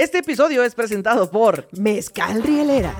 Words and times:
Este 0.00 0.16
episodio 0.16 0.64
es 0.64 0.74
presentado 0.74 1.30
por 1.30 1.68
Mezcal 1.78 2.42
Rieleras. 2.42 2.94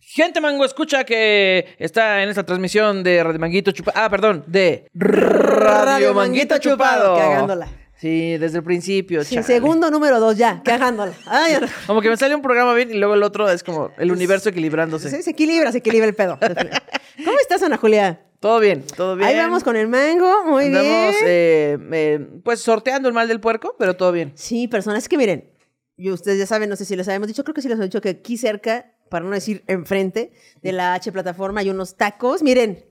Gente 0.00 0.40
Mango 0.40 0.64
Escucha 0.64 1.04
que 1.04 1.76
está 1.78 2.22
en 2.22 2.30
esta 2.30 2.46
transmisión 2.46 3.02
de 3.02 3.22
Radio 3.22 3.38
Manguito 3.38 3.72
Chupado. 3.72 4.00
Ah, 4.02 4.08
perdón, 4.08 4.42
de 4.46 4.88
Radio 4.94 6.14
Manguito 6.14 6.56
Chupado. 6.56 7.18
Cagándola. 7.18 7.68
Sí, 8.00 8.38
desde 8.38 8.58
el 8.58 8.64
principio. 8.64 9.22
Sí, 9.22 9.34
chale. 9.34 9.46
segundo 9.46 9.90
número 9.90 10.18
dos, 10.18 10.38
ya, 10.38 10.62
cagándola. 10.64 11.12
Ay, 11.26 11.58
no. 11.60 11.66
Como 11.86 12.00
que 12.00 12.08
me 12.08 12.16
sale 12.16 12.34
un 12.34 12.40
programa 12.40 12.72
bien 12.72 12.90
y 12.90 12.94
luego 12.94 13.12
el 13.12 13.22
otro 13.22 13.50
es 13.50 13.62
como 13.62 13.90
el 13.98 14.10
universo 14.10 14.48
equilibrándose. 14.48 15.10
Sí, 15.10 15.22
se 15.22 15.32
equilibra, 15.32 15.72
se 15.72 15.78
equilibra 15.78 16.08
el 16.08 16.14
pedo. 16.14 16.38
¿Cómo 17.24 17.38
estás, 17.38 17.62
Ana 17.62 17.76
Julia? 17.76 18.20
Todo 18.44 18.60
bien, 18.60 18.84
todo 18.94 19.16
bien. 19.16 19.26
Ahí 19.26 19.36
vamos 19.36 19.64
con 19.64 19.74
el 19.74 19.88
mango, 19.88 20.44
muy 20.44 20.66
Andamos, 20.66 20.84
bien. 20.84 21.24
eh, 21.24 21.78
eh, 21.92 22.28
pues 22.44 22.60
sorteando 22.60 23.08
el 23.08 23.14
mal 23.14 23.26
del 23.26 23.40
puerco, 23.40 23.74
pero 23.78 23.96
todo 23.96 24.12
bien. 24.12 24.32
Sí, 24.34 24.68
personas, 24.68 25.08
que 25.08 25.16
miren, 25.16 25.50
y 25.96 26.10
ustedes 26.10 26.38
ya 26.40 26.44
saben, 26.44 26.68
no 26.68 26.76
sé 26.76 26.84
si 26.84 26.94
les 26.94 27.08
habíamos 27.08 27.28
dicho, 27.28 27.42
creo 27.42 27.54
que 27.54 27.62
sí 27.62 27.70
les 27.70 27.80
he 27.80 27.84
dicho 27.84 28.02
que 28.02 28.10
aquí 28.10 28.36
cerca, 28.36 28.92
para 29.08 29.24
no 29.24 29.30
decir 29.30 29.64
enfrente 29.66 30.30
de 30.60 30.72
la 30.72 30.92
H 30.92 31.10
plataforma, 31.10 31.60
hay 31.62 31.70
unos 31.70 31.96
tacos, 31.96 32.42
miren, 32.42 32.84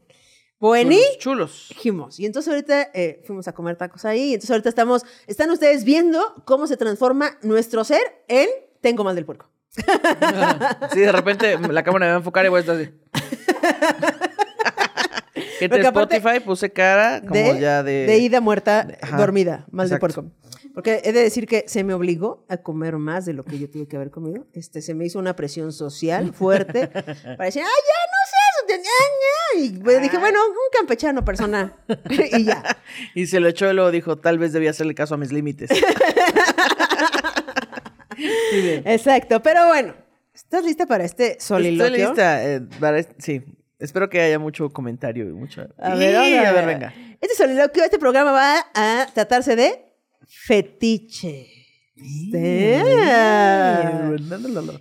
buenísimos. 0.58 1.70
Chulos. 1.70 2.20
Y 2.20 2.26
entonces 2.26 2.52
ahorita 2.52 2.90
eh, 2.96 3.22
fuimos 3.24 3.48
a 3.48 3.54
comer 3.54 3.76
tacos 3.76 4.06
ahí, 4.06 4.30
y 4.32 4.34
entonces 4.34 4.50
ahorita 4.50 4.70
estamos, 4.70 5.06
están 5.28 5.52
ustedes 5.52 5.84
viendo 5.84 6.34
cómo 6.46 6.66
se 6.66 6.78
transforma 6.78 7.38
nuestro 7.44 7.84
ser 7.84 8.02
en 8.28 8.50
tengo 8.82 9.04
mal 9.04 9.14
del 9.14 9.26
puerco. 9.26 9.52
Sí, 10.94 11.00
de 11.00 11.12
repente 11.12 11.60
la 11.60 11.84
cámara 11.84 12.06
me 12.08 12.10
va 12.10 12.16
a 12.16 12.18
enfocar 12.18 12.44
y 12.44 12.50
voy 12.50 12.58
a 12.58 12.62
estar 12.62 12.76
así. 12.76 12.90
Porque 15.60 15.88
aparte- 15.88 16.16
Spotify 16.18 16.40
puse 16.44 16.72
cara 16.72 17.22
como 17.22 17.34
de, 17.34 17.60
ya 17.60 17.84
de... 17.84 18.06
de 18.06 18.18
ida 18.18 18.42
muerta, 18.42 18.88
Ajá, 19.02 19.18
dormida, 19.18 19.66
mal 19.72 19.90
de 19.90 19.98
puerco. 19.98 20.26
Porque 20.74 21.02
he 21.04 21.12
de 21.14 21.22
decir 21.22 21.46
que 21.46 21.66
se 21.68 21.84
me 21.84 21.94
obligó 21.94 22.46
a 22.50 22.58
comer 22.58 22.98
más 22.98 23.26
de 23.26 23.34
lo 23.34 23.46
que 23.46 23.60
yo 23.60 23.70
tuve 23.70 23.88
que 23.88 23.96
haber 23.96 24.10
comido. 24.10 24.48
Este, 24.54 24.82
se 24.82 24.96
me 24.96 25.06
hizo 25.06 25.20
una 25.20 25.36
presión 25.36 25.72
social 25.72 26.34
fuerte 26.34 26.88
para 26.88 27.46
decir, 27.46 27.62
¡ay, 27.62 27.82
ya 27.86 28.00
no 28.10 28.20
sé 28.26 28.36
eso! 28.50 28.66
te- 28.68 28.78
ña, 28.78 28.82
ña". 28.82 29.66
Y 29.66 29.80
pues, 29.80 30.02
dije, 30.02 30.18
bueno, 30.18 30.40
un 30.48 30.56
campechano 30.76 31.24
persona. 31.24 31.78
y 32.10 32.46
ya. 32.46 32.64
Y 33.14 33.28
se 33.28 33.40
lo 33.40 33.50
echó 33.50 33.70
y 33.70 33.74
luego 33.74 33.92
dijo, 33.92 34.18
tal 34.18 34.40
vez 34.40 34.52
debía 34.54 34.72
hacerle 34.72 34.96
caso 34.96 35.14
a 35.14 35.18
mis 35.18 35.32
límites. 35.32 35.70
Exacto. 38.86 39.42
Pero 39.42 39.68
bueno, 39.68 39.94
¿estás 40.34 40.64
lista 40.66 40.86
para 40.86 41.04
este 41.04 41.38
soliloquio? 41.40 41.86
Estoy 41.86 42.08
lista. 42.08 42.46
eh, 42.46 42.62
para 42.80 43.00
este- 43.00 43.16
sí, 43.20 43.44
espero 43.84 44.10
que 44.10 44.22
haya 44.22 44.40
mucho 44.40 44.70
comentario 44.70 45.30
y 45.30 45.34
mucho... 45.34 45.68
A 45.78 45.96
ver, 45.96 46.16
a 46.16 46.66
venga. 46.66 46.94
Este 47.20 47.36
soliloquio, 47.36 47.84
este 47.84 48.00
programa 48.00 48.32
va 48.32 48.66
a 48.74 49.08
tratarse 49.14 49.56
de 49.56 49.94
fetiche. 50.26 51.48
Y 51.96 52.32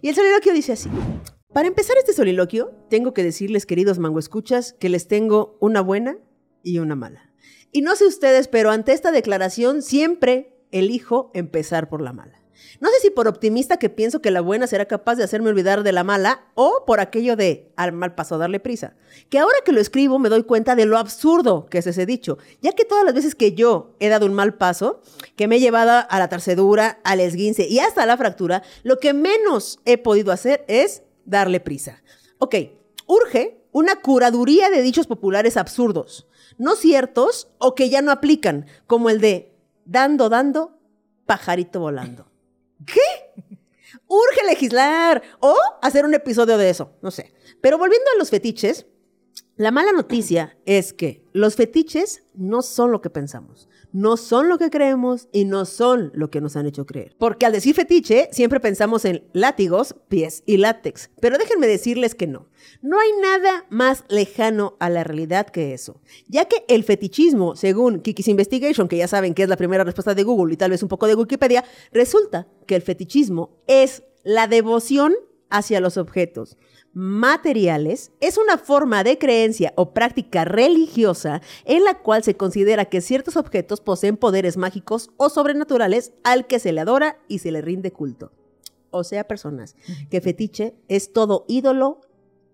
el 0.09 0.15
soliloquio 0.15 0.53
dice 0.55 0.73
así. 0.73 0.89
Para 1.53 1.69
empezar 1.69 1.97
este 1.99 2.13
soliloquio, 2.13 2.71
tengo 2.89 3.13
que 3.13 3.23
decirles, 3.23 3.67
queridos 3.67 3.99
mango 3.99 4.19
escuchas, 4.19 4.75
que 4.81 4.89
les 4.89 5.09
tengo 5.09 5.59
una 5.61 5.81
buena 5.83 6.17
y 6.63 6.79
una 6.79 6.95
mala. 6.95 7.33
Y 7.73 7.83
no 7.83 7.97
sé 7.97 8.07
ustedes, 8.07 8.49
pero 8.49 8.71
ante 8.71 8.93
esta 8.93 9.13
declaración 9.13 9.83
siempre 9.83 10.57
elijo 10.71 11.31
empezar 11.35 11.89
por 11.89 12.01
la 12.01 12.13
mala. 12.13 12.42
No 12.81 12.89
sé 12.89 13.01
si 13.01 13.11
por 13.11 13.29
optimista 13.29 13.79
que 13.79 13.91
pienso 13.91 14.21
que 14.21 14.31
la 14.31 14.41
buena 14.41 14.67
será 14.67 14.87
capaz 14.87 15.17
de 15.17 15.25
hacerme 15.25 15.51
olvidar 15.51 15.83
de 15.83 15.93
la 15.93 16.05
mala 16.05 16.47
o 16.55 16.85
por 16.87 17.01
aquello 17.01 17.37
de 17.37 17.73
al 17.77 17.93
mal 17.93 18.15
paso 18.15 18.39
darle 18.39 18.61
prisa. 18.61 18.95
Que 19.29 19.39
ahora 19.39 19.57
que 19.65 19.73
lo 19.73 19.81
escribo 19.81 20.19
me 20.19 20.29
doy 20.29 20.43
cuenta 20.45 20.75
de 20.75 20.87
lo 20.87 20.99
absurdo 20.99 21.67
que 21.67 21.79
es 21.79 21.87
ese 21.87 22.07
dicho, 22.07 22.39
ya 22.61 22.73
que 22.73 22.85
todas 22.85 23.05
las 23.05 23.15
veces 23.15 23.35
que 23.35 23.53
yo 23.53 23.95
he 24.01 24.09
dado 24.09 24.27
un 24.27 24.35
mal 24.35 24.55
paso, 24.55 25.01
que 25.37 25.49
me 25.49 25.57
he 25.57 25.61
llevado 25.61 26.07
a 26.09 26.19
la 26.19 26.29
torcedura, 26.29 27.01
al 27.05 27.21
esguince 27.21 27.67
y 27.69 27.79
hasta 27.79 28.03
a 28.03 28.07
la 28.07 28.17
fractura, 28.17 28.63
lo 28.83 28.99
que 28.99 29.13
menos 29.13 29.79
he 29.85 29.99
podido 29.99 30.33
hacer 30.33 30.65
es 30.69 31.03
darle 31.25 31.61
prisa. 31.61 32.03
Ok, 32.39 32.57
urge 33.07 33.63
una 33.71 33.97
curaduría 34.01 34.71
de 34.71 34.83
dichos 34.83 35.07
populares 35.07 35.57
absurdos, 35.57 36.27
no 36.59 36.77
ciertos 36.77 37.49
o 37.59 37.75
que 37.75 37.89
ya 37.89 38.03
no 38.03 38.13
aplican, 38.13 38.67
como 38.87 39.09
el 39.09 39.21
de 39.21 39.55
dando, 39.85 40.29
dando, 40.29 40.79
pajarito 41.27 41.81
volando. 41.81 42.32
¿Qué? 42.87 43.43
Urge 44.07 44.45
legislar 44.47 45.23
o 45.41 45.57
hacer 45.81 46.05
un 46.05 46.15
episodio 46.15 46.59
de 46.59 46.71
eso, 46.71 46.97
no 47.03 47.11
sé. 47.11 47.33
Pero 47.61 47.79
volviendo 47.79 48.11
a 48.15 48.19
los 48.19 48.31
fetiches, 48.31 48.87
la 49.57 49.71
mala 49.71 49.93
noticia 49.93 50.57
es 50.65 50.95
que 50.95 51.23
los 51.33 51.57
fetiches 51.57 52.25
no 52.35 52.63
son 52.63 52.91
lo 52.91 53.03
que 53.03 53.11
pensamos, 53.11 53.69
no 53.93 54.17
son 54.17 54.49
lo 54.49 54.57
que 54.57 54.71
creemos 54.71 55.29
y 55.31 55.45
no 55.45 55.67
son 55.67 56.11
lo 56.15 56.31
que 56.31 56.41
nos 56.41 56.57
han 56.57 56.65
hecho 56.65 56.87
creer. 56.87 57.15
Porque 57.19 57.45
al 57.45 57.53
decir 57.53 57.75
fetiche, 57.75 58.31
siempre 58.33 58.61
pensamos 58.61 59.05
en 59.05 59.29
látigos, 59.35 59.95
pies 60.09 60.43
y 60.47 60.57
látex. 60.57 61.11
Pero 61.21 61.37
déjenme 61.37 61.67
decirles 61.67 62.15
que 62.15 62.27
no. 62.27 62.49
No 62.81 62.99
hay 62.99 63.11
nada 63.21 63.67
más 63.69 64.05
lejano 64.09 64.79
a 64.81 64.89
la 64.89 65.05
realidad 65.05 65.47
que 65.49 65.75
eso. 65.75 66.01
Ya 66.29 66.47
que 66.47 66.65
el 66.69 66.83
fetichismo, 66.83 67.55
según 67.55 68.01
Kiki's 68.01 68.29
Investigation, 68.29 68.89
que 68.89 68.97
ya 68.97 69.07
saben 69.07 69.35
que 69.35 69.43
es 69.43 69.51
la 69.51 69.59
primera 69.59 69.85
respuesta 69.85 70.15
de 70.15 70.23
Google 70.23 70.55
y 70.55 70.57
tal 70.57 70.71
vez 70.71 70.83
un 70.83 70.89
poco 70.89 71.07
de 71.07 71.15
Wikipedia, 71.15 71.63
resulta 71.93 72.49
que 72.67 72.75
el 72.75 72.83
fetichismo 72.83 73.63
es 73.67 74.03
la 74.25 74.47
devoción 74.47 75.13
hacia 75.53 75.81
los 75.81 75.97
objetos 75.97 76.57
materiales 76.95 78.13
es 78.21 78.37
una 78.37 78.59
forma 78.59 79.05
de 79.05 79.19
creencia 79.19 79.73
o 79.77 79.95
práctica 79.95 80.45
religiosa 80.45 81.41
en 81.65 81.85
la 81.85 81.99
cual 81.99 82.23
se 82.23 82.37
considera 82.37 82.87
que 82.87 83.01
ciertos 83.01 83.37
objetos 83.37 83.81
poseen 83.81 84.17
poderes 84.17 84.57
mágicos 84.57 85.11
o 85.17 85.29
sobrenaturales 85.31 86.13
al 86.25 86.47
que 86.47 86.59
se 86.59 86.73
le 86.73 86.81
adora 86.81 87.19
y 87.29 87.39
se 87.39 87.53
le 87.53 87.63
rinde 87.63 87.93
culto. 87.93 88.33
O 88.91 89.05
sea, 89.05 89.27
personas, 89.27 89.75
que 90.11 90.21
fetiche 90.21 90.75
es 90.89 91.15
todo 91.15 91.47
ídolo, 91.49 92.03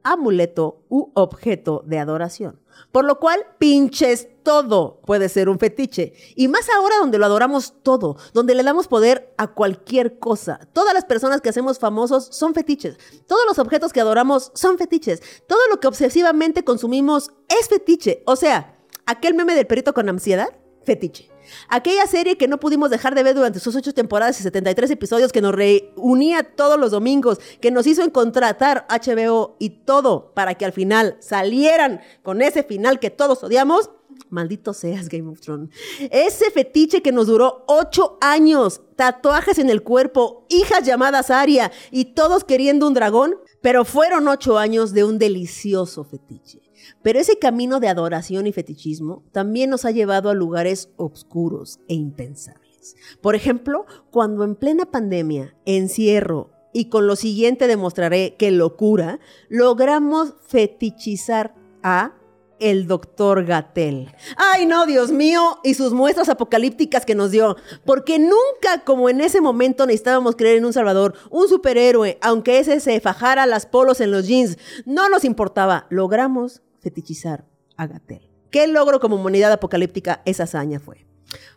amuleto 0.03 0.83
u 0.89 1.11
objeto 1.15 1.83
de 1.87 1.99
adoración. 1.99 2.61
Por 2.93 3.05
lo 3.05 3.19
cual, 3.19 3.45
pinches 3.59 4.29
todo 4.43 5.01
puede 5.05 5.29
ser 5.29 5.49
un 5.49 5.59
fetiche. 5.59 6.15
Y 6.37 6.49
más 6.49 6.69
ahora 6.71 6.97
donde 6.99 7.19
lo 7.19 7.27
adoramos 7.27 7.75
todo, 7.83 8.17
donde 8.33 8.55
le 8.55 8.63
damos 8.63 8.89
poder 8.89 9.35
a 9.37 9.49
cualquier 9.49 10.19
cosa. 10.19 10.61
Todas 10.73 10.95
las 10.95 11.05
personas 11.05 11.41
que 11.41 11.49
hacemos 11.49 11.79
famosos 11.79 12.29
son 12.31 12.55
fetiches. 12.55 12.97
Todos 13.27 13.43
los 13.47 13.59
objetos 13.59 13.93
que 13.93 14.01
adoramos 14.01 14.53
son 14.55 14.79
fetiches. 14.79 15.21
Todo 15.47 15.61
lo 15.71 15.81
que 15.81 15.89
obsesivamente 15.89 16.65
consumimos 16.65 17.31
es 17.49 17.69
fetiche. 17.69 18.23
O 18.27 18.37
sea, 18.37 18.79
aquel 19.07 19.35
meme 19.35 19.55
del 19.55 19.67
perrito 19.67 19.93
con 19.93 20.09
ansiedad, 20.09 20.49
fetiche. 20.85 21.29
Aquella 21.69 22.07
serie 22.07 22.37
que 22.37 22.49
no 22.49 22.61
pudimos 22.61 22.91
dejar 22.91 23.15
de 23.15 23.23
ver 23.23 23.35
durante 23.35 23.61
sus 23.61 23.75
ocho 23.77 23.93
temporadas 23.93 24.39
y 24.41 24.43
73 24.43 24.91
episodios 24.91 25.33
que 25.33 25.41
nos 25.41 25.55
reunía 25.55 26.43
todos 26.43 26.79
los 26.79 26.91
domingos, 26.91 27.39
que 27.61 27.71
nos 27.71 27.87
hizo 27.87 28.03
encontratar 28.03 28.87
HBO 28.89 29.57
y 29.59 29.71
todo 29.71 30.33
para 30.35 30.55
que 30.55 30.65
al 30.65 30.73
final 30.73 31.17
salieran 31.21 32.01
con 32.23 32.43
ese 32.43 32.63
final 32.63 32.99
que 33.01 33.11
todos 33.11 33.43
odiamos. 33.43 33.91
Maldito 34.31 34.75
seas 34.75 35.09
Game 35.09 35.31
of 35.31 35.41
Thrones. 35.41 35.71
Ese 36.11 36.51
fetiche 36.51 37.03
que 37.03 37.13
nos 37.13 37.29
duró 37.29 37.65
ocho 37.67 38.19
años, 38.21 38.83
tatuajes 38.97 39.59
en 39.59 39.71
el 39.71 39.83
cuerpo, 39.83 40.45
hijas 40.51 40.85
llamadas 40.85 41.31
Aria 41.31 41.71
y 41.91 42.07
todos 42.07 42.45
queriendo 42.45 42.87
un 42.87 42.95
dragón, 42.95 43.37
pero 43.63 43.85
fueron 43.85 44.29
ocho 44.29 44.59
años 44.59 44.93
de 44.93 45.05
un 45.05 45.19
delicioso 45.19 46.05
fetiche. 46.05 46.68
Pero 47.03 47.19
ese 47.19 47.39
camino 47.39 47.81
de 47.81 47.89
adoración 47.89 48.47
y 48.47 48.53
fetichismo 48.53 49.25
también 49.33 49.71
nos 49.71 49.85
ha 49.85 49.91
llevado 49.91 50.31
a 50.31 50.35
lugares 50.35 50.91
oscuros 50.97 51.81
e 51.89 51.95
impensables. 51.95 52.97
Por 53.21 53.35
ejemplo, 53.35 53.87
cuando 54.11 54.45
en 54.45 54.55
plena 54.55 54.91
pandemia, 54.91 55.55
encierro 55.65 56.51
y 56.73 56.89
con 56.89 57.07
lo 57.07 57.17
siguiente 57.17 57.67
demostraré 57.67 58.37
que 58.37 58.51
locura, 58.51 59.21
logramos 59.49 60.35
fetichizar 60.47 61.55
a 61.83 62.15
el 62.61 62.87
doctor 62.87 63.45
Gatel. 63.45 64.13
Ay, 64.37 64.67
no, 64.67 64.87
Dios 64.87 65.11
mío, 65.11 65.59
y 65.63 65.75
sus 65.75 65.93
muestras 65.93 66.29
apocalípticas 66.29 67.05
que 67.07 67.15
nos 67.15 67.31
dio. 67.31 67.57
Porque 67.85 68.19
nunca, 68.19 68.85
como 68.85 69.09
en 69.09 69.21
ese 69.21 69.41
momento, 69.41 69.87
necesitábamos 69.87 70.37
creer 70.37 70.59
en 70.59 70.65
un 70.65 70.73
salvador, 70.73 71.15
un 71.31 71.49
superhéroe, 71.49 72.19
aunque 72.21 72.59
ese 72.59 72.81
se 72.81 73.01
fajara 73.01 73.47
las 73.47 73.67
polos 73.67 74.01
en 74.01 74.11
los 74.11 74.27
jeans. 74.27 74.59
No 74.85 75.09
nos 75.09 75.25
importaba. 75.25 75.87
Logramos 75.91 76.63
fetichizar 76.81 77.45
a 77.77 77.87
Gatel. 77.87 78.29
¿Qué 78.51 78.67
logro 78.67 79.01
como 79.01 79.17
humanidad 79.17 79.53
apocalíptica 79.53 80.23
esa 80.25 80.45
hazaña 80.45 80.81
fue? 80.81 81.07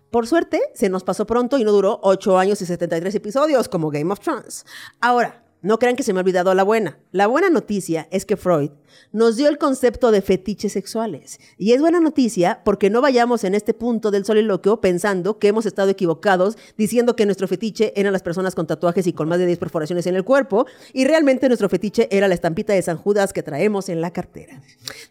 Por 0.09 0.27
suerte, 0.27 0.59
se 0.73 0.89
nos 0.89 1.03
pasó 1.03 1.25
pronto 1.25 1.57
y 1.57 1.63
no 1.63 1.71
duró 1.71 1.99
8 2.03 2.37
años 2.37 2.61
y 2.61 2.65
73 2.65 3.15
episodios 3.15 3.69
como 3.69 3.89
Game 3.89 4.11
of 4.11 4.19
Thrones. 4.19 4.65
Ahora, 4.99 5.45
No 5.61 5.77
crean 5.77 5.95
que 5.95 6.03
se 6.03 6.13
me 6.13 6.19
ha 6.19 6.21
olvidado 6.21 6.53
la 6.53 6.63
buena. 6.63 6.97
La 7.11 7.27
buena 7.27 7.49
noticia 7.49 8.07
es 8.11 8.25
que 8.25 8.37
Freud 8.37 8.71
nos 9.11 9.37
dio 9.37 9.47
el 9.47 9.57
concepto 9.57 10.11
de 10.11 10.21
fetiches 10.21 10.73
sexuales. 10.73 11.39
Y 11.57 11.73
es 11.73 11.81
buena 11.81 11.99
noticia 11.99 12.61
porque 12.65 12.89
no 12.89 13.01
vayamos 13.01 13.43
en 13.43 13.53
este 13.53 13.73
punto 13.73 14.11
del 14.11 14.25
soliloquio 14.25 14.81
pensando 14.81 15.37
que 15.37 15.47
hemos 15.47 15.65
estado 15.65 15.89
equivocados 15.89 16.57
diciendo 16.77 17.15
que 17.15 17.25
nuestro 17.25 17.47
fetiche 17.47 17.93
eran 17.95 18.13
las 18.13 18.23
personas 18.23 18.55
con 18.55 18.67
tatuajes 18.67 19.05
y 19.07 19.13
con 19.13 19.29
más 19.29 19.39
de 19.39 19.45
10 19.45 19.59
perforaciones 19.59 20.07
en 20.07 20.15
el 20.15 20.23
cuerpo 20.23 20.65
y 20.93 21.05
realmente 21.05 21.47
nuestro 21.47 21.69
fetiche 21.69 22.07
era 22.11 22.27
la 22.27 22.33
estampita 22.33 22.73
de 22.73 22.81
San 22.81 22.97
Judas 22.97 23.33
que 23.33 23.43
traemos 23.43 23.89
en 23.89 24.01
la 24.01 24.11
cartera. 24.11 24.61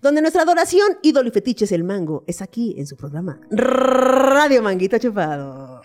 Donde 0.03 0.21
nuestra 0.21 0.43
adoración, 0.43 0.99
ídolo 1.03 1.29
y 1.29 1.33
fetiche 1.33 1.65
es 1.65 1.73
el 1.73 1.85
mango, 1.85 2.25
es 2.27 2.43
aquí 2.43 2.75
en 2.77 2.87
su 2.87 2.97
programa 2.97 3.41
Radio 3.51 4.63
Manguito 4.63 4.99
Chupado. 4.99 5.83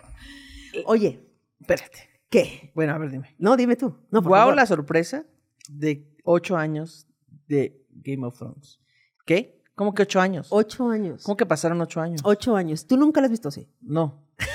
Oye, 0.86 1.20
Espérate. 1.66 2.15
¿Qué? 2.36 2.72
Bueno, 2.76 2.94
a 2.94 2.98
ver, 2.98 3.12
dime. 3.12 3.36
No, 3.38 3.56
dime 3.56 3.76
tú. 3.76 3.96
No, 4.12 4.22
por 4.22 4.34
favor. 4.34 4.56
la 4.56 4.66
sorpresa 4.66 5.26
de 5.70 6.06
ocho 6.24 6.58
años 6.58 7.08
de 7.48 7.82
Game 7.92 8.26
of 8.26 8.38
Thrones. 8.38 8.80
¿Qué? 9.26 9.64
¿Cómo 9.76 9.94
que 9.94 10.04
ocho 10.04 10.20
años? 10.20 10.48
Ocho 10.50 10.90
años. 10.90 11.24
¿Cómo 11.24 11.38
que 11.38 11.46
pasaron 11.46 11.80
ocho 11.82 12.02
años? 12.02 12.22
Ocho 12.24 12.56
años. 12.56 12.88
¿Tú 12.88 12.98
nunca 12.98 13.22
lo 13.22 13.26
has 13.26 13.32
visto 13.32 13.50
así? 13.50 13.70
No. 13.82 14.24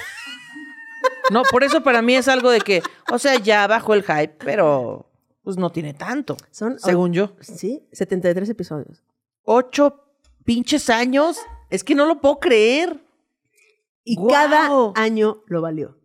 No, 1.30 1.42
por 1.48 1.62
eso 1.62 1.80
para 1.84 2.02
mí 2.02 2.16
es 2.16 2.26
algo 2.26 2.50
de 2.50 2.58
que, 2.60 2.82
o 3.08 3.16
sea, 3.16 3.36
ya 3.38 3.68
bajó 3.68 3.94
el 3.94 4.02
hype, 4.02 4.34
pero 4.44 5.08
pues 5.44 5.56
no 5.58 5.70
tiene 5.70 5.94
tanto. 5.94 6.36
Son 6.50 6.76
Según 6.80 7.12
yo. 7.12 7.36
Sí, 7.38 7.86
73 7.92 8.48
episodios. 8.48 9.04
Ocho 9.44 10.06
pinches 10.44 10.90
años. 10.90 11.38
Es 11.68 11.84
que 11.84 11.94
no 11.94 12.06
lo 12.06 12.20
puedo 12.20 12.40
creer. 12.40 13.00
Y 14.02 14.16
cada 14.26 14.90
año 14.96 15.44
lo 15.46 15.62
valió. 15.62 15.96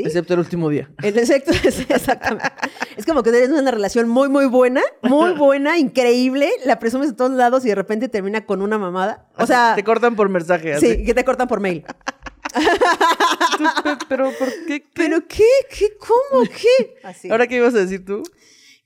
¿Sí? 0.00 0.06
Excepto 0.06 0.34
el 0.34 0.40
último 0.40 0.68
día. 0.68 0.90
El 1.02 1.18
es, 1.18 1.30
exactamente. 1.88 2.48
Es 2.96 3.06
como 3.06 3.22
que 3.22 3.30
tienes 3.30 3.50
una 3.50 3.70
relación 3.70 4.08
muy, 4.08 4.28
muy 4.28 4.46
buena, 4.46 4.82
muy 5.02 5.32
buena, 5.32 5.78
increíble, 5.78 6.50
la 6.64 6.78
presumes 6.78 7.10
de 7.10 7.16
todos 7.16 7.32
lados 7.32 7.64
y 7.64 7.68
de 7.68 7.74
repente 7.74 8.08
termina 8.08 8.44
con 8.44 8.62
una 8.62 8.78
mamada. 8.78 9.28
O 9.36 9.46
sea, 9.46 9.74
Te 9.74 9.84
cortan 9.84 10.16
por 10.16 10.28
mensaje. 10.28 10.74
así. 10.74 10.86
sí, 10.86 11.04
que 11.04 11.14
te 11.14 11.24
cortan 11.24 11.48
por 11.48 11.60
mail. 11.60 11.84
Pero, 14.08 14.32
¿por 14.38 14.48
qué? 14.66 14.80
qué? 14.80 14.86
¿Pero 14.94 15.26
qué? 15.26 15.44
¿Qué? 15.70 15.96
¿Cómo? 15.98 16.44
¿Qué? 16.44 16.96
Así. 17.04 17.30
¿Ahora 17.30 17.46
qué 17.46 17.56
ibas 17.56 17.74
a 17.74 17.78
decir 17.78 18.04
tú? 18.04 18.22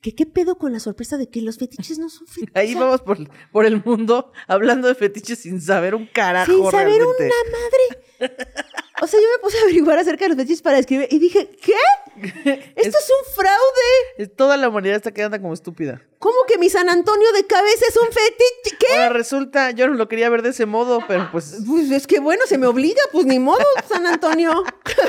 ¿Qué, 0.01 0.15
¿Qué 0.15 0.27
pedo 0.27 0.59
con 0.59 0.71
la 0.71 0.81
sorpresa 0.81 1.17
de 1.17 1.31
que 1.31 1.41
los 1.41 1.57
fetiches 1.57 1.99
no 1.99 2.11
son 2.11 2.27
fetiches? 2.27 2.55
Ahí 2.55 2.75
vamos 2.75 3.01
por, 3.01 3.17
por 3.51 3.65
el 3.65 3.83
mundo 3.83 4.33
hablando 4.47 4.87
de 4.87 4.95
fetiches 4.95 5.39
sin 5.39 5.63
saber 5.63 5.95
un 5.95 6.07
carajo. 6.07 6.53
Sin 6.53 6.71
saber 6.71 6.99
realmente. 6.99 7.31
una 8.21 8.31
madre. 8.31 8.37
O 9.02 9.06
sea, 9.08 9.19
yo 9.20 9.26
me 9.37 9.43
puse 9.43 9.58
a 9.58 9.62
averiguar 9.62 9.99
acerca 9.99 10.25
de 10.25 10.29
los 10.31 10.38
fetiches 10.38 10.62
para 10.62 10.79
escribir 10.79 11.08
y 11.11 11.19
dije, 11.19 11.50
¿qué? 11.61 11.75
Esto 12.76 12.96
es 12.99 13.11
un 13.11 13.35
fraude. 13.35 13.91
Es- 14.19 14.35
Toda 14.37 14.56
la 14.56 14.69
humanidad 14.69 14.94
está 14.96 15.12
quedando 15.12 15.38
como 15.41 15.52
estúpida. 15.52 16.00
¿Cómo 16.20 16.37
que 16.46 16.58
mi 16.58 16.70
San 16.70 16.88
Antonio 16.88 17.32
de 17.32 17.44
cabeza 17.44 17.85
es 17.88 17.96
un 17.96 18.06
fetiche? 18.06 18.76
¿Qué? 18.79 18.93
Ahora 18.94 19.08
resulta, 19.11 19.73
yo 19.73 19.88
no 19.88 19.94
lo 19.94 20.08
quería 20.08 20.31
ver 20.31 20.43
de 20.43 20.50
ese 20.50 20.64
modo, 20.64 21.00
pero 21.08 21.29
pues 21.32 21.56
Pues 21.67 21.91
es 21.91 22.06
que 22.06 22.20
bueno, 22.20 22.44
se 22.46 22.56
me 22.56 22.67
obliga, 22.69 23.00
pues 23.12 23.26
ni 23.26 23.38
modo, 23.41 23.64
San 23.88 24.06
Antonio. 24.06 24.62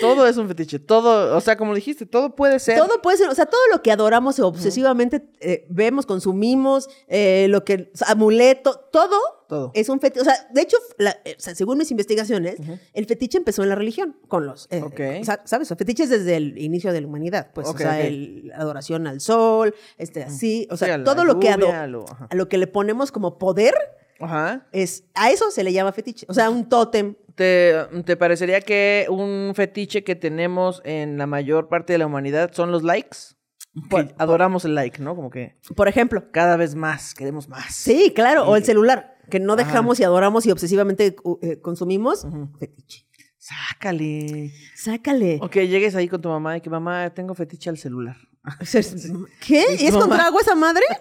todo 0.00 0.26
es 0.26 0.36
un 0.36 0.48
fetiche. 0.48 0.78
Todo, 0.78 1.36
o 1.36 1.40
sea, 1.40 1.56
como 1.56 1.74
dijiste, 1.74 2.06
todo 2.06 2.34
puede 2.36 2.58
ser. 2.60 2.78
Todo 2.78 3.00
puede 3.02 3.18
ser, 3.18 3.28
o 3.28 3.34
sea, 3.34 3.46
todo 3.46 3.60
lo 3.72 3.82
que 3.82 3.90
adoramos 3.92 4.38
obsesivamente 4.40 5.22
eh, 5.40 5.66
vemos, 5.68 6.06
consumimos, 6.06 6.88
eh, 7.08 7.46
lo 7.48 7.64
que, 7.64 7.90
amuleto, 8.06 8.88
todo, 8.92 9.18
Todo. 9.48 9.70
es 9.74 9.88
un 9.88 10.00
fetiche. 10.00 10.20
O 10.20 10.24
sea, 10.24 10.34
de 10.52 10.60
hecho, 10.60 10.76
la- 10.98 11.16
eh, 11.24 11.34
o 11.38 11.40
sea, 11.40 11.54
según 11.54 11.78
mis 11.78 11.90
investigaciones, 11.90 12.56
el 12.92 13.06
fetiche 13.06 13.38
empezó 13.38 13.62
en 13.62 13.68
la 13.68 13.74
religión, 13.74 14.16
con 14.28 14.46
los, 14.46 14.66
eh, 14.70 14.82
Ok. 14.82 15.00
o 15.20 15.24
sea, 15.24 15.40
¿sabes? 15.44 15.70
O 15.72 15.76
fetiches 15.76 16.10
desde 16.10 16.36
el 16.36 16.58
inicio 16.58 16.92
de 16.92 17.00
la 17.00 17.06
humanidad, 17.06 17.50
pues, 17.54 17.68
o 17.68 17.76
sea, 17.76 18.00
el- 18.00 18.48
la 18.48 18.56
adoración 18.56 19.06
al 19.06 19.20
sol, 19.20 19.74
este, 19.98 20.22
así, 20.24 20.66
o 20.70 20.76
sea, 20.76 20.94
a 20.96 21.04
todo 21.04 21.24
lo 21.24 21.38
que 21.38 21.50
lluvia, 21.52 21.86
lo- 21.86 22.04
a 22.28 22.34
lo 22.34 22.48
que 22.48 22.58
le 22.58 22.66
ponemos 22.66 23.12
como 23.12 23.38
poder, 23.38 23.74
Ajá. 24.20 24.66
es, 24.72 25.04
a 25.14 25.30
eso 25.30 25.50
se 25.50 25.62
le 25.62 25.72
llama 25.72 25.92
fetiche, 25.92 26.26
o 26.28 26.34
sea, 26.34 26.50
un 26.50 26.68
tótem. 26.68 27.14
¿Te, 27.34 27.74
te 28.06 28.16
parecería 28.16 28.62
que 28.62 29.06
un 29.10 29.52
fetiche 29.54 30.02
que 30.04 30.14
tenemos 30.16 30.80
en 30.84 31.18
la 31.18 31.26
mayor 31.26 31.68
parte 31.68 31.92
de 31.92 31.98
la 31.98 32.06
humanidad 32.06 32.50
son 32.54 32.70
los 32.72 32.82
likes? 32.82 33.18
Por- 33.90 34.14
adoramos 34.16 34.64
el 34.64 34.74
like, 34.74 35.02
¿no? 35.02 35.14
Como 35.14 35.28
que 35.28 35.58
Por 35.76 35.86
ejemplo, 35.86 36.30
cada 36.32 36.56
vez 36.56 36.74
más, 36.74 37.12
queremos 37.12 37.46
más. 37.50 37.74
Sí, 37.74 38.10
claro, 38.16 38.48
o 38.48 38.56
el 38.56 38.64
celular, 38.64 39.15
que 39.30 39.40
no 39.40 39.56
dejamos 39.56 40.00
y 40.00 40.04
adoramos 40.04 40.46
y 40.46 40.50
obsesivamente 40.50 41.16
eh, 41.42 41.60
consumimos. 41.60 42.26
Fetiche. 42.58 43.06
Sácale. 43.38 44.52
Sácale. 44.74 45.38
O 45.40 45.48
que 45.48 45.68
llegues 45.68 45.94
ahí 45.94 46.08
con 46.08 46.20
tu 46.20 46.28
mamá 46.28 46.56
y 46.56 46.60
que 46.60 46.68
mamá, 46.68 47.10
tengo 47.10 47.34
fetiche 47.34 47.70
al 47.70 47.78
celular. 47.78 48.16
¿Qué? 49.40 49.62
Es 49.74 49.82
¿Y 49.82 49.86
es 49.86 49.92
mamá. 49.92 50.06
contra 50.06 50.26
agua 50.26 50.40
esa 50.40 50.54
madre? 50.54 50.84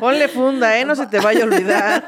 Ponle 0.00 0.28
funda, 0.28 0.76
¿eh? 0.78 0.84
No 0.84 0.96
se 0.96 1.06
te 1.06 1.20
vaya 1.20 1.42
a 1.42 1.46
olvidar. 1.46 2.04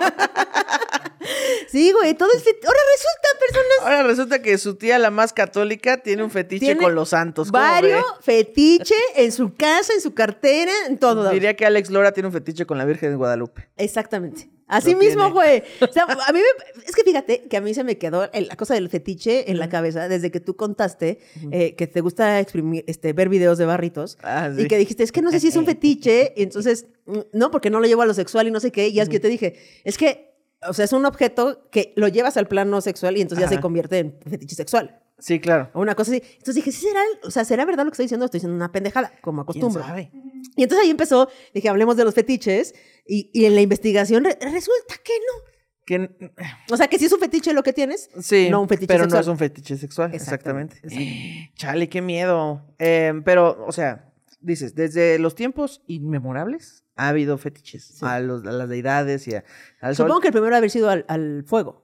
Sí, 1.68 1.92
güey, 1.92 2.14
todo 2.14 2.28
es 2.34 2.42
fet- 2.44 2.64
Ahora 2.64 2.78
resulta, 2.94 3.28
personas. 3.40 3.78
Ahora 3.82 4.02
resulta 4.04 4.42
que 4.42 4.58
su 4.58 4.76
tía, 4.76 4.98
la 4.98 5.10
más 5.10 5.32
católica, 5.32 5.98
tiene 6.02 6.22
un 6.22 6.30
fetiche 6.30 6.66
Tiene 6.66 6.82
con 6.82 6.94
los 6.94 7.08
santos. 7.10 7.50
¿Cómo 7.50 7.62
Varios 7.62 8.04
fetiche 8.20 8.94
en 9.16 9.32
su 9.32 9.54
casa, 9.54 9.92
en 9.94 10.00
su 10.00 10.14
cartera, 10.14 10.72
en 10.88 10.98
todo. 10.98 11.28
Diría 11.30 11.54
que 11.54 11.66
Alex 11.66 11.90
Lora 11.90 12.12
tiene 12.12 12.28
un 12.28 12.32
fetiche 12.32 12.66
con 12.66 12.78
la 12.78 12.84
Virgen 12.84 13.10
de 13.10 13.16
Guadalupe. 13.16 13.68
Exactamente. 13.76 14.50
Así 14.68 14.92
Lo 14.92 14.98
mismo, 14.98 15.30
güey. 15.30 15.62
O 15.80 15.92
sea, 15.92 16.04
a 16.04 16.32
mí 16.32 16.40
me- 16.40 16.82
es 16.84 16.92
que 16.96 17.04
fíjate 17.04 17.42
que 17.48 17.56
a 17.56 17.60
mí 17.60 17.72
se 17.72 17.84
me 17.84 17.98
quedó 17.98 18.28
el- 18.32 18.48
la 18.48 18.56
cosa 18.56 18.74
del 18.74 18.88
fetiche 18.88 19.48
en 19.50 19.58
la 19.60 19.68
cabeza 19.68 20.08
desde 20.08 20.32
que 20.32 20.40
tú 20.40 20.56
contaste 20.56 21.20
eh, 21.52 21.76
que 21.76 21.86
te 21.86 22.00
gusta 22.00 22.40
exprimir, 22.40 22.82
este, 22.88 23.12
ver 23.12 23.28
videos 23.28 23.58
de 23.58 23.64
barritos 23.64 24.18
Ah, 24.24 24.50
y 24.56 24.66
que 24.66 24.76
dijiste, 24.76 25.04
es 25.04 25.12
que 25.12 25.22
no 25.22 25.30
sé 25.30 25.38
si 25.38 25.48
es 25.48 25.56
un 25.56 25.66
fetiche, 25.66 26.32
y 26.36 26.42
entonces, 26.42 26.86
mm, 27.06 27.18
no, 27.32 27.52
porque 27.52 27.70
no 27.70 27.78
lo 27.78 27.86
llevo 27.86 28.02
a 28.02 28.06
lo 28.06 28.14
sexual 28.14 28.48
y 28.48 28.50
no 28.50 28.58
sé 28.58 28.72
qué, 28.72 28.88
y 28.88 28.98
es 28.98 29.08
que 29.08 29.14
yo 29.16 29.20
te 29.20 29.28
dije, 29.28 29.54
es 29.84 29.96
que, 29.96 30.34
o 30.68 30.72
sea, 30.72 30.84
es 30.84 30.92
un 30.92 31.04
objeto 31.06 31.68
que 31.70 31.92
lo 31.96 32.08
llevas 32.08 32.36
al 32.36 32.48
plano 32.48 32.80
sexual 32.80 33.16
y 33.16 33.20
entonces 33.22 33.48
ya 33.48 33.54
se 33.56 33.60
convierte 33.60 33.98
en 33.98 34.18
fetiche 34.28 34.54
sexual. 34.56 35.00
Sí, 35.18 35.40
claro. 35.40 35.70
O 35.72 35.80
una 35.80 35.94
cosa 35.94 36.10
así. 36.12 36.22
Entonces 36.32 36.56
dije, 36.56 36.72
¿sí 36.72 36.86
será, 36.88 37.00
o 37.24 37.30
sea, 37.30 37.44
¿será 37.44 37.64
verdad 37.64 37.84
lo 37.84 37.90
que 37.90 37.94
estoy 37.94 38.04
diciendo? 38.04 38.26
Estoy 38.26 38.38
diciendo 38.40 38.54
una 38.56 38.70
pendejada, 38.70 39.12
como 39.22 39.46
¿Quién 39.46 39.64
acostumbro. 39.64 39.82
sabe? 39.82 40.10
Y 40.56 40.62
entonces 40.62 40.84
ahí 40.84 40.90
empezó, 40.90 41.28
dije, 41.54 41.68
hablemos 41.70 41.96
de 41.96 42.04
los 42.04 42.14
fetiches, 42.14 42.74
y, 43.06 43.30
y 43.32 43.46
en 43.46 43.54
la 43.54 43.62
investigación 43.62 44.24
re- 44.24 44.36
resulta 44.40 44.94
que 45.02 45.12
no. 45.14 45.52
Que- 45.86 46.32
O 46.70 46.76
sea, 46.76 46.88
que 46.88 46.98
si 46.98 47.06
es 47.06 47.12
un 47.12 47.20
fetiche 47.20 47.54
lo 47.54 47.62
que 47.62 47.72
tienes, 47.72 48.10
Sí, 48.20 48.48
no 48.50 48.60
un 48.60 48.68
fetiche 48.68 48.88
pero 48.88 49.04
sexual. 49.04 49.18
no 49.18 49.20
es 49.22 49.28
un 49.28 49.38
fetiche 49.38 49.76
sexual, 49.78 50.14
exactamente. 50.14 50.76
Exactamente, 50.82 51.52
Chale, 51.54 51.88
qué 51.88 52.02
miedo. 52.02 52.74
Eh, 52.78 53.14
pero, 53.24 53.64
o 53.66 53.72
sea, 53.72 54.12
dices, 54.40 54.74
desde 54.74 55.18
los 55.18 55.34
tiempos 55.34 55.82
inmemorables 55.86 56.84
ha 56.96 57.08
habido 57.08 57.38
fetiches 57.38 58.02
a, 58.02 58.20
los, 58.20 58.44
a 58.46 58.52
las 58.52 58.68
deidades 58.68 59.28
y 59.28 59.34
a- 59.34 59.44
al 59.80 59.94
sol. 59.94 60.06
Supongo 60.06 60.20
que 60.20 60.28
el 60.28 60.32
primero 60.32 60.56
haber 60.56 60.70
sido 60.70 60.88
al, 60.90 61.04
al 61.08 61.44
fuego. 61.44 61.82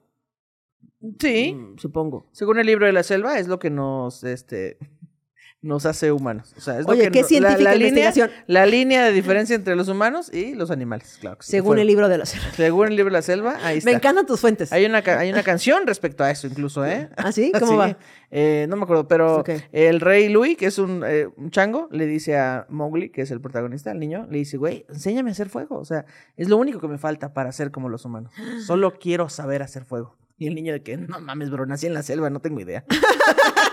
Sí, 1.19 1.55
Mm, 1.55 1.79
supongo. 1.79 2.29
según 2.33 2.59
el 2.59 2.67
libro 2.67 2.87
de 2.87 2.93
la 2.93 3.03
selva 3.03 3.39
es 3.39 3.49
lo 3.49 3.59
que 3.59 3.71
nos, 3.71 4.23
este, 4.25 4.79
nos 5.63 5.87
hace 5.87 6.11
humanos. 6.11 6.53
O 6.59 6.61
sea, 6.61 6.79
es 6.81 6.87
lo 6.87 6.93
Oye, 6.93 7.05
que 7.05 7.11
qué 7.13 7.21
no- 7.23 7.29
científica 7.29 7.73
línea, 7.73 7.89
investigación. 7.89 8.31
la 8.49 8.67
línea 8.67 9.05
de 9.05 9.13
diferencia 9.13 9.55
entre 9.55 9.77
los 9.77 9.87
humanos 9.89 10.29
y 10.35 10.55
los 10.55 10.71
animales, 10.73 11.19
claro. 11.21 11.39
que 11.39 11.45
Según 11.47 11.75
fue- 11.75 11.81
el 11.83 11.87
libro 11.87 12.09
de 12.09 12.19
los... 12.19 12.31
Según 12.57 12.89
el 12.89 12.97
libro 12.97 13.11
de 13.13 13.19
la 13.19 13.23
selva, 13.23 13.59
ahí 13.63 13.79
está. 13.79 13.89
Me 13.91 13.97
encantan 13.97 14.27
tus 14.27 14.41
fuentes. 14.41 14.73
Hay 14.73 14.85
una, 14.85 14.99
hay 14.99 15.31
una 15.31 15.45
canción 15.45 15.87
respecto 15.87 16.25
a 16.25 16.31
eso, 16.33 16.49
incluso, 16.49 16.85
¿eh? 16.85 17.09
¿Ah, 17.17 17.31
sí? 17.31 17.53
¿Cómo 17.61 17.77
va? 17.77 17.97
Eh, 18.33 18.67
no 18.69 18.77
me 18.77 18.83
acuerdo, 18.85 19.07
pero 19.07 19.45
el 19.73 20.01
rey 20.01 20.29
Louis, 20.31 20.57
que 20.57 20.67
es 20.67 20.79
un, 20.79 21.05
eh, 21.07 21.29
un 21.37 21.51
chango, 21.53 21.89
le 21.93 22.07
dice 22.07 22.37
a 22.37 22.67
Mowgli, 22.69 23.11
que 23.11 23.23
es 23.23 23.31
el 23.31 23.41
protagonista, 23.41 23.93
el 23.93 24.01
niño, 24.01 24.27
le 24.31 24.39
dice, 24.39 24.57
güey, 24.57 24.85
enséñame 24.89 25.31
a 25.31 25.33
hacer 25.33 25.49
fuego. 25.49 25.79
O 25.79 25.85
sea, 25.85 26.07
es 26.37 26.49
lo 26.49 26.57
único 26.57 26.81
que 26.81 26.89
me 26.89 26.99
falta 26.99 27.33
para 27.35 27.53
ser 27.53 27.71
como 27.71 27.89
los 27.89 28.05
humanos. 28.05 28.33
Solo 28.67 28.95
quiero 28.99 29.29
saber 29.29 29.63
hacer 29.63 29.85
fuego. 29.85 30.17
Y 30.39 30.49
el 30.49 30.57
niño 30.57 30.73
de 30.73 30.83
que, 30.83 30.97
no 30.97 31.21
mames, 31.21 31.51
bro, 31.51 31.67
nací 31.67 31.87
en 31.87 31.95
la 31.95 32.03
selva, 32.03 32.29
no 32.31 32.41
tengo 32.41 32.59
idea. 32.59 32.85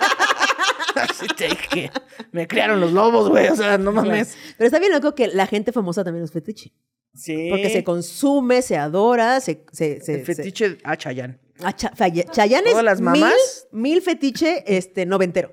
Así 0.95 1.27
te 1.27 1.47
dije, 1.49 1.91
me 2.31 2.47
criaron 2.47 2.79
los 2.79 2.91
lobos, 2.91 3.29
güey, 3.29 3.47
o 3.47 3.55
sea, 3.55 3.77
no 3.77 3.91
mames. 3.91 4.37
Pero 4.57 4.65
está 4.67 4.79
bien 4.79 4.91
loco 4.91 5.15
que 5.15 5.27
la 5.27 5.47
gente 5.47 5.71
famosa 5.71 6.03
también 6.03 6.23
es 6.23 6.31
fetiche. 6.31 6.73
Sí. 7.15 7.47
Porque 7.49 7.69
se 7.69 7.83
consume, 7.83 8.61
se 8.61 8.77
adora, 8.77 9.39
se... 9.41 9.63
se, 9.71 9.99
se- 10.01 10.13
el 10.15 10.25
fetiche 10.25 10.77
a 10.83 10.95
Chayanne. 10.95 11.37
Ah, 11.61 11.75
Cha- 11.75 11.91
Faye- 11.93 12.25
Chayanne 12.31 12.67
es 12.67 12.71
Todas 12.71 12.85
las 12.85 13.01
mamás. 13.01 13.67
Mil, 13.73 13.81
mil 13.91 14.01
fetiche 14.01 14.63
este, 14.65 15.05
noventero. 15.05 15.51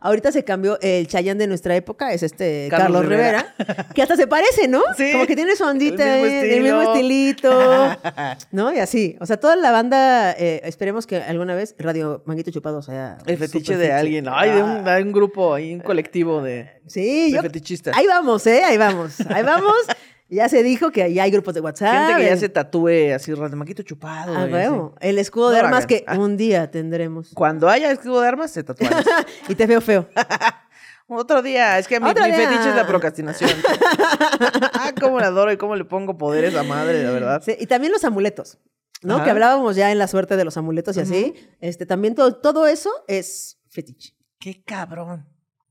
Ahorita 0.00 0.32
se 0.32 0.42
cambió 0.42 0.80
el 0.80 1.06
Chayanne 1.06 1.38
de 1.38 1.46
nuestra 1.46 1.76
época, 1.76 2.12
es 2.12 2.24
este 2.24 2.66
Carlos 2.68 3.02
Carlos, 3.02 3.06
Rivera. 3.08 3.54
que 3.94 4.02
hasta 4.02 4.16
se 4.16 4.26
parece, 4.26 4.66
¿no? 4.66 4.82
Sí. 4.96 5.12
Como 5.12 5.26
que 5.26 5.36
tiene 5.36 5.54
su 5.54 5.62
ondita, 5.62 6.16
El 6.18 6.22
mismo 6.24 6.42
eh, 6.42 6.48
del 6.48 6.62
mismo 6.64 6.82
estilito, 6.82 7.52
¿no? 8.50 8.74
Y 8.74 8.78
así. 8.80 9.16
O 9.20 9.26
sea, 9.26 9.36
toda 9.38 9.54
la 9.54 9.70
banda, 9.70 10.32
eh, 10.32 10.60
esperemos 10.64 11.06
que 11.06 11.18
alguna 11.18 11.54
vez 11.54 11.76
Radio 11.78 12.24
Manguito 12.26 12.50
Chupado 12.50 12.82
sea... 12.82 13.18
El 13.24 13.36
fetiche 13.38 13.76
de 13.76 13.92
alguien. 13.92 14.26
Ay, 14.28 14.50
de 14.50 14.60
un, 14.62 14.88
Ah, 14.88 14.96
de 14.96 15.02
un 15.04 15.12
grupo, 15.12 15.54
ahí, 15.54 15.72
un 15.72 15.80
colectivo 15.82 16.42
de, 16.42 16.68
Sí, 16.88 17.30
de 17.30 17.36
yo... 17.36 17.42
fetichistas. 17.42 17.96
Ahí 17.96 18.08
vamos, 18.08 18.44
¿eh? 18.48 18.64
Ahí 18.64 18.76
vamos. 18.76 19.20
Ahí 19.28 19.44
vamos. 19.44 19.72
Ya 20.34 20.48
se 20.48 20.62
dijo 20.62 20.90
que 20.90 21.12
ya 21.12 21.22
hay 21.22 21.30
grupos 21.30 21.54
de 21.54 21.60
WhatsApp. 21.60 22.08
Gente 22.08 22.22
que 22.22 22.28
ya 22.28 22.36
se 22.36 22.48
tatúe 22.48 23.14
así, 23.14 23.32
maquito 23.32 23.82
chupado. 23.82 24.34
Ah, 24.36 24.44
así. 24.44 25.08
El 25.08 25.18
escudo 25.18 25.50
de 25.50 25.60
No 25.60 25.66
armas 25.66 25.86
que 25.86 26.04
Ah. 26.06 26.18
un 26.18 26.36
día 26.36 26.70
tendremos. 26.70 27.30
Cuando 27.34 27.68
haya 27.68 27.90
escudo 27.90 28.20
de 28.20 28.28
armas, 28.28 28.50
se 28.50 28.64
tatúan. 28.64 28.90
y 29.48 29.54
te 29.54 29.66
veo 29.66 29.80
feo. 29.80 30.08
Otro 31.06 31.42
día, 31.42 31.78
es 31.78 31.86
que 31.86 32.00
mi, 32.00 32.06
mi 32.08 32.14
fetiche 32.14 32.70
es 32.70 32.74
la 32.74 32.86
procrastinación. 32.86 33.50
ah, 34.72 34.92
cómo 35.00 35.20
la 35.20 35.26
adoro 35.26 35.52
y 35.52 35.56
cómo 35.56 35.76
le 35.76 35.84
pongo 35.84 36.16
poderes 36.16 36.54
a 36.54 36.62
madre, 36.62 36.98
de 36.98 37.12
verdad. 37.12 37.42
Sí, 37.44 37.54
y 37.58 37.66
también 37.66 37.92
los 37.92 38.04
amuletos, 38.04 38.58
¿no? 39.02 39.16
Ajá. 39.16 39.24
Que 39.24 39.30
hablábamos 39.30 39.76
ya 39.76 39.92
en 39.92 39.98
la 39.98 40.08
suerte 40.08 40.36
de 40.36 40.44
los 40.44 40.56
amuletos 40.56 40.96
y 40.96 41.00
así. 41.00 41.34
Este, 41.60 41.84
también 41.84 42.14
todo, 42.14 42.36
todo 42.36 42.66
eso 42.66 42.90
es 43.06 43.58
fetiche. 43.68 44.16
Qué 44.40 44.64
cabrón. 44.64 45.26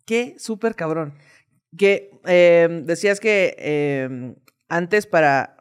Qué 0.05 0.35
súper 0.37 0.75
cabrón. 0.75 1.15
Que 1.75 2.11
eh, 2.25 2.83
decías 2.85 3.19
que 3.19 3.55
eh, 3.57 4.35
antes 4.69 5.05
para, 5.07 5.57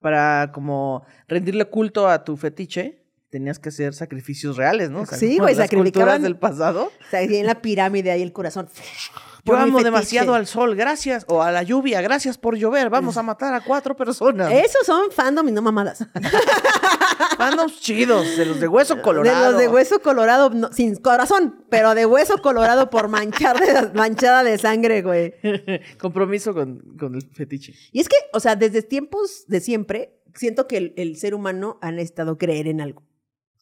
para 0.00 0.52
como 0.52 1.04
rendirle 1.28 1.66
culto 1.66 2.08
a 2.08 2.24
tu 2.24 2.36
fetiche, 2.36 3.01
tenías 3.32 3.58
que 3.58 3.70
hacer 3.70 3.94
sacrificios 3.94 4.58
reales, 4.58 4.90
¿no? 4.90 5.00
O 5.00 5.06
sea, 5.06 5.16
Sí, 5.16 5.38
güey, 5.38 5.54
sacrificaban- 5.56 6.20
del 6.20 6.36
pasado. 6.36 6.84
O 6.84 7.10
sea, 7.10 7.20
ahí 7.20 7.34
en 7.36 7.46
la 7.46 7.62
pirámide 7.62 8.10
ahí 8.10 8.20
el 8.20 8.32
corazón. 8.34 8.68
Yo 9.44 9.56
amo 9.56 9.82
demasiado 9.82 10.34
al 10.34 10.46
sol, 10.46 10.76
gracias. 10.76 11.24
O 11.26 11.42
a 11.42 11.50
la 11.50 11.64
lluvia, 11.64 12.00
gracias 12.00 12.38
por 12.38 12.56
llover. 12.56 12.90
Vamos 12.90 13.16
a 13.16 13.24
matar 13.24 13.54
a 13.54 13.60
cuatro 13.64 13.96
personas. 13.96 14.52
Esos 14.52 14.86
son 14.86 15.10
fandom 15.10 15.48
y 15.48 15.52
no 15.52 15.62
mamadas. 15.62 16.06
Fandoms 17.38 17.80
chidos, 17.80 18.36
de 18.36 18.46
los 18.46 18.60
de 18.60 18.68
hueso 18.68 19.02
colorado. 19.02 19.46
De 19.46 19.50
los 19.52 19.60
de 19.60 19.68
hueso 19.68 20.00
colorado, 20.00 20.50
no, 20.50 20.72
sin 20.72 20.94
corazón, 20.96 21.64
pero 21.70 21.94
de 21.96 22.06
hueso 22.06 22.38
colorado 22.38 22.88
por 22.90 23.08
manchar 23.08 23.58
de, 23.58 23.90
manchada 23.94 24.44
de 24.44 24.58
sangre, 24.58 25.02
güey. 25.02 25.34
Compromiso 25.98 26.54
con, 26.54 26.78
con 26.98 27.14
el 27.16 27.22
fetiche. 27.32 27.74
Y 27.90 28.00
es 28.00 28.08
que, 28.08 28.16
o 28.32 28.38
sea, 28.38 28.54
desde 28.54 28.82
tiempos 28.82 29.44
de 29.48 29.60
siempre, 29.60 30.20
siento 30.34 30.68
que 30.68 30.76
el, 30.76 30.94
el 30.96 31.16
ser 31.16 31.34
humano 31.34 31.78
ha 31.82 31.90
necesitado 31.90 32.38
creer 32.38 32.68
en 32.68 32.80
algo. 32.80 33.02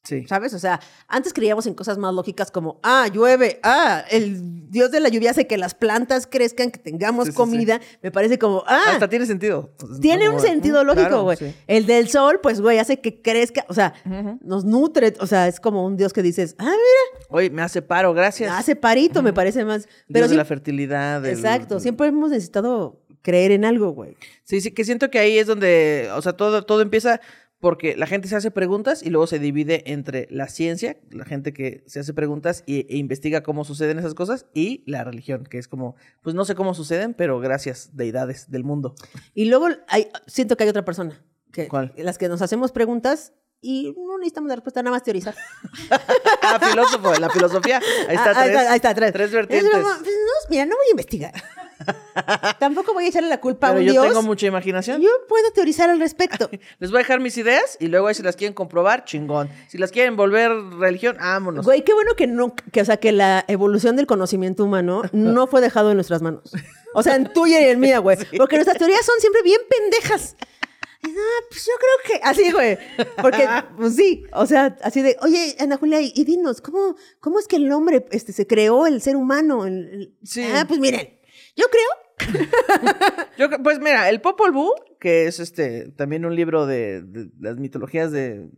Sí. 0.03 0.25
¿Sabes? 0.27 0.55
O 0.55 0.59
sea, 0.59 0.81
antes 1.09 1.35
creíamos 1.35 1.67
en 1.67 1.75
cosas 1.75 1.99
más 1.99 2.15
lógicas 2.15 2.51
como, 2.51 2.81
ah, 2.83 3.07
llueve, 3.13 3.61
ah, 3.63 4.03
el 4.11 4.71
dios 4.71 4.91
de 4.91 4.99
la 4.99 5.11
lluvia 5.11 5.33
hace 5.33 5.47
que 5.47 5.59
las 5.59 5.75
plantas 5.75 6.27
crezcan, 6.27 6.71
que 6.71 6.79
tengamos 6.79 7.27
Sí, 7.27 7.33
sí, 7.33 7.37
comida. 7.37 7.81
Me 8.03 8.11
parece 8.11 8.39
como, 8.39 8.65
ah, 8.67 8.81
Hasta 8.89 9.09
tiene 9.09 9.27
sentido. 9.27 9.71
tiene 10.01 10.25
Como 10.27 10.39
un 10.39 10.43
sentido 10.43 10.83
mm, 10.83 10.87
lógico, 10.87 11.07
claro, 11.09 11.23
güey. 11.25 11.37
sí. 11.37 11.55
El 11.67 11.85
del 11.85 12.09
sol, 12.09 12.41
pues, 12.43 12.63
güey, 12.63 12.79
hace 12.79 13.01
que 13.01 13.21
crezca, 13.21 13.67
o 13.69 13.75
sea, 13.75 13.93
nos 14.41 14.65
nutre, 14.65 15.15
o 15.21 15.27
sea, 15.27 15.49
es 15.49 15.61
como 15.61 15.85
un 15.85 15.99
dios 15.99 16.15
que 16.15 16.23
dices, 16.23 16.55
ah, 16.59 16.65
mira, 16.65 17.27
Oye, 17.29 17.51
me 17.51 17.61
hace 17.61 17.83
paro, 17.83 18.15
gracias. 18.15 18.51
hace 18.53 18.77
parito, 18.77 19.23
me 19.23 19.35
parece 19.35 19.65
más. 19.67 19.83
Dios 19.85 19.95
Pero 20.13 20.29
de 20.29 20.35
la 20.37 20.45
fertilidad. 20.47 21.21
del- 21.21 21.33
exacto, 21.37 21.79
siempre 21.79 22.07
hemos 22.09 22.31
necesitado 22.31 23.03
creer 23.23 23.53
en 23.53 23.67
algo, 23.67 23.91
güey. 23.91 24.17
Sí, 24.45 24.63
sí, 24.63 24.71
que 24.73 24.83
siento 24.87 25.11
que 25.11 25.19
ahí 25.19 25.39
es 25.39 25.47
donde, 25.47 26.09
o 26.17 26.23
sea, 26.23 26.33
todo, 26.33 26.63
todo 26.65 26.81
empieza 26.81 27.21
porque 27.61 27.97
la 27.97 28.07
gente 28.07 28.27
se 28.27 28.37
hace 28.37 28.51
preguntas 28.51 29.03
y 29.03 29.11
luego 29.11 29.27
se 29.27 29.39
divide 29.39 29.93
entre 29.93 30.27
la 30.31 30.49
ciencia, 30.49 30.97
la 31.11 31.25
gente 31.25 31.53
que 31.53 31.85
se 31.87 32.01
hace 32.01 32.15
preguntas 32.15 32.65
e 32.67 32.87
investiga 32.97 33.43
cómo 33.43 33.65
suceden 33.65 33.99
esas 33.99 34.15
cosas, 34.15 34.47
y 34.55 34.83
la 34.87 35.05
religión, 35.05 35.45
que 35.45 35.59
es 35.59 35.69
como, 35.69 35.95
pues 36.23 36.35
no 36.35 36.45
sé 36.45 36.55
cómo 36.55 36.75
suceden, 36.75 37.15
pero 37.15 37.39
gracias, 37.39 37.91
deidades 37.95 38.51
del 38.51 38.65
mundo. 38.65 38.95
Y 39.35 39.45
luego 39.45 39.69
hay, 39.89 40.09
siento 40.27 40.57
que 40.57 40.65
hay 40.65 40.71
otra 40.71 40.85
persona. 40.85 41.23
Que, 41.53 41.69
¿Cuál? 41.69 41.93
Las 41.97 42.17
que 42.17 42.29
nos 42.29 42.43
hacemos 42.43 42.73
preguntas 42.73 43.35
y 43.63 43.95
no 43.97 44.17
necesitamos 44.19 44.49
la 44.49 44.57
respuesta, 44.57 44.83
nada 44.83 44.95
más 44.97 45.03
teorizar. 45.03 45.35
Ah, 46.43 46.59
filósofo, 46.59 47.15
la 47.15 47.29
filosofía. 47.31 47.81
Ahí 48.09 48.17
está, 48.17 48.31
Ah, 48.31 48.41
ahí 48.41 48.49
tres, 48.51 48.61
está, 48.61 48.71
ahí 48.73 48.77
está, 48.77 48.95
tres. 48.95 49.13
tres 49.13 49.27
Es 49.27 49.33
vertientes. 49.33 49.71
pues, 49.73 49.85
no, 50.03 50.33
mira, 50.49 50.67
no 50.67 50.75
voy 50.77 50.87
a 50.87 50.91
investigar. 50.91 51.33
Tampoco 52.59 52.93
voy 52.93 53.05
a 53.05 53.09
echarle 53.09 53.29
la 53.29 53.41
culpa 53.41 53.69
a 53.69 53.71
Pero 53.71 53.81
un 53.81 53.87
yo 53.87 53.93
dios. 53.93 54.07
tengo 54.09 54.23
mucha 54.23 54.47
imaginación. 54.47 55.01
Yo 55.01 55.09
puedo 55.29 55.51
teorizar 55.53 55.91
al 55.91 55.99
respecto. 56.01 56.51
Les 56.79 56.91
voy 56.91 56.99
a 56.99 57.03
dejar 57.03 57.21
mis 57.21 57.37
ideas 57.39 57.77
y 57.81 57.87
luego 57.89 58.07
ahí 58.09 58.15
si 58.15 58.23
las 58.23 58.37
quieren 58.37 58.55
comprobar, 58.55 59.05
chingón. 59.05 59.49
Si 59.69 59.79
las 59.79 59.91
quieren 59.93 60.17
volver 60.17 60.51
religión, 60.79 61.17
vámonos. 61.21 61.65
Güey, 61.65 61.85
qué 61.85 61.93
bueno 61.95 62.15
que 62.17 62.27
no, 62.27 62.55
que, 62.73 62.81
o 62.81 62.85
sea, 62.85 62.97
que 62.97 63.13
la 63.13 63.45
evolución 63.49 63.97
del 63.97 64.07
conocimiento 64.07 64.65
humano 64.65 65.03
no 65.13 65.47
fue 65.47 65.61
dejado 65.61 65.91
en 65.91 65.97
nuestras 65.97 66.23
manos. 66.23 66.53
O 66.95 67.03
sea, 67.03 67.15
en 67.15 67.33
tuya 67.33 67.61
y 67.61 67.65
en 67.71 67.79
mía, 67.81 67.99
güey. 67.99 68.19
Porque 68.37 68.57
nuestras 68.57 68.77
teorías 68.79 69.05
son 69.07 69.15
siempre 69.21 69.43
bien 69.43 69.61
pendejas. 69.69 70.37
Ah, 71.03 71.41
pues 71.51 71.65
yo 71.67 71.73
creo 71.79 72.19
que. 72.21 72.25
Así, 72.25 72.53
güey. 72.53 72.77
Porque, 73.23 73.47
pues 73.77 73.97
sí. 73.97 74.25
O 74.33 74.47
sea, 74.47 74.77
así 74.83 75.01
de, 75.03 75.17
oye, 75.23 75.57
Ana 75.59 75.77
Julia, 75.79 76.01
y, 76.01 76.13
y 76.15 76.25
dinos, 76.25 76.61
¿cómo, 76.61 76.95
¿cómo 77.21 77.39
es 77.39 77.47
que 77.47 77.57
el 77.57 77.71
hombre 77.73 78.05
este, 78.11 78.33
se 78.33 78.47
creó 78.47 78.87
el 78.87 79.01
ser 79.01 79.17
humano? 79.17 79.67
El- 79.67 79.89
el- 79.93 80.15
Sí. 80.23 80.43
Ah, 80.55 80.65
pues 80.69 80.79
miren, 80.81 81.19
yo 81.57 81.65
creo. 81.71 81.89
Yo, 83.39 83.49
pues 83.63 83.79
mira, 83.81 84.11
el 84.11 84.21
Popol 84.21 84.53
Vuh, 84.53 84.75
que 85.01 85.27
es 85.27 85.41
este 85.41 85.91
también 85.93 86.27
un 86.27 86.37
libro 86.37 86.67
de, 86.67 87.01
de 87.03 87.31
las 87.41 87.57
mitologías 87.57 88.13
de 88.13 88.51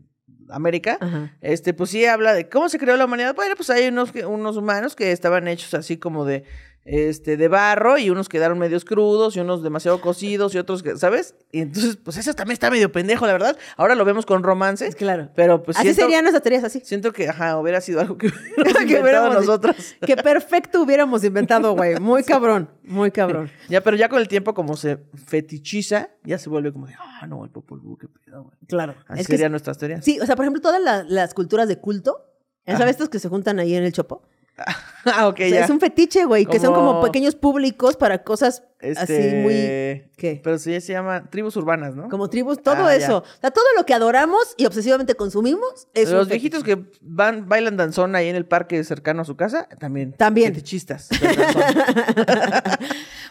América, 0.49 0.99
Ajá. 1.01 1.37
este, 1.41 1.73
pues 1.73 1.91
sí 1.91 2.05
habla 2.05 2.35
de 2.35 2.49
cómo 2.49 2.69
se 2.69 2.79
creó 2.79 2.97
la 2.97 3.05
humanidad. 3.05 3.35
Bueno, 3.37 3.55
pues 3.57 3.71
hay 3.71 3.87
unos, 3.87 4.11
unos 4.27 4.57
humanos 4.57 4.97
que 4.97 5.13
estaban 5.13 5.47
hechos 5.47 5.75
así 5.75 5.97
como 5.97 6.25
de, 6.25 6.43
este, 6.85 7.37
de 7.37 7.47
barro 7.49 7.97
y 7.97 8.11
unos 8.11 8.29
quedaron 8.29 8.59
medios 8.59 8.85
crudos 8.85 9.37
y 9.37 9.41
unos 9.41 9.63
demasiado 9.63 10.01
cocidos 10.01 10.55
y 10.55 10.59
otros, 10.59 10.83
que, 10.83 10.97
¿sabes? 10.97 11.37
Y 11.53 11.61
entonces, 11.61 11.97
pues 11.97 12.17
eso 12.17 12.35
también 12.35 12.55
está 12.55 12.71
medio 12.71 12.91
pendejo, 12.91 13.25
la 13.27 13.33
verdad. 13.33 13.57
Ahora 13.77 13.95
lo 13.95 14.05
vemos 14.05 14.27
con 14.27 14.43
romance. 14.43 14.93
Claro. 14.95 15.29
Pero 15.37 15.63
pues 15.63 15.77
así 15.77 15.85
siento, 15.89 16.03
serían 16.03 16.25
nuestras 16.25 16.43
teorías, 16.43 16.65
así. 16.65 16.81
siento 16.85 17.13
que, 17.13 17.29
ajá, 17.29 17.57
hubiera 17.59 17.81
sido 17.81 18.01
algo 18.01 18.19
que 18.19 18.27
hubiéramos 18.57 18.75
Que 18.75 18.83
inventado 18.99 19.29
hubiéramos- 19.31 19.35
nosotros. 19.47 19.77
Que 20.07 20.17
perfecto 20.17 20.83
hubiéramos 20.83 21.23
inventado, 21.25 21.75
güey. 21.77 22.01
Muy 22.01 22.25
cabrón, 22.25 22.69
muy 22.83 23.11
cabrón. 23.13 23.51
Ya, 23.69 23.81
pero 23.83 23.97
ya 23.97 24.09
con 24.09 24.19
el 24.21 24.27
tiempo, 24.29 24.53
como 24.55 24.77
se 24.77 24.99
fetichiza, 25.27 26.11
ya 26.25 26.39
se 26.39 26.49
vuelve 26.49 26.73
como 26.73 26.87
de, 26.87 26.95
ah, 26.99 27.27
no, 27.27 27.45
el 27.45 27.51
Popol 27.51 27.81
Vuh, 27.81 27.97
qué 27.99 28.09
pedo, 28.09 28.43
güey. 28.45 28.57
Claro. 28.67 28.95
Así 29.07 29.21
Es 29.23 29.27
que 29.27 29.35
serían 29.35 29.53
nuestras 29.53 29.79
teorías. 29.79 30.05
Sí, 30.05 30.19
o 30.21 30.27
sea, 30.27 30.35
por 30.37 30.45
ejemplo, 30.45 30.61
todas 30.61 30.81
la- 30.83 31.05
las 31.05 31.35
culturas 31.35 31.69
de 31.69 31.79
culto, 31.79 32.27
¿ya 32.67 32.73
Ajá. 32.75 32.79
¿sabes 32.81 32.93
estos 32.93 33.09
que 33.09 33.19
se 33.19 33.29
juntan 33.29 33.59
ahí 33.59 33.75
en 33.75 33.85
el 33.85 33.93
Chopo? 33.93 34.23
ah, 35.07 35.29
ok, 35.29 35.35
O 35.35 35.37
sea, 35.39 35.49
ya. 35.49 35.65
es 35.65 35.71
un 35.71 35.81
fetiche, 35.81 36.25
güey, 36.25 36.47
que 36.47 36.61
son 36.61 36.75
como 36.75 37.01
pequeños 37.01 37.35
públicos 37.35 37.97
para 37.97 38.23
cosas 38.23 38.63
así 38.81 39.13
Este, 39.13 39.43
muy... 39.43 40.11
¿Qué? 40.17 40.41
Pero 40.45 40.59
sí 40.59 40.79
se 40.81 40.93
llama 40.93 41.29
tribus 41.31 41.57
urbanas, 41.57 41.97
¿no? 41.97 42.09
Como 42.09 42.29
tribus, 42.29 42.63
todo 42.63 42.87
Ah, 42.87 42.97
ya. 42.97 43.05
eso. 43.05 43.19
O 43.19 43.41
sea, 43.41 43.51
todo 43.51 43.65
lo 43.77 43.85
que 43.87 43.95
adoramos 43.95 44.55
y 44.57 44.67
obsesivamente 44.67 45.15
consumimos 45.15 45.89
es 45.95 46.11
Los 46.11 46.29
viejitos 46.29 46.63
que 46.63 46.85
van, 47.01 47.49
bailan 47.49 47.77
danzón 47.77 48.15
ahí 48.15 48.29
en 48.29 48.37
el 48.37 48.47
parque 48.47 48.83
cercano 48.85 49.23
a 49.23 49.25
su 49.25 49.37
casa, 49.37 49.69
también. 49.81 50.13
También. 50.13 50.55
Fetichistas. 50.55 51.09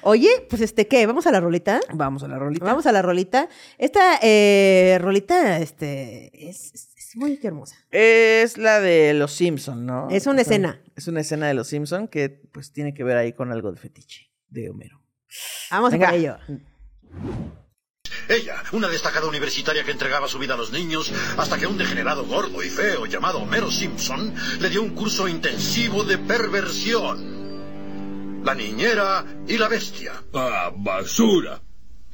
Oye, 0.03 0.29
pues 0.49 0.61
este, 0.61 0.87
¿qué? 0.87 1.05
¿Vamos 1.05 1.27
a 1.27 1.31
la 1.31 1.39
rolita? 1.39 1.79
Vamos 1.93 2.23
a 2.23 2.27
la 2.27 2.39
rolita. 2.39 2.65
Vamos 2.65 2.85
a 2.87 2.91
la 2.91 3.01
rolita. 3.01 3.47
Esta 3.77 4.17
eh, 4.21 4.97
rolita, 4.99 5.59
este, 5.59 6.31
es, 6.49 6.89
es- 7.11 7.15
muy 7.17 7.39
hermosa. 7.43 7.75
Es 7.91 8.57
la 8.57 8.79
de 8.79 9.13
los 9.13 9.31
Simpson, 9.33 9.85
¿no? 9.85 10.09
Es 10.09 10.25
una 10.27 10.41
O 10.41 10.43
sea, 10.43 10.53
escena. 10.53 10.81
Es 10.95 11.07
una 11.07 11.21
escena 11.21 11.47
de 11.47 11.53
los 11.53 11.67
Simpson 11.67 12.07
que 12.07 12.29
pues 12.51 12.71
tiene 12.73 12.93
que 12.93 13.03
ver 13.03 13.17
ahí 13.17 13.33
con 13.33 13.51
algo 13.51 13.71
de 13.71 13.79
fetiche 13.79 14.31
de 14.49 14.69
Homero. 14.69 15.01
Vamos 15.69 15.91
Venga. 15.91 16.09
a 16.09 16.15
ello. 16.15 16.37
Ella, 18.27 18.61
una 18.73 18.87
destacada 18.87 19.25
universitaria 19.27 19.83
que 19.83 19.91
entregaba 19.91 20.27
su 20.27 20.37
vida 20.39 20.53
a 20.53 20.57
los 20.57 20.71
niños, 20.71 21.11
hasta 21.37 21.57
que 21.57 21.67
un 21.67 21.77
degenerado 21.77 22.25
gordo 22.25 22.61
y 22.63 22.69
feo 22.69 23.05
llamado 23.05 23.39
Homero 23.39 23.69
Simpson 23.71 24.33
le 24.59 24.69
dio 24.69 24.81
un 24.81 24.91
curso 24.95 25.27
intensivo 25.27 26.03
de 26.03 26.17
perversión. 26.17 27.41
La 28.43 28.55
niñera 28.55 29.25
y 29.47 29.57
la 29.57 29.67
bestia. 29.67 30.13
Ah, 30.33 30.71
basura. 30.75 31.61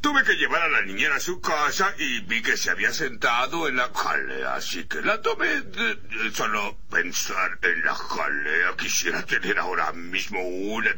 Tuve 0.08 0.24
que 0.24 0.38
llevar 0.38 0.62
a 0.62 0.70
la 0.70 0.84
niñera 0.84 1.18
a 1.18 1.20
su 1.20 1.42
casa 1.42 1.94
y 2.00 2.22
vi 2.22 2.42
que 2.42 2.56
se 2.56 2.70
había 2.70 2.94
sentado 2.94 3.68
en 3.68 3.76
la 3.76 3.92
jalea, 3.94 4.56
así 4.56 4.86
que 4.86 5.02
la 5.02 5.22
tomé. 5.22 5.60
De... 5.60 6.32
Solo 6.34 6.78
pensar 6.90 7.60
en 7.62 7.84
la 7.84 7.94
jalea 7.94 8.78
quisiera 8.78 9.26
tener 9.26 9.60
ahora 9.60 9.92
mismo 9.92 10.40
una. 10.42 10.92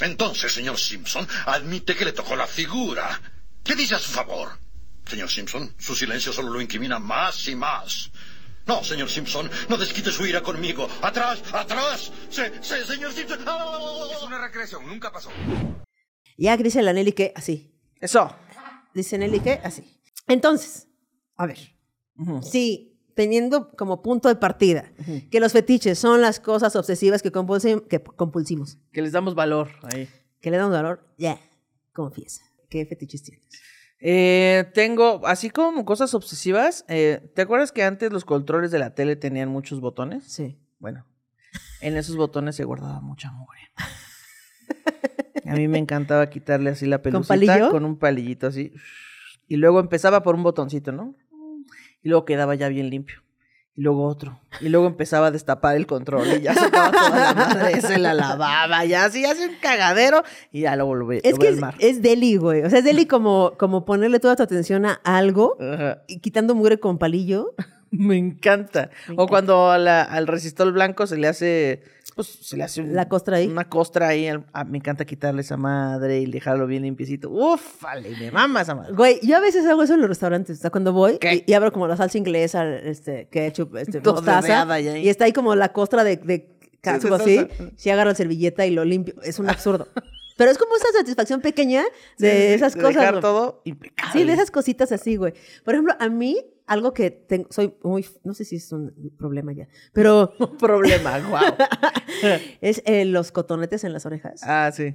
Entonces, 0.00 0.52
señor 0.52 0.78
Simpson, 0.78 1.28
admite 1.44 1.94
que 1.94 2.06
le 2.06 2.12
tocó 2.12 2.34
la 2.34 2.46
figura. 2.46 3.20
¿Qué 3.62 3.74
dice 3.74 3.96
a 3.96 3.98
su 3.98 4.10
favor? 4.10 4.58
Señor 5.04 5.28
Simpson, 5.30 5.74
su 5.78 5.94
silencio 5.94 6.32
solo 6.32 6.48
lo 6.48 6.62
incrimina 6.62 6.98
más 6.98 7.46
y 7.46 7.54
más. 7.54 8.10
No, 8.64 8.82
señor 8.82 9.10
Simpson, 9.10 9.50
no 9.68 9.76
desquite 9.76 10.12
su 10.12 10.24
ira 10.24 10.40
conmigo. 10.40 10.88
¡Atrás! 11.02 11.42
¡Atrás! 11.52 12.10
¡Se, 12.30 12.64
se 12.64 12.86
señor 12.86 13.12
Simpson! 13.12 13.44
¡Oh! 13.46 14.10
Es 14.16 14.22
una 14.22 14.40
recreación, 14.40 14.86
nunca 14.86 15.12
pasó. 15.12 15.30
Ya 16.38 16.56
dice 16.56 16.80
la 16.82 16.92
Nelly 16.94 17.12
que 17.12 17.32
así. 17.36 17.74
Eso. 18.00 18.34
Dice 18.94 19.18
Nelly 19.18 19.40
que 19.40 19.60
así. 19.62 20.00
Entonces, 20.26 20.88
a 21.36 21.44
ver. 21.46 21.58
Ujú. 22.16 22.40
Sí, 22.42 22.98
teniendo 23.14 23.70
como 23.76 24.00
punto 24.02 24.28
de 24.28 24.36
partida 24.36 24.90
que 25.30 25.40
los 25.40 25.52
fetiches 25.52 25.98
son 25.98 26.20
las 26.20 26.38
cosas 26.40 26.74
obsesivas 26.76 27.20
que, 27.22 27.32
compulsi- 27.32 27.86
que 27.88 28.00
compulsimos, 28.02 28.78
Que 28.92 29.02
les 29.02 29.12
damos 29.12 29.34
valor 29.34 29.68
ahí. 29.92 30.08
que 30.40 30.50
le 30.50 30.56
damos 30.56 30.72
valor, 30.72 31.12
ya, 31.18 31.38
confiesa. 31.92 32.42
¿Qué 32.70 32.86
fetiches 32.86 33.22
tienes? 33.24 33.44
Eh, 34.00 34.70
tengo, 34.74 35.26
así 35.26 35.50
como 35.50 35.84
cosas 35.84 36.14
obsesivas, 36.14 36.84
eh, 36.88 37.32
¿te 37.34 37.42
acuerdas 37.42 37.72
que 37.72 37.82
antes 37.82 38.12
los 38.12 38.24
controles 38.24 38.70
de 38.70 38.78
la 38.78 38.94
tele 38.94 39.16
tenían 39.16 39.48
muchos 39.48 39.80
botones? 39.80 40.24
Sí. 40.24 40.56
Bueno, 40.78 41.04
en 41.80 41.96
esos 41.96 42.14
botones 42.16 42.54
se 42.54 42.62
guardaba 42.64 43.00
mucha 43.00 43.32
mugre. 43.32 43.58
A 45.48 45.54
mí 45.54 45.68
me 45.68 45.78
encantaba 45.78 46.28
quitarle 46.30 46.70
así 46.70 46.86
la 46.86 47.02
pelucita 47.02 47.68
con 47.70 47.84
un 47.84 47.96
palillito 47.98 48.46
así. 48.48 48.72
Y 49.48 49.56
luego 49.56 49.80
empezaba 49.80 50.22
por 50.22 50.34
un 50.34 50.42
botoncito, 50.42 50.92
¿no? 50.92 51.14
Y 52.02 52.08
luego 52.10 52.24
quedaba 52.24 52.54
ya 52.54 52.68
bien 52.68 52.90
limpio. 52.90 53.22
Y 53.74 53.82
luego 53.82 54.06
otro. 54.06 54.40
Y 54.60 54.68
luego 54.70 54.86
empezaba 54.88 55.28
a 55.28 55.30
destapar 55.30 55.76
el 55.76 55.86
control 55.86 56.26
y 56.36 56.40
ya 56.42 56.52
sacaba 56.54 56.90
toda 56.90 57.10
la 57.20 57.34
madre, 57.34 57.80
se 57.80 57.96
la 57.98 58.12
lavaba, 58.12 58.84
ya 58.84 59.04
así 59.04 59.24
hace 59.24 59.46
un 59.48 59.54
cagadero 59.62 60.22
y 60.50 60.62
ya 60.62 60.74
lo 60.74 60.86
volví, 60.86 61.20
Es 61.22 61.32
lo 61.34 61.38
que 61.38 61.48
es, 61.50 61.60
mar. 61.60 61.76
es 61.78 62.02
deli, 62.02 62.36
güey. 62.36 62.62
O 62.62 62.70
sea, 62.70 62.80
es 62.80 62.84
deli 62.84 63.06
como, 63.06 63.52
como 63.56 63.84
ponerle 63.84 64.18
toda 64.18 64.34
tu 64.34 64.42
atención 64.42 64.84
a 64.84 64.94
algo 65.04 65.56
Ajá. 65.60 66.02
y 66.08 66.18
quitando 66.18 66.56
mugre 66.56 66.80
con 66.80 66.98
palillo. 66.98 67.54
Me 67.92 68.16
encanta. 68.18 68.90
Me 69.08 69.14
O 69.16 69.28
cuando 69.28 69.70
a 69.70 69.78
la- 69.78 70.02
al 70.02 70.26
resistor 70.26 70.72
blanco 70.72 71.06
se 71.06 71.16
le 71.16 71.28
hace, 71.28 71.82
pues 72.18 72.38
se 72.42 72.56
le 72.56 72.64
hace 72.64 72.80
un- 72.80 72.94
La 72.94 73.08
costra 73.08 73.36
ahí. 73.36 73.46
Una 73.46 73.68
costra 73.68 74.08
ahí. 74.08 74.28
ah, 74.52 74.64
me 74.64 74.78
encanta 74.78 75.04
quitarle 75.04 75.42
esa 75.42 75.56
madre 75.56 76.18
y 76.18 76.26
dejarlo 76.26 76.66
bien 76.66 76.82
limpiecito. 76.82 77.30
Uf, 77.30 77.80
vale, 77.80 78.10
me 78.18 78.32
mama 78.32 78.62
esa 78.62 78.74
madre. 78.74 78.92
Güey, 78.92 79.20
yo 79.22 79.36
a 79.36 79.40
veces 79.40 79.64
hago 79.66 79.84
eso 79.84 79.94
en 79.94 80.00
los 80.00 80.08
restaurantes. 80.08 80.58
O 80.58 80.60
sea, 80.60 80.70
cuando 80.70 80.92
voy 80.92 81.18
y, 81.22 81.44
y 81.48 81.54
abro 81.54 81.70
como 81.72 81.86
la 81.86 81.96
salsa 81.96 82.18
inglesa, 82.18 82.68
este, 82.78 83.28
ketchup, 83.30 83.76
este, 83.76 84.00
Todo 84.02 84.14
mostaza. 84.16 84.80
ya. 84.80 84.98
Y 84.98 85.08
está 85.08 85.26
ahí 85.26 85.32
como 85.32 85.54
la 85.54 85.72
costra 85.72 86.02
de, 86.02 86.16
de 86.16 86.54
de 86.82 86.90
así. 87.14 87.46
Si 87.76 87.90
agarro 87.90 88.10
la 88.10 88.14
servilleta 88.16 88.66
y 88.66 88.70
lo 88.70 88.84
limpio. 88.84 89.14
Es 89.22 89.38
un 89.38 89.48
absurdo. 89.48 89.86
Pero 90.36 90.50
es 90.50 90.58
como 90.58 90.74
esa 90.76 90.86
satisfacción 90.98 91.40
pequeña 91.40 91.82
de 92.18 92.30
Sí, 92.30 92.52
esas 92.54 92.74
de 92.74 92.80
cosas. 92.80 92.96
Dejar 92.96 93.14
güey. 93.14 93.22
todo 93.22 93.60
impecable. 93.64 94.12
Sí, 94.12 94.24
de 94.24 94.32
esas 94.32 94.50
cositas 94.50 94.90
así, 94.92 95.16
güey. 95.16 95.34
Por 95.64 95.74
ejemplo, 95.74 95.94
a 95.98 96.08
mí, 96.08 96.36
algo 96.68 96.92
que 96.94 97.10
tengo, 97.10 97.48
soy 97.50 97.74
muy, 97.82 98.06
no 98.24 98.34
sé 98.34 98.44
si 98.44 98.56
es 98.56 98.70
un 98.72 98.92
problema 99.18 99.52
ya, 99.52 99.66
pero 99.92 100.32
Un 100.38 100.56
problema, 100.56 101.18
wow. 101.18 101.56
es 102.60 102.82
eh, 102.86 103.04
los 103.04 103.32
cotonetes 103.32 103.84
en 103.84 103.92
las 103.92 104.06
orejas. 104.06 104.40
ah, 104.44 104.70
sí. 104.72 104.94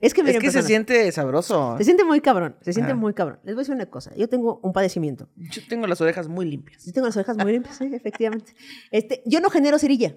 es 0.00 0.12
que, 0.14 0.22
Es 0.22 0.38
que 0.38 0.50
se 0.50 0.62
siente 0.62 1.10
sabroso. 1.12 1.76
se 1.78 1.84
siente 1.84 2.04
muy 2.04 2.20
cabrón, 2.20 2.56
se 2.62 2.72
siente 2.72 2.92
Ajá. 2.92 3.00
muy 3.00 3.14
cabrón. 3.14 3.38
Les 3.44 3.54
voy 3.54 3.60
a 3.60 3.62
decir 3.62 3.74
una 3.74 3.86
cosa, 3.86 4.14
yo 4.16 4.28
tengo 4.28 4.60
un 4.62 4.72
padecimiento. 4.72 5.28
Yo 5.36 5.62
tengo 5.68 5.86
las 5.86 6.00
orejas 6.00 6.28
muy 6.28 6.46
limpias. 6.46 6.84
Yo 6.84 6.92
tengo 6.92 7.06
las 7.06 7.16
orejas 7.16 7.36
muy 7.36 7.52
limpias, 7.52 7.76
sí, 7.76 7.90
efectivamente. 7.94 8.52
Este, 8.90 9.22
yo 9.26 9.40
no 9.40 9.50
genero 9.50 9.78
cerilla. 9.78 10.16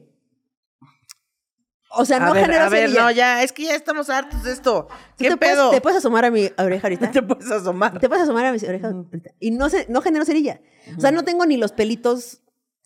O 1.94 2.06
sea, 2.06 2.18
a 2.18 2.20
no 2.22 2.34
ver, 2.34 2.46
genero 2.46 2.64
a 2.64 2.70
ver, 2.70 2.90
no, 2.90 3.12
ya, 3.12 3.44
es 3.44 3.52
que 3.52 3.64
ya 3.64 3.76
estamos 3.76 4.10
hartos 4.10 4.44
de 4.44 4.52
esto. 4.52 4.88
¿Tú 5.18 5.24
¿Qué 5.24 5.30
te, 5.30 5.38
puedes, 5.38 5.56
pedo? 5.56 5.72
te 5.72 5.82
puedes 5.82 5.98
asomar 5.98 6.26
a 6.26 6.32
mi 6.32 6.50
oreja 6.58 6.88
ahorita? 6.88 7.12
te 7.12 7.22
puedes 7.22 7.52
asomar. 7.52 8.00
Te 8.00 8.08
puedes 8.08 8.24
asomar 8.24 8.46
a 8.46 8.52
mis 8.52 8.64
orejas 8.64 8.94
ahorita. 8.94 9.32
Y 9.40 9.52
no, 9.52 9.70
se, 9.70 9.88
no 9.90 10.02
genero 10.02 10.26
cerilla. 10.26 10.62
O 10.98 11.02
sea, 11.02 11.12
no 11.12 11.24
tengo 11.24 11.46
ni 11.46 11.58
los 11.58 11.72
pelitos 11.72 12.41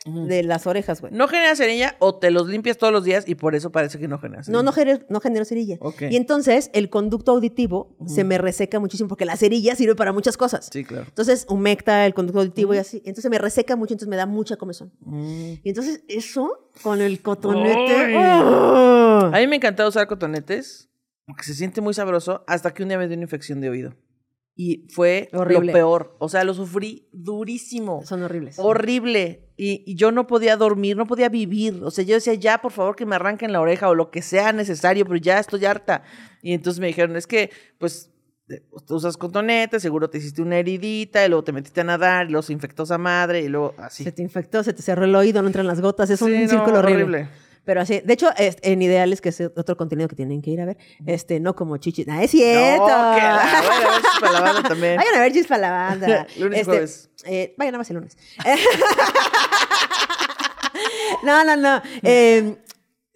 de 0.05 0.43
las 0.43 0.67
orejas, 0.67 1.01
güey. 1.01 1.11
¿No 1.13 1.27
generas 1.27 1.57
cerilla 1.57 1.95
o 1.99 2.15
te 2.15 2.29
los 2.29 2.47
limpias 2.47 2.77
todos 2.77 2.93
los 2.93 3.03
días 3.03 3.27
y 3.27 3.33
por 3.35 3.55
eso 3.55 3.71
parece 3.71 3.97
que 3.97 4.07
no 4.07 4.19
generas 4.19 4.47
No, 4.47 4.61
no 4.61 4.71
genero, 4.71 5.03
no 5.09 5.19
genero 5.19 5.45
cerilla. 5.45 5.77
Ok. 5.79 6.03
Y 6.11 6.15
entonces 6.15 6.69
el 6.73 6.89
conducto 6.91 7.31
auditivo 7.31 7.95
se 8.05 8.23
me 8.23 8.37
reseca 8.37 8.79
muchísimo 8.79 9.09
porque 9.09 9.25
la 9.25 9.35
cerilla 9.35 9.75
sirve 9.75 9.95
para 9.95 10.13
muchas 10.13 10.37
cosas. 10.37 10.69
Sí, 10.71 10.83
claro. 10.83 11.05
Entonces 11.07 11.47
humecta 11.49 12.05
el 12.05 12.13
conducto 12.13 12.41
auditivo 12.41 12.75
y 12.75 12.77
así. 12.77 13.01
Entonces 13.05 13.31
me 13.31 13.39
reseca 13.39 13.75
mucho, 13.75 13.93
entonces 13.93 14.09
me 14.09 14.15
da 14.15 14.27
mucha 14.27 14.57
comezón. 14.57 14.93
Mm. 15.01 15.53
Y 15.63 15.69
entonces 15.69 16.03
eso 16.07 16.69
con 16.83 17.01
el 17.01 17.21
cotonete. 17.21 17.95
Ay. 17.95 18.15
¡oh! 18.15 19.31
A 19.33 19.39
mí 19.39 19.47
me 19.47 19.55
encantaba 19.55 19.89
usar 19.89 20.07
cotonetes 20.07 20.89
porque 21.25 21.43
se 21.43 21.55
siente 21.55 21.81
muy 21.81 21.95
sabroso 21.95 22.43
hasta 22.45 22.73
que 22.73 22.83
un 22.83 22.89
día 22.89 22.99
me 22.99 23.07
dio 23.07 23.15
una 23.15 23.23
infección 23.23 23.59
de 23.59 23.69
oído. 23.69 23.95
Y 24.57 24.87
fue 24.89 25.29
Horrible. 25.33 25.67
lo 25.67 25.73
peor. 25.73 26.15
O 26.19 26.29
sea, 26.29 26.43
lo 26.45 26.53
sufrí 26.53 27.09
durísimo. 27.11 28.01
Son 28.05 28.23
horribles. 28.23 28.57
Horrible. 28.57 29.49
Y, 29.57 29.83
y 29.85 29.95
yo 29.95 30.11
no 30.11 30.27
podía 30.27 30.55
dormir, 30.55 30.95
no 30.95 31.05
podía 31.05 31.27
vivir. 31.27 31.81
O 31.83 31.91
sea, 31.91 32.05
yo 32.05 32.15
decía, 32.15 32.33
ya, 32.35 32.59
por 32.61 32.71
favor, 32.71 32.95
que 32.95 33.05
me 33.05 33.15
arranquen 33.15 33.51
la 33.51 33.59
oreja 33.59 33.89
o 33.89 33.95
lo 33.95 34.11
que 34.11 34.21
sea 34.21 34.53
necesario, 34.53 35.05
pero 35.05 35.17
ya 35.17 35.39
estoy 35.39 35.65
harta. 35.65 36.03
Y 36.41 36.53
entonces 36.53 36.79
me 36.79 36.87
dijeron, 36.87 37.15
es 37.17 37.27
que, 37.27 37.49
pues, 37.77 38.11
eh, 38.47 38.61
tú 38.85 38.95
usas 38.95 39.17
cotonetes, 39.17 39.81
seguro 39.81 40.09
te 40.09 40.19
hiciste 40.19 40.41
una 40.41 40.57
heridita, 40.57 41.25
y 41.25 41.29
luego 41.29 41.43
te 41.43 41.51
metiste 41.51 41.81
a 41.81 41.85
nadar, 41.85 42.27
y 42.27 42.31
luego 42.31 42.43
se 42.43 42.53
infectó 42.53 42.83
esa 42.83 42.97
madre, 42.97 43.41
y 43.41 43.49
luego 43.49 43.73
así. 43.77 44.03
Se 44.03 44.11
te 44.11 44.21
infectó, 44.21 44.63
se 44.63 44.71
te 44.71 44.81
cerró 44.81 45.03
el 45.05 45.15
oído, 45.15 45.41
no 45.41 45.47
entran 45.47 45.67
las 45.67 45.81
gotas. 45.81 46.09
Es 46.09 46.21
un 46.21 46.31
no, 46.31 46.47
círculo 46.49 46.79
horrible. 46.79 47.03
horrible. 47.03 47.29
Pero 47.65 47.81
así, 47.81 47.99
de 47.99 48.13
hecho, 48.13 48.29
es- 48.37 48.57
en 48.61 48.81
Ideales, 48.81 49.21
que 49.21 49.29
es 49.29 49.41
otro 49.41 49.75
contenido 49.75 50.07
que 50.07 50.15
tienen 50.15 50.41
que 50.41 50.51
ir 50.51 50.61
a 50.61 50.65
ver, 50.65 50.77
este, 51.05 51.39
no 51.39 51.55
como 51.55 51.77
chichis. 51.77 52.07
¡Ah, 52.07 52.23
es 52.23 52.31
cierto! 52.31 52.87
No, 52.87 53.15
que 53.15 53.21
la- 53.21 53.63
bueno, 53.65 53.97
eso 53.97 54.07
es 54.13 54.19
para 54.21 54.31
la 54.33 54.41
banda 54.41 54.69
también. 54.69 54.97
Vayan 54.97 55.15
a 55.15 55.19
ver 55.21 55.31
Chis 55.33 55.47
para 55.47 55.61
la 55.61 55.71
banda. 55.71 56.27
Lunes 56.37 56.57
y 56.57 56.61
Este, 56.61 56.71
jueves. 56.71 57.09
eh, 57.25 57.55
vayan 57.57 57.71
nada 57.73 57.79
más 57.79 57.89
el 57.89 57.95
lunes. 57.95 58.17
no, 61.23 61.43
no, 61.43 61.55
no. 61.55 61.81
Eh, 62.03 62.57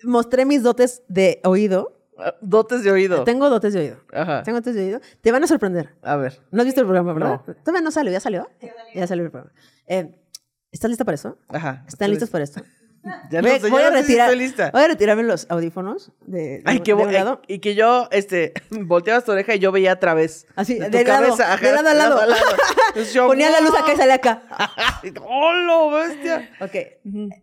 mostré 0.03 0.45
mis 0.45 0.63
dotes 0.63 1.03
de 1.07 1.39
oído. 1.43 1.95
Ah, 2.17 2.35
Dotes 2.41 2.83
de 2.83 2.91
oído. 2.91 3.23
Tengo 3.23 3.49
dotes 3.49 3.73
de 3.73 3.79
oído. 3.79 3.97
Ajá. 4.11 4.43
Tengo 4.43 4.57
dotes 4.59 4.75
de 4.75 4.83
oído. 4.83 5.01
Te 5.21 5.31
van 5.31 5.43
a 5.43 5.47
sorprender. 5.47 5.95
A 6.01 6.15
ver. 6.17 6.41
¿No 6.51 6.61
has 6.61 6.65
visto 6.65 6.81
el 6.81 6.87
programa, 6.87 7.13
verdad? 7.13 7.41
Todavía 7.63 7.81
no 7.81 7.91
salió. 7.91 8.11
¿Ya 8.11 8.19
salió? 8.19 8.49
Ya 8.93 9.07
salió 9.07 9.23
el 9.25 9.31
programa. 9.31 9.53
Eh, 9.87 10.15
¿Estás 10.71 10.89
lista 10.89 11.05
para 11.05 11.15
eso? 11.15 11.37
Ajá. 11.47 11.85
¿Están 11.87 12.09
listos 12.11 12.29
para 12.29 12.43
esto? 12.43 12.61
Ya 13.31 13.41
no 13.41 13.47
voy 13.47 13.81
a 13.83 14.03
si 14.03 14.17
retirar, 14.17 14.71
voy 14.73 14.81
a 14.83 14.87
retirarme 14.87 15.23
los 15.23 15.47
audífonos 15.49 16.11
de, 16.25 16.39
de- 16.39 16.63
Ay, 16.65 16.79
qué 16.81 16.93
de 16.93 17.01
un 17.01 17.13
lado. 17.13 17.41
Y 17.47 17.59
que 17.59 17.73
yo, 17.75 18.07
este, 18.11 18.53
volteabas 18.71 19.23
tu 19.23 19.31
oreja 19.31 19.55
y 19.55 19.59
yo 19.59 19.71
veía 19.71 19.93
a 19.93 19.99
través. 19.99 20.47
Así, 20.55 20.77
de 20.77 20.89
de 20.89 20.99
tu 21.03 21.07
lado, 21.07 21.23
cabeza, 21.27 21.53
ajá, 21.53 21.65
de 21.65 21.73
lado 21.73 21.89
a 21.89 21.93
lado. 21.93 22.19
Entonces 22.89 23.13
yo, 23.13 23.27
Ponía 23.27 23.49
la 23.49 23.61
luz 23.61 23.71
acá 23.77 23.93
y 23.93 23.97
salía 23.97 24.15
acá. 24.15 24.43
¡Hola, 25.25 25.97
bestia! 26.07 26.49
Ok, 26.59 26.75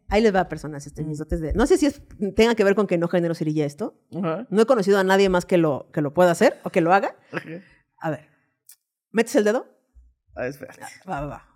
ahí 0.09 0.21
les 0.23 0.35
va, 0.35 0.49
personas, 0.49 0.87
este, 0.87 1.05
mis 1.05 1.19
dotes 1.19 1.41
de... 1.41 1.53
No 1.55 1.67
sé 1.67 1.79
si 1.79 1.87
es, 1.87 2.03
tenga 2.35 2.55
que 2.55 2.65
ver 2.65 2.75
con 2.75 2.87
que 2.87 2.99
no 2.99 3.09
genero 3.09 3.35
cerilla 3.35 3.65
esto. 3.65 3.99
No 4.11 4.63
he 4.63 4.67
conocido 4.67 4.99
a 4.99 5.05
nadie 5.05 5.29
más 5.29 5.47
que 5.47 5.57
lo, 5.57 5.89
que 5.93 6.03
lo 6.03 6.13
pueda 6.13 6.33
hacer 6.33 6.61
o 6.65 6.71
que 6.71 6.81
lo 6.81 6.93
haga. 6.93 7.17
A 8.01 8.11
ver, 8.11 8.29
¿metes 9.11 9.35
el 9.37 9.45
dedo? 9.45 9.67
A 10.35 10.41
ver, 10.43 10.51
espérate. 10.51 10.83
Va, 11.09 11.21
va, 11.23 11.27
va. 11.27 11.49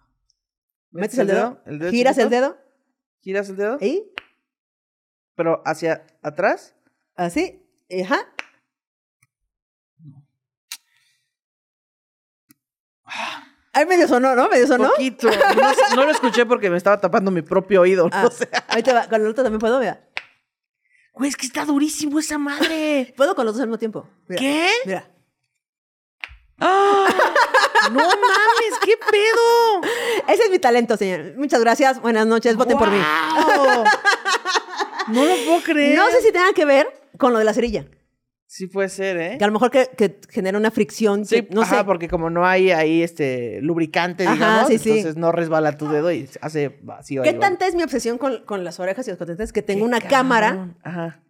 ¿Metes 0.90 1.18
el 1.18 1.26
dedo? 1.26 1.60
¿El 1.66 1.78
dedo 1.78 1.90
¿Giras 1.90 2.18
el 2.18 2.30
dedo? 2.30 2.56
¿Giras 3.20 3.48
el 3.50 3.56
dedo? 3.56 3.78
¿Y? 3.80 4.11
Pero 5.35 5.62
hacia 5.64 6.06
atrás. 6.22 6.74
Así. 7.14 7.62
Ajá. 8.02 8.26
Ay, 13.72 13.87
medio 13.87 14.09
sonó, 14.09 14.35
¿no? 14.35 14.48
Medio 14.48 14.66
sonó. 14.66 14.88
Poquito. 14.90 15.28
No, 15.30 15.96
no 15.96 16.04
lo 16.04 16.11
escuché 16.11 16.44
porque 16.44 16.70
me 16.70 16.76
estaba 16.76 17.00
tapando 17.00 17.30
mi 17.30 17.42
propio 17.42 17.83
oído. 17.83 18.09
Ah, 18.12 18.24
No 18.24 18.30
sé. 18.30 18.48
ahí 18.68 18.83
te 18.83 18.92
va. 18.92 19.09
Con 19.09 19.20
el 19.20 19.28
otro 19.28 19.44
también 19.44 19.61
puedo, 19.61 19.78
mira. 19.78 20.09
Güey, 21.12 21.28
es 21.28 21.37
que 21.37 21.46
está 21.46 21.64
durísimo 21.64 22.18
esa 22.18 22.38
madre. 22.38 23.12
Puedo 23.16 23.35
con 23.35 23.44
los 23.46 23.54
dos 23.54 23.62
al 23.62 23.68
mismo 23.68 23.78
tiempo. 23.78 24.09
Mira, 24.28 24.40
¿Qué? 24.40 24.68
Mira. 24.87 25.11
¡Ah! 26.59 27.06
¡No 27.92 27.98
mames! 28.00 28.78
¿Qué 28.84 28.92
pedo? 29.10 29.80
Ese 30.28 30.44
es 30.44 30.50
mi 30.50 30.58
talento, 30.58 30.96
señor. 30.96 31.34
Muchas 31.36 31.60
gracias. 31.60 32.00
Buenas 32.00 32.26
noches. 32.26 32.56
Voten 32.56 32.78
por 32.78 32.90
mí. 32.90 32.98
No 35.08 35.24
lo 35.24 35.34
puedo 35.46 35.62
creer. 35.62 35.96
No 35.96 36.08
sé 36.10 36.20
si 36.22 36.32
tenga 36.32 36.52
que 36.52 36.64
ver 36.64 36.86
con 37.18 37.32
lo 37.32 37.38
de 37.38 37.44
la 37.44 37.52
cerilla. 37.54 37.84
Sí 38.46 38.66
puede 38.66 38.88
ser, 38.88 39.16
¿eh? 39.16 39.36
Que 39.38 39.44
a 39.44 39.46
lo 39.46 39.52
mejor 39.52 39.70
que, 39.70 39.88
que 39.96 40.18
genera 40.28 40.58
una 40.58 40.70
fricción. 40.72 41.24
Sí, 41.24 41.42
que- 41.42 41.54
no 41.54 41.62
ajá, 41.62 41.78
sé. 41.78 41.84
porque 41.84 42.08
como 42.08 42.30
no 42.30 42.44
hay 42.46 42.72
ahí 42.72 43.02
este 43.02 43.60
lubricante, 43.62 44.24
Ajá, 44.24 44.34
digamos, 44.34 44.68
sí, 44.68 44.78
sí. 44.78 44.90
entonces 44.90 45.16
no 45.16 45.30
resbala 45.30 45.76
tu 45.76 45.88
dedo 45.88 46.10
y 46.10 46.28
hace 46.40 46.80
vacío. 46.82 47.22
¿Qué 47.22 47.28
ahí, 47.30 47.38
tanta 47.38 47.66
es 47.68 47.76
mi 47.76 47.84
obsesión 47.84 48.18
con, 48.18 48.44
con 48.44 48.64
las 48.64 48.80
orejas 48.80 49.06
y 49.06 49.10
los 49.10 49.18
contentes? 49.18 49.52
Que 49.52 49.62
tengo 49.62 49.80
Qué 49.80 49.84
una 49.84 49.98
cabrón. 50.00 50.10
cámara, 50.10 50.74
Ajá. 50.82 51.20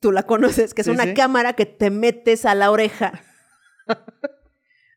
tú 0.00 0.10
la 0.10 0.24
conoces, 0.24 0.74
que 0.74 0.80
es 0.80 0.86
Sí, 0.86 0.90
una 0.90 1.04
sí. 1.04 1.14
cámara 1.14 1.52
que 1.52 1.64
te 1.66 1.90
metes 1.90 2.44
a 2.44 2.56
la 2.56 2.72
oreja 2.72 3.22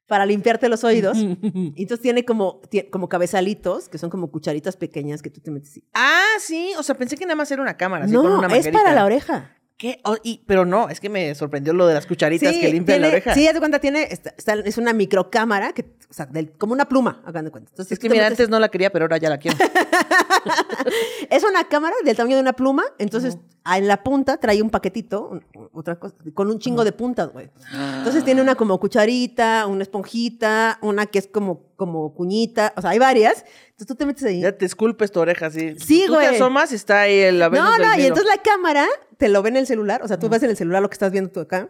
para 0.07 0.25
limpiarte 0.25 0.69
los 0.69 0.83
oídos. 0.83 1.17
Y 1.17 1.73
entonces 1.77 2.01
tiene 2.01 2.25
como, 2.25 2.61
como 2.91 3.09
cabezalitos, 3.09 3.89
que 3.89 3.97
son 3.97 4.09
como 4.09 4.31
cucharitas 4.31 4.77
pequeñas 4.77 5.21
que 5.21 5.29
tú 5.29 5.41
te 5.41 5.51
metes. 5.51 5.69
así. 5.71 5.83
Ah, 5.93 6.23
sí, 6.39 6.71
o 6.77 6.83
sea, 6.83 6.95
pensé 6.95 7.17
que 7.17 7.25
nada 7.25 7.35
más 7.35 7.51
era 7.51 7.61
una 7.61 7.77
cámara, 7.77 8.05
así 8.05 8.13
con 8.15 8.25
No, 8.25 8.39
una 8.39 8.55
es 8.55 8.69
para 8.69 8.93
la 8.93 9.05
oreja. 9.05 9.56
¿Qué? 9.77 9.99
Oh, 10.05 10.17
y- 10.23 10.41
pero 10.47 10.65
no, 10.65 10.89
es 10.89 10.99
que 10.99 11.07
me 11.07 11.35
sorprendió 11.35 11.71
lo 11.71 11.85
de 11.85 11.93
las 11.93 12.07
cucharitas 12.07 12.51
que 12.51 12.71
limpian 12.71 12.85
tiene, 12.85 12.99
la 12.99 13.07
oreja. 13.09 13.33
Sí, 13.35 13.47
haz 13.47 13.53
de 13.53 13.59
cuenta, 13.59 13.77
tiene, 13.79 14.07
está- 14.11 14.33
está- 14.35 14.53
es 14.53 14.77
una 14.79 14.91
microcámara, 14.91 15.71
que, 15.73 15.83
o 16.09 16.13
sea, 16.13 16.25
del- 16.25 16.51
como 16.53 16.73
una 16.73 16.85
pluma, 16.89 17.21
hagan 17.25 17.45
de 17.45 17.51
cuenta. 17.51 17.69
Entonces, 17.71 17.91
es 17.91 17.99
que 17.99 18.09
mira, 18.09 18.23
metes- 18.23 18.31
antes 18.31 18.49
no 18.49 18.59
la 18.59 18.69
quería, 18.69 18.91
pero 18.91 19.05
ahora 19.05 19.17
ya 19.17 19.29
la 19.29 19.37
quiero. 19.37 19.55
Es 21.29 21.43
una 21.43 21.67
cámara 21.67 21.95
del 22.05 22.15
tamaño 22.15 22.35
de 22.37 22.41
una 22.41 22.53
pluma, 22.53 22.83
entonces 22.97 23.37
ah, 23.65 23.77
en 23.77 23.87
la 23.87 24.03
punta 24.03 24.37
trae 24.37 24.61
un 24.61 24.69
paquetito, 24.69 25.41
otra 25.73 25.99
cosa, 25.99 26.15
con 26.33 26.49
un 26.49 26.59
chingo 26.59 26.83
de 26.85 26.93
puntas, 26.93 27.31
güey. 27.33 27.49
Entonces 27.97 28.23
tiene 28.23 28.41
una 28.41 28.55
como 28.55 28.79
cucharita, 28.79 29.67
una 29.67 29.83
esponjita, 29.83 30.79
una 30.81 31.05
que 31.07 31.19
es 31.19 31.27
como, 31.27 31.66
como 31.77 32.13
cuñita, 32.13 32.73
o 32.75 32.81
sea, 32.81 32.89
hay 32.89 32.99
varias. 32.99 33.45
Entonces 33.67 33.87
tú 33.87 33.95
te 33.95 34.05
metes 34.05 34.23
ahí. 34.25 34.41
ya 34.41 34.51
te 34.51 34.65
esculpes 34.65 35.11
tu 35.11 35.19
oreja 35.21 35.45
así. 35.45 35.75
Sí, 35.79 36.03
Tú 36.07 36.15
güey. 36.15 36.27
te 36.27 36.35
asomas 36.35 36.71
y 36.73 36.75
está 36.75 37.01
ahí 37.01 37.17
el 37.19 37.39
la 37.39 37.47
No, 37.49 37.71
del 37.73 37.81
no, 37.83 37.97
y 37.99 38.01
entonces 38.01 38.25
la 38.35 38.41
cámara 38.41 38.85
te 39.17 39.29
lo 39.29 39.41
ve 39.41 39.49
en 39.49 39.57
el 39.57 39.67
celular, 39.67 40.01
o 40.03 40.07
sea, 40.09 40.19
tú 40.19 40.27
ves 40.27 40.43
en 40.43 40.49
el 40.49 40.57
celular 40.57 40.81
lo 40.81 40.89
que 40.89 40.95
estás 40.95 41.11
viendo 41.13 41.31
tú 41.31 41.39
acá. 41.39 41.69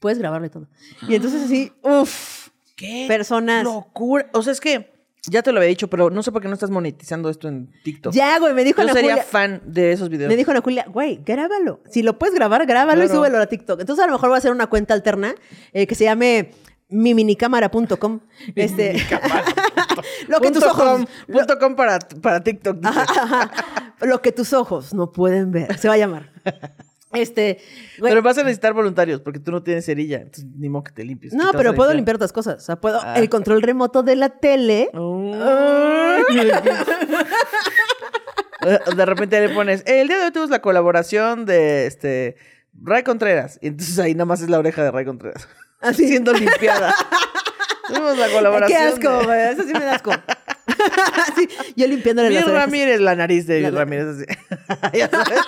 Puedes 0.00 0.18
grabarle 0.18 0.50
todo. 0.50 0.68
Y 1.08 1.14
entonces 1.14 1.42
así, 1.44 1.72
uff, 1.82 2.48
¿Qué? 2.76 3.04
personas. 3.08 3.64
Locura. 3.64 4.28
O 4.32 4.42
sea, 4.42 4.52
es 4.52 4.60
que 4.60 4.90
Ya 5.30 5.40
te 5.44 5.52
lo 5.52 5.58
había 5.58 5.68
dicho, 5.68 5.86
pero 5.88 6.10
no 6.10 6.24
sé 6.24 6.32
por 6.32 6.42
qué 6.42 6.48
no 6.48 6.54
estás 6.54 6.70
monetizando 6.70 7.30
esto 7.30 7.46
en 7.46 7.70
TikTok. 7.84 8.12
Ya, 8.12 8.36
güey, 8.40 8.54
me 8.54 8.64
dijo 8.64 8.78
Yo 8.78 8.82
Ana 8.88 8.92
sería 8.92 9.12
Julia. 9.12 9.22
fan 9.24 9.62
de 9.64 9.92
esos 9.92 10.08
videos. 10.08 10.28
Me 10.28 10.34
dijo 10.36 10.50
Ana 10.50 10.60
Julia, 10.62 10.84
güey, 10.88 11.20
grábalo. 11.24 11.80
Si 11.88 12.02
lo 12.02 12.18
puedes 12.18 12.34
grabar, 12.34 12.66
grábalo 12.66 13.04
y 13.04 13.08
súbelo 13.08 13.38
a 13.40 13.46
TikTok. 13.46 13.78
Entonces 13.78 14.02
a 14.02 14.08
lo 14.08 14.14
mejor 14.14 14.30
voy 14.30 14.34
a 14.34 14.38
hacer 14.38 14.50
una 14.50 14.66
cuenta 14.66 14.94
alterna 14.94 15.36
eh, 15.72 15.86
que 15.86 15.94
se 15.94 16.02
llame 16.02 16.50
miminicámara.com. 16.92 18.20
Este, 18.54 18.94
lo 20.28 20.40
que 20.40 20.50
tus 20.50 20.62
ojos, 20.62 20.84
com, 20.84 21.06
punto 21.32 21.58
com 21.58 21.74
para, 21.76 21.98
para 21.98 22.42
TikTok. 22.42 22.76
dice. 22.78 22.94
lo 24.02 24.20
que 24.22 24.32
tus 24.32 24.52
ojos 24.52 24.94
no 24.94 25.12
pueden 25.12 25.50
ver. 25.52 25.78
Se 25.78 25.88
va 25.88 25.94
a 25.94 25.98
llamar. 25.98 26.30
Este, 27.14 27.58
Pero 28.00 28.22
vas 28.22 28.38
a 28.38 28.42
necesitar 28.42 28.72
voluntarios 28.72 29.20
porque 29.20 29.38
tú 29.38 29.52
no 29.52 29.62
tienes 29.62 29.84
cerilla. 29.84 30.16
Entonces, 30.22 30.46
ni 30.56 30.70
modo 30.70 30.84
que 30.84 30.92
te 30.92 31.04
limpies. 31.04 31.32
¿Qué 31.32 31.36
no, 31.36 31.50
te 31.50 31.58
pero 31.58 31.74
puedo 31.74 31.92
limpiar 31.92 32.16
otras 32.16 32.32
cosas. 32.32 32.56
O 32.56 32.60
sea, 32.64 32.76
puedo 32.76 33.00
Ah. 33.02 33.18
el 33.18 33.28
control 33.28 33.60
remoto 33.60 34.02
de 34.02 34.16
la 34.16 34.30
tele. 34.30 34.88
De 38.96 39.06
repente 39.06 39.46
le 39.46 39.54
pones, 39.54 39.82
el 39.86 40.08
día 40.08 40.18
de 40.18 40.24
hoy 40.24 40.30
tuvimos 40.30 40.48
la 40.50 40.62
colaboración 40.62 41.44
de 41.44 41.86
este 41.86 42.36
Ray 42.80 43.02
Contreras. 43.02 43.58
Y 43.60 43.66
entonces 43.68 43.98
ahí 43.98 44.14
nada 44.14 44.24
más 44.24 44.40
es 44.40 44.48
la 44.48 44.58
oreja 44.58 44.82
de 44.82 44.90
Ray 44.90 45.04
Contreras. 45.04 45.48
Así 45.82 46.08
siendo 46.08 46.32
limpiada. 46.32 46.94
Tuvimos 47.88 48.16
la 48.16 48.28
colaboración. 48.30 48.78
Qué 48.80 48.84
asco, 48.86 49.18
de 49.18 49.24
güey. 49.26 49.40
Eso 49.52 49.62
sí 49.64 49.72
me 49.72 49.80
da 49.84 49.94
asco. 49.96 50.12
Sí, 51.36 51.48
yo 51.76 51.86
limpiándole 51.86 52.30
las 52.30 52.42
Mir 52.44 52.50
orejas. 52.50 52.66
Ramírez, 52.66 53.00
la 53.00 53.14
nariz 53.14 53.46
de 53.46 53.60
La- 53.60 53.70
Ramírez 53.70 54.06
así. 54.06 54.24
Ya 54.98 55.08
sabes. 55.08 55.38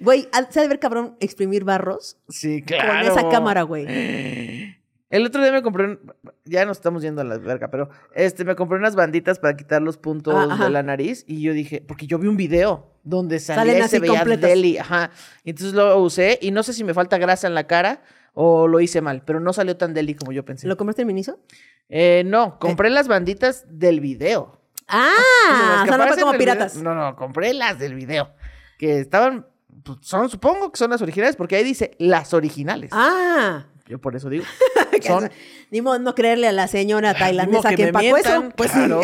Güey, 0.00 0.28
al- 0.32 0.50
¿sabe 0.52 0.68
ver 0.68 0.78
cabrón 0.78 1.16
exprimir 1.20 1.64
barros? 1.64 2.18
Sí, 2.28 2.60
Con 2.62 2.76
claro. 2.78 3.08
esa 3.12 3.28
cámara, 3.28 3.62
güey. 3.62 3.86
El 5.10 5.24
otro 5.24 5.42
día 5.42 5.50
me 5.52 5.62
compré, 5.62 5.84
un- 5.86 6.00
ya 6.44 6.66
nos 6.66 6.76
estamos 6.76 7.02
yendo 7.02 7.22
a 7.22 7.24
la 7.24 7.38
verga, 7.38 7.68
pero 7.70 7.88
este, 8.14 8.44
me 8.44 8.54
compré 8.54 8.76
unas 8.78 8.94
banditas 8.94 9.38
para 9.38 9.56
quitar 9.56 9.80
los 9.80 9.96
puntos 9.96 10.34
Ah, 10.36 10.64
de 10.64 10.70
la 10.70 10.82
nariz 10.82 11.24
y 11.26 11.40
yo 11.40 11.54
dije, 11.54 11.82
porque 11.86 12.06
yo 12.06 12.18
vi 12.18 12.28
un 12.28 12.36
video 12.36 12.92
donde 13.04 13.40
salía 13.40 13.62
Salen 13.72 13.84
y 13.84 13.88
se 13.88 13.98
veía 14.00 14.22
deli, 14.24 14.76
ajá. 14.76 15.10
Y 15.44 15.50
entonces 15.50 15.74
lo 15.74 15.96
usé 15.98 16.38
y 16.42 16.50
no 16.50 16.62
sé 16.62 16.74
si 16.74 16.84
me 16.84 16.92
falta 16.92 17.16
grasa 17.16 17.46
en 17.46 17.54
la 17.54 17.66
cara 17.66 18.02
o 18.40 18.68
lo 18.68 18.78
hice 18.78 19.00
mal, 19.00 19.22
pero 19.24 19.40
no 19.40 19.52
salió 19.52 19.76
tan 19.76 19.94
deli 19.94 20.14
como 20.14 20.30
yo 20.30 20.44
pensé. 20.44 20.68
¿Lo 20.68 20.76
compraste 20.76 21.02
en 21.02 21.08
Miniso? 21.08 21.40
Eh, 21.88 22.22
no, 22.24 22.60
compré 22.60 22.88
las 22.88 23.08
banditas 23.08 23.64
del 23.68 23.98
video. 23.98 24.62
Ah, 24.86 25.10
Las 25.50 25.82
o 25.82 25.86
sea, 25.86 25.96
no 25.98 26.04
como 26.14 26.32
video. 26.32 26.38
piratas. 26.38 26.76
No, 26.76 26.94
no, 26.94 27.16
compré 27.16 27.52
las 27.52 27.80
del 27.80 27.96
video. 27.96 28.30
Que 28.78 29.00
estaban, 29.00 29.48
pues, 29.82 29.98
son, 30.02 30.30
supongo 30.30 30.70
que 30.70 30.78
son 30.78 30.88
las 30.88 31.02
originales, 31.02 31.34
porque 31.34 31.56
ahí 31.56 31.64
dice 31.64 31.96
las 31.98 32.32
originales. 32.32 32.90
Ah. 32.92 33.66
Yo 33.88 34.00
por 34.00 34.14
eso 34.14 34.30
digo. 34.30 34.44
Son 35.02 35.28
Ni 35.72 35.80
modo 35.80 35.98
no 35.98 36.14
creerle 36.14 36.46
a 36.46 36.52
la 36.52 36.68
señora 36.68 37.14
tailandesa 37.14 37.74
que, 37.74 37.88
empacó 37.88 38.04
mientan, 38.04 38.42
eso. 38.44 38.52
Pues 38.54 38.70
sí. 38.70 38.76
claro. 38.76 39.00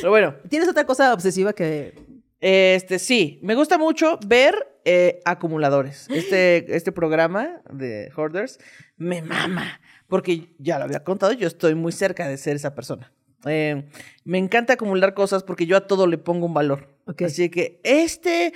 Pero 0.00 0.10
bueno, 0.10 0.34
¿Tienes 0.48 0.68
otra 0.68 0.84
cosa 0.84 1.12
obsesiva 1.12 1.52
que. 1.52 1.94
este 2.40 3.00
sí, 3.00 3.40
me 3.42 3.56
gusta 3.56 3.76
mucho 3.78 4.20
ver 4.26 4.71
eh, 4.84 5.20
acumuladores. 5.24 6.08
Este, 6.10 6.64
este 6.76 6.92
programa 6.92 7.60
de 7.70 8.10
Hoarders 8.16 8.58
me 8.96 9.22
mama, 9.22 9.80
porque 10.08 10.54
ya 10.58 10.78
lo 10.78 10.84
había 10.84 11.04
contado, 11.04 11.32
yo 11.32 11.46
estoy 11.46 11.74
muy 11.74 11.92
cerca 11.92 12.28
de 12.28 12.36
ser 12.36 12.56
esa 12.56 12.74
persona. 12.74 13.12
Eh, 13.44 13.88
me 14.24 14.38
encanta 14.38 14.74
acumular 14.74 15.14
cosas 15.14 15.42
porque 15.42 15.66
yo 15.66 15.76
a 15.76 15.86
todo 15.86 16.06
le 16.06 16.18
pongo 16.18 16.46
un 16.46 16.54
valor. 16.54 16.88
Así 17.24 17.50
que 17.50 17.80
este 17.82 18.52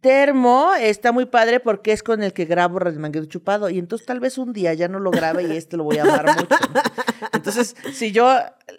termo 0.00 0.72
está 0.78 1.12
muy 1.12 1.26
padre 1.26 1.60
porque 1.60 1.92
es 1.92 2.02
con 2.02 2.22
el 2.22 2.32
que 2.32 2.44
grabo 2.44 2.78
Manguero 2.98 3.26
Chupado 3.26 3.70
y 3.70 3.78
entonces 3.78 4.06
tal 4.06 4.20
vez 4.20 4.36
un 4.36 4.52
día 4.52 4.74
ya 4.74 4.88
no 4.88 4.98
lo 4.98 5.10
grabe 5.10 5.44
y 5.44 5.56
este 5.56 5.76
lo 5.76 5.84
voy 5.84 5.98
a 5.98 6.02
amar 6.02 6.26
mucho. 6.36 6.48
Entonces, 7.32 7.76
si 7.92 8.12
yo 8.12 8.28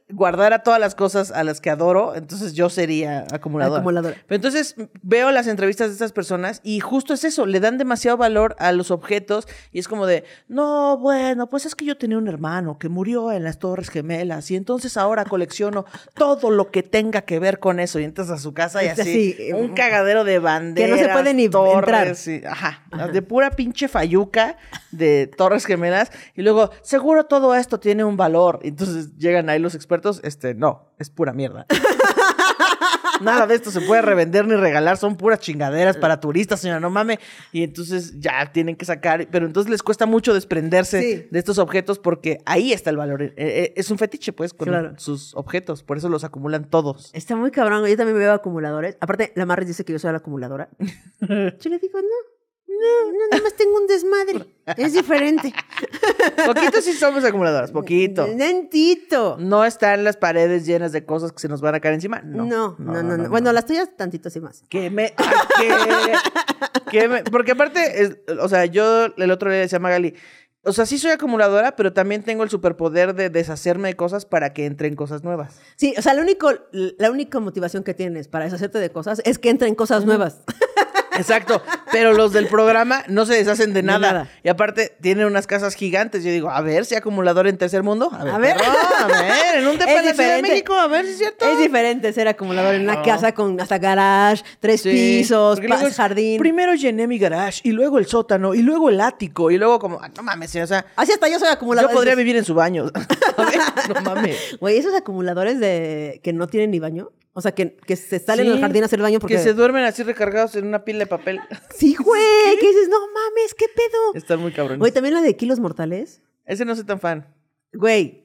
guardara 0.10 0.64
todas 0.64 0.80
las 0.80 0.96
cosas 0.96 1.32
a 1.32 1.44
las 1.44 1.60
que 1.60 1.70
adoro, 1.70 2.16
entonces 2.16 2.54
yo 2.54 2.70
sería 2.70 3.26
acumuladora. 3.34 3.80
Acumuladora. 3.80 4.16
Pero 4.26 4.36
entonces 4.38 4.76
veo 5.02 5.32
las 5.32 5.48
entrevistas 5.48 5.88
de 5.88 5.94
estas 5.94 6.14
personas 6.14 6.62
y 6.64 6.80
justo 6.80 7.14
es 7.14 7.24
eso, 7.26 7.46
le 7.46 7.60
dan 7.60 7.78
demasiado 7.78 8.16
valor 8.16 8.56
a 8.60 8.72
los 8.72 8.90
objetos 8.90 9.48
y 9.74 9.80
es 9.80 9.88
como 9.88 10.06
de, 10.06 10.24
no, 10.48 10.98
bueno, 10.98 11.50
pues 11.50 11.66
es 11.66 11.76
que 11.76 11.84
yo 11.84 11.98
tenía 11.98 12.18
un 12.18 12.28
hermano 12.28 12.78
que 12.78 12.88
murió 12.88 13.32
en 13.34 13.44
las 13.44 13.60
Torres 13.60 13.90
Gemelas 13.90 14.50
y 14.50 14.56
entonces 14.56 14.96
ahora 14.96 15.26
colecciono 15.26 15.86
todo 16.14 16.52
lo 16.52 16.72
que 16.72 16.84
tenga 16.84 17.24
que 17.24 17.40
ver 17.40 17.60
con 17.60 17.80
eso 17.80 18.00
y 18.00 18.06
entras 18.06 18.30
a 18.30 18.38
su 18.38 18.54
casa 18.54 18.84
y 18.84 18.88
Es 18.88 19.00
así, 19.00 19.34
así, 19.34 19.52
un 19.54 19.74
cagadero 19.74 20.24
de 20.24 20.40
banderas. 20.40 21.00
se 21.00 21.10
puede 21.10 21.34
ni 21.34 21.50
torres, 21.50 22.28
entrar. 22.28 22.52
ajá, 22.52 22.84
de 23.12 23.22
pura 23.22 23.52
pinche 23.52 23.88
fayuca 23.88 24.58
de 24.92 25.28
Torres 25.28 25.66
Gemelas 25.66 26.12
y 26.36 26.42
luego, 26.44 26.72
seguro 26.82 27.26
todo 27.26 27.56
esto 27.56 27.80
tiene 27.80 28.04
un 28.04 28.16
valor. 28.18 28.60
Entonces 28.64 29.16
llegan 29.18 29.50
ahí 29.50 29.60
los 29.60 29.76
expertos, 29.76 29.97
este, 30.24 30.54
no, 30.54 30.92
es 31.00 31.10
pura 31.10 31.34
mierda. 31.34 31.66
Nada 33.22 33.48
de 33.48 33.56
esto 33.56 33.72
se 33.72 33.82
puede 33.82 34.02
revender 34.04 34.46
ni 34.46 34.56
regalar, 34.56 34.98
son 34.98 35.16
puras 35.18 35.40
chingaderas 35.40 35.98
para 35.98 36.20
turistas, 36.20 36.60
señora, 36.60 36.80
no 36.80 36.90
mames. 36.92 37.18
Y 37.52 37.64
entonces 37.64 38.20
ya 38.20 38.52
tienen 38.52 38.76
que 38.76 38.86
sacar, 38.86 39.28
pero 39.32 39.48
entonces 39.48 39.72
les 39.72 39.82
cuesta 39.82 40.06
mucho 40.06 40.34
desprenderse 40.36 41.02
Sí. 41.02 41.28
de 41.32 41.40
estos 41.40 41.58
objetos 41.58 41.98
porque 41.98 42.40
ahí 42.46 42.74
está 42.74 42.92
el 42.92 42.98
valor. 42.98 43.24
Eh, 43.24 43.34
eh, 43.38 43.74
es 43.76 43.90
un 43.90 43.98
fetiche, 43.98 44.34
pues, 44.34 44.54
con 44.54 44.68
Claro. 44.68 44.94
sus 44.98 45.36
objetos, 45.36 45.82
por 45.82 45.98
eso 45.98 46.10
los 46.10 46.24
acumulan 46.24 46.70
todos. 46.70 47.10
Está 47.14 47.36
muy 47.36 47.50
cabrón. 47.50 47.86
Yo 47.88 47.98
también 47.98 48.18
veo 48.20 48.34
acumuladores. 48.34 48.98
Aparte, 49.00 49.32
la 49.36 49.46
Marris 49.48 49.68
dice 49.68 49.84
que 49.84 49.94
yo 49.94 50.00
soy 50.00 50.12
la 50.12 50.18
acumuladora. 50.18 50.70
Yo 51.60 51.70
le 51.70 51.80
digo, 51.80 52.00
no. 52.00 52.37
No, 52.80 53.12
no, 53.12 53.18
nada 53.32 53.44
más 53.44 53.54
tengo 53.56 53.78
un 53.78 53.88
desmadre. 53.88 54.46
Es 54.78 54.94
diferente. 54.94 55.54
Poquito 56.46 56.82
sí 56.82 56.94
somos 56.94 57.24
acumuladoras, 57.24 57.72
poquito. 57.72 58.28
Lentito. 58.28 59.38
No 59.40 59.66
están 59.66 60.04
las 60.04 60.18
paredes 60.18 60.66
llenas 60.66 60.92
de 60.92 61.06
cosas 61.06 61.32
que 61.32 61.40
se 61.40 61.48
nos 61.48 61.62
van 61.62 61.76
a 61.76 61.80
caer 61.80 61.96
encima. 61.96 62.22
No, 62.22 62.46
No, 62.46 62.76
no, 62.78 63.02
no, 63.04 63.18
no. 63.18 63.30
Bueno, 63.30 63.52
las 63.54 63.66
tuyas 63.66 63.90
tantito 63.96 64.28
así 64.28 64.40
más. 64.40 64.64
Que 64.70 64.90
me. 64.90 65.14
que- 65.58 66.92
que 66.92 67.08
me- 67.08 67.24
porque 67.24 67.52
aparte, 67.54 68.02
es- 68.04 68.18
o 68.40 68.48
sea, 68.50 68.66
yo 68.66 69.08
el 69.18 69.32
otro 69.32 69.50
día 69.50 69.58
le 69.58 69.64
decía 69.64 69.78
a 69.78 69.82
Magali. 69.82 70.16
O 70.64 70.74
sea, 70.74 70.86
sí 70.86 70.98
soy 70.98 71.12
acumuladora, 71.12 71.78
pero 71.78 71.94
también 71.94 72.24
tengo 72.24 72.44
el 72.44 72.50
superpoder 72.50 73.16
de 73.16 73.30
deshacerme 73.30 73.88
de 73.88 73.96
cosas 73.96 74.26
para 74.26 74.52
que 74.54 74.66
entren 74.66 74.96
cosas 74.98 75.24
nuevas. 75.24 75.60
Sí, 75.78 75.94
o 75.98 76.02
sea, 76.02 76.14
lo 76.14 76.22
único, 76.22 76.52
la 76.72 77.10
única 77.10 77.40
motivación 77.40 77.84
que 77.86 77.94
tienes 77.94 78.28
para 78.28 78.46
deshacerte 78.46 78.78
de 78.80 78.90
cosas 78.90 79.22
es 79.24 79.40
que 79.40 79.50
entren 79.50 79.76
cosas 79.76 80.06
nuevas. 80.06 80.42
Exacto. 81.18 81.62
Pero 81.92 82.14
los 82.14 82.34
del 82.34 82.48
programa 82.48 83.04
no 83.08 83.26
se 83.26 83.34
deshacen 83.36 83.74
de 83.74 83.84
nada. 83.84 84.12
nada. 84.14 84.30
Y 84.44 84.50
aparte, 84.50 84.96
tienen 85.02 85.26
unas 85.26 85.48
casas 85.48 85.74
gigantes. 85.76 86.24
Yo 86.24 86.32
digo, 86.32 86.50
a 86.50 86.62
ver 86.62 86.86
si 86.86 86.96
acumulador 86.96 87.48
en 87.48 87.58
tercer 87.58 87.84
mundo. 87.84 88.10
A 88.14 88.24
ver, 88.24 88.34
A 88.34 88.38
ver. 88.38 88.58
perro, 88.58 88.72
a 89.04 89.08
ver, 89.08 89.58
en 89.60 89.68
un 89.68 89.78
depa 89.78 89.92
Es 89.92 90.00
en 90.00 90.06
la 90.06 90.14
Ciudad 90.14 90.36
de. 90.38 90.42
México, 90.42 90.74
a 90.74 90.88
ver 90.88 91.06
si 91.06 91.12
es 91.12 91.18
cierto. 91.18 91.46
Es 91.46 91.58
diferente 91.60 92.12
ser 92.14 92.28
acumulador 92.28 92.76
en 92.76 92.82
una 92.84 92.96
No. 92.96 93.04
casa 93.04 93.34
con 93.34 93.60
hasta 93.60 93.78
garage, 93.78 94.44
tres 94.60 94.82
Sí, 94.82 94.90
pisos, 94.92 95.56
porque 95.58 95.68
pa- 95.70 95.76
luego 95.76 95.88
es, 95.90 95.96
jardín. 95.96 96.40
Primero 96.40 96.74
llené 96.76 97.08
mi 97.08 97.18
garage, 97.18 97.62
y 97.64 97.72
luego 97.72 97.98
el 98.00 98.06
sótano, 98.08 98.54
y 98.54 98.62
luego 98.62 98.90
el 98.90 99.00
ático, 99.02 99.50
y 99.52 99.58
luego 99.58 99.80
como, 99.80 100.00
no 100.16 100.24
mames, 100.24 100.56
o 100.58 100.68
sea, 100.68 100.86
Así 100.96 101.12
hasta 101.14 101.28
yo 101.30 101.40
soy 101.40 101.50
acumulador. 101.50 101.90
yo 101.90 101.96
podría 101.96 102.16
vivir 102.16 102.36
en 102.36 102.46
su 102.46 102.54
baño. 102.54 102.86
No 103.94 104.02
mames. 104.02 104.58
Güey, 104.60 104.78
esos 104.78 104.94
acumuladores 104.94 105.60
de 105.60 106.20
que 106.24 106.34
no 106.34 106.48
tienen 106.48 106.72
ni 106.72 106.80
baño. 106.80 107.10
O 107.38 107.42
sea, 107.42 107.54
que, 107.54 107.76
que 107.76 107.96
se 107.96 108.18
salen 108.18 108.48
Sí, 108.48 108.52
al 108.54 108.60
jardín 108.62 108.82
a 108.82 108.88
hacer 108.88 109.00
baño 109.00 109.20
porque... 109.20 109.36
Que 109.36 109.44
se 109.44 109.54
duermen 109.54 109.84
así 109.84 110.02
recargados 110.02 110.56
en 110.56 110.66
una 110.66 110.84
pila 110.84 110.98
de 111.00 111.06
papel. 111.06 111.40
Sí, 111.78 111.96
güey. 111.96 112.58
Que 112.60 112.68
dices, 112.68 112.90
no 112.90 112.98
mames, 113.00 113.54
¿qué 113.56 113.68
pedo? 113.76 114.16
Están 114.16 114.40
muy 114.40 114.52
cabrones. 114.52 114.80
Güey, 114.80 114.92
también 114.92 115.14
la 115.14 115.22
de 115.22 115.36
kilos 115.38 115.60
mortales. 115.60 116.24
Ese 116.46 116.66
no 116.66 116.76
soy 116.76 116.84
tan 116.86 117.00
fan. 117.00 117.32
Güey. 117.74 118.24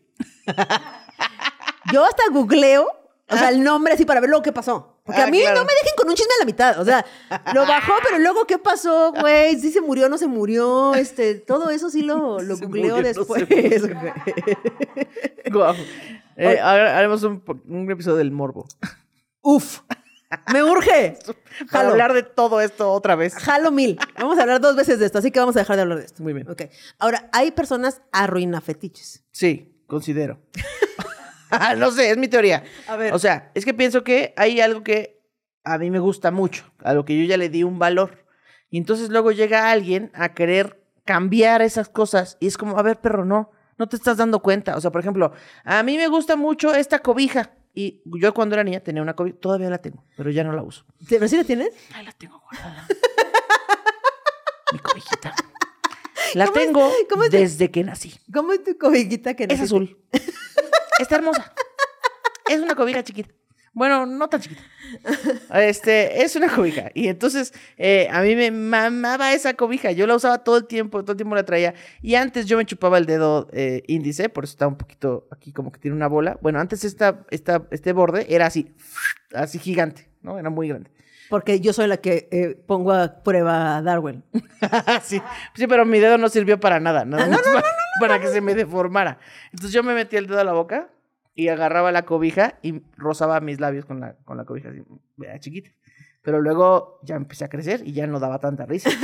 Yo 1.93 2.05
hasta 2.07 2.23
googleo, 2.33 2.87
o 3.29 3.37
sea, 3.37 3.51
el 3.51 3.63
nombre 3.63 3.93
así 3.93 4.07
para 4.07 4.21
ver 4.21 4.31
luego 4.31 4.43
qué 4.43 4.53
pasó. 4.53 5.01
Porque 5.05 5.21
Ah, 5.21 5.25
a 5.25 5.31
mí 5.31 5.41
claro. 5.41 5.59
no 5.61 5.65
me 5.67 5.73
dejen 5.83 5.95
con 5.97 6.09
un 6.09 6.15
chisme 6.15 6.33
a 6.39 6.43
la 6.43 6.47
mitad. 6.47 6.81
O 6.81 6.85
sea, 6.87 7.05
lo 7.55 7.67
bajó, 7.67 7.93
pero 8.05 8.19
luego 8.19 8.47
qué 8.47 8.57
pasó, 8.59 9.13
güey. 9.13 9.59
Si 9.59 9.73
se 9.73 9.81
murió, 9.81 10.09
no 10.09 10.17
se 10.17 10.29
murió. 10.29 10.95
Este, 10.95 11.35
todo 11.35 11.69
eso 11.71 11.91
sí 11.91 12.01
lo, 12.03 12.41
lo 12.41 12.57
murió, 12.57 12.97
no 12.97 13.03
se 13.03 13.03
después. 13.03 13.47
güey. 13.49 13.95
Guau. 15.51 15.75
Eh, 16.37 16.59
haremos 16.61 17.23
un, 17.25 17.43
un 17.69 17.91
episodio 17.91 18.17
del 18.17 18.31
morbo. 18.31 18.67
Uf. 19.43 19.81
Me 20.53 20.63
urge. 20.63 21.19
Para 21.71 21.83
Jalo. 21.83 21.91
hablar 21.91 22.13
de 22.15 22.23
todo 22.23 22.61
esto 22.61 22.91
otra 22.91 23.17
vez. 23.17 23.35
Jalo 23.35 23.71
mil. 23.71 23.99
Vamos 24.19 24.39
a 24.39 24.43
hablar 24.43 24.61
dos 24.61 24.77
veces 24.77 24.99
de 24.99 25.07
esto, 25.07 25.19
así 25.19 25.31
que 25.31 25.39
vamos 25.39 25.57
a 25.57 25.61
dejar 25.61 25.77
de 25.77 25.83
hablar 25.83 25.99
de 25.99 26.05
esto. 26.07 26.23
Muy 26.23 26.33
bien. 26.33 26.49
Ok. 26.49 26.63
Ahora, 26.99 27.29
hay 27.33 27.51
personas 27.51 28.01
arruina 28.13 28.61
fetiches. 28.61 29.25
Sí, 29.31 29.83
considero. 29.87 30.41
no 31.77 31.91
sé, 31.91 32.11
es 32.11 32.17
mi 32.17 32.29
teoría. 32.29 32.65
A 32.89 32.97
ver. 32.97 33.13
O 33.13 33.19
sea, 33.19 33.51
es 33.55 33.65
que 33.65 33.75
pienso 33.75 34.05
que 34.05 34.33
hay 34.37 34.61
algo 34.61 34.83
que 34.83 35.21
a 35.65 35.79
mí 35.79 35.91
me 35.91 35.99
gusta 35.99 36.31
mucho, 36.31 36.65
a 36.79 36.95
lo 36.95 37.05
que 37.05 37.19
yo 37.19 37.25
ya 37.25 37.37
le 37.37 37.49
di 37.49 37.63
un 37.63 37.79
valor. 37.79 38.25
Y 38.71 38.79
entonces 38.79 39.11
luego 39.11 39.33
llega 39.33 39.71
alguien 39.71 40.11
a 40.15 40.33
querer 40.33 40.83
cambiar 41.05 41.63
esas 41.63 41.89
cosas 41.89 42.37
y 42.41 42.47
es 42.47 42.57
como, 42.57 42.79
a 42.79 42.83
ver, 42.83 43.01
perro, 43.01 43.25
no, 43.25 43.51
no 43.77 43.89
te 43.89 43.97
estás 43.97 44.17
dando 44.17 44.41
cuenta. 44.41 44.77
O 44.77 44.81
sea, 44.81 44.91
por 44.91 45.01
ejemplo, 45.01 45.33
a 45.65 45.83
mí 45.83 45.97
me 45.99 46.09
gusta 46.09 46.37
mucho 46.37 46.75
esta 46.75 47.01
cobija. 47.01 47.51
Y 47.75 48.03
yo 48.05 48.35
cuando 48.35 48.55
era 48.55 48.65
niña 48.65 48.81
tenía 48.81 49.03
una 49.03 49.15
cobija, 49.17 49.39
todavía 49.39 49.71
la 49.71 49.79
tengo, 49.79 50.05
pero 50.17 50.31
ya 50.31 50.45
no 50.45 50.53
la 50.53 50.63
uso. 50.63 50.85
¿Sí- 51.01 51.07
¿Pero 51.11 51.27
sí 51.29 51.37
la 51.37 51.45
tienes? 51.45 51.71
Ahí 51.95 52.05
la 52.05 52.13
tengo 52.13 52.39
guardada. 52.41 52.87
Mi 54.73 54.79
cobijita. 54.79 55.35
La 56.35 56.47
¿Cómo 56.47 56.59
es- 56.61 56.67
tengo 56.67 56.93
cómo 57.11 57.25
es 57.25 57.31
de- 57.31 57.39
desde 57.41 57.71
que 57.71 57.85
nací. 57.85 58.15
¿Cómo 58.33 58.53
es 58.55 58.65
tu 58.65 58.79
cobijita 58.79 59.35
que 59.35 59.47
no 59.47 59.53
Es 59.53 59.61
azul. 59.61 59.99
Está 60.99 61.17
hermosa. 61.17 61.53
Es 62.49 62.59
una 62.61 62.75
cobija 62.75 63.03
chiquita. 63.05 63.35
Bueno, 63.75 64.05
no 64.05 64.29
tan 64.29 64.41
chiquita. 64.41 64.63
Este, 65.55 66.23
es 66.23 66.37
una 66.37 66.55
cobija. 66.55 66.91
Y 66.95 67.09
entonces, 67.09 67.55
eh, 67.79 68.07
a 68.11 68.21
mí 68.21 68.37
me 68.37 68.51
mamaba 68.51 69.33
esa 69.33 69.55
cobija. 69.55 69.93
Yo 69.93 70.07
la 70.07 70.15
usaba 70.15 70.39
todo 70.45 70.59
el 70.59 70.67
tiempo, 70.67 71.03
todo 71.03 71.13
el 71.13 71.17
tiempo 71.17 71.35
la 71.35 71.45
traía. 71.45 71.75
Y 72.03 72.15
antes 72.17 72.47
yo 72.47 72.59
me 72.59 72.67
chupaba 72.67 72.99
el 72.99 73.07
dedo 73.07 73.49
eh, 73.53 73.83
índice, 73.87 74.29
por 74.29 74.45
eso 74.45 74.53
está 74.53 74.67
un 74.67 74.77
poquito 74.77 75.27
aquí 75.31 75.53
como 75.53 75.73
que 75.73 75.81
tiene 75.81 75.97
una 75.97 76.09
bola. 76.09 76.39
Bueno, 76.43 76.61
antes 76.61 76.85
esta, 76.85 77.25
esta, 77.31 77.67
este 77.71 77.95
borde 77.95 78.27
era 78.29 78.47
así, 78.47 78.75
así 79.33 79.59
gigante, 79.59 80.09
¿no? 80.21 80.39
Era 80.39 80.51
muy 80.51 80.69
grande. 80.69 80.91
Porque 81.31 81.61
yo 81.61 81.73
soy 81.73 81.87
la 81.87 81.97
que 81.97 82.29
eh, 82.31 82.63
pongo 82.67 82.93
a 82.93 83.23
prueba 83.23 83.79
a 83.79 83.83
Darwin. 83.83 84.23
sí, 85.03 85.23
sí, 85.55 85.67
pero 85.67 85.87
mi 85.87 85.99
dedo 85.99 86.19
no 86.19 86.29
sirvió 86.29 86.61
para 86.61 86.79
nada, 86.79 87.07
nada 87.07 87.27
más 87.27 87.41
para, 87.41 87.65
para 88.01 88.21
que 88.21 88.29
se 88.29 88.43
me 88.43 88.55
deformara. 88.55 89.19
Entonces 89.47 89.73
yo 89.73 89.83
me 89.83 89.95
metí 89.95 90.17
el 90.17 90.27
dedo 90.27 90.41
a 90.41 90.45
la 90.45 90.53
boca 90.53 90.92
y 91.35 91.49
agarraba 91.49 91.93
la 91.93 92.03
cobija 92.05 92.59
y 92.63 92.83
rozaba 92.97 93.41
mis 93.41 93.61
labios 93.61 93.85
con 93.85 94.01
la, 94.01 94.15
con 94.25 94.37
la 94.37 94.45
cobija 94.45 94.69
así, 94.71 94.83
vea, 95.17 95.39
chiquita. 95.41 95.71
Pero 96.23 96.41
luego 96.41 97.01
ya 97.03 97.17
empecé 97.17 97.45
a 97.45 97.49
crecer 97.49 97.83
y 97.85 97.93
ya 97.93 98.07
no 98.07 98.21
daba 98.21 98.39
tanta 98.39 98.65
risa. 98.67 98.91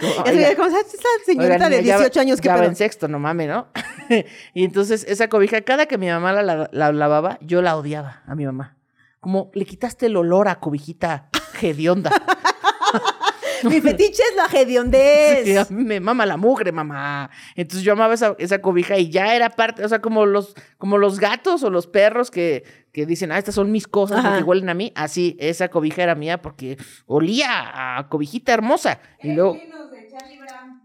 Como, 0.00 0.26
Es 0.26 0.32
oiga, 0.36 0.54
como, 0.54 0.70
"¿Sabes 0.70 0.94
esa 0.94 1.08
señorita 1.26 1.54
oiga, 1.56 1.68
de 1.70 1.76
niña, 1.82 1.88
ya 1.88 1.96
18 1.98 2.18
va- 2.18 2.22
años 2.22 2.40
que 2.40 2.46
ya 2.46 2.52
va 2.54 2.60
pedo?" 2.60 2.68
en 2.70 2.76
sexto, 2.76 3.08
no 3.08 3.18
mames, 3.18 3.48
¿no? 3.48 3.66
y 4.54 4.64
entonces 4.64 5.04
esa 5.08 5.26
cobija, 5.28 5.60
cada 5.62 5.86
que 5.86 5.98
mi 5.98 6.06
mamá 6.08 6.32
la, 6.32 6.42
la- 6.44 6.70
la 6.72 6.92
lavaba, 6.92 7.36
yo 7.40 7.62
la 7.62 7.76
odiaba 7.76 8.22
a 8.26 8.36
mi 8.36 8.46
mamá. 8.46 8.76
Como 9.18 9.50
le 9.54 9.64
quitaste 9.64 10.06
el 10.06 10.16
olor 10.16 10.46
a 10.46 10.60
cobijita 10.60 11.30
hedionda. 11.60 12.12
Mi 13.64 13.80
fetiche 13.82 14.22
es 14.22 14.36
la 14.36 14.46
hediondez. 14.60 15.66
Sí, 15.68 15.74
me 15.74 16.00
mama 16.00 16.26
la 16.26 16.36
mugre, 16.36 16.72
mamá. 16.72 17.30
Entonces 17.54 17.84
yo 17.84 17.92
amaba 17.92 18.14
esa, 18.14 18.34
esa 18.38 18.60
cobija 18.60 18.98
y 18.98 19.10
ya 19.10 19.34
era 19.34 19.50
parte, 19.50 19.84
o 19.84 19.88
sea, 19.88 20.00
como 20.00 20.26
los, 20.26 20.54
como 20.78 20.98
los 20.98 21.18
gatos 21.18 21.62
o 21.62 21.70
los 21.70 21.86
perros 21.86 22.30
que, 22.30 22.64
que 22.92 23.06
dicen, 23.06 23.32
ah, 23.32 23.38
estas 23.38 23.54
son 23.54 23.70
mis 23.70 23.86
cosas 23.86 24.18
Ajá. 24.18 24.30
porque 24.30 24.44
huelen 24.44 24.68
a 24.68 24.74
mí. 24.74 24.92
Así, 24.94 25.36
esa 25.38 25.68
cobija 25.68 26.02
era 26.02 26.14
mía 26.14 26.42
porque 26.42 26.76
olía 27.06 27.98
a 27.98 28.08
cobijita 28.08 28.52
hermosa. 28.52 29.00
Y 29.22 29.32
luego. 29.32 29.56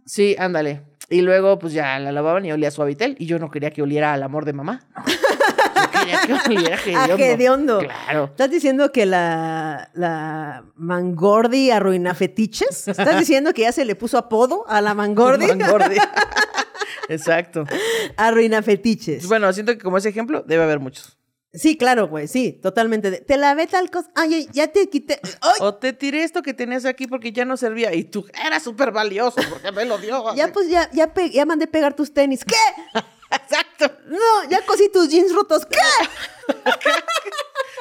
Sí, 0.06 0.36
ándale. 0.38 0.82
Y 1.10 1.22
luego, 1.22 1.60
pues 1.60 1.74
ya 1.74 2.00
la 2.00 2.12
lavaban 2.12 2.46
y 2.46 2.52
olía 2.52 2.70
a 2.70 2.72
suavitel. 2.72 3.16
Y 3.20 3.26
yo 3.26 3.38
no 3.38 3.52
quería 3.52 3.72
que 3.72 3.82
oliera 3.82 4.14
al 4.14 4.24
amor 4.24 4.46
de 4.46 4.54
mamá. 4.54 4.82
Quería 6.48 6.78
que 6.84 6.96
A 6.96 7.06
hediondo. 7.34 7.80
Claro. 7.80 8.26
¿Estás 8.26 8.50
diciendo 8.52 8.92
que 8.92 9.06
la, 9.06 9.90
la 9.94 10.64
Mangordi 10.76 11.72
arruina 11.72 12.14
fetiches? 12.16 12.88
¿Estás 12.88 13.20
diciendo 13.20 13.54
que 13.54 13.64
ya 13.64 13.72
se 13.72 13.86
le 13.86 13.96
puso 13.96 14.18
apodo 14.18 14.66
a 14.68 14.82
la 14.82 14.94
Mangordi? 14.94 15.48
Mangordi. 15.56 15.98
Exacto. 17.10 17.66
arruina 18.18 18.62
fetiches. 18.62 19.28
Bueno, 19.28 19.52
siento 19.54 19.74
que 19.74 19.80
como 19.80 19.98
ese 19.98 20.10
ejemplo 20.10 20.44
debe 20.46 20.64
haber 20.64 20.80
muchos. 20.80 21.18
Sí, 21.56 21.78
claro, 21.78 22.08
güey, 22.08 22.28
sí, 22.28 22.54
totalmente. 22.64 23.12
de- 23.12 23.22
Te 23.22 23.38
lavé 23.38 23.68
tal 23.68 23.92
cosa. 23.92 24.10
Ay, 24.16 24.50
ya 24.54 24.70
te 24.70 24.90
quité. 24.90 25.20
¡Ay! 25.42 25.52
O 25.60 25.76
te 25.76 25.94
tiré 25.94 26.24
esto 26.24 26.42
que 26.42 26.56
tenías 26.56 26.84
aquí 26.86 27.06
porque 27.06 27.32
ya 27.32 27.46
no 27.46 27.58
servía 27.58 27.94
y 27.94 28.06
tú 28.06 28.26
era 28.44 28.60
súper 28.60 28.92
valioso 28.92 29.40
porque 29.52 29.72
me 29.72 29.86
lo 29.86 30.00
dio. 30.00 30.34
Ya 30.36 30.52
pues 30.52 30.68
ya, 30.68 30.90
ya, 30.94 31.14
ya 31.32 31.46
mandé 31.46 31.68
pegar 31.68 31.94
tus 31.96 32.12
tenis. 32.12 32.44
¿Qué? 32.44 32.56
Exacto. 33.36 33.92
No, 34.08 34.50
ya 34.50 34.66
cosí 34.66 34.90
tus 34.92 35.10
jeans 35.10 35.34
rotos. 35.34 35.66
¿Qué? 35.66 35.78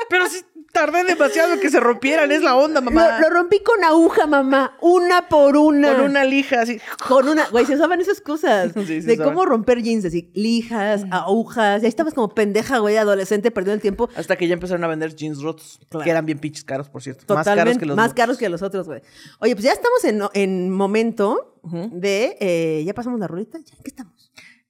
Pero 0.08 0.28
sí 0.28 0.44
tardé 0.72 1.04
demasiado 1.04 1.60
que 1.60 1.68
se 1.68 1.78
rompieran, 1.80 2.32
es 2.32 2.42
la 2.42 2.56
onda, 2.56 2.80
mamá. 2.80 3.18
Lo, 3.18 3.28
lo 3.28 3.34
rompí 3.34 3.60
con 3.62 3.84
aguja, 3.84 4.26
mamá. 4.26 4.76
Una 4.80 5.28
por 5.28 5.56
una. 5.56 5.92
Con 5.96 6.00
una 6.06 6.24
lija 6.24 6.62
así. 6.62 6.80
Con 7.06 7.28
una, 7.28 7.46
güey, 7.48 7.66
se 7.66 7.74
usaban 7.74 8.00
esas 8.00 8.20
cosas. 8.20 8.72
Sí, 8.86 9.00
de 9.00 9.16
cómo 9.18 9.44
romper 9.44 9.82
jeans, 9.82 10.04
así, 10.04 10.30
lijas, 10.34 11.04
agujas. 11.10 11.82
Ya 11.82 11.88
estabas 11.88 12.14
como 12.14 12.34
pendeja, 12.34 12.78
güey, 12.78 12.96
adolescente, 12.96 13.50
perdiendo 13.50 13.74
el 13.76 13.80
tiempo. 13.82 14.08
Hasta 14.16 14.36
que 14.36 14.48
ya 14.48 14.54
empezaron 14.54 14.82
a 14.84 14.88
vender 14.88 15.14
jeans 15.14 15.42
rotos, 15.42 15.78
Claro. 15.88 16.04
que 16.04 16.10
eran 16.10 16.26
bien 16.26 16.38
pinches 16.38 16.64
caros, 16.64 16.88
por 16.88 17.02
cierto. 17.02 17.24
Totalmente, 17.26 17.44
más 17.54 17.56
caros 17.64 17.78
que 17.78 17.86
los 17.86 17.96
más 17.96 18.14
caros 18.14 18.38
que 18.38 18.48
los 18.48 18.62
otros, 18.62 18.86
güey. 18.86 19.02
Oye, 19.40 19.54
pues 19.54 19.64
ya 19.64 19.72
estamos 19.72 20.04
en, 20.04 20.22
en 20.34 20.70
momento 20.70 21.56
de. 21.62 22.36
eh, 22.40 22.82
ya 22.84 22.94
pasamos 22.94 23.20
la 23.20 23.28
rolita. 23.28 23.58
¿Ya 23.58 23.76
qué 23.82 23.90
estamos? 23.90 24.21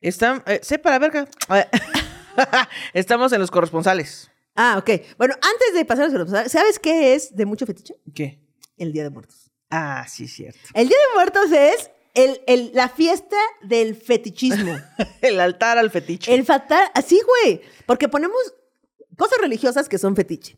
Están, 0.02 0.42
eh, 0.46 0.60
sepa 0.62 0.90
la 0.90 0.98
verga. 0.98 1.28
Estamos 2.92 3.32
en 3.32 3.40
los 3.40 3.50
corresponsales. 3.50 4.30
Ah, 4.54 4.76
ok. 4.78 4.90
Bueno, 5.16 5.34
antes 5.34 5.74
de 5.74 5.84
pasar 5.84 6.06
a 6.06 6.08
los 6.08 6.30
¿sabes 6.50 6.78
qué 6.78 7.14
es 7.14 7.34
de 7.34 7.46
mucho 7.46 7.64
fetiche? 7.66 7.94
¿Qué? 8.14 8.38
El 8.76 8.92
Día 8.92 9.04
de 9.04 9.10
Muertos. 9.10 9.50
Ah, 9.70 10.04
sí, 10.08 10.28
cierto. 10.28 10.58
El 10.74 10.88
Día 10.88 10.98
de 10.98 11.14
Muertos 11.14 11.50
es 11.52 11.90
el, 12.14 12.42
el- 12.46 12.72
la 12.74 12.88
fiesta 12.90 13.36
del 13.62 13.94
fetichismo. 13.96 14.76
El 15.22 15.40
altar 15.40 15.78
al 15.78 15.90
fetiche. 15.90 16.34
el 16.34 16.44
fatal. 16.44 16.90
Así, 16.94 17.20
güey. 17.44 17.62
Porque 17.86 18.08
ponemos 18.08 18.36
cosas 19.22 19.38
religiosas 19.40 19.88
que 19.88 19.98
son 19.98 20.16
fetiche. 20.16 20.56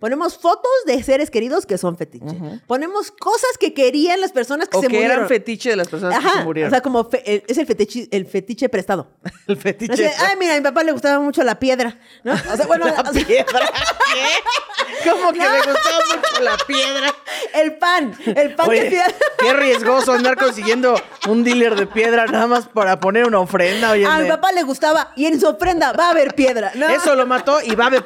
Ponemos 0.00 0.36
fotos 0.36 0.70
de 0.86 1.02
seres 1.02 1.30
queridos 1.30 1.64
que 1.66 1.78
son 1.78 1.96
fetiche. 1.96 2.36
Ponemos 2.66 3.10
cosas 3.12 3.50
que 3.58 3.72
querían 3.72 4.20
las 4.20 4.32
personas 4.32 4.68
que 4.68 4.76
O 4.78 4.80
se 4.80 4.88
que 4.88 4.94
murieron. 4.94 5.16
eran 5.18 5.28
fetiche 5.28 5.70
de 5.70 5.76
las 5.76 5.88
personas 5.88 6.18
que 6.18 6.28
se 6.30 6.44
murieron. 6.44 6.68
O 6.68 6.74
sea, 6.74 6.80
como 6.80 7.04
fe- 7.08 7.44
es 7.46 7.56
el 7.58 7.66
fetiche, 7.66 8.08
el 8.10 8.26
fetiche 8.26 8.68
prestado. 8.68 9.12
el 9.46 9.56
fetiche. 9.56 10.10
Ay, 10.18 10.36
mira, 10.38 10.54
a 10.54 10.56
mi 10.56 10.62
papá 10.64 10.82
le 10.82 10.92
gustaba 10.92 11.20
mucho 11.20 11.42
la 11.44 11.58
piedra. 11.60 11.98
¿no? 12.24 12.32
O 12.32 12.56
sea, 12.56 12.66
bueno, 12.66 12.86
la 12.96 13.00
o 13.08 13.12
sea, 13.12 13.24
piedra. 13.26 13.60
¿Qué? 14.12 15.08
¿Cómo 15.10 15.32
que 15.32 15.38
me 15.38 15.56
gustaba 15.58 15.98
mucho 16.16 16.42
la 16.42 16.56
piedra? 16.66 17.14
el 17.54 17.76
pan. 17.78 18.14
El 18.26 18.54
pan 18.54 18.68
Oye, 18.68 18.82
de 18.84 18.90
piedra. 18.90 19.14
qué 19.38 19.52
riesgoso 19.52 20.12
andar 20.12 20.36
consiguiendo 20.36 20.94
un 21.28 21.44
dealer 21.44 21.74
de 21.76 21.86
piedra 21.86 22.26
nada 22.26 22.46
más 22.46 22.66
para 22.66 22.98
poner 23.00 23.24
una 23.26 23.38
ofrenda. 23.40 23.92
Oye, 23.92 24.04
A 24.06 24.18
mi 24.18 24.28
papá 24.28 24.52
le 24.52 24.62
gustaba 24.62 25.12
y 25.16 25.26
en 25.26 25.40
su 25.40 25.46
ofrenda 25.46 25.92
va 25.92 26.08
a 26.08 26.10
haber 26.10 26.34
piedra. 26.34 26.72
No, 26.74 26.88
Eso 26.88 27.14
lo 27.14 27.26
mató 27.26 27.58
y 27.62 27.74
va 27.74 27.84
a 27.84 27.86
haber 27.88 27.99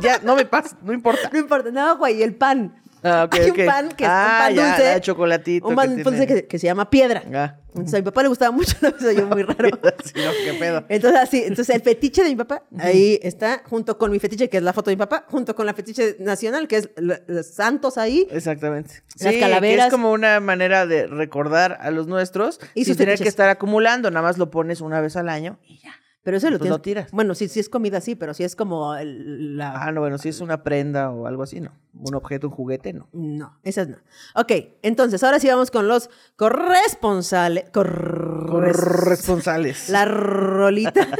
Ya, 0.00 0.20
no 0.22 0.36
me 0.36 0.44
pasa, 0.44 0.76
no 0.82 0.92
importa. 0.92 1.28
no 1.32 1.38
importa. 1.38 1.70
No, 1.70 1.96
güey, 1.98 2.22
el 2.22 2.34
pan. 2.34 2.74
Ah, 3.04 3.28
Hay 3.30 3.50
un 3.50 3.56
pan 3.66 3.88
que 3.90 4.02
es 4.02 4.10
Ah, 4.10 4.24
un 4.40 4.44
pan 4.46 4.54
ya, 4.56 4.66
dulce. 4.76 4.82
de 4.94 5.00
chocolatito 5.00 5.66
Un 5.68 5.72
que 5.72 5.76
pan 5.76 5.86
tiene- 5.86 6.02
dulce 6.02 6.26
que, 6.26 6.46
que 6.48 6.58
se 6.58 6.66
llama 6.66 6.90
piedra. 6.90 7.22
Ah. 7.32 7.54
Entonces, 7.68 7.94
a 7.94 7.98
mi 7.98 8.02
papá 8.02 8.22
le 8.24 8.28
gustaba 8.28 8.50
mucho, 8.50 8.74
no 8.82 8.92
me 9.00 9.14
yo 9.14 9.26
muy 9.28 9.44
raro. 9.44 9.68
Sí, 10.04 10.12
no, 10.16 10.30
qué 10.44 10.54
pedo. 10.58 10.84
Entonces, 10.88 11.20
así, 11.20 11.42
entonces 11.44 11.76
el 11.76 11.82
fetiche 11.82 12.24
de 12.24 12.30
mi 12.30 12.34
papá, 12.34 12.64
ahí 12.80 13.20
está, 13.22 13.62
junto 13.70 13.96
con 13.98 14.10
mi 14.10 14.18
fetiche, 14.18 14.48
que 14.48 14.56
es 14.56 14.62
la 14.64 14.72
foto 14.72 14.90
de 14.90 14.96
mi 14.96 14.98
papá, 14.98 15.24
junto 15.28 15.54
con 15.54 15.64
la 15.66 15.74
fetiche 15.74 16.16
nacional, 16.18 16.66
que 16.66 16.76
es 16.78 16.90
los 16.96 17.46
santos 17.46 17.98
ahí. 17.98 18.26
Exactamente. 18.32 19.04
Las 19.20 19.32
Sí, 19.32 19.38
calaveras. 19.38 19.84
Que 19.84 19.88
es 19.88 19.92
como 19.92 20.10
una 20.10 20.40
manera 20.40 20.84
de 20.86 21.06
recordar 21.06 21.78
a 21.80 21.92
los 21.92 22.08
nuestros 22.08 22.58
Y 22.74 22.80
y 22.80 22.84
sin 22.84 22.94
sus 22.94 22.98
tener 22.98 23.12
fetiches. 23.12 23.24
que 23.26 23.28
estar 23.28 23.48
acumulando. 23.48 24.10
Nada 24.10 24.26
más 24.26 24.38
lo 24.38 24.50
pones 24.50 24.80
una 24.80 25.00
vez 25.00 25.14
al 25.14 25.28
año 25.28 25.60
y 25.62 25.78
ya. 25.78 25.92
Pero 26.28 26.36
eso 26.36 26.50
lo 26.50 26.58
Pues 26.58 26.64
tienes. 26.64 26.76
lo 26.78 26.82
tiras. 26.82 27.10
Bueno, 27.10 27.34
sí, 27.34 27.48
sí 27.48 27.58
es 27.58 27.70
comida, 27.70 28.02
sí, 28.02 28.14
pero 28.14 28.34
sí 28.34 28.44
es 28.44 28.54
como 28.54 28.94
el- 28.94 29.56
la. 29.56 29.82
Ah, 29.82 29.92
no, 29.92 30.02
bueno, 30.02 30.18
si 30.18 30.28
es 30.28 30.42
una 30.42 30.62
prenda 30.62 31.10
o 31.10 31.26
algo 31.26 31.42
así, 31.42 31.58
no. 31.58 31.72
Un 31.94 32.14
objeto, 32.16 32.48
un 32.48 32.52
juguete, 32.52 32.92
no. 32.92 33.08
No, 33.14 33.58
esas 33.62 33.88
no. 33.88 33.96
Ok, 34.34 34.52
entonces 34.82 35.22
ahora 35.24 35.40
sí 35.40 35.48
vamos 35.48 35.70
con 35.70 35.88
los 35.88 36.10
corresponsales. 36.36 37.64
Corres- 37.72 38.46
Corresponsales. 38.46 39.88
La 39.88 40.04
rolita. 40.04 41.06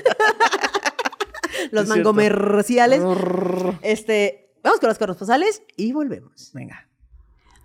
los 1.70 1.88
mangomerciales. 1.88 3.00
Este, 3.80 4.50
vamos 4.62 4.80
con 4.80 4.88
los 4.90 4.98
corresponsales 4.98 5.62
y 5.76 5.92
volvemos. 5.92 6.50
Venga. 6.52 6.86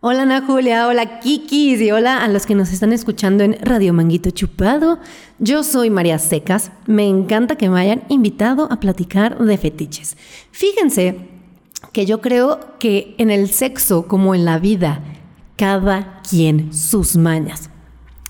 Hola 0.05 0.23
Ana 0.23 0.41
Julia, 0.45 0.89
hola 0.89 1.21
Kikis 1.21 1.79
y 1.79 1.89
hola 1.91 2.25
a 2.25 2.27
los 2.27 2.45
que 2.45 2.55
nos 2.55 2.73
están 2.73 2.91
escuchando 2.91 3.45
en 3.45 3.57
Radio 3.61 3.93
Manguito 3.93 4.31
Chupado. 4.31 4.99
Yo 5.39 5.63
soy 5.63 5.89
María 5.89 6.19
Secas. 6.19 6.73
Me 6.87 7.07
encanta 7.07 7.55
que 7.55 7.69
me 7.69 7.79
hayan 7.79 8.03
invitado 8.09 8.67
a 8.69 8.81
platicar 8.81 9.37
de 9.39 9.57
fetiches. 9.57 10.17
Fíjense 10.51 11.29
que 11.93 12.05
yo 12.05 12.19
creo 12.19 12.77
que 12.79 13.15
en 13.17 13.31
el 13.31 13.47
sexo 13.47 14.05
como 14.09 14.35
en 14.35 14.43
la 14.43 14.59
vida, 14.59 15.01
cada 15.55 16.19
quien 16.29 16.73
sus 16.73 17.15
mañas. 17.15 17.69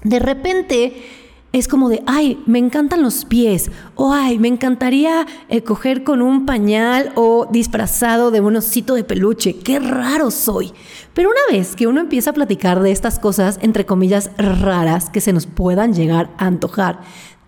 De 0.03 0.19
repente 0.19 1.22
es 1.53 1.67
como 1.67 1.87
de, 1.87 2.01
ay, 2.07 2.41
me 2.47 2.57
encantan 2.57 3.03
los 3.03 3.25
pies, 3.25 3.69
o 3.93 4.11
ay, 4.11 4.39
me 4.39 4.47
encantaría 4.47 5.27
eh, 5.49 5.61
coger 5.61 6.03
con 6.03 6.23
un 6.23 6.47
pañal 6.47 7.11
o 7.15 7.47
disfrazado 7.49 8.31
de 8.31 8.41
un 8.41 8.55
osito 8.55 8.95
de 8.95 9.03
peluche, 9.03 9.57
qué 9.59 9.79
raro 9.79 10.31
soy. 10.31 10.73
Pero 11.13 11.29
una 11.29 11.55
vez 11.55 11.75
que 11.75 11.85
uno 11.85 12.01
empieza 12.01 12.31
a 12.31 12.33
platicar 12.33 12.81
de 12.81 12.91
estas 12.91 13.19
cosas, 13.19 13.59
entre 13.61 13.85
comillas, 13.85 14.31
raras, 14.35 15.11
que 15.11 15.21
se 15.21 15.31
nos 15.31 15.45
puedan 15.45 15.93
llegar 15.93 16.31
a 16.39 16.47
antojar, 16.47 17.01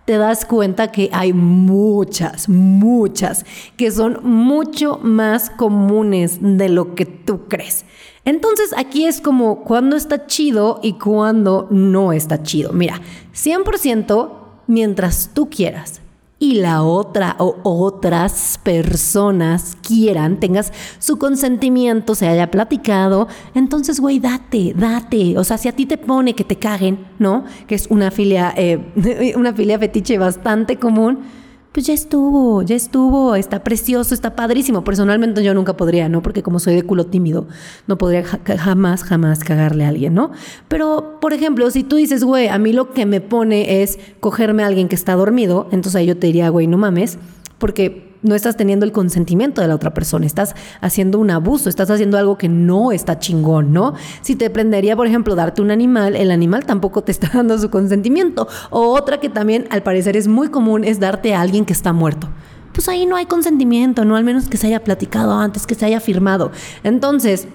te 0.04 0.18
das 0.18 0.44
cuenta 0.44 0.92
que 0.92 1.10
hay 1.12 1.32
muchas, 1.32 2.48
muchas, 2.48 3.44
que 3.76 3.90
son 3.90 4.20
mucho 4.22 5.00
más 5.02 5.50
comunes 5.50 6.38
de 6.40 6.68
lo 6.68 6.94
que 6.94 7.06
tú 7.06 7.48
crees. 7.48 7.84
Entonces 8.26 8.74
aquí 8.76 9.06
es 9.06 9.20
como 9.22 9.62
cuando 9.62 9.96
está 9.96 10.26
chido 10.26 10.80
y 10.82 10.94
cuando 10.94 11.68
no 11.70 12.12
está 12.12 12.42
chido. 12.42 12.72
Mira, 12.72 13.00
100% 13.32 14.30
mientras 14.66 15.30
tú 15.32 15.48
quieras 15.48 16.02
y 16.38 16.56
la 16.56 16.82
otra 16.82 17.36
o 17.38 17.56
otras 17.62 18.60
personas 18.62 19.76
quieran, 19.80 20.38
tengas 20.38 20.72
su 20.98 21.18
consentimiento, 21.18 22.14
se 22.14 22.28
haya 22.28 22.50
platicado, 22.50 23.28
entonces, 23.54 24.00
güey, 24.00 24.18
date, 24.18 24.74
date. 24.76 25.38
O 25.38 25.44
sea, 25.44 25.56
si 25.56 25.68
a 25.68 25.72
ti 25.72 25.86
te 25.86 25.96
pone 25.96 26.34
que 26.34 26.44
te 26.44 26.56
caguen, 26.56 27.06
¿no? 27.18 27.44
Que 27.66 27.74
es 27.74 27.86
una 27.86 28.10
filia, 28.10 28.52
eh, 28.56 29.32
una 29.36 29.54
filia 29.54 29.78
fetiche 29.78 30.18
bastante 30.18 30.76
común, 30.76 31.20
pues 31.76 31.88
ya 31.88 31.92
estuvo, 31.92 32.62
ya 32.62 32.74
estuvo, 32.74 33.34
está 33.34 33.62
precioso, 33.62 34.14
está 34.14 34.34
padrísimo. 34.34 34.82
Personalmente 34.82 35.44
yo 35.44 35.52
nunca 35.52 35.76
podría, 35.76 36.08
¿no? 36.08 36.22
Porque 36.22 36.42
como 36.42 36.58
soy 36.58 36.74
de 36.74 36.82
culo 36.84 37.04
tímido, 37.04 37.48
no 37.86 37.98
podría 37.98 38.24
jamás, 38.24 39.04
jamás 39.04 39.44
cagarle 39.44 39.84
a 39.84 39.88
alguien, 39.88 40.14
¿no? 40.14 40.30
Pero, 40.68 41.18
por 41.20 41.34
ejemplo, 41.34 41.70
si 41.70 41.84
tú 41.84 41.96
dices, 41.96 42.24
güey, 42.24 42.48
a 42.48 42.56
mí 42.56 42.72
lo 42.72 42.92
que 42.92 43.04
me 43.04 43.20
pone 43.20 43.82
es 43.82 43.98
cogerme 44.20 44.62
a 44.62 44.68
alguien 44.68 44.88
que 44.88 44.94
está 44.94 45.16
dormido, 45.16 45.68
entonces 45.70 45.96
ahí 45.96 46.06
yo 46.06 46.16
te 46.16 46.28
diría, 46.28 46.48
güey, 46.48 46.66
no 46.66 46.78
mames, 46.78 47.18
porque 47.58 48.05
no 48.22 48.34
estás 48.34 48.56
teniendo 48.56 48.84
el 48.84 48.92
consentimiento 48.92 49.60
de 49.60 49.68
la 49.68 49.74
otra 49.74 49.94
persona, 49.94 50.26
estás 50.26 50.54
haciendo 50.80 51.18
un 51.18 51.30
abuso, 51.30 51.68
estás 51.68 51.90
haciendo 51.90 52.18
algo 52.18 52.38
que 52.38 52.48
no 52.48 52.92
está 52.92 53.18
chingón, 53.18 53.72
¿no? 53.72 53.94
Si 54.22 54.36
te 54.36 54.50
prendería, 54.50 54.96
por 54.96 55.06
ejemplo, 55.06 55.34
darte 55.34 55.62
un 55.62 55.70
animal, 55.70 56.16
el 56.16 56.30
animal 56.30 56.66
tampoco 56.66 57.02
te 57.02 57.12
está 57.12 57.30
dando 57.34 57.58
su 57.58 57.70
consentimiento. 57.70 58.48
O 58.70 58.94
otra 58.94 59.20
que 59.20 59.28
también 59.28 59.66
al 59.70 59.82
parecer 59.82 60.16
es 60.16 60.28
muy 60.28 60.48
común 60.48 60.84
es 60.84 61.00
darte 61.00 61.34
a 61.34 61.40
alguien 61.40 61.64
que 61.64 61.72
está 61.72 61.92
muerto 61.92 62.28
pues 62.76 62.90
ahí 62.90 63.06
no 63.06 63.16
hay 63.16 63.24
consentimiento, 63.24 64.04
¿no? 64.04 64.16
Al 64.16 64.24
menos 64.24 64.50
que 64.50 64.58
se 64.58 64.66
haya 64.66 64.84
platicado 64.84 65.32
antes, 65.32 65.66
que 65.66 65.74
se 65.74 65.86
haya 65.86 65.98
firmado. 65.98 66.52
Entonces, 66.84 67.48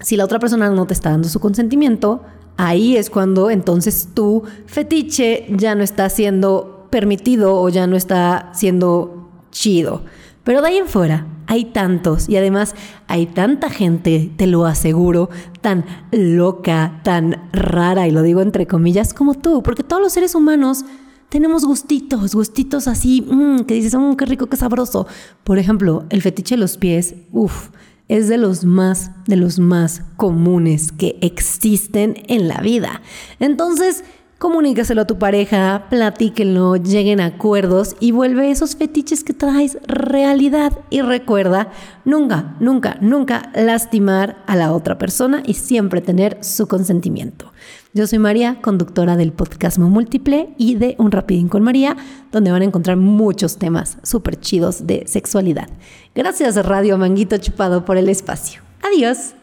si 0.00 0.16
la 0.16 0.24
otra 0.24 0.40
persona 0.40 0.68
no 0.70 0.88
te 0.88 0.92
está 0.92 1.10
dando 1.10 1.28
su 1.28 1.38
consentimiento, 1.38 2.22
ahí 2.56 2.96
es 2.96 3.08
cuando 3.08 3.48
entonces 3.48 4.08
tu 4.12 4.42
fetiche 4.66 5.46
ya 5.50 5.76
no 5.76 5.84
está 5.84 6.08
siendo 6.10 6.88
permitido 6.90 7.56
o 7.56 7.68
ya 7.68 7.86
no 7.86 7.96
está 7.96 8.50
siendo 8.54 9.15
chido. 9.56 10.04
Pero 10.44 10.60
de 10.62 10.68
ahí 10.68 10.76
en 10.76 10.86
fuera 10.86 11.26
hay 11.48 11.66
tantos 11.66 12.28
y 12.28 12.36
además 12.36 12.74
hay 13.08 13.26
tanta 13.26 13.70
gente, 13.70 14.30
te 14.36 14.46
lo 14.46 14.66
aseguro, 14.66 15.30
tan 15.60 15.84
loca, 16.12 17.00
tan 17.02 17.48
rara, 17.52 18.06
y 18.06 18.10
lo 18.10 18.22
digo 18.22 18.42
entre 18.42 18.66
comillas, 18.66 19.14
como 19.14 19.34
tú, 19.34 19.62
porque 19.62 19.82
todos 19.82 20.02
los 20.02 20.12
seres 20.12 20.34
humanos 20.34 20.84
tenemos 21.28 21.64
gustitos, 21.64 22.34
gustitos 22.34 22.86
así, 22.86 23.22
mmm, 23.22 23.60
que 23.60 23.74
dices, 23.74 23.94
mmm, 23.94 24.14
qué 24.14 24.26
rico, 24.26 24.46
qué 24.46 24.56
sabroso. 24.56 25.06
Por 25.42 25.58
ejemplo, 25.58 26.04
el 26.10 26.22
fetiche 26.22 26.54
de 26.54 26.60
los 26.60 26.76
pies, 26.76 27.14
uff, 27.32 27.70
es 28.08 28.28
de 28.28 28.36
los 28.36 28.64
más, 28.64 29.10
de 29.26 29.36
los 29.36 29.58
más 29.58 30.02
comunes 30.16 30.92
que 30.92 31.18
existen 31.22 32.22
en 32.28 32.46
la 32.46 32.60
vida. 32.60 33.02
Entonces, 33.40 34.04
Comunícaselo 34.38 35.00
a 35.00 35.06
tu 35.06 35.18
pareja, 35.18 35.86
platíquenlo, 35.88 36.76
lleguen 36.76 37.20
a 37.20 37.26
acuerdos 37.26 37.96
y 38.00 38.10
vuelve 38.10 38.50
esos 38.50 38.76
fetiches 38.76 39.24
que 39.24 39.32
traes 39.32 39.78
realidad. 39.86 40.78
Y 40.90 41.00
recuerda, 41.00 41.72
nunca, 42.04 42.54
nunca, 42.60 42.98
nunca 43.00 43.50
lastimar 43.54 44.44
a 44.46 44.54
la 44.54 44.74
otra 44.74 44.98
persona 44.98 45.42
y 45.46 45.54
siempre 45.54 46.02
tener 46.02 46.36
su 46.44 46.68
consentimiento. 46.68 47.50
Yo 47.94 48.06
soy 48.06 48.18
María, 48.18 48.60
conductora 48.60 49.16
del 49.16 49.32
podcast 49.32 49.78
Múltiple 49.78 50.50
y 50.58 50.74
de 50.74 50.96
Un 50.98 51.12
Rapidín 51.12 51.48
con 51.48 51.62
María, 51.62 51.96
donde 52.30 52.50
van 52.50 52.60
a 52.60 52.66
encontrar 52.66 52.98
muchos 52.98 53.56
temas 53.56 53.96
súper 54.02 54.38
chidos 54.38 54.86
de 54.86 55.06
sexualidad. 55.06 55.70
Gracias 56.14 56.56
Radio 56.56 56.98
Manguito 56.98 57.38
Chupado 57.38 57.86
por 57.86 57.96
el 57.96 58.10
espacio. 58.10 58.60
Adiós. 58.82 59.34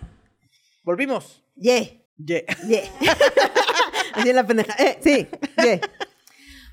Volvimos. 0.84 1.44
Yeah. 1.56 1.82
Yeah. 2.24 2.44
Yeah. 2.68 2.84
Así 4.14 4.34
la 4.34 4.46
pendeja. 4.46 4.74
Eh, 4.74 5.00
sí, 5.02 5.28
yeah. 5.58 5.82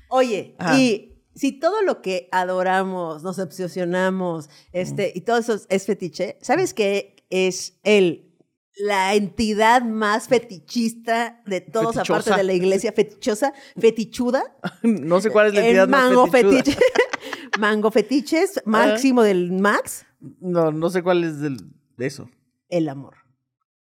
Oye, 0.09 0.55
y 0.77 1.13
si 1.35 1.53
todo 1.53 1.81
lo 1.81 2.01
que 2.01 2.27
adoramos, 2.31 3.23
nos 3.23 3.39
obsesionamos, 3.39 4.49
este, 4.73 5.11
y 5.15 5.21
todo 5.21 5.37
eso 5.37 5.59
es 5.69 5.85
fetiche, 5.85 6.37
¿sabes 6.41 6.73
qué 6.73 7.15
es 7.29 7.79
el 7.83 8.31
la 8.77 9.13
entidad 9.15 9.83
más 9.83 10.27
fetichista 10.27 11.41
de 11.45 11.61
todos, 11.61 11.97
aparte 11.97 12.33
de 12.35 12.43
la 12.43 12.53
iglesia 12.53 12.91
fetichosa, 12.91 13.53
fetichuda. 13.77 14.43
No 14.83 15.21
sé 15.21 15.29
cuál 15.29 15.47
es 15.47 15.53
la 15.53 15.61
entidad 15.61 15.83
el 15.85 15.89
más 15.89 16.03
mango 16.09 16.27
fetichuda. 16.27 16.63
fetiche. 16.63 16.79
mango 17.59 17.91
fetiches, 17.91 18.61
máximo 18.65 19.23
del 19.23 19.51
max, 19.51 20.05
No, 20.39 20.71
no 20.71 20.89
sé 20.89 21.03
cuál 21.03 21.23
es 21.23 21.39
del, 21.39 21.57
de 21.97 22.05
eso. 22.05 22.29
el 22.69 22.89
amor. 22.89 23.15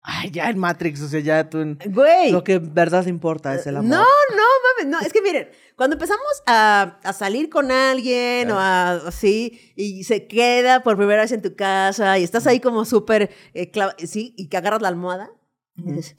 Ay, 0.09 0.31
ya 0.31 0.49
en 0.49 0.57
Matrix, 0.57 1.01
o 1.01 1.09
sea, 1.09 1.19
ya 1.19 1.49
tú 1.49 1.57
en... 1.59 1.77
Güey. 1.85 2.31
Lo 2.31 2.41
que 2.41 2.53
en 2.53 2.73
verdad 2.73 3.05
importa 3.07 3.53
es 3.53 3.67
el 3.67 3.75
amor. 3.75 3.89
No, 3.89 3.97
no, 3.97 4.43
mames, 4.79 4.89
no. 4.89 5.05
Es 5.05 5.11
que 5.11 5.21
miren, 5.21 5.49
cuando 5.75 5.95
empezamos 5.97 6.23
a, 6.45 6.97
a 7.03 7.11
salir 7.11 7.49
con 7.49 7.71
alguien 7.73 8.49
o 8.51 8.57
a, 8.57 8.91
así, 8.93 9.73
y 9.75 10.05
se 10.05 10.25
queda 10.25 10.81
por 10.81 10.95
primera 10.95 11.23
vez 11.23 11.33
en 11.33 11.41
tu 11.41 11.55
casa 11.57 12.17
y 12.19 12.23
estás 12.23 12.47
ahí 12.47 12.61
como 12.61 12.85
súper, 12.85 13.31
eh, 13.53 13.69
sí, 14.05 14.33
y 14.37 14.47
que 14.47 14.55
agarras 14.55 14.81
la 14.81 14.87
almohada. 14.87 15.29
y 15.75 15.91
dices, 15.91 16.15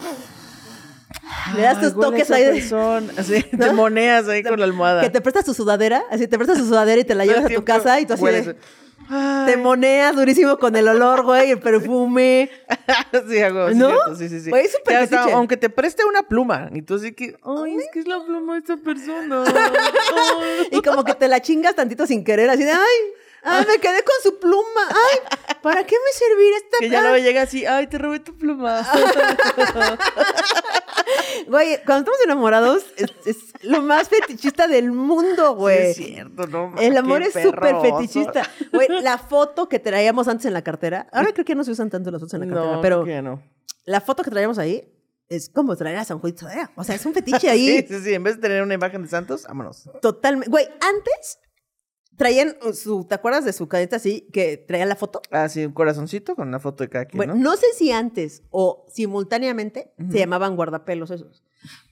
Le 1.56 1.62
das 1.62 1.80
tus 1.80 1.94
toques 1.98 2.30
ahí 2.30 2.44
de- 2.44 2.52
persona, 2.52 3.10
Así, 3.16 3.42
¿No? 3.52 3.66
te 3.68 3.72
moneas 3.72 4.28
ahí 4.28 4.42
con 4.42 4.58
la 4.58 4.66
almohada. 4.66 5.00
Que 5.00 5.08
te 5.08 5.22
prestas 5.22 5.46
tu 5.46 5.54
sudadera, 5.54 6.02
así 6.10 6.28
te 6.28 6.36
prestas 6.36 6.58
tu 6.58 6.66
sudadera 6.66 7.00
y 7.00 7.04
te 7.04 7.14
la 7.14 7.24
llevas 7.24 7.46
a 7.46 7.48
tu 7.48 7.64
casa 7.64 7.98
y 8.00 8.04
tú 8.06 8.12
así 8.12 8.24
de- 8.24 8.56
Ay. 9.08 9.46
te 9.46 9.56
moneas 9.56 10.14
durísimo 10.14 10.58
con 10.58 10.76
el 10.76 10.88
olor, 10.88 11.22
güey, 11.22 11.50
el 11.50 11.58
perfume. 11.58 12.50
sí, 13.28 13.38
hago, 13.40 13.70
¿No? 13.70 13.88
cierto, 13.88 14.14
sí, 14.16 14.28
sí, 14.28 14.40
sí. 14.40 14.50
Güey, 14.50 14.66
súper 14.68 15.08
aunque 15.32 15.56
te 15.56 15.70
preste 15.70 16.04
una 16.04 16.22
pluma, 16.22 16.68
y 16.72 16.82
tú 16.82 16.94
así 16.94 17.12
que, 17.12 17.36
ay, 17.42 17.76
es 17.76 17.88
que 17.92 18.00
es 18.00 18.08
la 18.08 18.24
pluma 18.24 18.54
de 18.54 18.58
esta 18.60 18.76
persona. 18.76 19.44
Y 20.70 20.82
como 20.82 21.04
que 21.04 21.14
te 21.14 21.28
la 21.28 21.40
chingas 21.40 21.74
tantito 21.74 22.06
sin 22.06 22.24
querer, 22.24 22.50
así 22.50 22.64
de, 22.64 22.72
ay, 22.72 22.78
ay, 23.48 23.66
me 23.66 23.78
quedé 23.78 24.02
con 24.02 24.14
su 24.22 24.38
pluma. 24.38 24.88
Ay, 24.90 25.56
¿para 25.62 25.84
qué 25.84 25.96
me 25.96 26.12
servirá 26.18 26.56
esta 26.56 26.76
que 26.80 26.88
ya 26.90 27.00
luego 27.02 27.16
llega 27.18 27.42
así, 27.42 27.66
ay, 27.66 27.86
te 27.86 27.98
robé 27.98 28.20
tu 28.20 28.36
pluma. 28.36 28.86
Güey, 31.46 31.78
cuando 31.86 32.00
estamos 32.12 32.20
enamorados 32.24 32.84
es, 32.96 33.10
es 33.24 33.36
lo 33.62 33.80
más 33.82 34.08
fetichista 34.08 34.66
del 34.68 34.92
mundo, 34.92 35.50
Sí, 35.52 35.56
güey. 35.56 35.78
es 35.90 35.96
cierto, 35.96 36.46
¿no? 36.46 36.74
El 36.78 36.96
amor 36.96 37.22
es 37.22 37.32
súper 37.32 37.76
fetichista. 37.80 38.42
Güey, 38.72 38.88
la 39.02 39.16
foto 39.18 39.68
que 39.68 39.78
traíamos 39.78 40.28
antes 40.28 40.44
en 40.46 40.52
la 40.52 40.62
cartera, 40.62 41.06
ahora 41.12 41.32
creo 41.32 41.44
que 41.44 41.54
no 41.54 41.64
se 41.64 41.70
usan 41.70 41.88
tanto 41.90 42.10
las 42.10 42.20
fotos 42.20 42.34
en 42.34 42.40
la 42.40 42.46
cartera, 42.54 42.76
No, 42.76 42.80
pero 42.82 43.04
que 43.04 43.22
no. 43.22 43.42
la 43.84 44.00
foto 44.00 44.22
que 44.22 44.30
traíamos 44.30 44.58
ahí 44.58 44.92
es 45.28 45.48
como 45.48 45.76
traer 45.76 45.96
a 45.98 46.04
San 46.04 46.18
Juan 46.18 46.34
Tadeo. 46.34 46.68
O 46.76 46.84
sea, 46.84 46.94
es 46.94 47.06
un 47.06 47.14
fetiche 47.14 47.48
ahí 47.50 47.78
Sí, 47.82 47.86
sí, 47.88 48.00
sí. 48.04 48.14
En 48.14 48.22
vez 48.22 48.36
de 48.36 48.42
tener 48.42 48.62
una 48.62 48.74
imagen 48.74 49.02
de 49.02 49.08
Santos, 49.08 49.44
vámonos. 49.48 49.88
totalmente. 50.02 50.50
Güey, 50.50 50.66
antes 50.80 51.38
traían 52.18 52.56
su, 52.74 53.04
¿te 53.04 53.14
acuerdas 53.14 53.46
de 53.46 53.54
su 53.54 53.66
cadeta 53.68 53.96
así 53.96 54.28
que 54.32 54.58
traía 54.58 54.84
la 54.84 54.96
foto? 54.96 55.22
Ah, 55.30 55.48
sí, 55.48 55.64
un 55.64 55.72
corazoncito 55.72 56.36
con 56.36 56.48
una 56.48 56.58
foto 56.60 56.84
de 56.84 56.90
cada 56.90 57.06
quien, 57.06 57.16
Bueno, 57.16 57.34
¿no? 57.34 57.40
no 57.40 57.56
sé 57.56 57.66
si 57.74 57.90
antes 57.92 58.42
o 58.50 58.84
simultáneamente 58.92 59.92
se 60.10 60.18
llamaban 60.18 60.56
guardapelos 60.56 61.10
esos. 61.10 61.42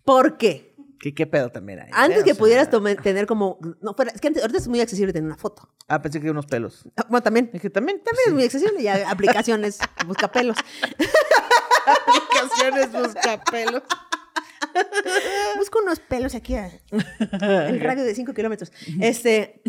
¿Por 0.05 0.37
qué? 0.37 0.75
¿Qué, 0.99 1.15
qué 1.15 1.27
pedo 1.27 1.51
también 1.51 1.81
hay? 1.81 1.91
Antes 1.93 2.21
eh? 2.23 2.25
Que 2.25 2.35
pudieras 2.35 2.71
tener 3.03 3.27
como. 3.27 3.59
No, 3.83 3.93
fuera, 3.95 4.11
es 4.13 4.21
que 4.21 4.29
antes, 4.29 4.43
ahorita 4.43 4.59
es 4.59 4.67
muy 4.69 4.81
accesible 4.81 5.13
tener 5.13 5.27
una 5.27 5.37
foto. 5.37 5.69
Ah, 5.89 6.01
pensé 6.01 6.21
que 6.21 6.31
unos 6.31 6.47
pelos. 6.47 6.89
Ah, 6.97 7.05
Bueno, 7.11 7.23
también. 7.23 7.51
Es 7.53 7.61
que 7.61 7.69
también, 7.71 7.99
También 8.03 8.29
es 8.29 8.33
muy 8.33 8.45
accesible. 8.45 8.83
Ya 8.83 9.11
aplicaciones, 9.11 9.79
buscapelos. 10.07 10.57
aplicaciones 11.87 12.93
buscapelos. 12.93 13.83
Busca 15.59 15.79
unos 15.83 16.01
pelos 16.01 16.35
aquí 16.35 16.55
a- 16.55 16.71
en 17.69 17.81
radio 17.81 18.05
de 18.05 18.15
5 18.15 18.33
kilómetros. 18.35 18.73
Este. 19.01 19.61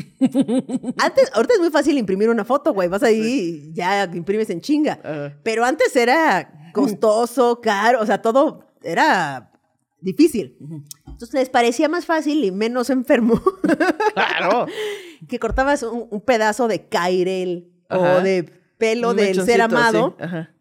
Antes, 0.97 1.31
ahorita 1.33 1.53
es 1.55 1.59
muy 1.59 1.69
fácil 1.69 1.97
imprimir 1.97 2.29
una 2.29 2.45
foto, 2.45 2.73
güey. 2.73 2.87
Vas 2.89 3.03
ahí 3.03 3.69
y 3.71 3.73
ya 3.73 4.03
imprimes 4.13 4.49
en 4.49 4.61
chinga. 4.61 4.99
Ajá. 5.03 5.37
Pero 5.43 5.65
antes 5.65 5.95
era 5.95 6.71
costoso, 6.73 7.59
caro, 7.61 8.01
o 8.01 8.05
sea, 8.05 8.21
todo 8.21 8.65
era 8.83 9.51
difícil. 9.99 10.57
Entonces 11.05 11.33
les 11.33 11.49
parecía 11.49 11.89
más 11.89 12.05
fácil 12.05 12.43
y 12.43 12.51
menos 12.51 12.89
enfermo 12.91 13.41
Claro. 14.13 14.67
que 15.27 15.39
cortabas 15.39 15.81
un, 15.83 16.07
un 16.11 16.21
pedazo 16.21 16.67
de 16.67 16.87
cairel 16.87 17.71
Ajá. 17.89 18.17
o 18.17 18.21
de 18.21 18.43
pelo 18.77 19.09
Un 19.11 19.15
del 19.17 19.43
ser 19.43 19.61
amado 19.61 20.15
así, 20.19 20.25
Ajá. 20.25 20.51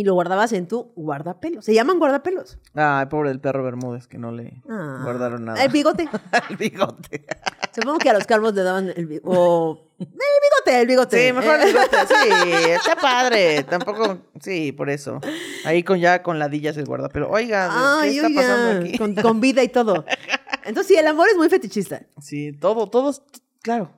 Y 0.00 0.04
lo 0.04 0.14
guardabas 0.14 0.52
en 0.54 0.66
tu 0.66 0.92
guardapelos. 0.96 1.64
Se 1.64 1.74
llaman 1.74 1.98
guardapelos. 1.98 2.58
Ay, 2.74 3.04
pobre 3.06 3.28
del 3.28 3.38
perro 3.40 3.62
Bermúdez, 3.62 4.06
que 4.06 4.16
no 4.18 4.32
le 4.32 4.62
Ah. 4.68 5.00
guardaron 5.04 5.44
nada. 5.44 5.62
El 5.62 5.70
bigote. 5.70 6.08
el 6.50 6.56
bigote. 6.56 7.26
Supongo 7.74 7.98
que 7.98 8.08
a 8.08 8.14
los 8.14 8.24
calvos 8.26 8.54
le 8.54 8.62
daban 8.62 8.92
el 8.96 9.06
bigote. 9.06 9.36
O... 9.38 9.86
El 9.98 10.06
bigote, 10.06 10.80
el 10.80 10.86
bigote. 10.86 11.26
Sí, 11.28 11.32
mejor 11.34 11.60
el 11.60 11.66
bigote. 11.68 11.96
Sí, 12.08 12.52
está 12.70 12.96
padre. 12.96 13.62
Tampoco, 13.64 14.18
sí, 14.40 14.72
por 14.72 14.88
eso. 14.88 15.20
Ahí 15.66 15.82
con 15.82 15.98
ya 15.98 16.22
con 16.22 16.38
ladillas 16.38 16.76
el 16.78 16.86
guardapelo. 16.86 17.28
Oiga, 17.30 17.68
¿qué 18.02 18.08
está 18.08 18.26
oiga, 18.26 18.40
pasando 18.40 18.80
aquí? 18.80 18.96
Con, 18.98 19.14
con 19.14 19.40
vida 19.40 19.62
y 19.62 19.68
todo. 19.68 20.06
Entonces, 20.64 20.88
sí, 20.88 20.96
el 20.96 21.06
amor 21.06 21.28
es 21.28 21.36
muy 21.36 21.48
fetichista. 21.50 22.02
Sí, 22.20 22.52
todo, 22.52 22.88
todos, 22.88 23.22
claro. 23.62 23.90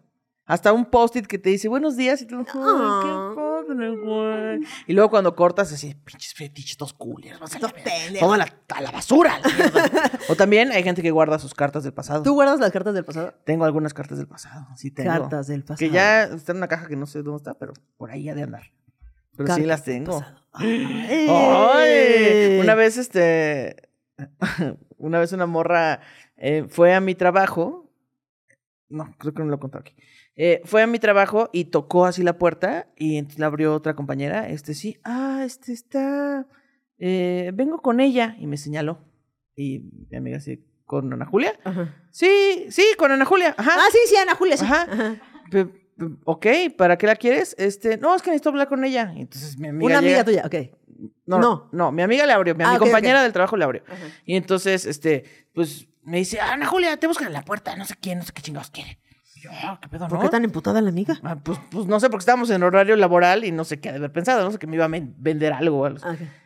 Hasta 0.52 0.70
un 0.74 0.84
post-it 0.84 1.26
que 1.26 1.38
te 1.38 1.48
dice 1.48 1.66
buenos 1.68 1.96
días 1.96 2.20
y 2.20 2.26
tú, 2.26 2.36
ay, 2.40 2.44
Ah. 2.54 3.32
qué 3.34 3.40
padre, 3.40 3.96
güey. 3.96 4.60
Y 4.86 4.92
luego 4.92 5.08
cuando 5.08 5.34
cortas 5.34 5.72
así, 5.72 5.94
pinches 5.94 6.34
fetiches, 6.34 6.76
todos 6.76 6.92
culios, 6.92 7.40
vas 7.40 7.54
a 7.54 7.58
la 7.58 7.68
Estos 7.68 7.72
verga. 7.82 7.90
pendejos. 7.98 8.20
Todo 8.20 8.32
a 8.34 8.36
la, 8.36 8.52
a 8.74 8.80
la 8.82 8.90
basura. 8.90 9.40
la 9.42 10.10
o 10.28 10.34
también 10.36 10.70
hay 10.72 10.82
gente 10.82 11.00
que 11.00 11.10
guarda 11.10 11.38
sus 11.38 11.54
cartas 11.54 11.84
del 11.84 11.94
pasado. 11.94 12.22
¿Tú 12.22 12.34
guardas 12.34 12.60
las 12.60 12.70
cartas 12.70 12.92
del 12.92 13.02
pasado? 13.04 13.32
Tengo 13.44 13.64
algunas 13.64 13.94
cartas 13.94 14.18
del 14.18 14.26
pasado, 14.28 14.66
sí 14.76 14.90
tengo. 14.90 15.10
Cartas 15.10 15.46
del 15.46 15.62
pasado. 15.62 15.78
Que 15.78 15.88
ya 15.88 16.24
está 16.24 16.52
en 16.52 16.58
una 16.58 16.68
caja 16.68 16.86
que 16.86 16.96
no 16.96 17.06
sé 17.06 17.22
dónde 17.22 17.38
está, 17.38 17.54
pero 17.54 17.72
por 17.96 18.10
ahí 18.10 18.28
ha 18.28 18.34
de 18.34 18.42
andar. 18.42 18.72
Pero 19.36 19.54
sí 19.54 19.62
las 19.64 19.84
tengo. 19.84 20.18
pasado. 20.20 20.38
¡Ay! 20.52 21.28
Una 22.60 22.74
vez, 22.74 22.98
este. 22.98 23.88
Una 24.98 25.18
vez 25.18 25.32
una 25.32 25.46
morra 25.46 26.00
eh, 26.36 26.66
fue 26.68 26.94
a 26.94 27.00
mi 27.00 27.16
trabajo 27.16 27.90
No, 28.88 29.12
creo 29.18 29.34
que 29.34 29.42
no 29.42 29.48
lo 29.48 29.56
he 29.56 29.58
contado 29.58 29.80
aquí. 29.80 29.96
Eh, 30.44 30.60
fue 30.64 30.82
a 30.82 30.88
mi 30.88 30.98
trabajo 30.98 31.50
y 31.52 31.66
tocó 31.66 32.04
así 32.04 32.24
la 32.24 32.36
puerta 32.36 32.88
y 32.96 33.16
entonces 33.16 33.38
la 33.38 33.46
abrió 33.46 33.74
otra 33.74 33.94
compañera. 33.94 34.48
Este 34.48 34.74
sí, 34.74 34.98
ah, 35.04 35.42
este 35.44 35.72
está. 35.72 36.48
eh, 36.98 37.52
vengo 37.54 37.80
con 37.80 38.00
ella 38.00 38.34
y 38.40 38.48
me 38.48 38.56
señaló. 38.56 38.98
Y 39.54 39.84
mi 40.10 40.16
amiga 40.16 40.38
así, 40.38 40.64
¿con 40.84 41.12
Ana 41.12 41.26
Julia? 41.26 41.52
Ajá. 41.62 41.94
Sí, 42.10 42.66
sí, 42.70 42.82
con 42.98 43.12
Ana 43.12 43.24
Julia. 43.24 43.54
Ajá. 43.56 43.70
Ah, 43.76 43.86
sí, 43.92 43.98
sí, 44.08 44.16
Ana 44.16 44.34
Julia, 44.34 44.56
sí. 44.56 44.64
Ajá. 44.64 44.86
Ajá. 44.90 45.16
Ok, 46.24 46.46
¿para 46.76 46.98
qué 46.98 47.06
la 47.06 47.14
quieres? 47.14 47.54
Este, 47.58 47.96
no, 47.98 48.14
es 48.16 48.22
que 48.22 48.30
necesito 48.30 48.48
hablar 48.48 48.66
con 48.68 48.82
ella. 48.84 49.12
Entonces 49.16 49.56
mi 49.58 49.68
amiga. 49.68 49.86
Una 49.86 49.98
amiga 49.98 50.24
tuya, 50.24 50.42
ok. 50.44 50.54
No, 51.26 51.68
No. 51.70 51.92
mi 51.92 52.02
amiga 52.02 52.26
le 52.26 52.32
abrió, 52.32 52.56
mi, 52.56 52.64
Ah, 52.64 52.72
mi 52.72 52.78
compañera 52.78 53.22
del 53.22 53.32
trabajo 53.32 53.56
le 53.56 53.64
abrió. 53.64 53.82
Y 54.24 54.34
entonces, 54.36 54.86
este, 54.86 55.24
pues 55.54 55.86
me 56.02 56.18
dice, 56.18 56.40
Ana 56.40 56.66
Julia, 56.66 56.96
te 56.96 57.06
buscan 57.06 57.28
en 57.28 57.32
la 57.34 57.42
puerta, 57.42 57.76
no 57.76 57.84
sé 57.84 57.94
quién, 58.00 58.18
no 58.18 58.24
sé 58.24 58.32
qué 58.32 58.42
chingados 58.42 58.70
quiere. 58.70 58.98
Y 59.42 59.44
yo, 59.44 59.50
"Ah, 59.52 59.76
¿qué 59.82 59.88
pedo, 59.88 60.06
¿Por 60.06 60.18
no? 60.18 60.24
qué 60.24 60.28
tan 60.28 60.44
emputada 60.44 60.80
la 60.80 60.90
amiga? 60.90 61.18
Ah, 61.24 61.36
pues, 61.42 61.58
pues 61.70 61.86
no 61.86 61.98
sé, 61.98 62.08
porque 62.08 62.22
estábamos 62.22 62.48
en 62.50 62.62
horario 62.62 62.94
laboral 62.94 63.44
y 63.44 63.50
no 63.50 63.64
sé 63.64 63.80
qué 63.80 63.88
ha 63.88 63.92
de 63.92 63.98
haber 63.98 64.12
pensado, 64.12 64.44
no 64.44 64.52
sé 64.52 64.58
que 64.58 64.68
me 64.68 64.76
iba 64.76 64.84
a 64.84 64.88
vender 64.88 65.52
algo 65.52 65.84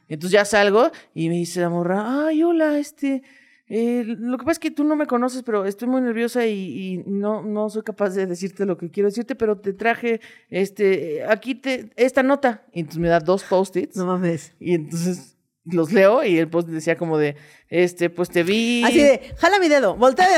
entonces 0.09 0.31
ya 0.31 0.45
salgo 0.45 0.91
y 1.15 1.29
me 1.29 1.35
dice 1.35 1.61
la 1.61 1.69
morra, 1.69 2.27
ay, 2.27 2.43
hola, 2.43 2.79
este, 2.79 3.23
eh, 3.69 4.05
lo 4.07 4.39
que 4.39 4.45
pasa 4.45 4.53
es 4.53 4.59
que 4.61 4.71
tú 4.71 4.85
no 4.85 4.95
me 4.97 5.07
conoces, 5.07 5.43
pero 5.43 5.65
estoy 5.65 5.89
muy 5.89 6.01
nerviosa 6.01 6.47
y, 6.47 6.53
y 6.95 6.99
no, 7.07 7.43
no 7.43 7.69
soy 7.69 7.83
capaz 7.83 8.11
de 8.11 8.27
decirte 8.27 8.65
lo 8.65 8.79
que 8.79 8.91
quiero 8.91 9.09
decirte, 9.09 9.35
pero 9.35 9.59
te 9.59 9.73
traje, 9.73 10.21
este, 10.49 11.25
aquí 11.29 11.57
te, 11.57 11.91
esta 11.97 12.23
nota. 12.23 12.63
Y 12.73 12.81
entonces 12.81 13.01
me 13.01 13.09
da 13.09 13.19
dos 13.19 13.43
post-its. 13.43 13.97
No 13.97 14.07
mames. 14.07 14.55
Y 14.61 14.75
entonces 14.75 15.37
los 15.65 15.93
leo 15.93 16.23
y 16.23 16.39
el 16.39 16.49
post 16.49 16.69
decía 16.69 16.97
como 16.97 17.19
de, 17.19 17.35
este, 17.69 18.09
pues 18.09 18.31
te 18.31 18.45
vi. 18.45 18.85
Así 18.85 18.99
de, 19.03 19.35
jala 19.39 19.59
mi 19.59 19.69
dedo, 19.69 19.97
voltea. 19.97 20.29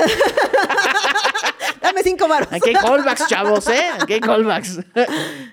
Dame 1.88 2.02
cinco 2.02 2.28
baros. 2.28 2.48
Aquí 2.52 2.68
hay 2.68 2.74
callbacks, 2.74 3.26
chavos, 3.28 3.66
¿eh? 3.68 3.82
Aquí 4.00 4.14
hay 4.14 4.20
callbacks. 4.20 4.80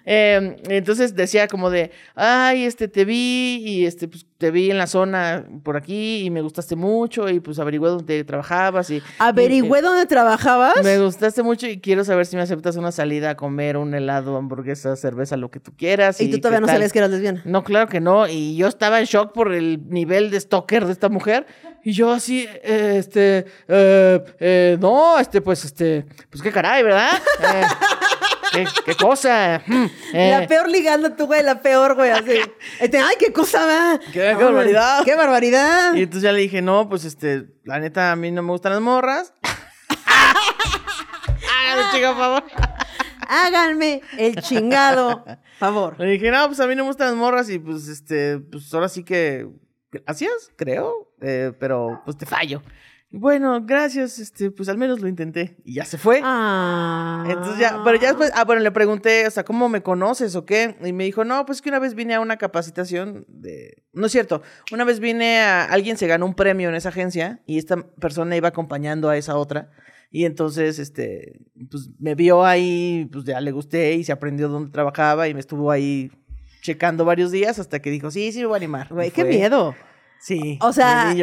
Eh, 0.08 0.58
entonces 0.70 1.16
decía 1.16 1.48
como 1.48 1.72
de, 1.72 1.90
ay, 2.14 2.66
este, 2.66 2.88
te 2.88 3.06
vi 3.06 3.64
y 3.66 3.88
este, 3.88 4.08
pues 4.08 4.28
te 4.38 4.52
vi 4.52 4.70
en 4.70 4.78
la 4.78 4.86
zona 4.86 5.44
por 5.64 5.78
aquí 5.78 6.24
y 6.24 6.30
me 6.30 6.42
gustaste 6.42 6.76
mucho 6.76 7.28
y 7.28 7.40
pues 7.40 7.58
averigüé 7.58 7.90
dónde 7.90 8.24
trabajabas 8.24 8.92
y... 8.92 9.02
Averigüé 9.18 9.82
dónde 9.82 10.06
trabajabas. 10.06 10.76
y, 10.76 10.80
eh, 10.82 10.84
me 10.84 11.00
gustaste 11.00 11.42
mucho 11.42 11.66
y 11.68 11.80
quiero 11.80 12.04
saber 12.04 12.28
si 12.28 12.36
me 12.36 12.44
aceptas 12.44 12.76
una 12.76 12.92
salida 12.92 13.32
a 13.32 13.36
comer 13.36 13.78
un 13.78 13.96
helado, 13.96 14.38
hamburguesa, 14.38 14.96
cerveza, 14.96 15.38
lo 15.38 15.50
que 15.50 15.60
tú 15.60 15.72
quieras. 15.76 16.22
Y 16.22 16.30
tú 16.30 16.38
todavía 16.40 16.60
no 16.60 16.68
tal". 16.68 16.76
sabías 16.76 16.94
que 16.94 17.00
eras 17.00 17.10
lesbiana. 17.12 17.42
No, 17.46 17.64
claro 17.64 17.88
que 17.88 18.00
no. 18.00 18.28
Y 18.28 18.56
yo 18.58 18.68
estaba 18.68 19.00
en 19.00 19.06
shock 19.06 19.34
por 19.34 19.54
el 19.54 19.90
nivel 19.90 20.30
de 20.30 20.40
stalker 20.40 20.86
de 20.86 20.92
esta 20.92 21.10
mujer. 21.10 21.48
Y 21.88 21.94
yo 21.94 22.12
así, 22.12 22.48
eh, 22.64 22.96
este, 22.98 23.46
eh, 23.68 24.26
eh, 24.40 24.78
no, 24.80 25.20
este, 25.20 25.40
pues, 25.40 25.64
este, 25.66 26.04
pues 26.32 26.42
qué 26.42 26.52
caray, 26.52 26.82
¿verdad? 26.82 27.12
Qué, 28.52 28.66
qué 28.86 28.96
cosa. 28.96 29.62
mm. 29.68 29.86
La 30.14 30.48
peor 30.48 30.68
ligando 30.68 31.12
tú, 31.14 31.28
güey, 31.28 31.44
la 31.44 31.62
peor, 31.62 31.94
güey, 31.94 32.10
así. 32.10 32.40
Este, 32.80 32.98
Ay, 32.98 33.16
qué 33.20 33.32
cosa 33.32 33.66
va. 33.68 34.00
Qué- 34.12 34.34
barbaridad. 34.34 35.04
Qué 35.06 35.16
barbaridad. 35.16 35.94
Y 35.94 36.02
entonces 36.04 36.24
ya 36.24 36.32
le 36.32 36.40
dije, 36.40 36.62
no, 36.64 36.90
pues, 36.90 37.06
este, 37.06 37.46
la 37.66 37.80
neta, 37.80 38.12
a 38.12 38.16
mí 38.16 38.32
no 38.32 38.42
me 38.42 38.50
gustan 38.52 38.72
las 38.72 38.82
morras. 38.82 39.34
Hágame, 40.08 41.92
chica, 41.94 42.08
por 42.14 42.18
favor. 42.18 42.44
Háganme 43.28 44.02
el 44.18 44.36
chingado 44.42 45.24
favor. 45.60 46.00
Le 46.00 46.06
dije, 46.08 46.32
no, 46.32 46.48
pues 46.48 46.60
a 46.60 46.68
mí 46.68 46.76
no 46.76 46.84
me 46.84 46.90
gustan 46.90 47.08
las 47.10 47.16
morras 47.16 47.50
y 47.50 47.60
pues, 47.60 47.88
este, 47.88 48.40
pues 48.40 48.74
ahora 48.74 48.90
sí 48.90 49.04
que, 49.04 49.48
gracias, 50.04 50.52
creo, 50.56 51.12
eh, 51.22 51.52
pero 51.60 52.02
pues 52.06 52.18
te 52.18 52.26
fallo. 52.26 52.62
Bueno, 53.18 53.62
gracias, 53.66 54.20
este, 54.20 54.52
pues 54.52 54.68
al 54.68 54.78
menos 54.78 55.00
lo 55.00 55.08
intenté 55.08 55.56
y 55.64 55.76
ya 55.76 55.86
se 55.86 55.98
fue. 55.98 56.20
Ah. 56.22 57.24
Entonces 57.30 57.60
ya, 57.60 57.82
pero 57.86 57.98
ya 57.98 58.10
después, 58.10 58.30
ah, 58.36 58.43
bueno, 58.43 58.62
le 58.62 58.72
pregunté, 58.72 59.26
o 59.26 59.32
sea, 59.32 59.46
¿cómo 59.46 59.70
me 59.70 59.82
conoces 59.82 60.36
o 60.36 60.46
qué? 60.46 60.76
Y 60.84 60.91
me 60.91 61.06
dijo, 61.06 61.24
no, 61.24 61.46
pues 61.46 61.62
que 61.62 61.70
una 61.70 61.80
vez 61.80 61.96
vine 61.96 62.16
a 62.16 62.20
una 62.20 62.36
capacitación 62.38 63.26
de... 63.30 63.84
No 63.93 64.08
es 64.08 64.12
cierto, 64.12 64.41
una 64.74 64.84
vez 64.84 65.00
vine 65.00 65.39
a... 65.39 65.64
Alguien 65.64 65.96
se 65.96 66.08
ganó 66.08 66.26
un 66.26 66.34
premio 66.34 66.68
en 66.68 66.76
esa 66.76 66.89
agencia 66.89 67.41
y 67.46 67.58
esta 67.58 67.88
persona 67.88 68.36
iba 68.36 68.50
acompañando 68.50 69.08
a 69.08 69.16
esa 69.16 69.38
otra. 69.38 69.72
Y 70.12 70.26
entonces, 70.26 70.78
este, 70.78 71.39
pues 71.72 71.91
me 72.00 72.16
vio 72.16 72.43
ahí, 72.43 73.08
pues 73.14 73.24
ya 73.24 73.39
le 73.39 73.52
gusté 73.52 73.93
y 73.93 74.04
se 74.04 74.12
aprendió 74.12 74.50
dónde 74.50 74.72
trabajaba 74.72 75.30
y 75.30 75.34
me 75.34 75.39
estuvo 75.39 75.72
ahí 75.72 76.12
checando 76.66 77.05
varios 77.05 77.32
días 77.32 77.59
hasta 77.59 77.82
que 77.82 77.91
dijo, 77.91 78.11
sí, 78.11 78.32
sí 78.32 78.39
me 78.39 78.47
voy 78.47 78.55
a 78.55 78.57
animar. 78.57 78.88
Güey, 78.89 79.11
qué 79.11 79.24
miedo. 79.24 79.76
Sí. 80.20 80.57
O 80.61 80.74
sea. 80.74 81.13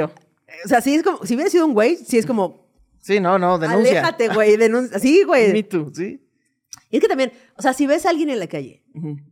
O 0.65 0.69
sea, 0.69 0.81
sí 0.81 0.95
es 0.95 1.03
como, 1.03 1.25
si 1.25 1.35
hubiera 1.35 1.51
sido 1.51 1.67
un 1.67 1.73
güey, 1.73 1.97
sí 1.97 2.19
es 2.19 2.27
como, 2.27 2.63
Sí, 3.01 3.19
no, 3.19 3.37
no, 3.39 3.59
denuncia. 3.59 3.99
aléjate, 3.99 4.29
güey, 4.29 4.57
denuncia. 4.57 4.99
Sí, 5.01 5.25
güey. 5.25 5.53
Me 5.53 5.65
too, 5.65 5.91
sí. 5.93 6.25
Y 6.89 6.97
es 6.97 7.03
que 7.03 7.09
también, 7.09 7.33
o 7.57 7.63
sea, 7.63 7.73
si 7.73 7.87
ves 7.87 8.07
a 8.07 8.11
alguien 8.11 8.31
en 8.31 8.39
la 8.39 8.47
calle, 8.47 8.85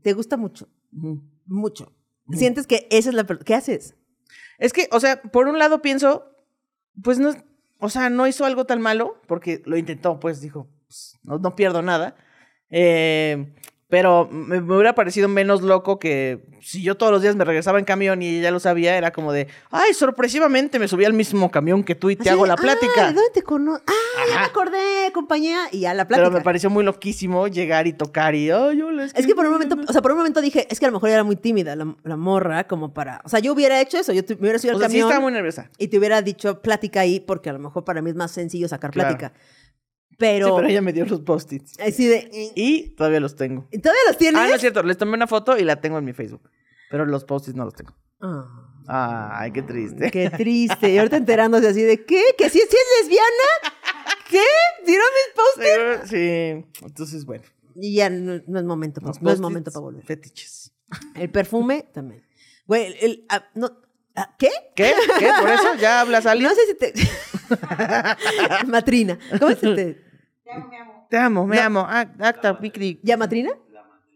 te 0.02 0.12
gusta 0.12 0.36
mucho, 0.36 0.68
ujú. 0.92 1.22
mucho. 1.46 1.92
Sientes 2.32 2.66
que 2.66 2.88
esa 2.90 3.10
es 3.10 3.14
la 3.14 3.24
persona. 3.24 3.44
¿Qué 3.44 3.54
haces? 3.54 3.96
Es 4.58 4.72
que, 4.72 4.88
o 4.92 4.98
sea, 4.98 5.22
por 5.22 5.46
un 5.46 5.58
lado 5.58 5.82
pienso, 5.82 6.24
pues 7.02 7.18
no, 7.18 7.32
o 7.78 7.88
sea, 7.88 8.10
no 8.10 8.26
hizo 8.26 8.44
algo 8.44 8.64
tan 8.64 8.80
malo, 8.80 9.20
porque 9.26 9.62
lo 9.66 9.76
intentó, 9.76 10.18
pues 10.18 10.40
dijo, 10.40 10.68
pues, 10.86 11.18
no, 11.22 11.38
no 11.38 11.54
pierdo 11.54 11.82
nada. 11.82 12.16
Eh, 12.70 13.54
pero 13.90 14.28
me, 14.30 14.60
me 14.60 14.74
hubiera 14.74 14.94
parecido 14.94 15.28
menos 15.28 15.62
loco 15.62 15.98
que 15.98 16.40
si 16.62 16.82
yo 16.82 16.94
todos 16.96 17.10
los 17.12 17.22
días 17.22 17.36
me 17.36 17.44
regresaba 17.44 17.78
en 17.78 17.84
camión 17.84 18.22
y 18.22 18.28
ella 18.28 18.42
ya 18.44 18.50
lo 18.50 18.60
sabía, 18.60 18.96
era 18.96 19.10
como 19.12 19.32
de, 19.32 19.48
ay, 19.70 19.92
sorpresivamente 19.94 20.78
me 20.78 20.88
subí 20.88 21.04
al 21.04 21.12
mismo 21.12 21.50
camión 21.50 21.82
que 21.82 21.94
tú 21.94 22.10
y 22.10 22.16
te 22.16 22.30
hago 22.30 22.42
de, 22.42 22.48
la 22.48 22.54
"Ah, 22.54 22.56
plática. 22.56 23.08
¿de 23.08 23.14
¿Dónde 23.14 23.30
te 23.34 23.42
conozco? 23.42 23.82
Ah, 23.88 23.92
ya 24.28 24.38
me 24.40 24.44
acordé, 24.46 25.10
compañía. 25.12 25.58
Y 25.72 25.80
ya 25.80 25.94
la 25.94 26.06
plática. 26.06 26.28
Pero 26.28 26.38
me 26.38 26.44
pareció 26.44 26.70
muy 26.70 26.84
loquísimo 26.84 27.48
llegar 27.48 27.86
y 27.86 27.92
tocar 27.92 28.34
y, 28.34 28.50
ay, 28.50 28.76
yo 28.78 28.90
les 28.90 29.14
Es 29.14 29.26
que 29.26 29.34
por 29.34 29.44
un 29.46 29.52
momento, 29.52 29.76
o 29.88 29.92
sea, 29.92 30.02
por 30.02 30.12
un 30.12 30.18
momento 30.18 30.40
dije, 30.40 30.66
es 30.70 30.78
que 30.78 30.86
a 30.86 30.88
lo 30.88 30.94
mejor 30.94 31.08
era 31.10 31.24
muy 31.24 31.36
tímida 31.36 31.74
la, 31.76 31.94
la 32.04 32.16
morra, 32.16 32.64
como 32.68 32.92
para. 32.92 33.20
O 33.24 33.28
sea, 33.28 33.40
yo 33.40 33.52
hubiera 33.52 33.80
hecho 33.80 33.98
eso, 33.98 34.12
yo 34.12 34.24
te- 34.24 34.34
me 34.36 34.42
hubiera 34.42 34.58
subido 34.58 34.74
O 34.74 34.76
al 34.76 34.80
sea, 34.82 34.88
sí 34.88 34.94
camión 34.94 35.08
estaba 35.08 35.22
muy 35.22 35.32
nerviosa. 35.32 35.70
y 35.78 35.88
te 35.88 35.98
hubiera 35.98 36.20
dicho 36.22 36.60
plática 36.60 37.00
ahí, 37.00 37.20
porque 37.20 37.50
a 37.50 37.52
lo 37.54 37.58
mejor 37.58 37.84
para 37.84 38.02
mí 38.02 38.10
es 38.10 38.16
más 38.16 38.30
sencillo 38.30 38.68
sacar 38.68 38.90
Claro. 38.90 39.16
plática. 39.16 39.32
Pero. 40.20 40.46
Sí, 40.48 40.52
pero 40.54 40.68
ella 40.68 40.82
me 40.82 40.92
dio 40.92 41.06
los 41.06 41.20
post-its. 41.20 41.80
Así 41.80 42.06
de. 42.06 42.30
Y 42.54 42.90
todavía 42.90 43.18
los 43.20 43.34
tengo. 43.34 43.66
¿y 43.72 43.78
¿Todavía 43.78 44.02
los 44.06 44.18
tienes? 44.18 44.40
Ah, 44.40 44.46
no 44.46 44.54
es 44.54 44.60
cierto, 44.60 44.82
les 44.84 44.96
tomé 44.98 45.14
una 45.14 45.26
foto 45.26 45.56
y 45.58 45.64
la 45.64 45.80
tengo 45.80 45.98
en 45.98 46.04
mi 46.04 46.12
Facebook. 46.12 46.48
Pero 46.90 47.06
los 47.06 47.24
post-its 47.24 47.56
no 47.56 47.64
los 47.64 47.74
tengo. 47.74 47.96
Ah, 48.86 49.30
Ay, 49.40 49.50
qué 49.52 49.62
triste. 49.62 50.10
qué 50.10 50.28
triste. 50.30 50.90
Y 50.90 50.98
ahorita 50.98 51.16
enterándose 51.16 51.68
así 51.68 51.82
de, 51.82 52.04
¿qué? 52.04 52.22
¿Que 52.36 52.50
sí, 52.50 52.58
sí 52.68 52.76
es 52.76 53.02
lesbiana? 53.02 53.74
¿Qué? 54.28 54.42
¿Tiró 54.84 55.02
mis 55.02 55.98
post 55.98 56.10
Sí, 56.10 56.64
entonces 56.84 57.24
bueno. 57.24 57.44
Y 57.76 57.94
ya 57.94 58.10
no, 58.10 58.40
no 58.46 58.58
es 58.58 58.64
momento, 58.64 59.00
no 59.00 59.10
es 59.12 59.18
post-its, 59.18 59.40
momento 59.40 59.70
para 59.70 59.80
volver. 59.80 60.04
Fetiches. 60.04 60.72
El 61.14 61.30
perfume 61.30 61.86
también. 61.94 62.22
Güey, 62.66 62.86
el, 62.86 62.96
el- 63.00 63.26
ah, 63.30 63.44
no, 63.54 63.70
ah, 64.16 64.34
¿qué? 64.38 64.50
¿Qué? 64.76 64.92
¿Qué? 65.18 65.28
¿Por 65.40 65.48
eso? 65.50 65.74
¿Ya 65.80 66.00
hablas 66.02 66.26
alguien? 66.26 66.50
No 66.50 66.54
sé 66.54 66.66
si 66.66 66.74
te... 66.74 66.92
Matrina. 68.66 69.18
¿Cómo 69.38 69.54
se 69.54 69.74
te...? 69.74 70.09
Te 71.08 71.16
amo, 71.18 71.46
me 71.46 71.58
amo. 71.58 71.80
Ac- 71.80 72.14
Acta, 72.20 72.52
Vicri. 72.54 73.00
¿Ya 73.02 73.16
Matrina? 73.16 73.50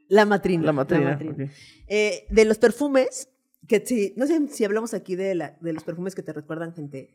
La 0.09 0.25
Matrina. 0.27 0.65
La 0.67 0.73
matrina. 0.73 1.19
ok. 1.21 1.51
Eh, 1.89 2.27
de 2.31 2.45
los 2.45 2.59
perfumes, 2.59 3.29
que 3.67 3.85
sí, 3.85 4.13
no 4.17 4.27
sé 4.27 4.49
si 4.49 4.65
hablamos 4.65 4.95
aquí 4.95 5.17
de, 5.17 5.35
la, 5.35 5.57
de 5.61 5.73
los 5.73 5.83
perfumes 5.83 6.15
que 6.15 6.23
te 6.23 6.33
recuerdan 6.33 6.75
gente. 6.75 7.11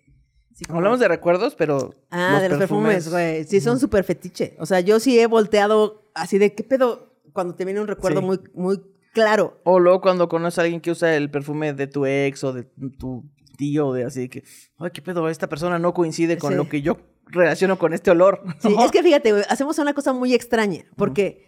Hablamos 0.67 0.99
de 0.99 1.07
recuerdos, 1.07 1.55
pero. 1.55 1.95
Ah, 2.09 2.39
de 2.41 2.49
los 2.49 2.57
perfumes, 2.57 3.09
güey. 3.09 3.43
Sí, 3.45 3.61
son 3.61 3.79
súper 3.79 4.03
fetiche. 4.03 4.55
O 4.59 4.65
sea, 4.65 4.79
yo 4.81 4.99
sí 4.99 5.17
he 5.19 5.27
volteado 5.27 6.09
así 6.15 6.37
de, 6.37 6.53
¿qué 6.55 6.63
pedo? 6.63 7.15
Cuando 7.31 7.55
te 7.55 7.63
viene 7.63 7.79
un 7.79 7.87
recuerdo 7.87 8.19
Sí. 8.21 8.25
muy, 8.25 8.39
muy 8.55 8.81
claro. 9.13 9.61
O 9.63 9.79
luego 9.79 10.01
cuando 10.01 10.27
conoces 10.27 10.57
a 10.59 10.63
alguien 10.63 10.81
que 10.81 10.91
usa 10.91 11.15
el 11.15 11.29
perfume 11.29 11.73
de 11.73 11.87
tu 11.87 12.05
ex 12.05 12.43
o 12.43 12.51
de 12.51 12.63
tu 12.63 13.29
tío, 13.55 13.93
de 13.93 14.03
así 14.05 14.27
que, 14.27 14.43
ay, 14.79 14.89
qué 14.91 15.01
pedo, 15.01 15.29
esta 15.29 15.47
persona 15.47 15.77
no 15.79 15.93
coincide 15.93 16.37
con 16.37 16.51
Sí. 16.51 16.57
lo 16.57 16.67
que 16.67 16.81
yo 16.81 16.97
relaciono 17.31 17.77
con 17.79 17.93
este 17.93 18.11
olor. 18.11 18.41
Sí, 18.59 18.75
es 18.83 18.91
que 18.91 19.01
fíjate, 19.03 19.31
hacemos 19.49 19.77
una 19.79 19.93
cosa 19.93 20.13
muy 20.13 20.33
extraña, 20.33 20.85
porque 20.97 21.47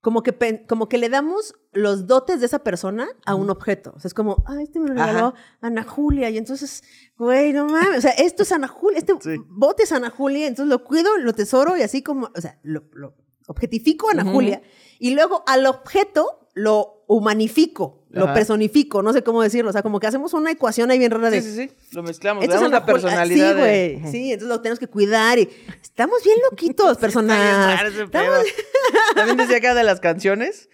como, 0.00 0.22
que, 0.24 0.64
como 0.68 0.88
que 0.88 0.98
le 0.98 1.08
damos 1.08 1.54
los 1.72 2.06
dotes 2.08 2.40
de 2.40 2.46
esa 2.46 2.58
persona 2.64 3.08
a 3.24 3.34
un 3.36 3.50
objeto. 3.50 3.92
O 3.96 4.00
sea, 4.00 4.08
es 4.08 4.14
como, 4.14 4.42
ah, 4.46 4.60
este 4.60 4.80
me 4.80 4.88
lo 4.88 4.94
regaló 4.94 5.26
Ajá. 5.28 5.34
Ana 5.60 5.84
Julia, 5.84 6.28
y 6.30 6.38
entonces, 6.38 6.82
güey, 7.16 7.52
no 7.52 7.66
mames, 7.66 7.98
o 7.98 8.00
sea, 8.00 8.10
esto 8.10 8.42
es 8.42 8.50
Ana 8.52 8.66
Julia, 8.68 8.98
este 8.98 9.14
Sí. 9.20 9.36
bote 9.48 9.84
es 9.84 9.92
Ana 9.92 10.10
Julia, 10.10 10.48
entonces 10.48 10.68
lo 10.70 10.82
cuido, 10.82 11.16
lo 11.18 11.32
tesoro, 11.34 11.76
y 11.76 11.82
así 11.82 12.02
como, 12.02 12.30
o 12.34 12.40
sea, 12.40 12.58
lo, 12.64 12.82
lo 12.92 13.14
objetifico 13.46 14.08
a 14.08 14.12
Ana. 14.12 14.24
Julia, 14.24 14.60
y 14.98 15.14
luego 15.14 15.44
al 15.46 15.66
objeto 15.66 16.48
lo 16.54 17.04
humanifico, 17.06 18.01
lo 18.12 18.32
personifico, 18.34 19.02
no 19.02 19.12
sé 19.12 19.22
cómo 19.22 19.42
decirlo, 19.42 19.70
o 19.70 19.72
sea, 19.72 19.82
como 19.82 19.98
que 20.00 20.06
hacemos 20.06 20.32
una 20.34 20.50
ecuación 20.50 20.90
ahí 20.90 20.98
bien 20.98 21.10
rara 21.10 21.30
de... 21.30 21.42
Sí, 21.42 21.50
sí, 21.50 21.68
sí. 21.68 21.70
Lo 21.96 22.02
mezclamos. 22.02 22.42
Le 22.42 22.46
es 22.48 22.54
damos 22.54 22.70
la 22.70 22.80
Julia. 22.80 22.92
personalidad. 22.94 23.50
Sí, 23.50 23.54
de- 23.56 23.98
güey. 24.00 24.12
Sí, 24.12 24.32
entonces 24.32 24.48
lo 24.48 24.60
tenemos 24.60 24.78
que 24.78 24.86
cuidar 24.86 25.38
y 25.38 25.48
estamos 25.82 26.22
bien 26.24 26.36
loquitos, 26.50 26.98
personas. 26.98 27.82
ese 27.88 28.04
Estamos-. 28.04 28.44
También 29.14 29.36
decía 29.38 29.56
acá 29.58 29.74
de 29.74 29.84
las 29.84 30.00
canciones. 30.00 30.68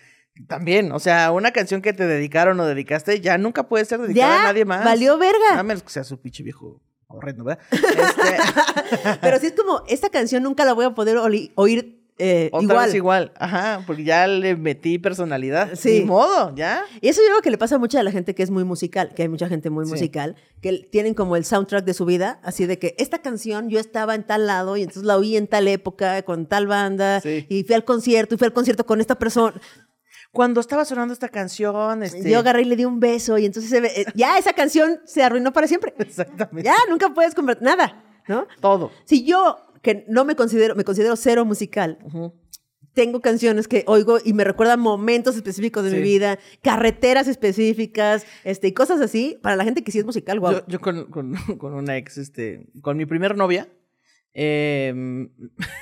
También, 0.46 0.92
o 0.92 1.00
sea, 1.00 1.32
una 1.32 1.50
canción 1.52 1.82
que 1.82 1.92
te 1.92 2.06
dedicaron 2.06 2.60
o 2.60 2.64
dedicaste 2.66 3.20
ya 3.20 3.38
nunca 3.38 3.68
puede 3.68 3.84
ser 3.84 4.00
dedicada 4.00 4.34
Ya, 4.36 4.40
a 4.42 4.44
nadie 4.44 4.64
más. 4.64 4.84
valió 4.84 5.18
verga. 5.18 5.58
A 5.58 5.62
menos 5.64 5.82
que 5.82 5.90
sea 5.90 6.04
su 6.04 6.20
pinche 6.20 6.44
viejo 6.44 6.80
horrendo, 7.08 7.42
¿verdad? 7.42 7.64
Este, 7.72 9.16
Pero 9.20 9.38
sí 9.40 9.46
es 9.46 9.52
como, 9.54 9.82
esta 9.88 10.10
canción 10.10 10.42
nunca 10.44 10.64
la 10.64 10.74
voy 10.74 10.84
a 10.84 10.90
poder 10.90 11.16
oír 11.56 11.97
eh, 12.18 12.50
otra 12.52 12.62
igual. 12.64 12.86
vez 12.86 12.94
igual, 12.94 13.32
ajá, 13.38 13.82
porque 13.86 14.04
ya 14.04 14.26
le 14.26 14.56
metí 14.56 14.98
personalidad. 14.98 15.70
Sí. 15.74 16.00
Ni 16.00 16.04
modo, 16.06 16.54
¿ya? 16.54 16.82
Y 17.00 17.08
eso 17.08 17.20
yo 17.22 17.28
creo 17.28 17.42
que 17.42 17.50
le 17.50 17.58
pasa 17.58 17.78
mucho 17.78 17.98
a 17.98 18.02
la 18.02 18.10
gente 18.10 18.34
que 18.34 18.42
es 18.42 18.50
muy 18.50 18.64
musical, 18.64 19.12
que 19.14 19.22
hay 19.22 19.28
mucha 19.28 19.48
gente 19.48 19.70
muy 19.70 19.84
Sí. 19.86 19.92
musical, 19.92 20.36
que 20.60 20.86
tienen 20.90 21.14
como 21.14 21.36
el 21.36 21.44
soundtrack 21.44 21.84
de 21.84 21.94
su 21.94 22.04
vida, 22.04 22.40
así 22.42 22.66
de 22.66 22.78
que 22.78 22.94
esta 22.98 23.18
canción 23.18 23.68
yo 23.70 23.78
estaba 23.78 24.14
en 24.14 24.24
tal 24.26 24.46
lado 24.46 24.76
y 24.76 24.82
entonces 24.82 25.04
la 25.04 25.16
oí 25.16 25.36
en 25.36 25.46
tal 25.46 25.68
época, 25.68 26.22
con 26.22 26.46
tal 26.46 26.66
banda, 26.66 27.20
Sí. 27.20 27.46
y 27.48 27.62
fui 27.64 27.74
al 27.74 27.84
concierto, 27.84 28.34
y 28.34 28.38
fui 28.38 28.46
al 28.46 28.52
concierto 28.52 28.84
con 28.84 29.00
esta 29.00 29.16
persona. 29.18 29.60
Cuando 30.30 30.60
estaba 30.60 30.84
sonando 30.84 31.14
esta 31.14 31.28
canción, 31.30 32.02
este... 32.02 32.30
Yo 32.30 32.40
agarré 32.40 32.62
y 32.62 32.64
le 32.66 32.76
di 32.76 32.84
un 32.84 33.00
beso 33.00 33.38
y 33.38 33.46
entonces 33.46 33.70
se 33.70 33.80
ve- 33.80 33.92
eh, 33.96 34.04
ya 34.14 34.38
esa 34.38 34.52
canción 34.52 35.00
se 35.06 35.22
arruinó 35.22 35.52
para 35.52 35.66
siempre. 35.66 35.94
Exactamente. 35.98 36.68
Ya, 36.68 36.74
nunca 36.90 37.14
puedes 37.14 37.34
convertir 37.34 37.64
nada, 37.64 38.04
¿no? 38.28 38.46
Todo. 38.60 38.90
Si 39.06 39.24
yo, 39.24 39.56
que 39.82 40.04
no 40.08 40.24
me 40.24 40.34
considero, 40.36 40.74
me 40.74 40.84
considero 40.84 41.16
cero 41.16 41.44
musical, 41.44 41.98
tengo 42.94 43.20
canciones 43.20 43.68
que 43.68 43.84
oigo 43.86 44.18
y 44.24 44.32
me 44.32 44.42
recuerdan 44.44 44.80
momentos 44.80 45.36
específicos 45.36 45.84
de 45.84 45.90
mi 45.90 45.96
vida, 46.02 46.38
carreteras 46.62 47.28
específicas, 47.28 48.26
este, 48.44 48.68
y 48.68 48.72
cosas 48.72 49.00
así, 49.00 49.38
para 49.42 49.54
la 49.56 49.64
gente 49.64 49.84
que 49.84 49.92
sí 49.92 49.98
es 50.00 50.04
musical, 50.04 50.40
wow. 50.40 50.52
Yo, 50.52 50.66
yo 50.66 50.80
con, 50.80 51.04
con- 51.10 51.34
con 51.58 51.74
una 51.74 51.96
ex, 51.96 52.18
este, 52.18 52.66
con 52.80 52.96
mi 52.96 53.06
primer 53.06 53.36
novia, 53.36 53.68
eh, 54.34 55.28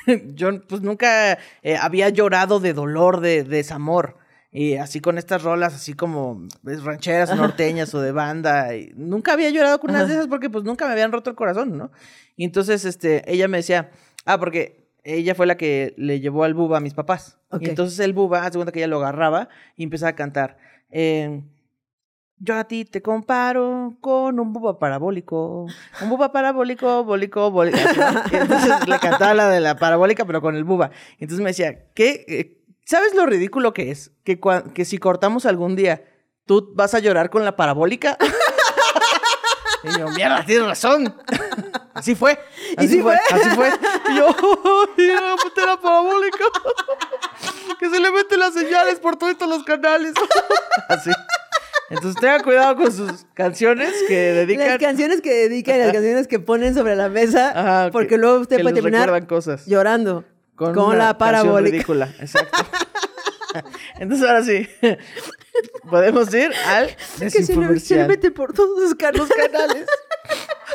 yo 0.34 0.60
pues 0.66 0.82
nunca 0.82 1.38
eh, 1.62 1.76
había 1.76 2.08
llorado 2.10 2.60
de 2.60 2.72
dolor, 2.74 3.20
de, 3.20 3.44
de 3.44 3.56
desamor. 3.56 4.18
Y 4.58 4.76
así 4.76 5.00
con 5.00 5.18
estas 5.18 5.42
rolas, 5.42 5.74
así 5.74 5.92
como 5.92 6.48
rancheras 6.64 7.36
norteñas 7.36 7.94
o 7.94 8.00
de 8.00 8.10
banda. 8.10 8.74
y 8.74 8.90
nunca 8.96 9.34
había 9.34 9.50
llorado 9.50 9.78
con 9.78 9.90
unas 9.90 10.08
de 10.08 10.14
esas 10.14 10.28
porque 10.28 10.48
pues 10.48 10.64
nunca 10.64 10.86
me 10.86 10.92
habían 10.92 11.12
roto 11.12 11.28
el 11.28 11.36
corazón, 11.36 11.76
¿no? 11.76 11.90
Y 12.36 12.44
entonces 12.46 12.86
este, 12.86 13.30
ella 13.30 13.48
me 13.48 13.58
decía, 13.58 13.90
ah, 14.24 14.38
porque 14.38 14.88
ella 15.04 15.34
fue 15.34 15.44
la 15.44 15.58
que 15.58 15.92
le 15.98 16.20
llevó 16.20 16.42
al 16.42 16.54
buba 16.54 16.78
a 16.78 16.80
mis 16.80 16.94
papás. 16.94 17.38
Y 17.60 17.68
entonces 17.68 17.98
el 17.98 18.14
buba, 18.14 18.46
hace 18.46 18.56
cuenta 18.56 18.72
que 18.72 18.78
ella 18.78 18.86
lo 18.86 18.96
agarraba 18.96 19.50
y 19.76 19.84
empezaba 19.84 20.08
a 20.08 20.16
cantar. 20.16 20.56
eh, 20.88 21.42
yo 22.38 22.56
a 22.56 22.64
ti 22.64 22.86
te 22.86 23.02
comparo 23.02 23.98
con 24.00 24.40
un 24.40 24.54
buba 24.54 24.78
parabólico. 24.78 25.66
Un 26.00 26.08
buba 26.08 26.32
parabólico, 26.32 27.04
bólico, 27.04 27.50
bólico. 27.50 27.78
Entonces 28.32 28.88
le 28.88 28.98
cantaba 29.00 29.34
la 29.34 29.50
de 29.50 29.60
la 29.60 29.76
parabólica, 29.76 30.24
pero 30.24 30.40
con 30.40 30.56
el 30.56 30.64
buba. 30.64 30.90
Entonces 31.18 31.42
me 31.42 31.50
decía, 31.50 31.92
¿qué? 31.94 32.56
¿Sabes 32.86 33.14
lo 33.14 33.26
ridículo 33.26 33.74
que 33.74 33.90
es? 33.90 34.12
Que, 34.24 34.40
cua- 34.40 34.72
que 34.72 34.84
si 34.84 34.96
cortamos 34.98 35.44
algún 35.44 35.74
día, 35.76 36.04
¿tú 36.46 36.70
vas 36.74 36.94
a 36.94 37.00
llorar 37.00 37.28
con 37.30 37.44
la 37.44 37.56
parabólica? 37.56 38.16
Y 39.84 39.98
yo, 40.00 40.08
mierda, 40.08 40.44
tienes 40.44 40.66
razón. 40.66 41.14
Así 41.94 42.16
fue. 42.16 42.36
Así 42.76 42.88
sí 42.88 43.02
fue? 43.02 43.14
Así 43.30 43.48
fue. 43.50 43.70
Y 44.10 44.16
yo, 44.16 44.26
¡ay, 44.28 44.34
voy 44.96 45.10
a 45.10 45.36
meter 45.44 45.64
la 45.64 45.76
parabólica! 45.80 46.44
Que 47.78 47.90
se 47.90 48.00
le 48.00 48.10
meten 48.10 48.40
las 48.40 48.54
señales 48.54 48.98
por 48.98 49.16
todos 49.16 49.36
los 49.48 49.62
canales. 49.62 50.14
Así. 50.88 51.10
Entonces 51.90 52.20
tenga 52.20 52.42
cuidado 52.42 52.74
con 52.76 52.90
sus 52.90 53.26
canciones 53.34 53.92
que 54.08 54.28
Las 54.34 54.46
dedican. 54.48 54.78
canciones 54.78 55.20
que 55.20 55.32
dedican, 55.32 55.78
las 55.78 55.92
canciones 55.92 56.26
que 56.26 56.38
ponen 56.40 56.74
sobre 56.74 56.96
la 56.96 57.08
mesa, 57.08 57.50
Ajá, 57.50 57.90
porque 57.92 58.08
que- 58.08 58.18
luego 58.18 58.40
usted 58.40 58.62
puede 58.62 58.74
terminar 58.74 59.26
cosas. 59.28 59.66
llorando 59.66 60.24
con, 60.56 60.76
una 60.78 60.96
la 60.96 61.18
parabólica. 61.18 61.70
ridícula. 61.72 62.08
Exacto. 62.18 62.58
Entonces 63.98 64.26
ahora 64.28 64.42
sí. 64.42 64.68
Podemos 65.88 66.32
ir 66.34 66.52
al 66.66 66.88
Que 66.88 66.94
se 66.96 67.24
le, 67.24 67.30
se 67.30 67.38
le 67.38 67.40
desinfomercial. 67.40 68.08
mete 68.08 68.30
por 68.30 68.52
todos 68.52 68.78
los 68.78 68.94
canales. 68.94 69.86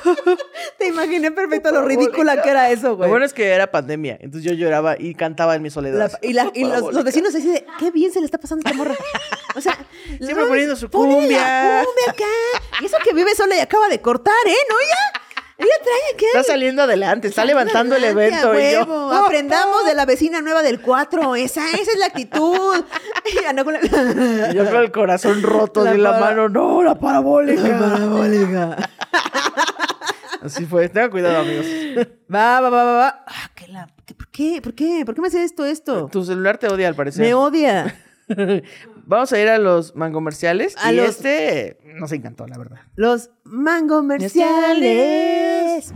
Te 0.80 0.88
imaginé 0.88 1.32
perfecto 1.32 1.72
lo 1.72 1.84
ridícula 1.86 2.42
que 2.42 2.50
era 2.50 2.72
eso, 2.72 2.90
Lo 2.90 2.96
güey. 2.98 3.10
bueno 3.10 3.24
es 3.26 3.34
que 3.34 3.50
era 3.50 3.70
pandemia, 3.70 4.18
entonces 4.20 4.50
yo 4.50 4.56
lloraba 4.58 4.96
y 4.98 5.14
cantaba 5.14 5.56
en 5.56 5.62
mi 5.62 5.70
soledad. 5.70 6.10
La- 6.12 6.28
y 6.28 6.34
la- 6.34 6.52
y 6.56 6.64
los, 6.64 6.92
los 6.94 7.04
vecinos 7.04 7.36
así 7.36 7.48
de, 7.52 7.66
qué 7.78 7.92
bien 7.92 8.12
se 8.12 8.20
le 8.20 8.26
está 8.26 8.40
pasando 8.40 8.64
a 8.66 8.72
esta 8.72 8.78
morra. 8.84 8.96
O 9.56 9.62
sea, 9.62 9.78
Siempre 10.20 10.46
poniendo 10.48 10.76
su 10.76 10.86
la 10.86 10.92
cumbia. 10.92 11.84
cumbia 11.86 12.12
acá. 12.12 12.26
Y 12.82 12.86
eso 12.86 12.98
que 13.04 13.14
vive 13.14 13.36
sola 13.36 13.56
y 13.58 13.60
acaba 13.60 13.90
de 13.90 14.02
cortar, 14.02 14.34
¿eh? 14.48 14.56
¿No? 14.70 14.76
Ella, 14.80 15.22
trae. 15.58 16.28
Está 16.34 16.44
saliendo 16.44 16.84
adelante, 16.84 17.28
está 17.28 17.46
levantando 17.46 17.96
el 17.96 18.04
evento. 18.04 18.60
y 18.60 18.72
yo, 18.74 19.12
Aprendamos 19.14 19.86
de 19.86 19.94
la 19.96 20.06
vecina 20.06 20.42
nueva 20.42 20.62
del 20.64 20.82
4. 20.82 21.36
Esa, 21.36 21.70
esa 21.72 21.92
es 21.92 21.98
la 22.00 22.08
actitud. 22.08 22.84
Con 23.64 23.74
la- 23.74 24.52
yo 24.54 24.66
con 24.66 24.76
el 24.82 24.92
corazón 24.92 25.42
roto 25.44 25.84
La 25.84 25.92
de 25.92 25.98
la 25.98 26.20
mano. 26.20 26.50
No, 26.50 26.82
la 26.84 26.96
parabólica. 26.96 27.62
La 27.68 27.80
parabólica. 27.80 28.78
Así 30.42 30.66
fue. 30.66 30.90
Tengan 30.90 31.12
cuidado, 31.12 31.40
amigos. 31.40 31.66
Va, 32.34 32.60
va, 32.62 32.70
va, 32.70 32.84
va, 32.84 32.94
va. 32.94 33.26
Ah, 33.28 33.50
¿qué 33.56 33.68
la- 33.68 33.88
qué- 34.06 34.16
¿Por 34.16 34.28
qué? 34.30 34.62
¿Por 34.62 34.74
qué? 34.74 35.04
¿Por 35.06 35.16
qué 35.16 35.22
me 35.22 35.28
hace 35.28 35.44
esto, 35.44 35.66
esto? 35.66 36.08
Tu 36.12 36.24
celular 36.26 36.58
te 36.58 36.68
odia, 36.68 36.88
al 36.88 36.96
parecer. 36.96 37.22
Me 37.24 37.34
odia. 37.34 37.96
Vamos 39.06 39.32
a 39.34 39.40
ir 39.42 39.48
a 39.50 39.58
los 39.58 39.96
mangomerciales. 39.96 40.76
A 40.78 40.92
y 40.94 40.96
los- 40.98 41.10
este 41.10 41.78
nos 42.00 42.12
encantó, 42.12 42.48
la 42.48 42.58
verdad. 42.58 42.80
Los 42.96 43.30
mangomerciales. 44.62 45.94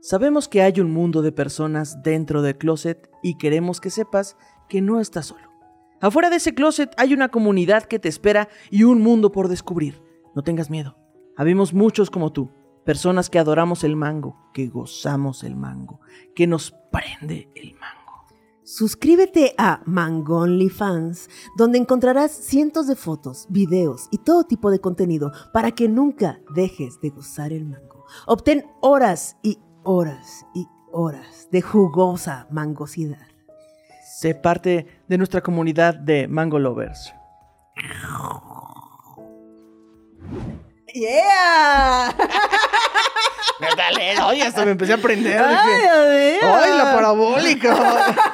Sabemos 0.00 0.48
que 0.48 0.62
hay 0.62 0.80
un 0.80 0.90
mundo 0.92 1.22
de 1.22 1.30
personas 1.32 2.02
dentro 2.02 2.42
del 2.42 2.58
closet 2.58 3.08
y 3.22 3.38
queremos 3.38 3.80
que 3.80 3.90
sepas 3.90 4.36
que 4.68 4.80
no 4.80 5.00
estás 5.00 5.26
solo. 5.26 5.48
Afuera 6.00 6.30
de 6.30 6.36
ese 6.36 6.54
closet 6.54 6.92
hay 6.96 7.14
una 7.14 7.28
comunidad 7.28 7.84
que 7.84 8.00
te 8.00 8.08
espera 8.08 8.48
y 8.70 8.82
un 8.82 9.00
mundo 9.00 9.30
por 9.30 9.46
descubrir. 9.48 10.02
No 10.34 10.42
tengas 10.42 10.70
miedo. 10.70 10.96
Habemos 11.36 11.72
muchos 11.72 12.10
como 12.10 12.32
tú, 12.32 12.50
personas 12.84 13.30
que 13.30 13.38
adoramos 13.38 13.84
el 13.84 13.94
mango, 13.94 14.50
que 14.52 14.66
gozamos 14.66 15.44
el 15.44 15.54
mango, 15.54 16.00
que 16.34 16.48
nos 16.48 16.74
prende 16.90 17.48
el 17.54 17.74
mango. 17.74 18.01
Suscríbete 18.74 19.54
a 19.58 19.82
Mangonly 19.84 20.70
Fans, 20.70 21.28
donde 21.58 21.76
encontrarás 21.76 22.30
cientos 22.32 22.86
de 22.86 22.96
fotos, 22.96 23.44
videos 23.50 24.08
y 24.10 24.16
todo 24.16 24.44
tipo 24.44 24.70
de 24.70 24.80
contenido 24.80 25.30
para 25.52 25.72
que 25.72 25.90
nunca 25.90 26.40
dejes 26.54 26.98
de 27.02 27.10
gozar 27.10 27.52
el 27.52 27.66
mango. 27.66 28.06
Obtén 28.24 28.64
horas 28.80 29.36
y 29.42 29.58
horas 29.82 30.46
y 30.54 30.66
horas 30.90 31.48
de 31.50 31.60
jugosa 31.60 32.46
mangosidad. 32.50 33.26
Sé 34.18 34.34
parte 34.34 35.02
de 35.06 35.18
nuestra 35.18 35.42
comunidad 35.42 35.92
de 35.92 36.26
Mango 36.26 36.58
Lovers. 36.58 37.12
¡Yeah! 40.94 42.14
Dale, 43.76 44.20
oye, 44.22 44.42
hasta 44.42 44.64
me 44.64 44.72
empecé 44.72 44.92
a 44.92 44.96
aprender. 44.96 45.40
¡Ay, 45.40 45.56
dije! 45.56 46.40
¡Ay, 46.42 46.78
la 46.78 46.94
parabólica! 46.94 48.14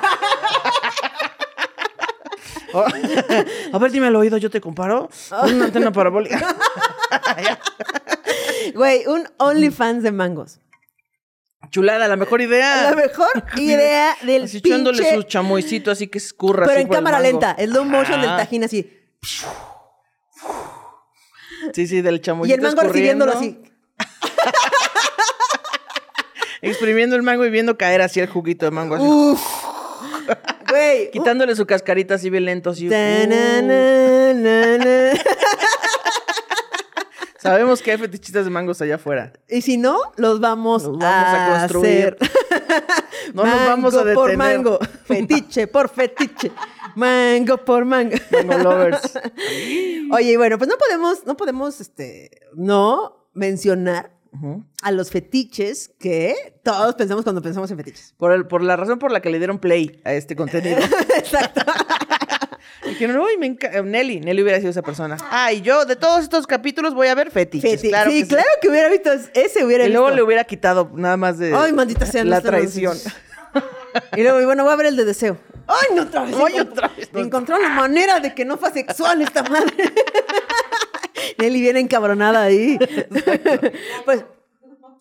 A 3.73 3.79
ver, 3.79 3.91
dime 3.91 4.09
al 4.09 4.17
oído, 4.17 4.37
yo 4.37 4.51
te 4.51 4.61
comparo. 4.61 5.09
Una 5.31 5.65
antena 5.67 5.91
parabólica. 5.93 6.55
Güey, 8.75 9.07
un 9.07 9.29
OnlyFans 9.39 10.03
de 10.03 10.13
mangos. 10.13 10.61
Chulada, 11.71 12.09
la 12.09 12.17
mejor 12.17 12.41
idea. 12.41 12.91
La 12.91 12.97
mejor 12.97 13.29
idea 13.57 14.17
del 14.23 14.45
Así 14.45 14.59
echándole 14.59 15.03
pinche- 15.03 15.15
su 15.17 15.23
chamoycito 15.25 15.91
así 15.91 16.09
que 16.09 16.19
escurra. 16.19 16.65
Pero 16.67 16.73
así 16.73 16.83
en 16.83 16.89
por 16.89 16.97
el 16.97 16.99
cámara 17.05 17.19
mango. 17.19 17.31
lenta, 17.31 17.53
el 17.59 17.71
slow 17.71 17.85
motion 17.85 18.21
del 18.21 18.31
tajín 18.37 18.65
así. 18.65 18.95
Sí, 21.75 21.87
sí, 21.87 22.01
del 22.01 22.17
Y 22.17 22.21
chamoyito 22.21 22.57
el 22.57 22.63
mango 22.63 22.83
recibiéndolo 22.83 23.33
así. 23.33 23.61
Exprimiendo 26.61 27.15
el 27.17 27.23
mango 27.23 27.45
y 27.45 27.51
viendo 27.51 27.77
caer 27.79 28.03
así 28.03 28.19
el 28.21 28.29
juguito 28.29 28.65
de 28.67 28.71
mango. 28.73 28.97
Así, 28.97 29.05
Uf. 29.05 29.41
Güey. 30.69 31.11
quitándole 31.11 31.57
su 31.57 31.67
cascarita 31.67 32.15
así 32.15 32.31
bien 32.31 32.45
lento. 32.45 32.71
Así, 32.71 32.89
uh. 32.89 32.91
Sabemos 37.39 37.81
que 37.83 37.93
hay 37.93 37.99
fetichistas 37.99 38.45
de 38.45 38.51
mangos 38.51 38.83
allá 38.83 38.97
afuera. 38.97 39.33
Y 39.49 39.63
si 39.63 39.77
no, 39.77 39.97
los 40.17 40.41
vamos, 40.41 40.83
Los 40.83 40.99
vamos 40.99 41.29
a 41.29 41.57
a, 41.57 41.61
construir. 41.61 42.17
hacer. 42.21 42.31
No 43.35 43.45
nos 43.45 43.67
vamos 43.67 43.95
a 43.95 43.99
Mango 44.05 44.15
por 44.15 44.31
detener. 44.31 44.37
mango. 44.39 44.79
Fetiche 45.05 45.67
por 45.67 45.89
fetiche. 45.91 46.51
Mango 46.97 47.59
por 47.59 47.85
mango. 47.85 48.17
Mango 48.31 48.59
lovers. 48.59 49.19
Oye, 50.13 50.37
bueno, 50.39 50.57
pues 50.59 50.69
no 50.69 50.77
podemos, 50.79 51.27
no 51.27 51.37
podemos, 51.37 51.79
este, 51.81 52.31
no 52.55 53.29
mencionar 53.35 54.11
A 54.83 54.93
los 54.93 55.11
fetiches 55.11 55.91
que 55.99 56.55
todos 56.63 56.95
pensamos 56.95 57.25
cuando 57.25 57.43
pensamos 57.43 57.71
en 57.71 57.77
fetiches. 57.79 58.15
Por, 58.19 58.33
el- 58.33 58.47
por 58.47 58.63
la 58.63 58.77
razón 58.77 58.99
por 58.99 59.11
la 59.13 59.21
que 59.21 59.31
le 59.31 59.39
dieron 59.39 59.59
play 59.59 60.01
a 60.05 60.13
este 60.15 60.37
contenido. 60.37 60.79
Exacto. 61.17 61.61
Dijeron, 62.87 63.19
uy, 63.19 63.37
me 63.39 63.47
enca- 63.57 63.83
Nelly. 63.85 64.21
Nelly 64.21 64.43
hubiera 64.43 64.59
sido 64.59 64.71
esa 64.71 64.83
persona. 64.83 65.17
Ah, 65.31 65.53
y 65.53 65.61
yo 65.63 65.85
de 65.85 65.97
todos 65.97 66.23
estos 66.23 66.47
capítulos 66.47 66.95
voy 66.95 67.09
a 67.09 67.15
ver 67.15 67.31
fetiches. 67.31 67.83
Feti- 67.83 67.89
Claro 67.89 68.11
sí, 68.11 68.23
que 68.23 68.29
claro 68.29 68.49
que 68.63 68.69
hubiera 68.69 68.89
visto 68.89 69.11
ese, 69.35 69.65
hubiera 69.65 69.85
Y 69.85 69.89
luego 69.91 70.07
visto. 70.07 70.17
le 70.17 70.23
hubiera 70.23 70.45
quitado 70.45 70.91
nada 70.95 71.17
más 71.17 71.39
de 71.39 71.55
Ay, 71.55 71.73
maldita 71.73 72.07
sea. 72.07 72.25
la 72.25 72.41
traición. 72.41 72.97
Y 74.17 74.23
luego, 74.23 74.41
y 74.41 74.45
bueno, 74.45 74.63
voy 74.65 74.73
a 74.73 74.77
ver 74.77 74.87
el 74.87 74.97
de 74.97 75.05
deseo. 75.05 75.37
Ay, 75.67 75.97
no 75.97 76.03
otra 76.03 76.23
vez. 76.25 76.35
Ay, 76.37 76.55
encontró- 76.55 76.71
otra 76.73 76.89
vez. 76.97 77.11
Encontró 77.15 77.59
la 77.59 77.69
manera 77.71 78.21
de 78.21 78.35
que 78.35 78.45
no 78.45 78.57
fue 78.57 78.71
sexual 78.73 79.21
esta 79.23 79.43
madre. 79.43 79.75
Nelly 81.39 81.61
viene 81.61 81.81
encabronada 81.81 82.43
ahí. 82.43 82.79
pues, 84.05 84.25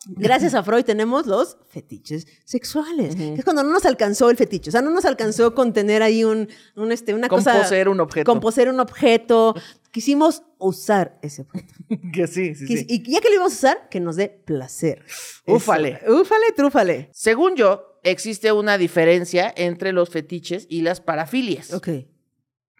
Gracias 0.10 0.54
a 0.54 0.64
Freud 0.64 0.86
tenemos 0.86 1.26
los 1.28 1.58
fetiches 1.68 2.28
sexuales. 2.46 3.14
que 3.16 3.34
es 3.34 3.44
cuando 3.44 3.62
no 3.64 3.72
nos 3.74 3.86
alcanzó 3.86 4.30
el 4.30 4.38
fetiche. 4.38 4.70
O 4.70 4.72
sea, 4.72 4.82
no 4.82 4.90
nos 4.90 5.04
alcanzó 5.04 5.54
con 5.54 5.74
tener 5.74 6.02
ahí 6.02 6.24
un, 6.24 6.48
un, 6.78 6.92
este, 6.94 7.14
una 7.14 7.28
Con 7.28 7.40
cosa. 7.40 7.58
poseer 7.62 7.90
un 7.90 8.00
objeto. 8.00 8.32
Con 8.32 8.40
poseer 8.40 8.70
un 8.70 8.80
objeto. 8.80 9.54
Quisimos 9.92 10.44
usar 10.60 11.18
ese 11.22 11.42
objeto. 11.42 11.74
que 12.14 12.26
sí, 12.28 12.56
sí, 12.56 12.66
Quis- 12.66 12.78
sí. 12.80 12.86
Y 12.88 13.12
ya 13.12 13.20
que 13.20 13.28
lo 13.28 13.36
íbamos 13.36 13.52
a 13.54 13.56
usar, 13.58 13.90
que 13.90 14.00
nos 14.00 14.16
dé 14.16 14.30
placer. 14.30 15.04
Úfale. 15.46 16.00
Eso. 16.02 16.22
Úfale, 16.22 16.46
trúfale. 16.56 17.10
Según 17.12 17.56
yo, 17.58 18.00
existe 18.04 18.54
una 18.54 18.78
diferencia 18.78 19.54
entre 19.58 19.92
los 19.92 20.10
fetiches 20.10 20.68
y 20.70 20.84
las 20.84 21.02
parafilias. 21.02 21.74
Ok. 21.74 21.90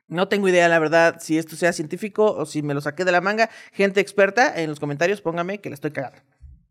No 0.08 0.28
tengo 0.28 0.48
idea, 0.48 0.68
la 0.70 0.80
verdad, 0.80 1.18
si 1.20 1.38
esto 1.38 1.56
sea 1.56 1.74
científico 1.74 2.32
o 2.32 2.46
si 2.46 2.62
me 2.62 2.74
lo 2.74 2.82
saqué 2.82 3.04
de 3.06 3.12
la 3.12 3.22
manga. 3.22 3.50
Gente 3.74 4.00
experta, 4.00 4.54
en 4.62 4.70
los 4.70 4.80
comentarios 4.80 5.22
póngame 5.22 5.60
que 5.60 5.70
la 5.70 5.74
estoy 5.76 5.92
cagando. 5.92 6.20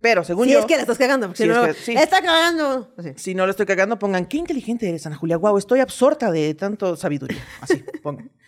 Pero 0.00 0.24
según 0.24 0.46
Si 0.46 0.52
yo, 0.52 0.60
es 0.60 0.66
que 0.66 0.76
la 0.76 0.82
estás 0.82 0.98
cagando. 0.98 1.26
Porque 1.26 1.38
Sí, 1.38 1.44
si 1.44 1.50
es 1.50 1.56
no, 1.56 1.64
que- 1.66 1.74
sí. 1.74 1.94
está 1.94 2.22
cagando. 2.22 2.92
Así. 2.96 3.12
si 3.16 3.34
no 3.34 3.44
la 3.46 3.50
estoy 3.50 3.66
cagando, 3.66 3.98
pongan 3.98 4.26
qué 4.26 4.36
inteligente 4.36 4.88
eres, 4.88 5.06
Ana 5.06 5.16
Julia. 5.16 5.36
Wow, 5.38 5.58
estoy 5.58 5.80
absorta 5.80 6.30
de 6.30 6.54
tanto 6.54 6.96
sabiduría. 6.96 7.42
Así, 7.60 7.84
pongan. 8.02 8.30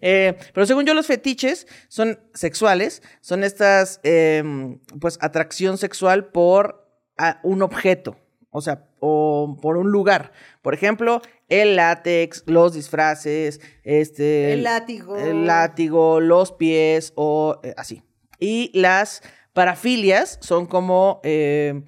Eh, 0.00 0.38
pero 0.54 0.64
según 0.64 0.84
yo, 0.86 0.94
los 0.94 1.08
fetiches 1.08 1.66
son 1.88 2.20
sexuales, 2.34 3.02
son 3.20 3.42
estas, 3.42 3.98
em, 4.04 4.78
pues, 5.00 5.18
atracción 5.20 5.76
sexual 5.76 6.26
por 6.30 6.88
a, 7.18 7.40
un 7.42 7.60
objeto, 7.62 8.16
o 8.50 8.60
sea, 8.60 8.88
o 9.00 9.56
por 9.60 9.76
un 9.76 9.90
lugar. 9.90 10.32
Por 10.62 10.74
ejemplo, 10.74 11.22
el 11.48 11.76
látex, 11.76 12.42
los 12.46 12.74
disfraces, 12.74 13.60
este... 13.84 14.52
El 14.52 14.64
látigo. 14.64 15.16
El 15.16 15.46
látigo, 15.46 16.20
los 16.20 16.52
pies 16.52 17.12
o 17.16 17.60
eh, 17.62 17.74
así. 17.76 18.02
Y 18.38 18.70
las 18.78 19.22
parafilias 19.52 20.38
son 20.40 20.66
como... 20.66 21.20
eh, 21.24 21.82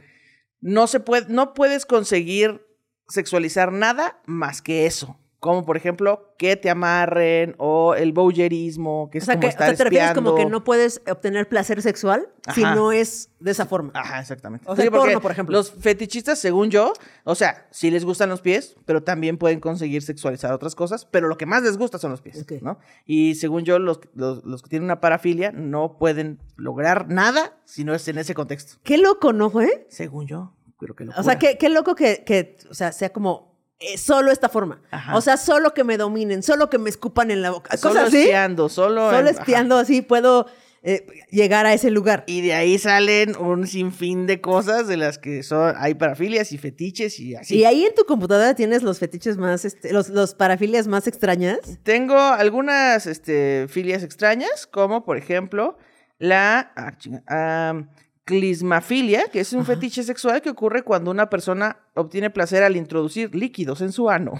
no 0.61 0.87
se 0.87 1.01
puede, 1.01 1.27
no 1.29 1.55
puedes 1.55 1.85
conseguir 1.85 2.65
sexualizar 3.09 3.73
nada 3.73 4.23
más 4.27 4.63
que 4.63 4.87
eso. 4.87 5.19
Como 5.43 5.65
por 5.65 5.77
ejemplo, 5.77 6.33
que 6.39 6.55
te 6.55 6.71
amarren 6.71 7.57
o 7.59 7.97
el 7.97 8.13
voyeurismo, 8.13 9.11
que 9.11 9.19
es 9.19 9.25
O 9.25 9.27
sea, 9.27 9.35
como 9.35 9.41
que, 9.41 9.47
o 9.49 9.51
estar 9.51 9.67
sea, 9.67 9.77
te 9.77 9.83
refieres 9.83 10.11
espiando. 10.11 10.31
como 10.31 10.41
que 10.41 10.49
no 10.49 10.63
puedes 10.63 11.03
obtener 11.11 11.49
placer 11.49 11.83
sexual 11.83 12.29
si 12.55 12.63
no 12.63 12.93
es 12.93 13.29
de 13.41 13.51
esa 13.51 13.67
forma. 13.67 13.91
Ajá, 13.93 14.21
exactamente. 14.21 14.65
O 14.69 14.77
sea, 14.77 14.85
el 14.85 14.93
porque 14.93 15.07
porno, 15.07 15.21
por 15.21 15.33
ejemplo. 15.33 15.57
Los 15.57 15.73
fetichistas, 15.73 16.39
según 16.39 16.71
yo, 16.71 16.93
o 17.25 17.35
sea, 17.35 17.67
sí 17.73 17.91
les 17.91 18.05
gustan 18.05 18.29
los 18.29 18.41
pies, 18.41 18.77
pero 18.85 19.03
también 19.03 19.37
pueden 19.37 19.59
conseguir 19.59 20.03
sexualizar 20.03 20.53
otras 20.53 20.77
cosas, 20.77 21.07
pero 21.07 21.27
lo 21.27 21.37
que 21.37 21.45
más 21.45 21.65
les 21.65 21.77
gusta 21.77 21.99
son 21.99 22.13
los 22.13 22.21
pies, 22.21 22.43
Ok. 22.43 22.63
¿no? 22.63 22.79
Y 23.05 23.35
según 23.35 23.65
yo, 23.65 23.81
los, 23.81 23.99
los, 24.15 24.45
los 24.45 24.63
que 24.63 24.69
tienen 24.71 24.85
una 24.85 25.01
parafilia 25.01 25.51
no 25.51 25.99
pueden 25.99 26.39
lograr 26.55 27.09
nada 27.09 27.59
si 27.65 27.83
no 27.83 27.97
es 27.97 28.07
en 28.07 28.19
ese 28.19 28.33
contexto. 28.35 28.77
Qué 28.85 28.97
loco, 28.97 29.33
¿no, 29.33 29.51
güey? 29.51 29.87
Según 29.89 30.29
yo, 30.29 30.55
creo 30.79 30.95
que 30.95 31.05
lo 31.05 31.13
O 31.17 31.23
sea, 31.25 31.37
qué, 31.41 31.59
qué 31.59 31.69
loco 31.69 31.97
que, 31.97 32.23
que, 32.25 32.59
o 32.71 32.75
sea, 32.75 32.93
sea 32.93 33.13
como 33.13 33.52
eh, 33.83 33.99
solo 33.99 34.31
esta 34.31 34.49
forma. 34.49 34.81
Ajá. 34.91 35.17
O 35.17 35.21
sea, 35.21 35.37
solo 35.37 35.75
que 35.75 35.85
me 35.85 35.97
dominen, 35.97 36.43
solo 36.43 36.71
que 36.71 36.79
me 36.79 36.91
escupan 36.91 37.31
en 37.31 37.43
la 37.43 37.51
boca. 37.51 37.77
Solo 37.77 37.95
Cosas 37.95 38.09
así. 38.09 38.23
espiando, 38.23 38.69
solo... 38.69 39.11
Solo 39.11 39.29
en- 39.29 39.35
espiando 39.35 39.77
así 39.77 40.03
puedo 40.03 40.47
eh, 40.85 41.07
llegar 41.31 41.65
a 41.67 41.75
ese 41.75 41.91
lugar. 41.91 42.25
Y 42.27 42.41
de 42.41 42.55
ahí 42.55 42.79
salen 42.79 43.37
un 43.37 43.67
sinfín 43.69 44.27
de 44.27 44.41
cosas 44.41 44.89
de 44.89 44.97
las 44.97 45.19
que 45.19 45.43
son, 45.45 45.75
hay 45.77 45.95
parafilias 45.95 46.51
y 46.53 46.59
fetiches 46.59 47.21
y 47.21 47.37
así. 47.37 47.59
Y 47.59 47.65
ahí 47.65 47.85
en 47.85 47.95
tu 47.95 48.05
computadora 48.05 48.55
tienes 48.55 48.83
los 48.83 48.99
fetiches 48.99 49.37
más, 49.37 49.65
este, 49.65 49.93
los, 49.93 50.09
los 50.09 50.35
parafilias 50.35 50.89
más 50.89 51.07
extrañas. 51.07 51.59
Tengo 51.85 52.19
algunas 52.19 53.07
este, 53.07 53.67
filias 53.69 54.03
extrañas, 54.03 54.67
como 54.67 55.05
por 55.05 55.17
ejemplo 55.19 55.77
la 56.19 56.73
ah, 56.77 56.97
chinga, 56.99 57.23
ah, 57.29 57.83
clismafilia, 58.25 59.25
que 59.33 59.41
es 59.41 59.53
un 59.53 59.65
fetiche 59.65 60.03
sexual 60.03 60.43
que 60.43 60.51
ocurre 60.51 60.83
cuando 60.83 61.11
una 61.11 61.29
persona 61.31 61.79
obtiene 61.95 62.31
placer 62.31 62.63
al 62.63 62.77
introducir 62.77 63.35
líquidos 63.35 63.81
en 63.81 63.93
su 63.93 64.11
ano. 64.11 64.33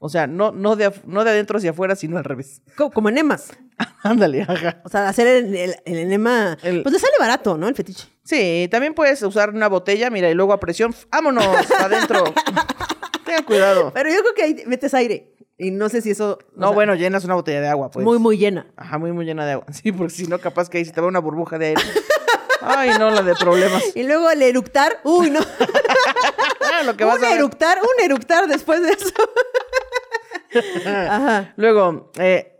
O 0.00 0.08
sea, 0.08 0.28
no, 0.28 0.52
no, 0.52 0.76
de, 0.76 0.92
no 1.06 1.24
de 1.24 1.30
adentro 1.30 1.58
hacia 1.58 1.70
afuera, 1.70 1.96
sino 1.96 2.18
al 2.18 2.24
revés. 2.24 2.62
Co- 2.76 2.90
Como, 2.90 3.08
enemas. 3.08 3.50
Ándale, 4.04 4.42
ajá. 4.42 4.80
O 4.84 4.88
sea, 4.88 5.08
hacer 5.08 5.26
el, 5.26 5.56
el- 5.56 5.74
el 5.84 5.98
enema. 5.98 6.56
El- 6.62 6.82
Pues 6.82 6.92
le 6.92 6.98
sale 7.00 7.14
barato, 7.18 7.58
¿no? 7.58 7.66
El 7.68 7.74
fetiche. 7.74 8.06
Sí, 8.22 8.68
también 8.70 8.94
puedes 8.94 9.20
usar 9.22 9.50
una 9.50 9.68
botella, 9.68 10.08
mira, 10.10 10.30
y 10.30 10.34
luego 10.34 10.52
a 10.52 10.60
presión, 10.60 10.94
¡vámonos! 11.10 11.44
adentro. 11.80 12.24
Tengan 13.24 13.42
cuidado. 13.44 13.90
Pero 13.92 14.08
yo 14.10 14.20
creo 14.20 14.34
que 14.34 14.42
ahí 14.42 14.62
metes 14.66 14.94
aire. 14.94 15.34
Y 15.60 15.72
no 15.72 15.88
sé 15.88 16.00
si 16.00 16.12
eso. 16.12 16.38
No, 16.54 16.68
sea, 16.68 16.74
bueno, 16.76 16.94
llenas 16.94 17.24
una 17.24 17.34
botella 17.34 17.60
de 17.60 17.66
agua, 17.66 17.90
pues. 17.90 18.04
Muy, 18.04 18.18
muy 18.20 18.38
llena. 18.38 18.68
Ajá, 18.76 18.98
muy, 18.98 19.10
muy 19.10 19.24
llena 19.24 19.44
de 19.46 19.52
agua. 19.54 19.66
Sí, 19.72 19.90
porque 19.90 20.14
si 20.14 20.26
no, 20.28 20.38
capaz 20.38 20.68
que 20.70 20.78
ahí 20.78 20.84
se 20.84 20.92
te 20.92 21.00
va 21.00 21.08
una 21.08 21.18
burbuja 21.18 21.58
de 21.58 21.66
aire. 21.68 21.82
Ay, 22.68 22.90
no, 22.98 23.10
la 23.10 23.22
de 23.22 23.34
problemas. 23.34 23.82
Y 23.94 24.02
luego 24.02 24.30
el 24.30 24.42
eructar. 24.42 25.00
Uy, 25.04 25.30
no. 25.30 25.40
Ah, 26.60 26.82
lo 26.84 26.96
que 26.96 27.04
vas 27.04 27.18
un 27.18 27.24
a 27.24 27.32
eructar, 27.32 27.78
un 27.80 28.04
eructar 28.04 28.46
después 28.46 28.82
de 28.82 28.90
eso. 28.90 29.14
Ajá. 30.86 31.54
Luego, 31.56 32.12
eh, 32.18 32.58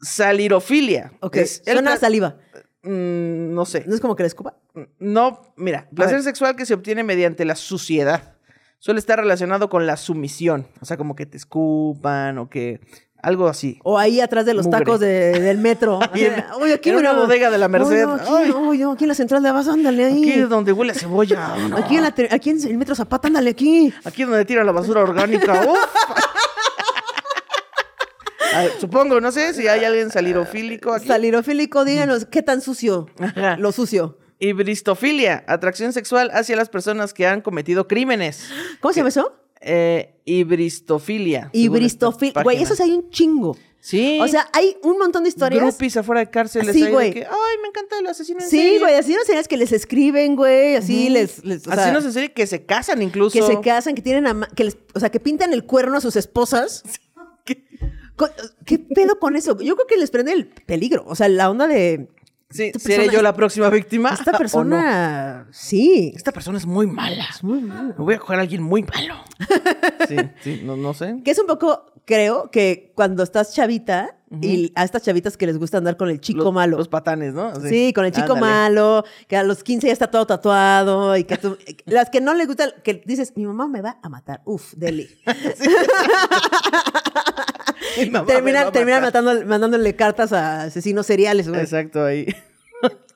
salirofilia. 0.00 1.12
Ok. 1.20 1.36
Es 1.36 1.62
Suena 1.64 1.94
a 1.94 1.96
saliva. 1.96 2.36
Mm, 2.82 3.54
no 3.54 3.64
sé. 3.66 3.84
¿No 3.86 3.94
es 3.94 4.00
como 4.00 4.16
que 4.16 4.22
le 4.22 4.28
escupa? 4.28 4.56
No, 4.98 5.52
mira, 5.56 5.88
placer 5.94 6.22
sexual 6.22 6.56
que 6.56 6.66
se 6.66 6.74
obtiene 6.74 7.02
mediante 7.02 7.44
la 7.44 7.56
suciedad. 7.56 8.36
Suele 8.78 9.00
estar 9.00 9.18
relacionado 9.18 9.68
con 9.68 9.86
la 9.86 9.96
sumisión. 9.96 10.68
O 10.80 10.84
sea, 10.84 10.96
como 10.96 11.16
que 11.16 11.26
te 11.26 11.36
escupan 11.36 12.38
o 12.38 12.48
que. 12.48 12.80
Algo 13.20 13.48
así. 13.48 13.80
O 13.82 13.98
ahí 13.98 14.20
atrás 14.20 14.46
de 14.46 14.54
los 14.54 14.66
Mugre. 14.66 14.78
tacos 14.78 15.00
de- 15.00 15.40
del 15.40 15.58
metro. 15.58 15.98
Uy, 16.62 16.72
aquí 16.72 16.90
en 16.90 16.96
una 16.96 17.12
bodega 17.14 17.50
de 17.50 17.58
la 17.58 17.66
Merced. 17.68 18.04
Uy, 18.06 18.06
no, 18.06 18.14
aquí, 18.14 18.28
Ay. 18.30 18.78
no, 18.78 18.92
aquí 18.92 19.04
en 19.04 19.08
la 19.08 19.14
central 19.14 19.42
de 19.42 19.48
Abas, 19.48 19.66
ándale 19.66 20.04
ahí. 20.04 20.22
Aquí 20.30 20.40
es 20.40 20.48
donde 20.48 20.72
huele 20.72 20.92
a 20.92 20.94
cebolla. 20.94 21.56
no. 21.68 21.76
Aquí 21.78 21.96
en, 21.96 22.02
la 22.02 22.14
aquí 22.30 22.50
en 22.50 22.62
el 22.62 22.78
metro 22.78 22.94
Zapata, 22.94 23.26
ándale 23.28 23.50
aquí. 23.50 23.92
Aquí 24.04 24.22
es 24.22 24.28
donde 24.28 24.44
tiran 24.44 24.64
la 24.66 24.72
basura 24.72 25.02
orgánica. 25.02 25.64
¡Uf! 25.68 25.78
A 28.54 28.62
ver, 28.62 28.72
supongo, 28.80 29.20
no 29.20 29.30
sé 29.30 29.52
si 29.52 29.68
hay 29.68 29.84
alguien 29.84 30.10
salirofílico 30.10 30.92
aquí. 30.94 31.06
Salirofílico, 31.06 31.84
díganos, 31.84 32.24
¿qué 32.24 32.42
tan 32.42 32.60
sucio? 32.62 33.06
Ajá. 33.20 33.56
Lo 33.58 33.72
sucio. 33.72 34.16
Ibristofilia, 34.38 35.44
atracción 35.48 35.92
sexual 35.92 36.30
hacia 36.32 36.56
las 36.56 36.68
personas 36.68 37.12
que 37.12 37.26
han 37.26 37.40
cometido 37.42 37.88
crímenes. 37.88 38.48
¿Cómo 38.80 38.92
se 38.94 39.00
llama 39.00 39.10
eso? 39.10 39.32
Eh, 39.60 40.14
ibristofilia. 40.24 41.50
según 41.52 41.76
Ibristofilia. 41.76 42.28
esta 42.30 42.42
Güey, 42.42 42.62
eso 42.62 42.74
sí 42.74 42.82
hay 42.82 42.92
un 42.92 43.10
chingo. 43.10 43.56
Sí. 43.80 44.18
O 44.20 44.26
sea, 44.28 44.48
hay 44.52 44.76
un 44.82 44.98
montón 44.98 45.22
de 45.22 45.28
historias. 45.30 45.62
Groupies 45.62 45.96
afuera 45.96 46.20
de 46.20 46.28
cárceles. 46.30 46.74
Sí, 46.74 46.88
güey. 46.90 47.12
que, 47.12 47.24
Ay, 47.24 47.56
me 47.62 47.68
encanta 47.68 47.98
el 47.98 48.06
asesino 48.08 48.40
en 48.40 48.48
Sí, 48.50 48.58
serie". 48.58 48.78
güey, 48.80 48.94
así 48.94 49.12
no 49.14 49.22
serías 49.24 49.46
que 49.48 49.56
les 49.56 49.72
escriben, 49.72 50.36
güey, 50.36 50.74
así 50.76 51.08
les, 51.08 51.44
les- 51.44 51.62
o 51.66 51.70
sea, 51.70 51.74
Asesinos 51.74 52.04
en 52.04 52.12
serie 52.12 52.32
que 52.32 52.46
se 52.46 52.64
casan 52.66 53.02
incluso. 53.02 53.38
que 53.38 53.42
se 53.44 53.60
casan, 53.60 53.94
que 53.94 54.02
tienen 54.02 54.26
ama- 54.26 54.48
que 54.54 54.64
les, 54.64 54.76
o 54.94 55.00
sea, 55.00 55.10
que 55.10 55.20
pintan 55.20 55.52
el 55.52 55.64
cuerno 55.64 55.96
a 55.96 56.00
sus 56.00 56.16
esposas. 56.16 56.82
Co- 58.16 58.28
¿Qué 58.66 58.78
pedo 58.80 59.18
con 59.20 59.36
eso? 59.36 59.56
Yo 59.60 59.76
creo 59.76 59.86
que 59.86 59.96
les 59.96 60.10
prende 60.10 60.32
el 60.32 60.46
peligro, 60.48 61.04
o 61.06 61.14
sea, 61.14 61.28
la 61.28 61.48
onda 61.48 61.68
de 61.68 62.08
Sí, 62.50 62.72
¿seré 62.78 63.10
yo 63.10 63.20
la 63.20 63.34
próxima 63.34 63.68
víctima? 63.68 64.10
esta 64.10 64.32
persona, 64.38 65.46
sí, 65.50 66.12
Esta 66.16 66.32
persona 66.32 66.56
es 66.58 66.64
muy 66.66 66.86
mala. 66.86 67.26
muy 67.42 67.60
malo. 67.60 67.94
Me 67.98 68.04
voy 68.04 68.14
a 68.14 68.18
coger 68.18 68.38
a 68.38 68.42
alguien 68.42 68.62
muy 68.62 68.82
malo. 68.82 69.16
Sí, 70.08 70.16
sí, 70.42 70.62
no, 70.64 70.76
no 70.76 70.94
sé. 70.94 71.20
Que 71.22 71.32
es 71.32 71.38
un 71.38 71.46
poco, 71.46 71.92
creo, 72.06 72.50
que 72.50 72.92
cuando 72.94 73.22
estás 73.22 73.52
chavita 73.54 74.16
y 74.42 74.72
a 74.74 74.84
estas 74.84 75.02
chavitas 75.02 75.36
que 75.36 75.46
les 75.46 75.56
gusta 75.58 75.78
andar 75.78 75.96
con 75.96 76.10
el 76.10 76.20
chico 76.20 76.44
Los- 76.44 76.52
malo. 76.52 76.76
Los 76.76 76.88
patanes, 76.88 77.32
¿no? 77.34 77.52
Sí, 77.60 77.92
con 77.94 78.04
el 78.04 78.12
chico 78.12 78.34
Ándale. 78.34 78.40
malo, 78.52 79.04
que 79.26 79.36
a 79.36 79.42
los 79.42 79.62
15 79.64 79.86
ya 79.86 79.92
está 79.92 80.10
todo 80.10 80.26
tatuado 80.26 81.16
y 81.16 81.24
que 81.24 81.36
tú- 81.38 81.56
las 81.86 82.10
que 82.10 82.20
no 82.20 82.34
le 82.34 82.44
gusta, 82.46 82.72
que 82.84 83.02
dices, 83.06 83.32
mi 83.36 83.46
mamá 83.46 83.68
me 83.68 83.80
va 83.80 83.98
a 84.02 84.08
matar. 84.08 84.42
Uf, 84.44 84.74
deli. 84.76 85.08
Terminan 88.26 88.66
a 88.68 88.72
terminan 88.72 89.02
matar. 89.02 89.22
matando- 89.24 89.46
mandándole 89.46 89.96
cartas 89.96 90.32
a 90.32 90.62
asesinos 90.64 91.06
seriales, 91.06 91.48
güey. 91.48 91.60
Exacto, 91.60 92.04
ahí. 92.04 92.26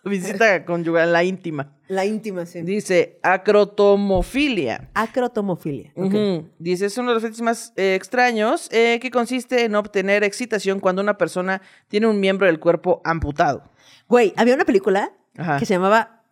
Visita 0.10 0.64
conyugal, 0.64 1.12
la 1.12 1.22
íntima. 1.22 1.76
La 1.86 2.04
íntima, 2.04 2.44
sí. 2.46 2.62
Dice 2.62 3.20
acrotomofilia. 3.22 4.90
Acrotomofilia. 4.94 5.92
ok. 5.94 6.04
Ujú. 6.06 6.50
Dice, 6.58 6.86
es 6.86 6.98
uno 6.98 7.08
de 7.08 7.14
los 7.14 7.22
fetiches 7.22 7.42
más 7.42 7.72
eh, 7.76 7.94
extraños 7.94 8.68
eh, 8.72 8.98
que 9.00 9.10
consiste 9.10 9.64
en 9.64 9.74
obtener 9.74 10.24
excitación 10.24 10.80
cuando 10.80 11.02
una 11.02 11.18
persona 11.18 11.62
tiene 11.88 12.06
un 12.08 12.18
miembro 12.18 12.46
del 12.46 12.58
cuerpo 12.58 13.00
amputado. 13.04 13.62
Güey, 14.08 14.32
había 14.36 14.54
una 14.54 14.64
película 14.64 15.12
Ajá. 15.36 15.58
que 15.58 15.66
se 15.66 15.74
llamaba 15.74 16.24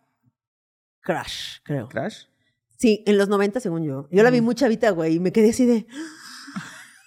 Crash, 1.01 1.59
creo. 1.63 1.87
¿Crash? 1.87 2.25
Sí, 2.77 3.03
en 3.05 3.17
los 3.17 3.29
90, 3.29 3.59
según 3.59 3.83
yo. 3.83 4.07
Yo 4.11 4.23
la 4.23 4.31
vi 4.31 4.41
muy 4.41 4.55
chavita, 4.55 4.89
güey, 4.89 5.15
y 5.15 5.19
me 5.19 5.31
quedé 5.31 5.51
así 5.51 5.65
de... 5.65 5.85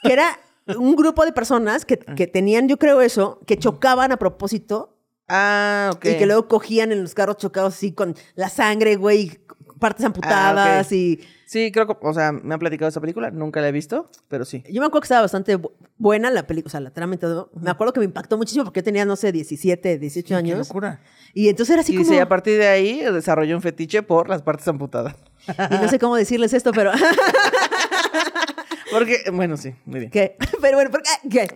Que 0.02 0.12
era 0.12 0.38
un 0.78 0.94
grupo 0.94 1.24
de 1.24 1.32
personas 1.32 1.84
que, 1.84 1.98
que 1.98 2.26
tenían, 2.26 2.68
yo 2.68 2.78
creo 2.78 3.00
eso, 3.00 3.40
que 3.46 3.58
chocaban 3.58 4.12
a 4.12 4.16
propósito 4.16 4.93
Ah, 5.28 5.90
ok. 5.94 6.04
y 6.04 6.18
que 6.18 6.26
luego 6.26 6.48
cogían 6.48 6.92
en 6.92 7.00
los 7.02 7.14
carros 7.14 7.36
chocados 7.38 7.74
así 7.74 7.92
con 7.92 8.14
la 8.34 8.48
sangre, 8.50 8.96
güey, 8.96 9.38
partes 9.78 10.04
amputadas 10.04 10.88
Ah, 10.90 10.94
y... 10.94 11.20
Sí, 11.46 11.70
creo 11.72 11.86
que, 11.86 11.94
o 12.00 12.14
sea, 12.14 12.32
me 12.32 12.54
han 12.54 12.58
platicado 12.58 12.88
esa 12.88 13.00
película, 13.00 13.30
nunca 13.30 13.60
la 13.60 13.68
he 13.68 13.72
visto, 13.72 14.10
pero 14.28 14.44
sí. 14.44 14.64
Yo 14.70 14.80
me 14.80 14.86
acuerdo 14.86 15.02
que 15.02 15.06
estaba 15.06 15.20
bastante 15.22 15.56
bu- 15.58 15.72
buena 15.98 16.30
la 16.30 16.46
película, 16.46 16.68
o 16.68 16.70
sea, 16.70 16.80
la 16.80 16.90
trama 16.90 17.14
y 17.14 17.18
todo. 17.18 17.50
Me 17.54 17.70
acuerdo 17.70 17.92
que 17.92 18.00
me 18.00 18.06
impactó 18.06 18.36
muchísimo 18.38 18.64
porque 18.64 18.80
yo 18.80 18.84
tenía, 18.84 19.04
no 19.04 19.14
sé, 19.14 19.30
17, 19.30 19.98
18 19.98 20.26
Qué 20.28 20.34
años. 20.34 20.58
locura. 20.68 21.00
Y 21.32 21.48
entonces 21.48 21.74
era 21.74 21.82
así 21.82 21.92
y 21.92 21.96
como... 21.96 22.08
dice, 22.08 22.20
a 22.20 22.28
partir 22.28 22.58
de 22.58 22.66
ahí 22.66 23.00
desarrolló 23.02 23.54
un 23.56 23.62
fetiche 23.62 24.02
por 24.02 24.28
las 24.28 24.42
partes 24.42 24.66
amputadas. 24.68 25.14
Y 25.70 25.74
no 25.74 25.88
sé 25.88 25.98
cómo 25.98 26.16
decirles 26.16 26.52
esto, 26.54 26.72
pero... 26.72 26.90
Porque, 28.90 29.18
bueno, 29.32 29.56
sí, 29.56 29.74
muy 29.86 30.00
bien. 30.00 30.10
¿Qué? 30.10 30.36
Pero 30.60 30.76
bueno, 30.76 30.90
¿por 30.90 31.02
qué? 31.02 31.28
¿Qué? 31.28 31.48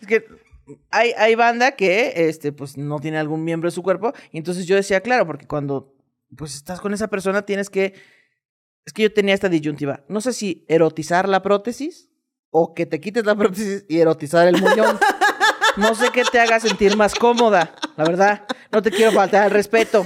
es 0.00 0.06
que 0.06 0.24
hay, 0.90 1.12
hay 1.16 1.34
banda 1.34 1.72
que, 1.72 2.12
este, 2.28 2.52
pues, 2.52 2.76
no 2.76 2.98
tiene 2.98 3.18
algún 3.18 3.44
miembro 3.44 3.68
de 3.68 3.74
su 3.74 3.82
cuerpo. 3.82 4.12
Y 4.32 4.38
entonces 4.38 4.66
yo 4.66 4.76
decía, 4.76 5.00
claro, 5.00 5.26
porque 5.26 5.46
cuando, 5.46 5.94
pues, 6.36 6.54
estás 6.54 6.80
con 6.80 6.94
esa 6.94 7.08
persona 7.08 7.42
tienes 7.42 7.70
que... 7.70 7.94
Es 8.84 8.92
que 8.92 9.02
yo 9.02 9.12
tenía 9.12 9.34
esta 9.34 9.48
disyuntiva. 9.48 10.04
No 10.08 10.20
sé 10.20 10.32
si 10.32 10.64
erotizar 10.68 11.28
la 11.28 11.42
prótesis 11.42 12.08
o 12.50 12.72
que 12.72 12.86
te 12.86 13.00
quites 13.00 13.26
la 13.26 13.34
prótesis 13.34 13.84
y 13.88 13.98
erotizar 13.98 14.46
el 14.46 14.60
muñón. 14.60 14.98
No 15.76 15.94
sé 15.94 16.10
qué 16.12 16.22
te 16.24 16.40
haga 16.40 16.58
sentir 16.60 16.96
más 16.96 17.14
cómoda, 17.14 17.74
la 17.96 18.04
verdad. 18.04 18.44
No 18.72 18.82
te 18.82 18.90
quiero 18.90 19.12
faltar 19.12 19.42
al 19.42 19.50
respeto. 19.50 20.04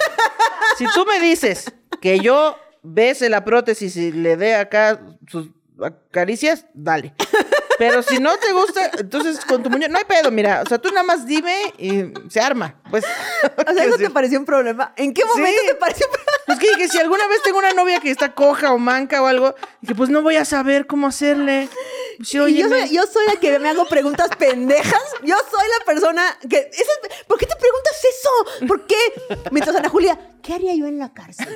Si 0.76 0.84
tú 0.94 1.04
me 1.04 1.20
dices 1.20 1.72
que 2.00 2.20
yo 2.20 2.56
bese 2.82 3.28
la 3.28 3.44
prótesis 3.44 3.96
y 3.96 4.12
le 4.12 4.36
dé 4.36 4.54
acá 4.54 5.00
sus 5.28 5.50
caricias, 6.10 6.66
dale. 6.74 7.14
Pero 7.80 8.02
si 8.02 8.18
no 8.18 8.36
te 8.36 8.52
gusta, 8.52 8.90
entonces 8.98 9.42
con 9.46 9.62
tu 9.62 9.70
muñeco, 9.70 9.90
no 9.90 9.98
hay 9.98 10.04
pedo, 10.04 10.30
mira. 10.30 10.60
O 10.62 10.68
sea, 10.68 10.76
tú 10.76 10.90
nada 10.90 11.02
más 11.02 11.24
dime 11.26 11.56
y 11.78 12.12
se 12.28 12.38
arma. 12.38 12.74
Pues, 12.90 13.04
O 13.66 13.72
sea, 13.72 13.84
¿eso 13.84 13.96
te 13.96 14.10
pareció 14.10 14.38
un 14.38 14.44
problema? 14.44 14.92
¿En 14.98 15.14
qué 15.14 15.24
momento 15.24 15.58
Sí. 15.62 15.66
te 15.66 15.74
pareció 15.76 16.06
un 16.06 16.12
problema? 16.12 16.30
pues 16.44 16.58
que 16.58 16.68
dije, 16.76 16.88
si 16.88 16.98
alguna 16.98 17.26
vez 17.28 17.42
tengo 17.42 17.58
una 17.58 17.72
novia 17.72 17.98
que 18.00 18.10
está 18.10 18.34
coja 18.34 18.72
o 18.72 18.78
manca 18.78 19.22
o 19.22 19.26
algo, 19.26 19.54
dije, 19.80 19.94
pues 19.94 20.10
no 20.10 20.20
voy 20.20 20.36
a 20.36 20.44
saber 20.44 20.86
cómo 20.86 21.06
hacerle. 21.06 21.68
Oye, 22.42 22.52
yo, 22.60 22.68
soy, 22.68 22.88
yo 22.90 23.02
soy 23.06 23.26
la 23.28 23.36
que 23.40 23.58
me 23.58 23.70
hago 23.70 23.86
preguntas 23.86 24.28
pendejas. 24.38 25.02
Yo 25.22 25.36
soy 25.50 25.66
la 25.78 25.84
persona 25.86 26.22
que... 26.50 26.58
esa 26.58 26.82
es- 26.82 27.24
¿Por 27.26 27.38
qué 27.38 27.46
te 27.46 27.56
preguntas 27.56 27.92
eso? 28.04 28.66
¿Por 28.66 28.86
qué? 28.86 28.96
Mientras 29.52 29.74
Ana 29.74 29.88
Julia, 29.88 30.18
¿qué 30.42 30.52
haría 30.52 30.74
yo 30.74 30.86
en 30.86 30.98
la 30.98 31.14
cárcel? 31.14 31.48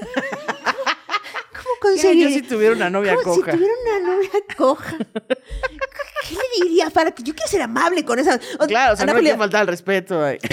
¿Cómo 1.85 1.95
conseguir? 1.95 2.29
yo 2.29 2.35
si 2.35 2.43
tuviera 2.43 2.75
una 2.75 2.91
novia 2.91 3.15
¿Cómo 3.15 3.37
coja? 3.37 3.53
Si 3.53 3.59
tuviera 3.59 3.75
una 3.83 4.15
novia 4.15 4.31
coja. 4.57 4.97
¿Qué 6.29 6.35
le 6.35 6.65
diría? 6.65 6.91
Para 6.91 7.11
que 7.11 7.23
yo 7.23 7.35
quiero 7.35 7.51
ser 7.51 7.63
amable 7.63 8.05
con 8.05 8.19
esa... 8.19 8.39
Claro, 8.67 8.95
o 8.95 8.97
sea, 8.97 9.03
Ana 9.03 9.13
no 9.13 9.19
Julia, 9.19 9.33
que 9.33 9.39
faltar 9.39 9.61
al 9.63 9.67
respeto. 9.67 10.25
ay. 10.25 10.39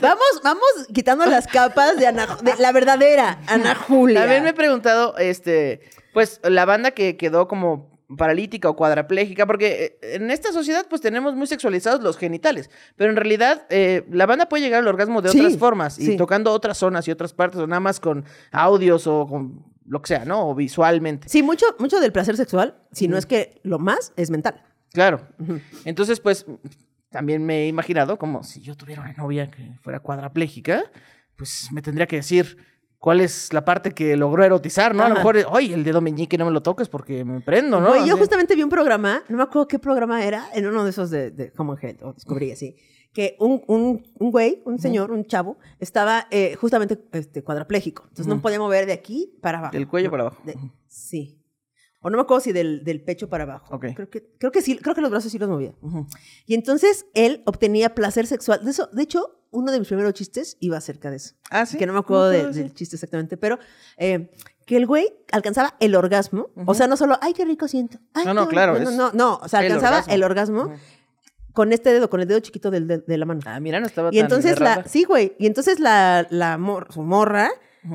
vamos, 0.00 0.40
vamos 0.42 0.64
quitando 0.94 1.26
las 1.26 1.46
capas 1.46 1.98
de, 1.98 2.06
Ana, 2.06 2.38
de 2.42 2.54
la 2.56 2.72
verdadera 2.72 3.40
Ana 3.46 3.74
Julia. 3.74 4.20
También 4.20 4.44
me 4.44 4.50
he 4.50 4.54
preguntado, 4.54 5.16
este, 5.18 5.80
pues, 6.12 6.40
la 6.42 6.64
banda 6.64 6.92
que 6.92 7.16
quedó 7.16 7.48
como 7.48 7.97
paralítica 8.16 8.70
o 8.70 8.76
cuadraplégica, 8.76 9.46
porque 9.46 9.98
eh, 10.02 10.14
en 10.16 10.30
esta 10.30 10.52
sociedad 10.52 10.86
pues 10.88 11.00
tenemos 11.02 11.34
muy 11.34 11.46
sexualizados 11.46 12.02
los 12.02 12.16
genitales, 12.16 12.70
pero 12.96 13.10
en 13.10 13.16
realidad 13.16 13.66
eh, 13.70 14.06
la 14.10 14.24
banda 14.26 14.48
puede 14.48 14.62
llegar 14.62 14.80
al 14.80 14.88
orgasmo 14.88 15.20
de 15.20 15.28
Sí, 15.30 15.38
otras 15.40 15.58
formas 15.58 15.98
y 15.98 16.06
sí. 16.06 16.16
tocando 16.16 16.52
otras 16.52 16.78
zonas 16.78 17.06
y 17.06 17.10
otras 17.10 17.34
partes 17.34 17.60
o 17.60 17.66
nada 17.66 17.80
más 17.80 18.00
con 18.00 18.24
audios 18.50 19.06
o 19.06 19.26
con 19.26 19.64
lo 19.84 20.00
que 20.02 20.08
sea, 20.08 20.24
¿no? 20.24 20.48
O 20.48 20.54
visualmente. 20.54 21.28
Sí, 21.28 21.42
mucho, 21.42 21.66
mucho 21.78 22.00
del 22.00 22.12
placer 22.12 22.36
sexual, 22.36 22.76
si 22.92 23.08
no 23.08 23.16
es 23.18 23.26
que 23.26 23.60
lo 23.62 23.78
más, 23.78 24.12
es 24.16 24.30
mental. 24.30 24.62
Claro. 24.92 25.20
Entonces, 25.84 26.20
pues, 26.20 26.46
también 27.10 27.44
me 27.44 27.62
he 27.64 27.68
imaginado 27.68 28.18
como 28.18 28.42
si 28.42 28.60
yo 28.60 28.74
tuviera 28.74 29.00
una 29.02 29.12
novia 29.14 29.50
que 29.50 29.72
fuera 29.82 30.00
cuadraplégica, 30.00 30.84
pues 31.36 31.68
me 31.72 31.80
tendría 31.82 32.06
que 32.06 32.16
decir 32.16 32.58
cuál 32.98 33.20
es 33.20 33.52
la 33.52 33.64
parte 33.64 33.92
que 33.92 34.16
logró 34.16 34.44
erotizar, 34.44 34.94
¿no? 34.94 35.02
A 35.04 35.08
lo 35.08 35.14
Ajá. 35.16 35.24
mejor, 35.32 35.46
oye, 35.52 35.72
el 35.74 35.84
dedo 35.84 36.00
meñique 36.00 36.36
no 36.38 36.44
me 36.46 36.50
lo 36.50 36.62
toques 36.62 36.88
porque 36.88 37.24
me 37.24 37.40
prendo, 37.40 37.80
¿no? 37.80 37.88
Güey, 37.88 38.06
yo 38.08 38.16
justamente 38.16 38.54
vi 38.56 38.62
un 38.62 38.70
programa, 38.70 39.22
no 39.28 39.36
me 39.36 39.42
acuerdo 39.44 39.68
qué 39.68 39.78
programa 39.78 40.24
era, 40.24 40.48
en 40.54 40.66
uno 40.66 40.84
de 40.84 40.90
esos 40.90 41.10
de, 41.10 41.30
de 41.30 41.52
Common 41.52 41.78
Head, 41.80 42.02
o 42.02 42.12
descubrí 42.12 42.50
así, 42.52 42.76
que 43.12 43.36
un, 43.40 43.62
un, 43.68 44.04
un 44.18 44.30
güey, 44.30 44.62
un 44.66 44.78
señor, 44.78 45.10
un 45.12 45.24
chavo, 45.26 45.58
estaba 45.78 46.26
eh, 46.30 46.56
justamente 46.56 46.98
este, 47.12 47.42
cuadraplégico. 47.42 48.02
Entonces 48.04 48.26
no 48.26 48.40
podía 48.42 48.58
mover 48.58 48.86
de 48.86 48.92
aquí 48.92 49.38
para 49.40 49.58
abajo. 49.58 49.72
Del 49.72 49.88
cuello 49.88 50.10
para 50.10 50.24
abajo. 50.24 50.42
de- 50.44 50.56
sí. 50.86 51.36
O 52.00 52.10
no 52.10 52.16
me 52.16 52.22
acuerdo 52.22 52.40
si 52.42 52.52
del, 52.52 52.84
del 52.84 53.02
pecho 53.02 53.28
para 53.28 53.42
abajo. 53.44 53.74
Ok. 53.74 53.86
Creo 53.96 54.08
que, 54.08 54.24
creo 54.38 54.52
que 54.52 54.62
sí, 54.62 54.76
creo 54.78 54.94
que 54.94 55.00
los 55.00 55.10
brazos 55.10 55.32
sí 55.32 55.38
los 55.38 55.48
movía. 55.48 55.74
Ujú. 55.82 56.06
Y 56.46 56.54
entonces 56.54 57.06
él 57.14 57.42
obtenía 57.44 57.92
placer 57.94 58.26
sexual. 58.28 58.64
De 58.64 58.70
eso, 58.70 58.88
de 58.92 59.02
hecho, 59.02 59.37
uno 59.50 59.72
de 59.72 59.78
mis 59.78 59.88
primeros 59.88 60.12
chistes 60.14 60.56
iba 60.60 60.76
acerca 60.76 61.10
de 61.10 61.16
eso. 61.16 61.34
Ah, 61.50 61.64
sí. 61.66 61.78
Que 61.78 61.86
no 61.86 61.92
me 61.92 61.98
acuerdo 62.00 62.28
de- 62.28 62.52
del 62.52 62.74
chiste 62.74 62.96
exactamente, 62.96 63.36
pero 63.36 63.58
eh, 63.96 64.30
que 64.66 64.76
el 64.76 64.86
güey 64.86 65.08
alcanzaba 65.32 65.74
el 65.80 65.94
orgasmo. 65.94 66.50
O 66.66 66.74
sea, 66.74 66.86
no 66.86 66.96
solo, 66.96 67.18
ay, 67.22 67.32
qué 67.32 67.44
rico 67.44 67.66
siento. 67.68 67.98
Ay, 68.14 68.26
No, 68.26 68.34
no, 68.34 68.48
claro, 68.48 68.72
bueno". 68.72 68.90
es 68.90 68.96
No, 68.96 69.10
no, 69.12 69.36
o 69.42 69.48
sea, 69.48 69.60
el 69.60 69.66
alcanzaba 69.66 69.96
orgasmo. 69.98 70.14
el 70.14 70.22
orgasmo 70.24 70.72
con 71.54 71.72
este 71.72 71.92
dedo, 71.92 72.08
con 72.10 72.20
el 72.20 72.28
dedo 72.28 72.38
chiquito 72.40 72.70
del 72.70 72.86
de, 72.86 72.98
de 72.98 73.18
la 73.18 73.24
mano. 73.24 73.40
Ah, 73.46 73.58
mira, 73.58 73.80
no 73.80 73.86
estaba 73.86 74.10
y 74.12 74.16
tan 74.16 74.26
entonces 74.26 74.60
la, 74.60 74.84
sí, 74.84 75.04
güey, 75.04 75.34
y 75.38 75.46
entonces 75.46 75.80
la, 75.80 76.26
la 76.30 76.56
mor- 76.58 76.92
su 76.92 77.02
morra 77.02 77.50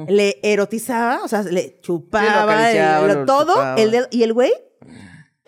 le 0.08 0.40
erotizaba, 0.42 1.24
o 1.24 1.28
sea, 1.28 1.44
le 1.44 1.80
chupaba, 1.82 2.72
el- 2.72 3.08
lo 3.20 3.26
todo, 3.26 3.54
chupaba. 3.54 3.76
el 3.76 3.92
dedo, 3.92 4.08
y 4.12 4.24
el 4.24 4.34
güey 4.34 4.52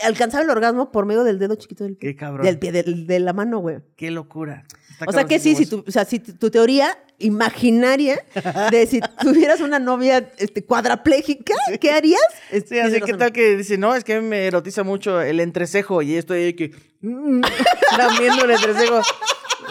alcanzaba 0.03 0.43
el 0.43 0.49
orgasmo 0.49 0.91
por 0.91 1.06
medio 1.06 1.24
del 1.24 1.39
dedo 1.39 1.56
chiquito 1.56 1.84
del, 1.84 1.97
Qué 1.97 2.16
cabrón. 2.16 2.45
del 2.45 2.60
pie, 2.60 2.72
del- 2.72 3.08
de 3.08 3.20
la 3.20 3.34
mano, 3.34 3.60
güey. 3.60 3.80
Qué 3.95 4.12
locura. 4.12 4.64
Está 5.00 5.06
O 5.08 5.12
sea 5.12 5.26
que 5.26 5.39
sí, 5.39 5.56
si 5.56 5.66
tu, 5.66 5.84
o 5.86 5.91
sea, 5.91 6.06
si 6.06 6.20
tu, 6.20 6.50
teoría 6.50 6.98
imaginaria 7.20 8.24
de 8.72 8.88
si 8.88 9.00
tuvieras 9.22 9.62
una 9.62 9.80
novia 9.80 10.30
este, 10.38 10.64
cuadraplégica, 10.64 11.54
¿qué 11.80 11.91
harías? 11.91 12.22
Sí, 12.68 12.80
así 12.80 13.02
que 13.02 13.14
tal 13.14 13.32
que 13.32 13.58
dice, 13.58 13.78
no, 13.78 13.96
es 13.96 14.04
que 14.04 14.22
me 14.22 14.48
erotiza 14.48 14.84
mucho 14.84 15.22
el 15.22 15.39
entrecejo 15.39 16.02
y 16.02 16.16
estoy 16.16 16.43
ahí 16.43 16.54
que... 16.54 16.72
mm, 17.02 17.41
lamiendo 17.98 18.46
el 18.46 18.52
entrecejo. 18.52 19.02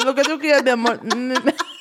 Lo 0.04 0.14
que 0.14 0.22
tú 0.22 0.38
quieras, 0.38 0.62
mi 0.62 0.70
amor. 0.70 1.00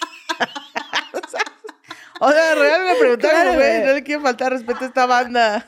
O 2.26 2.32
sea, 2.32 2.56
real 2.60 2.82
me 2.86 2.96
preguntaron, 2.96 3.42
Claro, 3.42 3.54
güey, 3.56 3.70
güey. 3.78 3.86
no 3.86 3.94
le 3.94 4.04
quiero 4.04 4.22
faltar 4.22 4.54
respeto 4.54 4.80
a 4.82 4.88
esta 4.88 5.06
banda. 5.06 5.68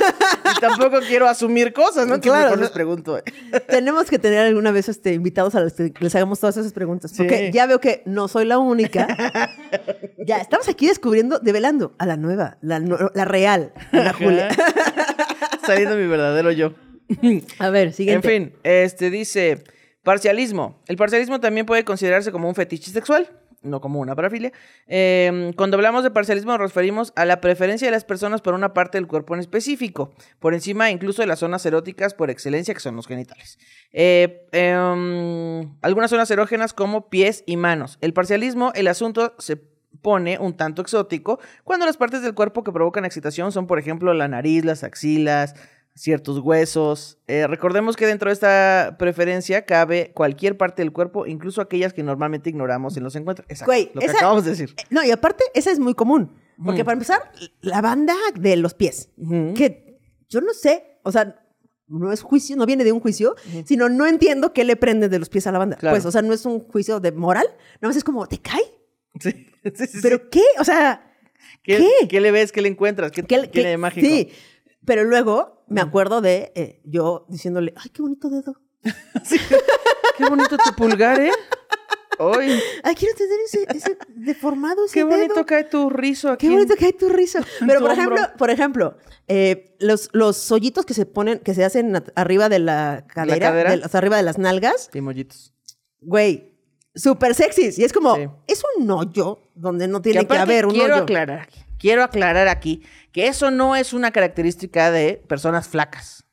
y 0.56 0.60
tampoco 0.60 1.00
quiero 1.00 1.26
asumir 1.28 1.72
cosas, 1.72 2.06
¿no? 2.06 2.20
Claro, 2.20 2.42
mejor 2.44 2.58
¿no? 2.58 2.62
les 2.62 2.70
pregunto. 2.70 3.22
Tenemos 3.68 4.08
que 4.08 4.18
tener 4.18 4.46
alguna 4.46 4.70
vez 4.70 4.88
este, 4.88 5.14
invitados 5.14 5.54
a 5.56 5.60
los 5.60 5.72
que 5.72 5.92
les 5.98 6.14
hagamos 6.14 6.38
todas 6.38 6.56
esas 6.56 6.72
preguntas. 6.72 7.12
Porque 7.16 7.50
ya 7.52 7.66
veo 7.66 7.80
que 7.80 8.02
no 8.06 8.28
soy 8.28 8.44
la 8.44 8.58
única. 8.58 9.08
ya, 10.26 10.38
estamos 10.38 10.68
aquí 10.68 10.86
descubriendo, 10.86 11.38
develando 11.40 11.94
a 11.98 12.06
la 12.06 12.16
nueva, 12.16 12.58
la, 12.60 12.78
la 12.78 13.24
real, 13.24 13.72
Ana 13.92 14.12
Julia. 14.12 14.48
Saliendo 15.66 15.96
mi 15.96 16.06
verdadero 16.06 16.52
yo. 16.52 16.72
A 17.58 17.70
ver, 17.70 17.92
siguiente. 17.92 18.34
En 18.34 18.42
fin, 18.50 18.54
este 18.62 19.10
dice 19.10 19.64
parcialismo. 20.02 20.82
El 20.86 20.96
parcialismo 20.96 21.40
también 21.40 21.66
puede 21.66 21.84
considerarse 21.84 22.30
como 22.30 22.48
un 22.48 22.54
fetiche 22.54 22.92
sexual, 22.92 23.28
no 23.66 23.80
como 23.80 24.00
una 24.00 24.14
parafilia. 24.14 24.52
Eh, 24.86 25.52
cuando 25.56 25.76
hablamos 25.76 26.02
de 26.02 26.10
parcialismo 26.10 26.52
nos 26.52 26.60
referimos 26.60 27.12
a 27.16 27.24
la 27.24 27.40
preferencia 27.40 27.88
de 27.88 27.92
las 27.92 28.04
personas 28.04 28.40
por 28.40 28.54
una 28.54 28.72
parte 28.72 28.98
del 28.98 29.06
cuerpo 29.06 29.34
en 29.34 29.40
específico, 29.40 30.12
por 30.38 30.54
encima 30.54 30.90
incluso 30.90 31.22
de 31.22 31.26
las 31.26 31.40
zonas 31.40 31.64
eróticas 31.66 32.14
por 32.14 32.30
excelencia 32.30 32.74
que 32.74 32.80
son 32.80 32.96
los 32.96 33.06
genitales. 33.06 33.58
Eh, 33.92 34.46
em, 34.52 35.76
algunas 35.82 36.10
zonas 36.10 36.30
erógenas 36.30 36.72
como 36.72 37.08
pies 37.08 37.44
y 37.46 37.56
manos. 37.56 37.98
El 38.00 38.12
parcialismo, 38.12 38.72
el 38.74 38.88
asunto 38.88 39.34
se 39.38 39.56
pone 40.02 40.38
un 40.38 40.56
tanto 40.56 40.82
exótico 40.82 41.40
cuando 41.64 41.86
las 41.86 41.96
partes 41.96 42.22
del 42.22 42.34
cuerpo 42.34 42.62
que 42.62 42.72
provocan 42.72 43.04
excitación 43.04 43.52
son, 43.52 43.66
por 43.66 43.78
ejemplo, 43.78 44.14
la 44.14 44.28
nariz, 44.28 44.64
las 44.64 44.84
axilas, 44.84 45.54
ciertos 45.96 46.38
huesos. 46.40 47.18
Eh, 47.26 47.46
recordemos 47.46 47.96
que 47.96 48.06
dentro 48.06 48.28
de 48.28 48.34
esta 48.34 48.96
preferencia 48.98 49.64
cabe 49.64 50.12
cualquier 50.14 50.56
parte 50.56 50.82
del 50.82 50.92
cuerpo, 50.92 51.26
incluso 51.26 51.60
aquellas 51.62 51.92
que 51.94 52.02
normalmente 52.02 52.50
ignoramos 52.50 52.96
en 52.96 53.02
los 53.02 53.16
encuentros. 53.16 53.46
Exacto, 53.48 53.70
Güey, 53.72 53.90
lo 53.94 54.00
que 54.00 54.06
esa- 54.06 54.18
acabamos 54.18 54.44
de 54.44 54.50
decir. 54.50 54.74
No, 54.90 55.02
y 55.02 55.10
aparte, 55.10 55.44
esa 55.54 55.70
es 55.70 55.78
muy 55.78 55.94
común. 55.94 56.32
Porque 56.62 56.80
Ujú. 56.82 56.84
para 56.86 56.92
empezar, 56.94 57.32
la 57.60 57.80
banda 57.80 58.14
de 58.34 58.56
los 58.56 58.74
pies. 58.74 59.10
Ujú. 59.16 59.54
Que 59.54 59.98
yo 60.28 60.40
no 60.40 60.52
sé, 60.54 60.98
o 61.02 61.12
sea, 61.12 61.42
no 61.88 62.12
es 62.12 62.20
juicio, 62.22 62.56
no 62.56 62.66
viene 62.66 62.82
de 62.84 62.92
un 62.92 63.00
juicio, 63.00 63.34
sino 63.64 63.88
no 63.88 64.06
entiendo 64.06 64.52
qué 64.52 64.64
le 64.64 64.76
prende 64.76 65.08
de 65.08 65.18
los 65.18 65.28
pies 65.28 65.46
a 65.46 65.52
la 65.52 65.58
banda. 65.58 65.76
Claro. 65.76 65.94
Pues, 65.94 66.04
o 66.04 66.10
sea, 66.10 66.20
no 66.22 66.32
es 66.32 66.44
un 66.46 66.60
juicio 66.60 66.98
de 67.00 67.12
moral, 67.12 67.46
nada 67.80 67.88
más 67.88 67.96
es 67.96 68.04
como, 68.04 68.26
¿te 68.26 68.38
cae? 68.38 68.62
Sí, 69.20 69.30
sí, 69.64 69.70
sí, 69.76 69.86
sí. 69.86 69.98
¿Pero 70.02 70.28
qué? 70.30 70.42
O 70.58 70.64
sea, 70.64 71.12
¿Qué, 71.62 71.78
qué? 71.78 72.08
qué 72.08 72.20
le 72.20 72.30
ves? 72.32 72.52
¿Qué 72.52 72.60
le 72.62 72.68
encuentras? 72.68 73.12
¿Qué, 73.12 73.22
¿qué, 73.22 73.46
tiene 73.48 73.70
de 73.70 73.76
mágico? 73.78 74.06
Sí, 74.06 74.30
pero 74.86 75.04
luego 75.04 75.64
me 75.68 75.82
acuerdo 75.82 76.20
de 76.22 76.52
eh, 76.54 76.80
yo 76.84 77.26
diciéndole, 77.28 77.74
ay, 77.76 77.90
qué 77.90 78.00
bonito 78.00 78.30
dedo. 78.30 78.58
Qué 80.16 80.24
bonito 80.28 80.56
tu 80.56 80.72
pulgar, 80.74 81.20
¿eh? 81.20 81.30
Ay, 82.18 82.58
Ay, 82.82 82.94
quiero 82.94 83.14
tener 83.14 83.38
ese, 83.44 83.66
ese 83.76 83.98
deformado, 84.14 84.86
ese 84.86 84.94
qué 84.94 85.04
bonito 85.04 85.34
dedo. 85.34 85.44
cae 85.46 85.64
tu 85.64 85.90
rizo 85.90 86.30
aquí. 86.30 86.46
Qué 86.46 86.52
bonito 86.54 86.74
que 86.76 86.86
hay 86.86 86.92
tu 86.94 87.10
risa. 87.10 87.40
Pero 87.66 87.80
tu 87.80 87.84
por 87.84 87.92
ejemplo, 87.92 88.16
por 88.38 88.50
ejemplo, 88.50 88.96
eh, 89.28 89.76
los, 89.80 90.08
los 90.12 90.50
hoyitos 90.50 90.86
que 90.86 90.94
se 90.94 91.04
ponen, 91.04 91.40
que 91.40 91.52
se 91.54 91.64
hacen 91.64 92.02
arriba 92.14 92.48
de 92.48 92.60
la 92.60 93.04
cadera, 93.06 93.50
o 93.84 93.88
sea, 93.88 93.98
arriba 93.98 94.16
de 94.16 94.22
las 94.22 94.38
nalgas, 94.38 94.88
Sí, 94.90 95.02
mollitos. 95.02 95.52
güey, 96.00 96.54
súper 96.94 97.34
sexys. 97.34 97.78
Y 97.78 97.84
es 97.84 97.92
como, 97.92 98.14
Sí. 98.16 98.22
es 98.46 98.62
un 98.78 98.90
hoyo 98.90 99.40
donde 99.54 99.86
no 99.86 100.00
Que 100.00 100.12
tiene 100.12 100.20
que, 100.20 100.34
aparte 100.36 100.42
haber 100.52 100.66
un 100.66 100.72
quiero 100.72 100.94
hoyo. 100.94 101.02
aclarar 101.02 101.40
aquí. 101.40 101.60
Quiero 101.78 102.02
aclarar 102.02 102.48
aquí 102.48 102.82
que 103.12 103.28
eso 103.28 103.50
no 103.50 103.76
es 103.76 103.92
una 103.92 104.10
característica 104.10 104.90
de 104.90 105.22
personas 105.28 105.68
flacas. 105.68 106.24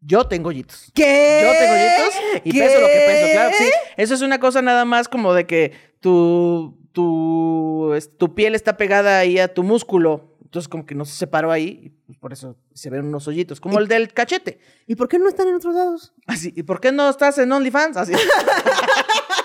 Yo 0.00 0.24
tengo 0.24 0.50
hoyitos. 0.50 0.92
¿Qué? 0.94 1.40
Yo 1.42 1.50
tengo 1.58 1.74
hoyitos 1.74 2.44
y 2.44 2.52
¿Qué? 2.52 2.60
peso 2.60 2.80
lo 2.80 2.86
que 2.86 3.04
peso, 3.06 3.32
claro. 3.32 3.54
Sí, 3.58 3.70
eso 3.96 4.14
es 4.14 4.22
una 4.22 4.38
cosa 4.38 4.62
nada 4.62 4.84
más 4.84 5.08
como 5.08 5.34
de 5.34 5.46
que 5.46 5.72
tu, 6.00 6.78
tu, 6.92 7.94
tu 8.18 8.34
piel 8.34 8.54
está 8.54 8.76
pegada 8.76 9.18
ahí 9.18 9.38
a 9.38 9.52
tu 9.52 9.62
músculo. 9.62 10.36
Entonces 10.42 10.68
como 10.68 10.86
que 10.86 10.94
no 10.94 11.04
se 11.04 11.16
separó 11.16 11.50
ahí 11.50 11.80
y 11.82 11.90
pues, 12.06 12.18
por 12.18 12.32
eso 12.32 12.56
se 12.72 12.88
ven 12.88 13.04
unos 13.04 13.26
hoyitos, 13.26 13.60
como 13.60 13.78
el 13.78 13.88
del 13.88 14.12
cachete. 14.12 14.60
¿Y 14.86 14.94
por 14.94 15.08
qué 15.08 15.18
no 15.18 15.28
están 15.28 15.48
en 15.48 15.56
otros 15.56 15.74
lados? 15.74 16.14
Así, 16.26 16.52
¿y 16.54 16.62
por 16.62 16.80
qué 16.80 16.92
no 16.92 17.10
estás 17.10 17.36
en 17.38 17.50
OnlyFans? 17.50 17.96
Así. 17.96 18.12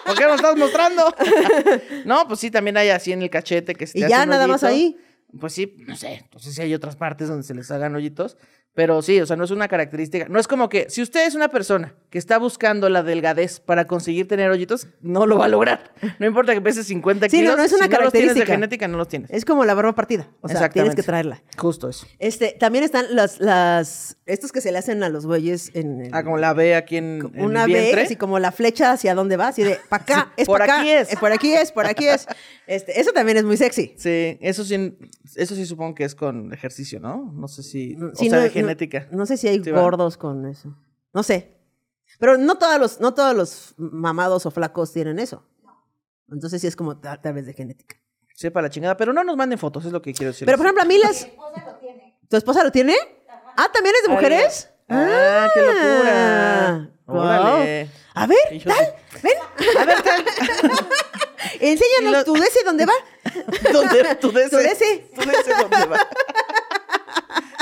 ¿Por 0.05 0.15
qué 0.15 0.25
no 0.25 0.35
estás 0.35 0.55
mostrando? 0.57 1.13
no, 2.05 2.27
pues 2.27 2.39
sí, 2.39 2.51
también 2.51 2.77
hay 2.77 2.89
así 2.89 3.11
en 3.11 3.21
el 3.21 3.29
cachete 3.29 3.75
que 3.75 3.87
se 3.87 3.99
Y 3.99 4.01
ya 4.01 4.25
nada 4.25 4.45
más 4.47 4.63
ahí. 4.63 4.97
Pues 5.39 5.53
sí, 5.53 5.75
no 5.87 5.95
sé. 5.95 6.15
Entonces 6.23 6.53
sí 6.55 6.61
hay 6.61 6.73
otras 6.73 6.95
partes 6.95 7.27
donde 7.29 7.43
se 7.43 7.53
les 7.53 7.71
hagan 7.71 7.95
hoyitos. 7.95 8.37
Pero 8.73 9.01
sí, 9.01 9.19
o 9.19 9.25
sea, 9.25 9.35
no 9.35 9.43
es 9.43 9.51
una 9.51 9.67
característica. 9.67 10.27
No 10.29 10.39
es 10.39 10.47
como 10.47 10.69
que 10.69 10.89
si 10.89 11.01
usted 11.01 11.27
es 11.27 11.35
una 11.35 11.49
persona 11.49 11.93
que 12.09 12.17
está 12.17 12.37
buscando 12.37 12.87
la 12.87 13.03
delgadez 13.03 13.59
para 13.59 13.85
conseguir 13.85 14.29
tener 14.29 14.49
hoyitos, 14.49 14.87
no 15.01 15.25
lo 15.25 15.37
va 15.37 15.45
a 15.45 15.47
lograr. 15.49 15.91
No 16.19 16.25
importa 16.25 16.53
que 16.53 16.61
pese 16.61 16.83
50 16.85 17.27
Sí, 17.29 17.37
no, 17.37 17.41
kilos. 17.41 17.57
no 17.57 17.63
es 17.63 17.73
una 17.73 17.85
si 17.85 17.91
no 17.91 17.99
los 18.01 18.11
tienes 18.13 18.29
de 18.29 18.39
característica. 18.45 18.53
genética, 18.53 18.87
no 18.87 18.97
los 18.97 19.09
tienes. 19.09 19.29
Es 19.31 19.43
como 19.43 19.65
la 19.65 19.73
barba 19.73 19.93
partida. 19.93 20.29
O 20.39 20.47
sea, 20.47 20.69
tienes 20.69 20.95
que 20.95 21.03
traerla. 21.03 21.43
Justo 21.57 21.89
eso. 21.89 22.07
Este, 22.19 22.55
también 22.57 22.85
están 22.85 23.13
las, 23.13 23.41
las, 23.41 24.17
estos 24.25 24.53
que 24.53 24.61
se 24.61 24.71
le 24.71 24.77
hacen 24.77 25.03
a 25.03 25.09
los 25.09 25.25
güeyes 25.25 25.71
en 25.75 26.05
el- 26.05 26.13
Ah, 26.13 26.23
como 26.23 26.37
la 26.37 26.53
B 26.53 26.73
aquí 26.75 26.95
en, 26.95 27.29
en 27.33 27.43
una 27.43 27.65
el 27.65 27.73
B, 27.73 28.01
así 28.01 28.15
como 28.15 28.39
la 28.39 28.53
flecha 28.53 28.93
hacia 28.93 29.15
dónde 29.15 29.35
va, 29.35 29.49
así 29.49 29.63
de, 29.63 29.77
para 29.89 30.03
acá, 30.03 30.33
Sí, 30.37 30.43
es 30.43 30.47
por 30.47 30.61
acá, 30.61 30.79
aquí 30.79 30.89
es. 30.91 31.11
eh, 31.11 31.17
por 31.19 31.31
aquí 31.33 31.53
es, 31.53 31.71
por 31.73 31.85
aquí 31.85 32.07
es. 32.07 32.25
Este, 32.67 33.01
eso 33.01 33.11
también 33.11 33.37
es 33.37 33.43
muy 33.43 33.57
sexy. 33.57 33.95
Sí, 33.97 34.37
eso 34.39 34.63
sí, 34.63 34.97
eso 35.35 35.55
sí 35.55 35.65
supongo 35.65 35.93
que 35.93 36.05
es 36.05 36.15
con 36.15 36.53
ejercicio, 36.53 37.01
¿no? 37.01 37.33
No 37.35 37.49
sé 37.49 37.63
si, 37.63 37.95
o 37.97 38.15
Sí, 38.15 38.29
sea, 38.29 38.39
no- 38.45 38.60
no- 38.61 38.67
genética. 38.67 39.07
No, 39.11 39.25
sé 39.25 39.37
si 39.37 39.47
hay 39.47 39.63
Sí, 39.63 39.71
va. 39.71 39.81
gordos 39.81 40.17
con 40.17 40.45
eso. 40.45 40.75
No 41.13 41.23
sé. 41.23 41.57
Pero 42.19 42.37
no 42.37 42.55
todos 42.57 42.79
los, 42.79 42.99
no 42.99 43.13
todos 43.13 43.35
los 43.35 43.73
mamados 43.77 44.45
o 44.45 44.51
flacos 44.51 44.91
tienen 44.93 45.19
eso. 45.19 45.45
Entonces 46.29 46.61
sí 46.61 46.67
es 46.67 46.75
como 46.75 46.97
tal, 46.99 47.19
tal 47.21 47.33
vez 47.33 47.45
de 47.45 47.53
genética. 47.53 47.95
Sepa 48.35 48.61
la 48.61 48.69
chingada, 48.69 48.95
pero 48.97 49.13
no 49.13 49.23
nos 49.23 49.35
manden 49.37 49.59
fotos, 49.59 49.85
es 49.85 49.91
lo 49.91 50.01
que 50.01 50.13
quiero 50.13 50.31
decir. 50.31 50.45
Pero 50.45 50.57
por 50.57 50.65
ejemplo, 50.65 50.83
a 50.83 50.85
mí 50.85 50.97
las. 50.97 51.27
¿Tu 52.29 52.37
esposa 52.37 52.63
lo 52.63 52.71
tiene? 52.71 52.95
Ah, 53.57 53.67
¿también 53.73 53.95
es 53.97 54.03
de 54.03 54.09
mujeres? 54.09 54.69
Ah, 54.89 55.49
qué 55.53 55.61
locura. 55.61 56.89
Guau. 57.05 57.19
Órale. 57.25 57.89
A 58.13 58.27
ver, 58.27 58.37
tal, 58.65 58.95
ven. 59.23 59.33
A 59.79 59.85
ver, 59.85 60.01
tal. 60.03 60.25
Enséñanos 61.59 62.11
lo- 62.11 62.23
tu 62.25 62.33
DC 62.33 62.63
dónde 62.65 62.85
va. 62.85 62.93
¿Dónde? 63.73 64.15
Tu 64.15 64.31
DC. 64.31 64.49
Tu 64.49 64.57
DC. 64.57 65.09
Tu 65.15 65.21
DC, 65.21 65.51
¿dónde 65.59 65.85
va? 65.85 65.97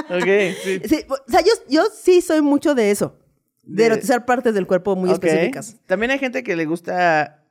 Ok, 0.09 0.55
sí. 0.63 0.81
Sí, 0.87 1.05
o 1.09 1.15
sea, 1.31 1.41
yo, 1.41 1.51
yo 1.69 1.83
sí 1.93 2.21
soy 2.21 2.41
mucho 2.41 2.75
de 2.75 2.91
eso. 2.91 3.17
De, 3.63 3.83
De- 3.83 3.85
erotizar 3.85 4.25
partes 4.25 4.53
del 4.53 4.65
cuerpo 4.67 4.95
muy 4.95 5.11
específicas. 5.11 5.77
También 5.85 6.11
hay 6.11 6.19
gente 6.19 6.43
que 6.43 6.55
le 6.55 6.65
gusta 6.65 7.43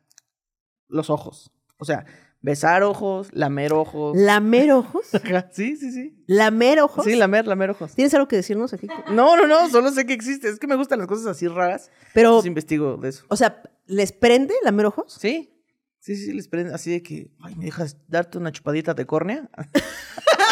los 0.88 1.10
ojos. 1.10 1.50
O 1.78 1.84
sea, 1.84 2.04
besar 2.40 2.82
ojos, 2.82 3.28
lamer 3.32 3.72
ojos. 3.72 4.16
¿Lamer 4.16 4.72
ojos? 4.72 5.06
Sí, 5.52 5.76
sí, 5.76 5.92
sí. 5.92 6.16
¿Lamer 6.26 6.80
ojos? 6.80 7.04
Sí, 7.04 7.14
lamer, 7.14 7.46
lamer 7.46 7.70
ojos. 7.70 7.94
¿Tienes 7.94 8.12
algo 8.14 8.26
que 8.28 8.36
decirnos 8.36 8.72
aquí? 8.72 8.88
No, 9.12 9.36
no, 9.36 9.46
no, 9.46 9.68
solo 9.68 9.90
sé 9.92 10.06
que 10.06 10.12
existe. 10.12 10.48
Es 10.48 10.58
que 10.58 10.66
me 10.66 10.74
gustan 10.76 10.98
las 10.98 11.08
cosas 11.08 11.26
así 11.26 11.46
raras. 11.46 11.90
Pero, 12.14 12.30
Entonces 12.30 12.48
investigo 12.48 12.96
de 12.96 13.10
eso. 13.10 13.24
o 13.28 13.36
sea, 13.36 13.62
¿les 13.86 14.12
prende 14.12 14.54
lamer 14.64 14.86
ojos? 14.86 15.16
Sí, 15.20 15.52
sí, 16.00 16.16
sí, 16.16 16.32
les 16.32 16.48
prende 16.48 16.74
así 16.74 16.90
de 16.90 17.02
que, 17.02 17.30
ay, 17.42 17.54
¿me 17.56 17.66
dejas 17.66 17.96
darte 18.08 18.38
una 18.38 18.50
chupadita 18.50 18.94
de 18.94 19.06
córnea? 19.06 19.48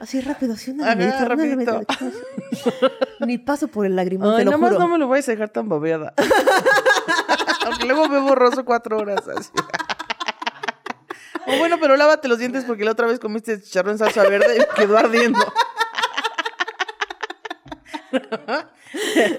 Así 0.00 0.20
rápido, 0.20 0.52
así 0.54 0.70
una 0.70 0.92
Ajá, 0.92 1.24
rapidito. 1.24 1.82
Ni 3.26 3.38
paso 3.38 3.68
por 3.68 3.84
el 3.84 3.96
lagrimón, 3.96 4.30
Ay, 4.30 4.38
te 4.38 4.44
lo 4.44 4.52
nada 4.52 4.62
más 4.70 4.78
no 4.78 4.88
me 4.88 4.98
lo 4.98 5.08
vayas 5.08 5.28
a 5.28 5.32
dejar 5.32 5.48
tan 5.48 5.68
babeada. 5.68 6.14
Aunque 7.66 7.86
luego 7.86 8.08
me 8.08 8.20
borroso 8.20 8.64
cuatro 8.64 8.98
horas 8.98 9.26
así. 9.28 9.50
O 11.46 11.56
bueno, 11.58 11.78
pero 11.80 11.96
lávate 11.96 12.28
los 12.28 12.38
dientes 12.38 12.64
porque 12.64 12.84
la 12.84 12.92
otra 12.92 13.06
vez 13.06 13.18
comiste 13.18 13.60
chicharrón 13.60 13.92
en 13.92 13.98
salsa 13.98 14.22
verde 14.28 14.58
y 14.58 14.76
quedó 14.76 14.98
ardiendo. 14.98 15.40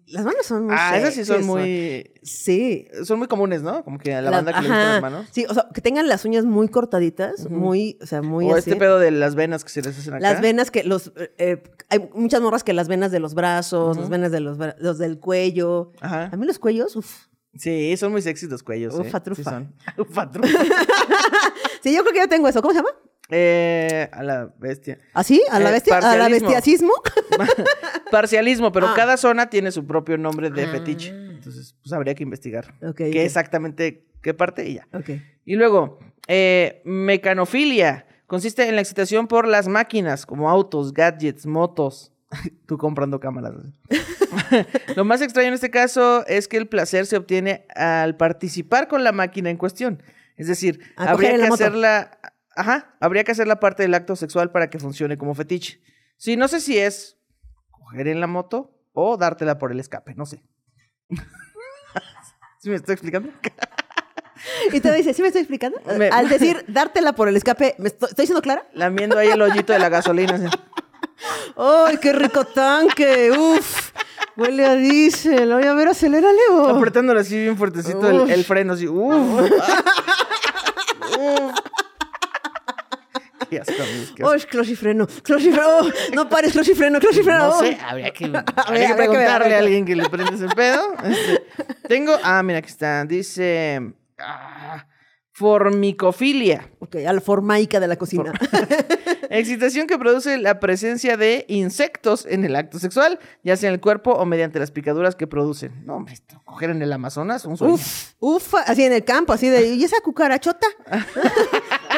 Las 0.07 0.25
manos 0.25 0.45
son 0.45 0.65
muy 0.65 0.75
Ah, 0.77 0.97
esas 0.97 1.13
sí 1.13 1.25
son 1.25 1.45
muy... 1.45 2.11
Sí. 2.23 2.87
Son 3.03 3.19
muy 3.19 3.27
comunes, 3.27 3.61
¿no? 3.61 3.83
Como 3.83 3.99
que 3.99 4.13
a 4.13 4.21
la 4.21 4.31
La- 4.31 4.37
banda 4.37 4.53
que 4.53 4.61
le 4.61 4.67
gustan 4.67 4.79
ajá. 4.81 4.91
las 4.93 5.01
manos. 5.01 5.27
Sí, 5.31 5.45
o 5.49 5.53
sea, 5.53 5.67
que 5.73 5.81
tengan 5.81 6.07
las 6.07 6.25
uñas 6.25 6.45
muy 6.45 6.67
cortaditas, 6.69 7.49
muy, 7.49 7.97
o 8.01 8.05
sea, 8.05 8.21
muy 8.21 8.45
o 8.45 8.51
así. 8.55 8.69
este 8.69 8.75
pedo 8.75 8.99
de 8.99 9.11
las 9.11 9.35
venas 9.35 9.63
que 9.63 9.69
se 9.69 9.81
les 9.81 9.97
hacen 9.97 10.13
acá. 10.15 10.21
Las 10.21 10.41
venas 10.41 10.71
que 10.71 10.83
los 10.83 11.11
eh, 11.17 11.33
eh, 11.37 11.63
hay 11.89 12.09
muchas 12.13 12.41
morras 12.41 12.63
que 12.63 12.73
las 12.73 12.87
venas 12.87 13.11
de 13.11 13.19
los 13.19 13.33
brazos, 13.35 13.97
las 13.97 14.09
venas 14.09 14.31
de 14.31 14.39
los, 14.39 14.57
los 14.79 14.97
del 14.97 15.19
cuello. 15.19 15.91
Ajá. 16.01 16.29
A 16.31 16.35
mí 16.37 16.45
los 16.45 16.59
cuellos, 16.59 16.95
uff. 16.95 17.25
Sí, 17.55 17.95
son 17.97 18.11
muy 18.11 18.21
sexys 18.23 18.49
los 18.49 18.63
cuellos. 18.63 18.95
Ufa, 18.95 19.03
¿eh? 19.07 19.11
Sí 19.11 19.19
trufa. 19.23 19.43
son. 19.51 19.75
Ufa, 19.97 20.31
trufa. 20.31 20.47
Sí, 21.83 21.93
yo 21.93 22.01
creo 22.01 22.13
que 22.13 22.19
yo 22.19 22.29
tengo 22.29 22.47
eso. 22.47 22.61
¿Cómo 22.61 22.73
se 22.73 22.79
llama? 22.79 22.89
Eh, 23.29 24.09
a 24.11 24.21
la 24.23 24.53
bestia. 24.59 24.99
¿Así? 25.13 25.41
¿A 25.49 25.59
la 25.59 25.69
Eh, 25.69 25.73
bestia? 25.73 25.97
¿A 25.97 26.15
la 26.17 26.29
bestiacismo? 26.29 26.91
Parcialismo, 28.11 28.71
pero 28.71 28.87
Ah. 28.87 28.93
cada 28.95 29.17
zona 29.17 29.49
tiene 29.49 29.71
su 29.71 29.85
propio 29.85 30.17
nombre 30.17 30.49
de 30.49 30.67
fetiche. 30.67 31.09
Entonces, 31.09 31.75
pues 31.81 31.93
habría 31.93 32.15
que 32.15 32.23
investigar. 32.23 32.73
Qué 32.95 33.23
exactamente, 33.25 34.05
qué 34.21 34.33
parte 34.33 34.67
y 34.67 34.75
ya. 34.75 34.87
Y 35.45 35.55
luego, 35.55 35.99
eh, 36.27 36.81
mecanofilia. 36.85 38.05
Consiste 38.27 38.67
en 38.67 38.75
la 38.75 38.81
excitación 38.81 39.27
por 39.27 39.47
las 39.47 39.67
máquinas, 39.67 40.25
como 40.25 40.49
autos, 40.49 40.93
gadgets, 40.93 41.45
motos. 41.45 42.11
Tú 42.65 42.77
comprando 42.77 43.19
cámaras. 43.19 43.53
Lo 44.95 45.05
más 45.05 45.21
extraño 45.21 45.49
en 45.49 45.53
este 45.53 45.69
caso 45.69 46.25
es 46.27 46.47
que 46.47 46.57
el 46.57 46.67
placer 46.67 47.05
se 47.05 47.17
obtiene 47.17 47.65
al 47.75 48.17
participar 48.17 48.87
con 48.87 49.03
la 49.03 49.11
máquina 49.11 49.49
en 49.49 49.57
cuestión. 49.57 50.01
Es 50.35 50.47
decir, 50.47 50.79
habría 50.95 51.31
que 51.35 51.43
moto. 51.43 51.53
hacerla. 51.55 52.17
Ajá, 52.55 52.95
habría 52.99 53.23
que 53.23 53.31
hacer 53.31 53.47
la 53.47 53.59
parte 53.59 53.83
del 53.83 53.93
acto 53.93 54.15
sexual 54.15 54.51
para 54.51 54.69
que 54.69 54.79
funcione 54.79 55.17
como 55.17 55.33
fetiche. 55.35 55.81
Sí, 56.17 56.37
no 56.37 56.47
sé 56.47 56.61
si 56.61 56.77
es 56.77 57.17
coger 57.71 58.07
en 58.07 58.19
la 58.19 58.27
moto 58.27 58.77
o 58.93 59.17
dártela 59.17 59.57
por 59.57 59.71
el 59.71 59.79
escape, 59.79 60.13
no 60.15 60.25
sé. 60.25 60.43
¿Sí 62.59 62.69
me 62.69 62.75
estoy 62.75 62.93
explicando? 62.93 63.29
Y 64.71 64.79
te 64.79 64.93
dice, 64.93 65.13
¿sí 65.13 65.21
me 65.21 65.27
estoy 65.29 65.41
explicando? 65.41 65.79
Me- 65.97 66.09
Al 66.09 66.29
decir 66.29 66.63
dártela 66.67 67.13
por 67.13 67.27
el 67.27 67.35
escape, 67.35 67.75
¿me 67.79 67.87
estoy, 67.89 68.09
¿estoy 68.09 68.25
siendo 68.25 68.41
clara? 68.41 68.67
Lamiendo 68.73 69.17
ahí 69.17 69.29
el 69.29 69.41
hoyito 69.41 69.73
de 69.73 69.79
la 69.79 69.89
gasolina. 69.89 70.35
así. 70.35 70.45
¡Ay, 71.57 71.97
qué 71.97 72.13
rico 72.13 72.45
tanque! 72.45 73.31
¡Uf! 73.31 73.91
Huele 74.35 74.65
a 74.65 74.75
diésel. 74.75 75.51
Oye, 75.53 75.67
a 75.67 75.73
ver, 75.73 75.87
acelérale. 75.89 76.39
oh. 76.51 76.69
Apretándole 76.69 77.19
así 77.19 77.37
bien 77.39 77.57
fuertecito 77.57 78.25
el 78.25 78.43
freno, 78.43 78.73
así. 78.73 78.87
¡Uf! 78.87 79.41
¡Uf! 81.19 81.53
Qué 84.15 84.23
asco. 84.23 84.29
¡Oh, 84.29 84.49
closifreno! 84.49 85.07
¡Closifreno! 85.23 85.67
¡Oh, 85.67 85.89
no 86.13 86.29
pares, 86.29 86.51
closifreno! 86.53 86.99
¡Closifreno! 86.99 87.39
No 87.39 87.49
¡Oh! 87.49 87.59
sé, 87.59 87.77
habría 87.83 88.11
que, 88.11 88.25
habría 88.25 88.43
que 88.43 88.61
habría 88.61 88.87
que 88.87 88.93
preguntarle 88.95 89.47
que 89.49 89.55
a 89.55 89.59
alguien 89.59 89.85
que 89.85 89.95
le 89.95 90.09
prende 90.09 90.35
ese 90.35 90.47
pedo. 90.55 90.81
Este, 91.03 91.43
tengo, 91.87 92.17
ah, 92.23 92.41
mira, 92.43 92.59
aquí 92.59 92.69
está. 92.69 93.05
Dice, 93.05 93.93
ah, 94.19 94.85
formicofilia. 95.33 96.69
Ok, 96.79 96.97
a 97.07 97.13
la 97.13 97.21
formaica 97.21 97.79
de 97.79 97.87
la 97.87 97.95
cocina. 97.95 98.31
Excitación 99.29 99.87
que 99.87 99.97
produce 99.97 100.37
la 100.37 100.59
presencia 100.59 101.17
de 101.17 101.45
insectos 101.47 102.27
en 102.29 102.45
el 102.45 102.55
acto 102.55 102.77
sexual, 102.77 103.17
ya 103.43 103.57
sea 103.57 103.69
en 103.69 103.73
el 103.73 103.81
cuerpo 103.81 104.11
o 104.11 104.25
mediante 104.25 104.59
las 104.59 104.69
picaduras 104.69 105.15
que 105.15 105.25
producen. 105.25 105.83
No, 105.85 105.95
hombre, 105.95 106.13
esto, 106.13 106.39
coger 106.45 106.69
en 106.69 106.83
el 106.83 106.93
Amazonas, 106.93 107.45
un 107.45 107.57
sueño. 107.57 107.73
Uf, 107.73 108.13
uf, 108.19 108.53
así 108.67 108.83
en 108.83 108.93
el 108.93 109.03
campo, 109.03 109.33
así 109.33 109.49
de, 109.49 109.73
¿y 109.73 109.83
esa 109.83 109.97
cucarachota? 110.03 110.67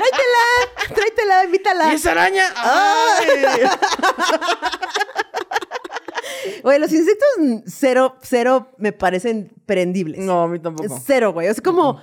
Tráetela, 0.10 0.96
tráetela, 0.96 1.44
invítala. 1.46 1.92
¿Y 1.92 1.96
esa 1.96 2.12
araña? 2.12 2.44
¡Ay! 2.56 3.28
Oye, 6.64 6.80
los 6.80 6.92
insectos 6.92 7.28
cero, 7.68 8.18
cero 8.22 8.72
me 8.78 8.92
parecen 8.92 9.52
prendibles. 9.66 10.20
No, 10.20 10.44
a 10.44 10.48
mí 10.48 10.60
tampoco. 10.60 11.00
Cero, 11.04 11.34
güey. 11.34 11.48
Es 11.48 11.62
como, 11.62 12.02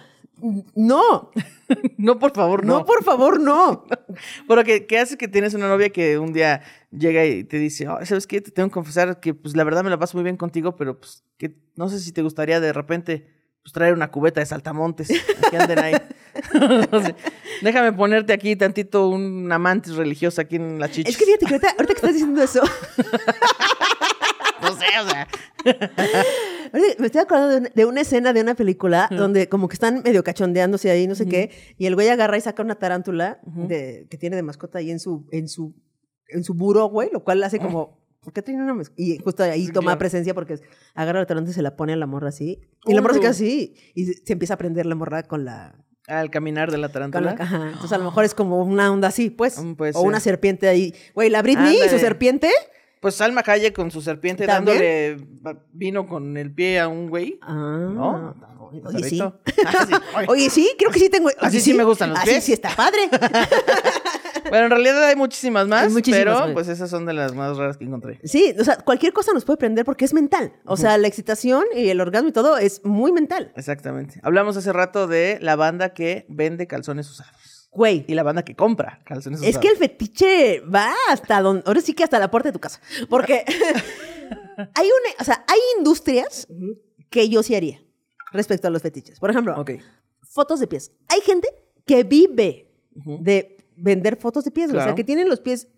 no, 0.74 1.30
No, 1.96 2.18
por 2.18 2.32
favor, 2.34 2.64
no, 2.64 2.80
no. 2.80 2.84
por 2.84 3.02
favor, 3.04 3.40
no. 3.40 3.84
Pero 4.48 4.64
que, 4.64 4.86
que 4.86 4.98
hace 4.98 5.16
que 5.16 5.28
tienes 5.28 5.54
una 5.54 5.68
novia 5.68 5.90
que 5.90 6.18
un 6.18 6.32
día 6.32 6.62
llega 6.90 7.24
y 7.24 7.44
te 7.44 7.58
dice, 7.58 7.86
"Ay, 7.88 8.06
¿sabes 8.06 8.26
qué? 8.26 8.40
Te 8.40 8.50
tengo 8.50 8.68
que 8.68 8.74
confesar 8.74 9.20
que 9.20 9.34
pues 9.34 9.56
la 9.56 9.64
verdad 9.64 9.82
me 9.84 9.90
la 9.90 9.98
paso 9.98 10.16
muy 10.16 10.24
bien 10.24 10.36
contigo, 10.36 10.76
pero 10.76 10.98
pues 10.98 11.24
que 11.38 11.54
no 11.76 11.88
sé 11.88 11.98
si 12.00 12.12
te 12.12 12.22
gustaría 12.22 12.60
de 12.60 12.72
repente 12.72 13.26
pues 13.62 13.72
traer 13.72 13.94
una 13.94 14.10
cubeta 14.10 14.40
de 14.40 14.46
saltamontes. 14.46 15.08
Que 15.50 15.56
anden 15.56 15.78
ahí. 15.78 15.94
Déjame 17.62 17.92
ponerte 17.92 18.32
aquí 18.32 18.56
tantito 18.56 19.08
una 19.08 19.58
mantis 19.58 19.94
religiosa 19.94 20.42
aquí 20.42 20.56
en 20.56 20.80
la 20.80 20.90
chicha. 20.90 21.10
Es 21.10 21.16
que 21.16 21.24
fíjate 21.24 21.46
que 21.46 21.54
ahorita, 21.54 21.70
ahorita 21.70 21.86
que 21.86 21.98
estás 21.98 22.12
diciendo 22.12 22.42
eso, 22.42 22.62
No 24.62 24.68
sé, 24.76 24.86
o 25.00 25.08
sea. 25.08 25.28
Ahorita 26.72 26.96
Me 26.98 27.06
estoy 27.06 27.20
acordando 27.20 27.50
de 27.50 27.58
una, 27.58 27.68
de 27.74 27.84
una 27.84 28.00
escena 28.00 28.32
de 28.32 28.40
una 28.40 28.54
película 28.54 29.08
donde 29.10 29.48
como 29.48 29.68
que 29.68 29.74
están 29.74 30.02
medio 30.04 30.22
cachondeándose 30.24 30.90
ahí, 30.90 31.06
no 31.06 31.14
sé 31.14 31.26
qué, 31.26 31.50
y 31.76 31.86
el 31.86 31.94
güey 31.94 32.08
agarra 32.08 32.36
y 32.36 32.40
saca 32.40 32.62
una 32.62 32.76
tarántula 32.76 33.40
de, 33.44 34.06
que 34.10 34.16
tiene 34.16 34.36
de 34.36 34.42
mascota 34.42 34.78
ahí 34.78 34.90
en 34.90 35.00
su, 35.00 35.26
en 35.32 35.48
su, 35.48 35.74
en 36.28 36.44
su 36.44 36.54
buró, 36.54 36.86
güey, 36.86 37.10
lo 37.12 37.24
cual 37.24 37.42
hace 37.42 37.58
como, 37.58 37.98
¿por 38.01 38.01
qué 38.30 38.42
tiene 38.42 38.62
una 38.62 38.74
mascota? 38.74 39.02
Y 39.02 39.18
justo 39.18 39.42
ahí 39.42 39.66
Sí, 39.66 39.72
toma 39.72 39.86
claro. 39.86 39.98
presencia 39.98 40.34
porque 40.34 40.60
agarra 40.94 41.20
la 41.20 41.26
tarántula 41.26 41.50
y 41.50 41.54
se 41.54 41.62
la 41.62 41.74
pone 41.76 41.92
a 41.92 41.96
la 41.96 42.06
morra 42.06 42.28
así, 42.28 42.60
y 42.84 42.94
la 42.94 43.00
morra 43.02 43.14
se 43.14 43.20
queda 43.20 43.30
así, 43.30 43.74
y 43.94 44.04
se, 44.06 44.32
empieza 44.32 44.54
a 44.54 44.58
prender 44.58 44.86
la 44.86 44.94
morra 44.94 45.22
con 45.24 45.44
la... 45.44 45.74
Al 46.06 46.30
caminar 46.30 46.70
de 46.70 46.78
la 46.78 46.88
tarántula. 46.90 47.34
la 47.36 47.44
ajá. 47.44 47.66
Entonces 47.68 47.92
a 47.92 47.98
lo 47.98 48.04
mejor 48.04 48.24
es 48.24 48.34
como 48.34 48.62
una 48.62 48.90
onda 48.92 49.08
así, 49.08 49.30
pues. 49.30 49.58
Mm, 49.62 49.74
puede 49.74 49.92
o 49.94 50.02
una 50.02 50.18
ser. 50.18 50.32
serpiente 50.32 50.68
ahí. 50.68 50.94
Güey, 51.14 51.30
la 51.30 51.42
Britney 51.42 51.78
y 51.84 51.88
su 51.88 51.98
serpiente. 51.98 52.50
Pues 53.00 53.14
Salma 53.16 53.42
Hayek 53.46 53.74
con 53.74 53.90
su 53.90 54.00
serpiente 54.02 54.46
¿También? 54.46 54.78
dándole 54.78 55.60
vino 55.72 56.06
con 56.06 56.36
el 56.36 56.52
pie 56.52 56.80
a 56.80 56.88
un 56.88 57.08
güey. 57.08 57.38
Ah. 57.42 57.88
¿No? 57.92 58.34
Oye, 58.84 59.02
sí. 59.08 59.20
Ah, 59.66 59.86
sí. 59.88 59.94
Oye. 60.16 60.26
Oye, 60.28 60.50
sí, 60.50 60.70
creo 60.78 60.90
que 60.90 60.98
sí 60.98 61.08
tengo. 61.08 61.28
Así 61.40 61.60
sí 61.60 61.72
me 61.74 61.84
gustan 61.84 62.10
los 62.10 62.18
Así 62.18 62.30
pies. 62.30 62.44
sí 62.44 62.52
está 62.52 62.74
padre. 62.74 63.08
Bueno, 64.48 64.64
en 64.66 64.70
realidad 64.70 65.02
hay 65.04 65.16
muchísimas 65.16 65.66
más, 65.68 65.84
Hay 65.84 65.88
muchísimas, 65.90 66.18
pero 66.20 66.40
güey. 66.42 66.54
pues 66.54 66.68
esas 66.68 66.90
son 66.90 67.06
de 67.06 67.12
las 67.12 67.34
más 67.34 67.56
raras 67.56 67.76
que 67.76 67.84
encontré. 67.84 68.20
Sí, 68.24 68.54
o 68.58 68.64
sea, 68.64 68.76
cualquier 68.78 69.12
cosa 69.12 69.32
nos 69.32 69.44
puede 69.44 69.56
prender 69.58 69.84
porque 69.84 70.04
es 70.04 70.12
mental. 70.14 70.52
O 70.64 70.76
sea, 70.76 70.96
la 70.98 71.08
excitación 71.08 71.64
y 71.74 71.88
el 71.88 72.00
orgasmo 72.00 72.28
y 72.28 72.32
todo 72.32 72.58
es 72.58 72.84
muy 72.84 73.12
mental. 73.12 73.52
Exactamente. 73.56 74.20
Hablamos 74.22 74.56
hace 74.56 74.72
rato 74.72 75.06
de 75.06 75.38
la 75.40 75.56
banda 75.56 75.94
que 75.94 76.26
vende 76.28 76.66
calzones 76.66 77.08
usados 77.10 77.68
Güey. 77.72 78.04
y 78.08 78.14
la 78.14 78.22
banda 78.22 78.42
que 78.44 78.54
compra 78.54 79.00
calzones 79.06 79.40
Es 79.42 79.48
usados. 79.50 79.62
que 79.62 79.68
el 79.72 79.76
fetiche 79.78 80.60
va 80.60 80.92
hasta 81.08 81.40
donde. 81.40 81.62
Ahora 81.66 81.80
sí 81.80 81.94
que 81.94 82.04
hasta 82.04 82.18
la 82.18 82.30
puerta 82.30 82.48
de 82.50 82.52
tu 82.52 82.60
casa. 82.60 82.80
Porque 83.08 83.44
hay 84.74 84.86
una. 84.86 85.14
O 85.20 85.24
sea, 85.24 85.44
hay 85.48 85.58
industrias 85.78 86.46
que 87.10 87.28
yo 87.28 87.42
sí 87.42 87.54
haría 87.54 87.80
respecto 88.32 88.68
a 88.68 88.70
los 88.70 88.82
fetiches. 88.82 89.18
Por 89.20 89.30
ejemplo, 89.30 89.54
Ok. 89.58 89.72
fotos 90.22 90.60
de 90.60 90.66
pies. 90.66 90.92
Hay 91.08 91.20
gente 91.20 91.48
que 91.86 92.04
vive 92.04 92.70
de 92.94 93.56
vender 93.76 94.16
fotos 94.16 94.44
de 94.44 94.50
pies, 94.50 94.70
o 94.70 94.74
sea, 94.74 94.94
que 94.94 95.04
tienen 95.04 95.28
los 95.28 95.40
pies 95.40 95.68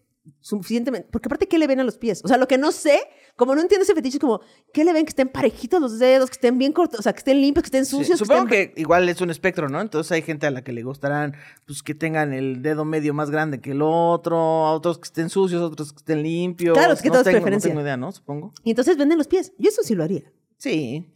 suficientemente. 0.40 1.08
Porque 1.10 1.28
aparte, 1.28 1.46
¿qué 1.48 1.58
le 1.58 1.66
ven 1.66 1.80
a 1.80 1.84
los 1.84 1.98
pies? 1.98 2.22
O 2.24 2.28
sea, 2.28 2.38
lo 2.38 2.48
que 2.48 2.56
no 2.56 2.72
sé, 2.72 2.98
como 3.36 3.54
no 3.54 3.60
entiendo 3.60 3.82
ese 3.84 3.94
fetiche, 3.94 4.16
es 4.16 4.20
como, 4.20 4.40
¿qué 4.72 4.82
le 4.84 4.92
ven? 4.94 5.04
Que 5.04 5.10
estén 5.10 5.28
parejitos 5.28 5.80
los 5.82 5.98
dedos, 5.98 6.30
que 6.30 6.34
estén 6.34 6.56
bien 6.58 6.72
cortos, 6.72 7.00
o 7.00 7.02
sea, 7.02 7.12
que 7.12 7.18
estén 7.18 7.40
limpios, 7.42 7.62
que 7.64 7.66
estén 7.66 7.84
Sí, 7.84 7.90
sucios. 7.96 8.18
supongo 8.18 8.44
estén- 8.48 8.72
que 8.74 8.80
igual 8.80 9.06
es 9.08 9.20
un 9.20 9.28
espectro, 9.30 9.68
¿no? 9.68 9.80
Entonces 9.82 10.10
hay 10.12 10.22
gente 10.22 10.46
a 10.46 10.50
la 10.50 10.64
que 10.64 10.72
le 10.72 10.82
gustarán, 10.82 11.34
pues 11.66 11.82
que 11.82 11.94
tengan 11.94 12.32
el 12.32 12.62
dedo 12.62 12.86
medio 12.86 13.12
más 13.12 13.30
grande 13.30 13.60
que 13.60 13.72
el 13.72 13.82
otro, 13.82 14.36
a 14.38 14.72
otros 14.72 14.98
que 14.98 15.04
estén 15.04 15.28
sucios, 15.28 15.60
otros 15.60 15.92
que 15.92 15.98
estén 15.98 16.22
limpios. 16.22 16.76
Claro, 16.76 16.94
es 16.94 17.02
que 17.02 17.08
no 17.08 17.12
todo 17.14 17.20
es 17.20 17.24
tengo, 17.26 17.36
preferencia. 17.38 17.68
No 17.68 17.72
tengo 17.74 17.82
idea, 17.82 17.96
¿no? 17.98 18.10
Supongo. 18.10 18.54
Y 18.62 18.70
entonces 18.70 18.96
venden 18.96 19.18
los 19.18 19.28
pies. 19.28 19.52
Yo 19.58 19.68
eso 19.68 19.82
sí 19.82 19.94
lo 19.94 20.04
haría. 20.04 20.22
Sí. 20.56 21.12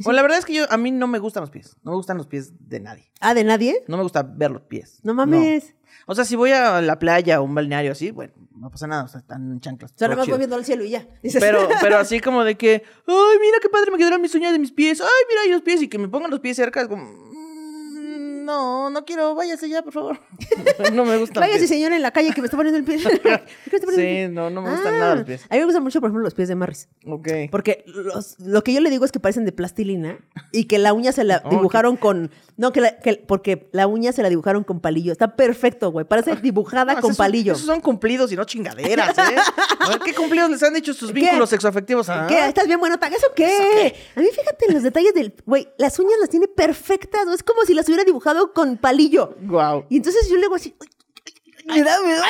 Bueno, 0.00 0.16
la 0.16 0.22
verdad 0.22 0.38
es 0.38 0.44
que 0.44 0.54
yo, 0.54 0.64
a 0.70 0.76
mí 0.76 0.90
no 0.90 1.06
me 1.06 1.18
gustan 1.20 1.42
los 1.42 1.50
pies. 1.50 1.76
No 1.84 1.92
me 1.92 1.96
gustan 1.96 2.16
los 2.16 2.26
pies 2.26 2.52
de 2.68 2.80
nadie. 2.80 3.10
Ah, 3.20 3.32
¿de 3.34 3.44
nadie? 3.44 3.84
No 3.86 3.96
me 3.96 4.02
gusta 4.02 4.22
ver 4.22 4.50
los 4.50 4.62
pies. 4.62 4.98
No 5.04 5.14
mames. 5.14 5.74
O 6.06 6.14
sea, 6.14 6.24
si 6.24 6.34
voy 6.36 6.50
a 6.50 6.80
la 6.82 6.98
playa 6.98 7.40
o 7.40 7.44
un 7.44 7.54
balneario 7.54 7.92
así, 7.92 8.10
bueno, 8.10 8.32
no 8.56 8.70
pasa 8.70 8.86
nada, 8.86 9.04
o 9.04 9.08
sea, 9.08 9.20
están 9.20 9.52
en 9.52 9.60
chanclas. 9.60 9.92
O 9.92 9.94
sea, 9.96 10.08
nada 10.08 10.16
más 10.16 10.24
chido. 10.26 10.36
voy 10.36 10.40
viendo 10.40 10.56
al 10.56 10.64
cielo 10.64 10.84
y 10.84 10.90
ya. 10.90 11.06
Pero, 11.38 11.68
pero 11.80 11.96
así 11.98 12.18
como 12.20 12.42
de 12.44 12.56
que, 12.56 12.82
ay, 13.06 13.38
mira 13.40 13.58
qué 13.62 13.68
padre 13.68 13.90
me 13.92 13.96
quedaron 13.98 14.20
mis 14.20 14.34
uñas 14.34 14.52
de 14.52 14.58
mis 14.58 14.72
pies, 14.72 15.00
ay, 15.00 15.06
mira 15.28 15.42
ahí 15.42 15.50
los 15.50 15.62
pies, 15.62 15.80
y 15.82 15.88
que 15.88 15.98
me 15.98 16.08
pongan 16.08 16.30
los 16.30 16.40
pies 16.40 16.56
cerca, 16.56 16.82
es 16.82 16.88
como, 16.88 17.04
"Mm, 17.04 17.33
no, 18.44 18.90
no 18.90 19.04
quiero, 19.04 19.34
váyase 19.34 19.68
ya, 19.68 19.82
por 19.82 19.92
favor. 19.92 20.20
no 20.92 21.04
me 21.04 21.16
gusta. 21.16 21.40
Vaya 21.40 21.56
ese 21.56 21.66
señor 21.66 21.92
en 21.92 22.02
la 22.02 22.10
calle 22.12 22.32
que 22.32 22.40
me 22.40 22.46
está 22.46 22.56
poniendo 22.56 22.78
el 22.78 22.84
pie. 22.84 22.98
¿Por 23.02 23.20
qué 23.70 23.78
Sí, 23.80 23.96
pie? 23.96 24.28
no, 24.28 24.50
no 24.50 24.62
me 24.62 24.70
gustan 24.70 24.94
Ah, 24.94 24.98
nada 24.98 25.14
los 25.16 25.24
pies. 25.24 25.42
A 25.48 25.54
mí 25.54 25.58
me 25.60 25.64
gustan 25.64 25.82
mucho, 25.82 26.00
por 26.00 26.08
ejemplo, 26.08 26.22
los 26.22 26.34
pies 26.34 26.48
de 26.48 26.54
Marris. 26.54 26.88
Ok. 27.06 27.28
Porque 27.50 27.84
los- 27.86 28.38
lo 28.40 28.62
que 28.62 28.72
yo 28.72 28.80
le 28.80 28.90
digo 28.90 29.04
es 29.04 29.12
que 29.12 29.20
parecen 29.20 29.44
de 29.44 29.52
plastilina 29.52 30.18
y 30.52 30.64
que 30.64 30.78
la 30.78 30.92
uña 30.92 31.12
se 31.12 31.24
la 31.24 31.42
dibujaron 31.50 31.96
con. 31.96 32.30
No, 32.56 32.72
que, 32.72 32.80
la- 32.80 32.98
que- 33.00 33.24
porque 33.26 33.68
la 33.72 33.86
uña 33.86 34.12
se 34.12 34.22
la 34.22 34.28
dibujaron 34.28 34.62
con 34.64 34.80
palillo. 34.80 35.12
Está 35.12 35.34
perfecto, 35.36 35.90
güey. 35.90 36.04
Parece 36.06 36.36
dibujada 36.36 36.94
No, 36.94 37.00
con 37.00 37.10
esos 37.10 37.18
palillo. 37.18 37.54
Esos 37.54 37.66
son 37.66 37.80
cumplidos 37.80 38.30
y 38.32 38.36
no 38.36 38.44
chingaderas, 38.44 39.16
¿eh? 39.18 39.36
A 39.80 39.88
ver, 39.88 39.98
¿qué 40.00 40.14
cumplidos 40.14 40.50
les 40.50 40.62
han 40.62 40.74
dicho 40.74 40.92
sus 40.94 41.08
¿Qué? 41.08 41.20
vínculos 41.20 41.50
sexoafectivos? 41.50 42.08
Ah, 42.08 42.26
¿Qué? 42.28 42.46
¿Estás 42.48 42.66
bien 42.66 42.78
bueno? 42.80 42.96
¿Eso 43.14 43.26
qué? 43.36 43.94
A 44.16 44.20
mí 44.20 44.26
fíjate 44.32 44.66
en 44.68 44.74
los 44.74 44.82
detalles 44.82 45.14
del... 45.14 45.34
Güey, 45.46 45.68
las 45.78 45.98
uñas 45.98 46.14
las 46.20 46.28
tiene 46.30 46.48
perfectas. 46.48 47.26
¿no? 47.26 47.32
Es 47.34 47.42
como 47.42 47.62
si 47.62 47.74
las 47.74 47.86
hubiera 47.86 48.02
dibujado 48.04 48.33
con 48.52 48.76
palillo. 48.76 49.34
Guau. 49.40 49.86
Y 49.88 49.96
entonces 49.98 50.28
yo 50.28 50.36
le 50.36 50.46
hago 50.46 50.54
así... 50.56 50.74
"Ay, 51.68 51.80
Me 51.80 51.82
da, 51.82 52.00
me 52.02 52.14
da. 52.14 52.24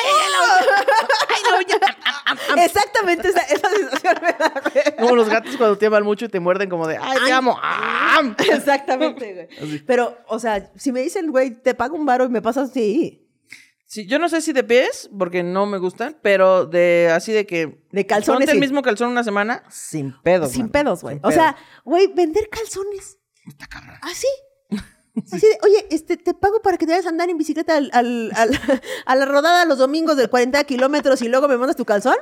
Exactamente 2.65 3.29
esa, 3.29 3.41
esa 3.43 3.69
sensación 3.71 4.15
me 4.23 4.33
da. 4.33 4.63
Como 4.99 5.17
los 5.17 5.29
gatos 5.29 5.57
cuando 5.57 5.77
te 5.77 5.87
aman 5.87 6.05
mucho 6.05 6.27
y 6.27 6.29
te 6.29 6.41
muerden 6.41 6.69
como 6.69 6.87
de, 6.87 6.99
ay, 7.01 7.19
te 7.25 7.33
amo. 7.33 7.59
¡Am! 7.63 8.35
Exactamente, 8.51 9.49
güey. 9.61 9.79
Pero, 9.87 10.17
o 10.29 10.39
sea, 10.39 10.71
si 10.77 10.93
me 10.93 11.01
dicen, 11.01 11.31
güey, 11.31 11.51
te 11.63 11.75
pago 11.75 11.97
un 11.97 12.07
varo 12.07 12.25
y 12.25 12.29
me 12.29 12.43
pasas 12.43 12.71
así. 12.71 13.21
Sí, 13.87 14.07
yo 14.07 14.19
no 14.19 14.29
sé 14.29 14.41
si 14.41 14.53
de 14.53 14.65
pies, 14.65 15.09
porque 15.17 15.43
no 15.45 15.67
me 15.67 15.79
gustan, 15.79 16.19
pero 16.21 16.67
de 16.67 17.11
así 17.15 17.31
de 17.33 17.47
que... 17.47 17.85
De 17.93 18.07
calzones, 18.07 18.39
Ponte 18.41 18.51
el 18.51 18.57
sí. 18.57 18.61
mismo 18.61 18.83
calzón 18.83 19.11
una 19.11 19.23
semana, 19.23 19.63
sin 19.71 20.21
pedos. 20.23 20.51
Sin 20.51 20.63
mano. 20.63 20.73
pedos, 20.73 21.03
güey. 21.03 21.21
O 21.23 21.31
sea, 21.31 21.55
güey, 21.85 22.09
vender 22.09 22.49
calzones. 22.49 23.19
Así. 24.03 24.27
Así 25.33 25.47
de, 25.47 25.59
oye, 25.63 25.87
este, 25.91 26.17
te 26.17 26.35
pago 26.35 26.61
para 26.61 26.77
que 26.77 26.87
te 26.87 26.93
vayas 26.93 27.07
a 27.07 27.11
andar 27.11 27.31
en 27.31 27.39
bicicleta 27.39 27.77
al, 27.77 27.89
al- 27.93 28.33
al- 28.35 28.61
a 29.07 29.15
la 29.15 29.25
rodada 29.27 29.65
los 29.65 29.79
domingos 29.79 30.17
de 30.17 30.27
40 30.29 30.63
kilómetros 30.65 31.23
y 31.23 31.29
luego 31.29 31.47
me 31.47 31.57
mandas 31.57 31.77
tu 31.77 31.85
calzón. 31.85 32.17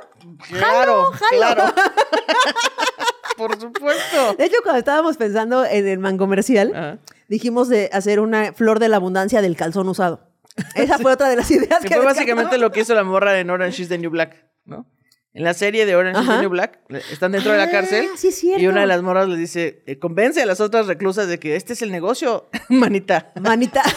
Claro, 0.49 1.05
jalo. 1.11 1.31
claro. 1.31 1.73
Por 3.37 3.59
supuesto. 3.59 4.35
De 4.37 4.45
hecho, 4.45 4.57
cuando 4.63 4.79
estábamos 4.79 5.17
pensando 5.17 5.65
en 5.65 5.87
el 5.87 5.97
man 5.99 6.17
comercial, 6.17 6.71
Ajá. 6.75 6.99
dijimos 7.27 7.67
de 7.67 7.89
hacer 7.91 8.19
una 8.19 8.53
flor 8.53 8.77
de 8.79 8.89
la 8.89 8.97
abundancia 8.97 9.41
del 9.41 9.55
calzón 9.55 9.89
usado. 9.89 10.29
Esa 10.75 10.99
fue 10.99 11.13
otra 11.13 11.29
de 11.29 11.35
las 11.35 11.49
ideas 11.51 11.81
Que 11.81 11.87
que 11.89 11.95
fue 11.95 12.05
básicamente 12.05 12.59
lo 12.59 12.71
que 12.71 12.81
hizo 12.81 12.93
la 12.93 13.03
morra 13.03 13.39
en 13.39 13.49
Orange 13.49 13.81
is 13.81 13.89
the 13.89 13.97
New 13.97 14.11
Black, 14.11 14.45
¿no? 14.65 14.85
En 15.35 15.43
la 15.43 15.53
serie 15.55 15.87
de 15.87 15.95
Orange 15.95 16.21
is 16.21 16.27
the 16.27 16.37
New 16.41 16.49
Black, 16.51 16.79
están 17.11 17.31
dentro 17.31 17.51
de 17.51 17.57
la 17.57 17.63
Ah, 17.63 17.71
cárcel. 17.71 18.07
sí 18.15 18.27
es 18.27 18.35
cierto. 18.35 18.61
Y 18.61 18.67
una 18.67 18.81
de 18.81 18.87
las 18.87 19.01
morras 19.01 19.27
le 19.27 19.35
dice, 19.35 19.81
eh, 19.87 19.97
convence 19.97 20.39
a 20.41 20.45
las 20.45 20.61
otras 20.61 20.85
reclusas 20.85 21.27
de 21.27 21.39
que 21.39 21.55
este 21.55 21.73
es 21.73 21.81
el 21.81 21.91
negocio, 21.91 22.49
manita. 22.69 23.31
Manita. 23.41 23.81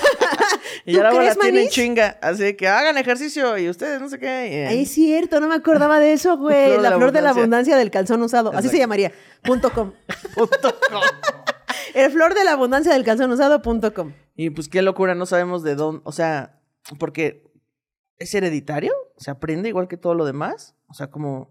Y 0.85 0.93
¿Tú 0.93 0.99
ya 1.01 1.11
la 1.11 1.35
tienen 1.35 1.69
chinga. 1.69 2.19
Así 2.23 2.55
que 2.55 2.69
hagan 2.69 2.97
ejercicio 2.97 3.59
y 3.59 3.69
ustedes 3.69 4.01
no 4.01 4.09
sé 4.09 4.19
qué. 4.21 4.67
Ay, 4.69 4.83
es 4.83 4.91
cierto, 4.91 5.41
no 5.41 5.49
me 5.49 5.55
acordaba 5.57 5.99
de 5.99 6.13
eso, 6.13 6.37
güey. 6.39 6.71
Flor 6.73 6.83
la 6.83 6.97
flor 6.97 7.13
de 7.13 7.23
la 7.23 7.31
abundancia. 7.31 7.77
del 7.77 7.91
calzón 7.91 8.23
usado. 8.23 8.53
Así 8.55 8.69
se 8.69 8.79
llamaría. 8.79 9.11
Punto 9.43 9.73
com. 9.73 9.93
punto 10.35 10.79
com. 10.91 11.01
El 11.95 12.11
flor 12.13 12.35
de 12.35 12.45
la 12.45 12.53
abundancia 12.53 12.93
del 12.93 13.05
calzón 13.05 13.31
usado. 13.33 13.63
Punto 13.63 13.93
com. 13.95 14.13
Y 14.37 14.51
pues 14.51 14.69
qué 14.69 14.81
locura, 14.83 15.15
no 15.17 15.27
sabemos 15.27 15.65
de 15.65 15.75
dónde, 15.75 16.03
o 16.05 16.13
sea, 16.13 16.61
porque 16.99 17.43
es 18.19 18.35
hereditario, 18.35 18.93
se 19.17 19.31
aprende 19.31 19.69
igual 19.69 19.89
que 19.89 19.97
todo 19.97 20.15
lo 20.15 20.25
demás. 20.25 20.75
O 20.89 20.95
sea, 20.95 21.11
como 21.11 21.51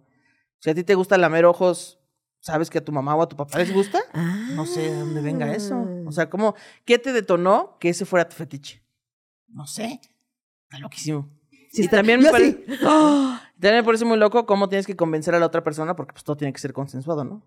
si 0.59 0.69
a 0.69 0.75
ti 0.75 0.83
te 0.83 0.95
gusta 0.95 1.17
lamer 1.17 1.45
ojos, 1.45 1.99
¿sabes 2.39 2.69
que 2.69 2.77
a 2.79 2.83
tu 2.85 2.91
mamá 2.91 3.15
o 3.15 3.21
a 3.21 3.27
tu 3.29 3.35
papá 3.35 3.57
les 3.59 3.73
gusta? 3.73 3.99
No 4.55 4.65
sé 4.65 4.81
de 4.81 4.99
dónde 4.99 5.21
venga 5.21 5.53
eso. 5.53 5.87
O 6.05 6.11
sea, 6.11 6.29
como, 6.29 6.55
¿qué 6.85 6.97
te 6.99 7.13
detonó 7.13 7.77
que 7.79 7.89
ese 7.89 8.05
fuera 8.05 8.27
tu 8.27 8.35
fetiche? 8.35 8.83
No 9.47 9.67
sé. 9.67 9.99
Está 10.63 10.79
loquísimo. 10.79 11.29
Sí, 11.71 11.81
y 11.81 11.85
está- 11.85 11.97
también 11.97 12.19
me, 12.19 12.25
yo 12.25 12.31
pare- 12.31 12.51
sí. 12.51 12.65
También 13.59 13.75
me 13.75 13.83
parece 13.83 14.05
muy 14.05 14.17
loco 14.17 14.45
cómo 14.45 14.67
tienes 14.69 14.85
que 14.85 14.95
convencer 14.95 15.33
a 15.35 15.39
la 15.39 15.45
otra 15.45 15.63
persona 15.63 15.95
porque 15.95 16.13
pues 16.13 16.23
todo 16.23 16.35
tiene 16.37 16.51
que 16.53 16.59
ser 16.59 16.73
consensuado, 16.73 17.23
¿no? 17.23 17.41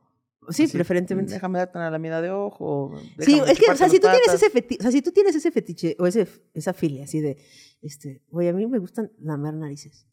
Sí, 0.51 0.65
Así, 0.65 0.73
preferentemente. 0.73 1.35
Déjame 1.35 1.59
darte 1.59 1.77
una 1.77 1.91
lamida 1.91 2.23
de 2.23 2.31
ojo. 2.31 2.93
Sí, 3.19 3.39
es 3.47 3.59
que, 3.59 3.71
o 3.71 3.77
sea, 3.77 3.89
si 3.91 4.01
tú 4.01 4.09
tienes 4.09 4.33
ese 4.33 4.49
fetiche, 4.51 4.79
o 4.81 4.83
sea, 4.83 4.91
si 4.93 5.03
tú 5.03 5.13
tienes 5.13 5.35
ese 5.37 5.51
fetiche 5.51 5.97
o 5.99 6.07
ese, 6.07 6.27
esa 6.55 6.73
filia 6.73 7.05
así 7.05 7.21
de, 7.21 7.37
este, 7.83 8.23
güey, 8.31 8.49
a 8.49 8.53
mí 8.53 8.67
me 8.67 8.79
gustan 8.79 9.11
lamer 9.21 9.55
narices. 9.55 10.07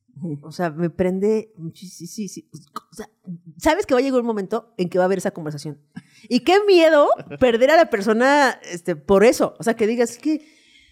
O 0.44 0.52
sea, 0.54 0.70
me 0.70 0.90
prende 0.90 1.52
muchísimo. 1.58 2.08
Sí, 2.10 2.30
sí, 2.30 2.50
O 2.54 2.96
sea, 2.96 3.10
sabes 3.58 3.86
que 3.86 3.94
va 3.94 4.00
a 4.00 4.04
llegar 4.04 4.22
un 4.22 4.26
momento 4.26 4.74
en 4.78 4.88
que 4.90 4.98
va 4.98 5.04
a 5.04 5.08
haber 5.08 5.18
esa 5.18 5.32
conversación. 5.32 5.82
Y 6.30 6.40
qué 6.42 6.58
miedo 6.66 7.10
perder 7.40 7.72
a 7.72 7.76
la 7.76 7.90
persona 7.90 8.58
este, 8.72 8.96
por 8.96 9.26
eso. 9.26 9.56
O 9.60 9.64
sea, 9.64 9.74
que 9.76 9.88
digas 9.88 10.12
es 10.12 10.18
que 10.20 10.42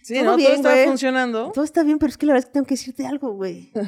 Sí, 0.01 0.15
todo 0.15 0.31
¿no? 0.31 0.35
bien, 0.35 0.61
todo 0.61 0.73
está 0.73 0.89
funcionando. 0.89 1.51
todo 1.53 1.63
está 1.63 1.83
bien, 1.83 1.97
pero 1.99 2.09
es 2.09 2.17
que 2.17 2.25
la 2.25 2.33
verdad 2.33 2.43
es 2.43 2.49
que 2.49 2.53
tengo 2.53 2.65
que 2.65 2.73
decirte 2.73 3.05
algo, 3.05 3.31
güey. 3.33 3.71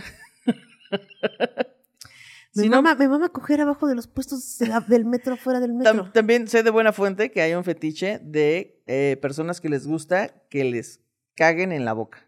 Me, 2.55 2.63
Si 2.63 2.69
no- 2.69 2.77
mama, 2.81 2.95
me 2.95 3.09
mama 3.09 3.27
coger 3.29 3.59
abajo 3.59 3.85
de 3.87 3.95
los 3.95 4.07
puestos 4.07 4.57
de 4.59 4.67
la- 4.67 4.79
del 4.79 5.03
metro, 5.03 5.35
fuera 5.35 5.59
del 5.59 5.71
Tam- 5.71 5.77
metro. 5.95 6.11
también 6.13 6.47
sé 6.47 6.63
de 6.63 6.69
buena 6.69 6.93
fuente 6.93 7.29
que 7.31 7.41
hay 7.41 7.53
un 7.53 7.65
fetiche 7.65 8.19
de 8.23 8.81
eh, 8.87 9.17
personas 9.21 9.59
que 9.59 9.67
les 9.67 9.85
gusta 9.85 10.29
que 10.49 10.63
les 10.63 11.01
caguen 11.35 11.73
en 11.73 11.83
la 11.83 11.91
boca. 11.91 12.24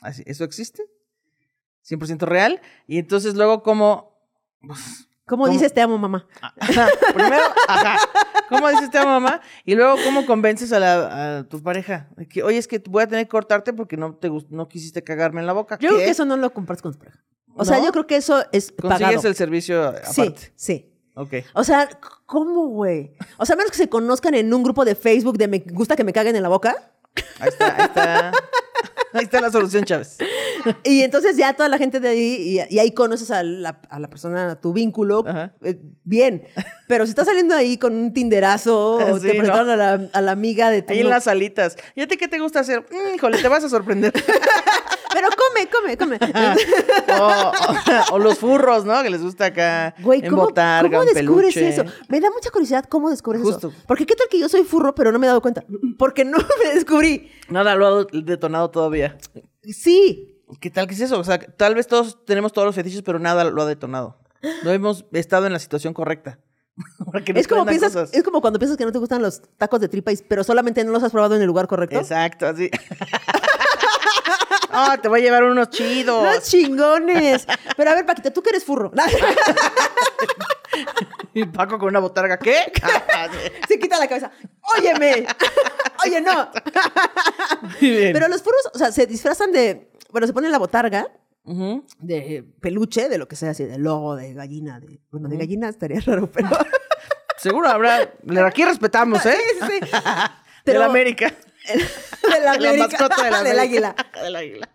Así, 0.00 0.22
¿Eso 0.26 0.44
existe? 0.44 0.84
100% 1.88 2.20
real. 2.26 2.60
Y 2.86 2.98
entonces 2.98 3.34
luego 3.34 3.62
como... 3.62 4.18
pues, 4.66 5.08
¿Cómo, 5.26 5.44
¿Cómo? 5.44 5.52
dices 5.52 5.72
te 5.74 5.80
amo, 5.80 5.98
mamá? 5.98 6.26
ajá, 6.60 6.86
primero, 7.12 7.42
ajá. 7.66 7.98
¿Cómo 8.48 8.68
dices 8.68 8.90
te 8.92 8.98
amo, 8.98 9.10
mamá? 9.20 9.40
Y 9.64 9.74
luego, 9.74 9.96
¿cómo 10.04 10.24
convences 10.24 10.72
a, 10.72 10.78
la, 10.78 11.38
a 11.38 11.44
tu 11.48 11.60
pareja? 11.62 12.08
De 12.16 12.28
que, 12.28 12.44
oye, 12.44 12.58
es 12.58 12.68
que 12.68 12.78
voy 12.78 13.02
a 13.02 13.08
tener 13.08 13.24
que 13.24 13.30
cortarte 13.30 13.72
porque 13.72 13.96
no 13.96 14.14
te 14.14 14.30
no 14.50 14.68
quisiste 14.68 15.02
cagarme 15.02 15.40
en 15.40 15.48
la 15.48 15.52
boca. 15.52 15.78
Yo 15.80 15.88
creo 15.88 15.98
que 16.00 16.10
eso 16.10 16.24
no 16.24 16.36
lo 16.36 16.52
compartes 16.54 16.82
con 16.82 16.92
tu 16.92 16.98
pareja. 17.00 17.24
O 17.56 17.64
sea, 17.64 17.82
yo 17.82 17.90
creo 17.90 18.06
que 18.06 18.14
eso 18.16 18.40
es 18.52 18.70
Consigues 18.70 19.00
pagado. 19.08 19.28
el 19.28 19.34
servicio 19.34 19.94
Sí, 20.04 20.20
aparte. 20.22 20.52
sí. 20.54 20.92
Ok. 21.14 21.32
O 21.54 21.64
sea, 21.64 21.88
¿cómo, 22.26 22.66
güey? 22.68 23.16
O 23.38 23.46
sea, 23.46 23.54
a 23.54 23.56
menos 23.56 23.72
que 23.72 23.78
se 23.78 23.88
conozcan 23.88 24.34
en 24.34 24.52
un 24.54 24.62
grupo 24.62 24.84
de 24.84 24.94
Facebook 24.94 25.38
de 25.38 25.48
me 25.48 25.58
gusta 25.72 25.96
que 25.96 26.04
me 26.04 26.12
caguen 26.12 26.36
en 26.36 26.42
la 26.42 26.50
boca. 26.50 26.92
Ahí 27.40 27.48
está, 27.48 27.74
ahí 27.76 27.84
está. 27.86 28.32
Ahí 29.16 29.24
está 29.24 29.40
la 29.40 29.50
solución, 29.50 29.84
Chávez. 29.84 30.16
Y 30.82 31.02
entonces 31.02 31.36
ya 31.36 31.52
toda 31.52 31.68
la 31.68 31.78
gente 31.78 32.00
de 32.00 32.08
ahí, 32.08 32.58
y, 32.68 32.74
y 32.74 32.78
ahí 32.80 32.90
conoces 32.90 33.30
a 33.30 33.44
la, 33.44 33.80
a 33.88 34.00
la 34.00 34.08
persona, 34.08 34.50
a 34.50 34.60
tu 34.60 34.72
vínculo, 34.72 35.24
eh, 35.62 35.80
bien. 36.02 36.42
Pero 36.88 37.04
si 37.06 37.10
estás 37.10 37.26
saliendo 37.26 37.54
ahí 37.54 37.76
con 37.78 37.94
un 37.94 38.12
tinderazo, 38.12 38.94
o 39.12 39.20
te 39.20 39.28
¿no? 39.28 39.34
presentaron 39.34 39.70
a, 39.70 39.76
la, 39.76 40.08
a 40.12 40.20
la 40.20 40.32
amiga 40.32 40.70
de 40.70 40.82
tu... 40.82 40.92
Ahí 40.92 41.00
en 41.00 41.10
las 41.10 41.24
salitas. 41.24 41.76
¿Y 41.94 42.00
a 42.00 42.08
ti 42.08 42.16
qué 42.16 42.26
te 42.26 42.40
gusta 42.40 42.60
hacer? 42.60 42.80
Mm, 42.80 43.14
híjole, 43.14 43.38
te 43.38 43.48
vas 43.48 43.62
a 43.62 43.68
sorprender. 43.68 44.12
Pero 45.16 45.28
come, 45.30 45.96
come, 45.96 46.18
come. 46.18 46.18
o, 47.18 47.24
o- 48.12 48.14
o 48.14 48.18
los 48.18 48.38
furros, 48.38 48.84
¿no? 48.84 49.02
Que 49.02 49.08
les 49.08 49.22
gusta 49.22 49.46
acá 49.46 49.94
Güey, 50.00 50.20
¿cómo, 50.28 50.42
botarga, 50.42 50.90
¿cómo 50.98 51.10
descubres 51.10 51.54
peluche. 51.54 51.68
eso? 51.70 51.84
Me 52.08 52.20
da 52.20 52.28
mucha 52.30 52.50
curiosidad 52.50 52.84
cómo 52.86 53.08
descubres 53.08 53.40
Justo. 53.40 53.68
eso. 53.68 53.76
Porque 53.86 54.04
qué 54.04 54.14
tal 54.14 54.26
que 54.30 54.38
yo 54.38 54.48
soy 54.50 54.64
furro, 54.64 54.94
pero 54.94 55.12
no 55.12 55.18
me 55.18 55.26
he 55.26 55.28
dado 55.28 55.40
cuenta. 55.40 55.64
Porque 55.98 56.24
no 56.26 56.36
me 56.64 56.74
descubrí. 56.74 57.30
Nada 57.48 57.74
lo 57.76 57.86
ha 57.86 58.04
detonado 58.12 58.70
todavía. 58.70 59.16
Sí. 59.62 60.42
¿Qué 60.60 60.70
tal 60.70 60.86
que 60.86 60.92
es 60.94 61.00
eso? 61.00 61.18
O 61.18 61.24
sea, 61.24 61.38
tal 61.38 61.74
vez 61.74 61.86
todos 61.86 62.24
tenemos 62.26 62.52
todos 62.52 62.66
los 62.66 62.74
fetiches, 62.74 63.00
pero 63.02 63.18
nada 63.18 63.44
lo 63.44 63.62
ha 63.62 63.66
detonado. 63.66 64.18
No 64.64 64.70
hemos 64.70 65.06
estado 65.12 65.46
en 65.46 65.52
la 65.54 65.58
situación 65.58 65.94
correcta. 65.94 66.38
Es 67.34 67.48
como, 67.48 67.64
piensas, 67.64 67.92
cosas. 67.94 68.12
es 68.12 68.22
como 68.22 68.42
cuando 68.42 68.58
piensas 68.58 68.76
que 68.76 68.84
no 68.84 68.92
te 68.92 68.98
gustan 68.98 69.22
los 69.22 69.40
tacos 69.56 69.80
de 69.80 69.88
tripa, 69.88 70.10
pero 70.28 70.44
solamente 70.44 70.84
no 70.84 70.92
los 70.92 71.02
has 71.02 71.10
probado 71.10 71.34
en 71.34 71.40
el 71.40 71.46
lugar 71.46 71.66
correcto. 71.68 71.96
Exacto, 71.98 72.46
así. 72.46 72.68
Ah, 74.70 74.98
te 75.00 75.08
voy 75.08 75.20
a 75.20 75.22
llevar 75.22 75.44
unos 75.44 75.70
chidos. 75.70 76.22
¡Los 76.22 76.44
chingones! 76.44 77.46
Pero 77.76 77.90
a 77.90 77.94
ver, 77.94 78.04
Paquita, 78.04 78.30
tú 78.30 78.42
que 78.42 78.50
eres 78.50 78.64
furro. 78.64 78.90
Y 81.32 81.44
Paco 81.44 81.78
con 81.78 81.88
una 81.88 81.98
botarga, 81.98 82.38
¿qué? 82.38 82.72
Ah. 82.82 83.28
Se 83.68 83.78
quita 83.78 83.98
la 83.98 84.08
cabeza. 84.08 84.30
¡Óyeme! 84.76 85.26
¡Oye, 86.04 86.20
no! 86.20 86.50
Muy 87.80 87.90
bien. 87.90 88.12
Pero 88.14 88.28
los 88.28 88.42
furros, 88.42 88.70
o 88.72 88.78
sea, 88.78 88.90
se 88.90 89.06
disfrazan 89.06 89.52
de. 89.52 89.90
Bueno, 90.10 90.26
se 90.26 90.32
ponen 90.32 90.50
la 90.50 90.58
botarga 90.58 91.08
de 91.46 92.44
peluche, 92.60 93.08
de 93.08 93.18
lo 93.18 93.28
que 93.28 93.36
sea, 93.36 93.50
así, 93.50 93.64
de 93.64 93.78
logo, 93.78 94.16
de 94.16 94.34
gallina. 94.34 94.80
De, 94.80 95.00
bueno, 95.10 95.28
de 95.28 95.36
gallina 95.36 95.68
estaría 95.68 96.00
raro, 96.00 96.30
pero. 96.30 96.48
Seguro 97.38 97.68
habrá. 97.68 98.12
Aquí 98.46 98.64
respetamos, 98.64 99.24
¿eh? 99.26 99.36
Sí, 99.36 99.66
sí, 99.66 99.78
sí. 99.82 99.98
de 100.64 100.78
la 100.78 100.86
América. 100.86 101.32
De 102.32 102.40
la, 102.40 102.56
La 102.56 102.72
mascota 102.74 103.22
de 103.24 103.30
la 103.30 103.42
del 103.42 103.58
águila. 103.58 103.94
Del 104.22 104.36
águila. 104.36 104.68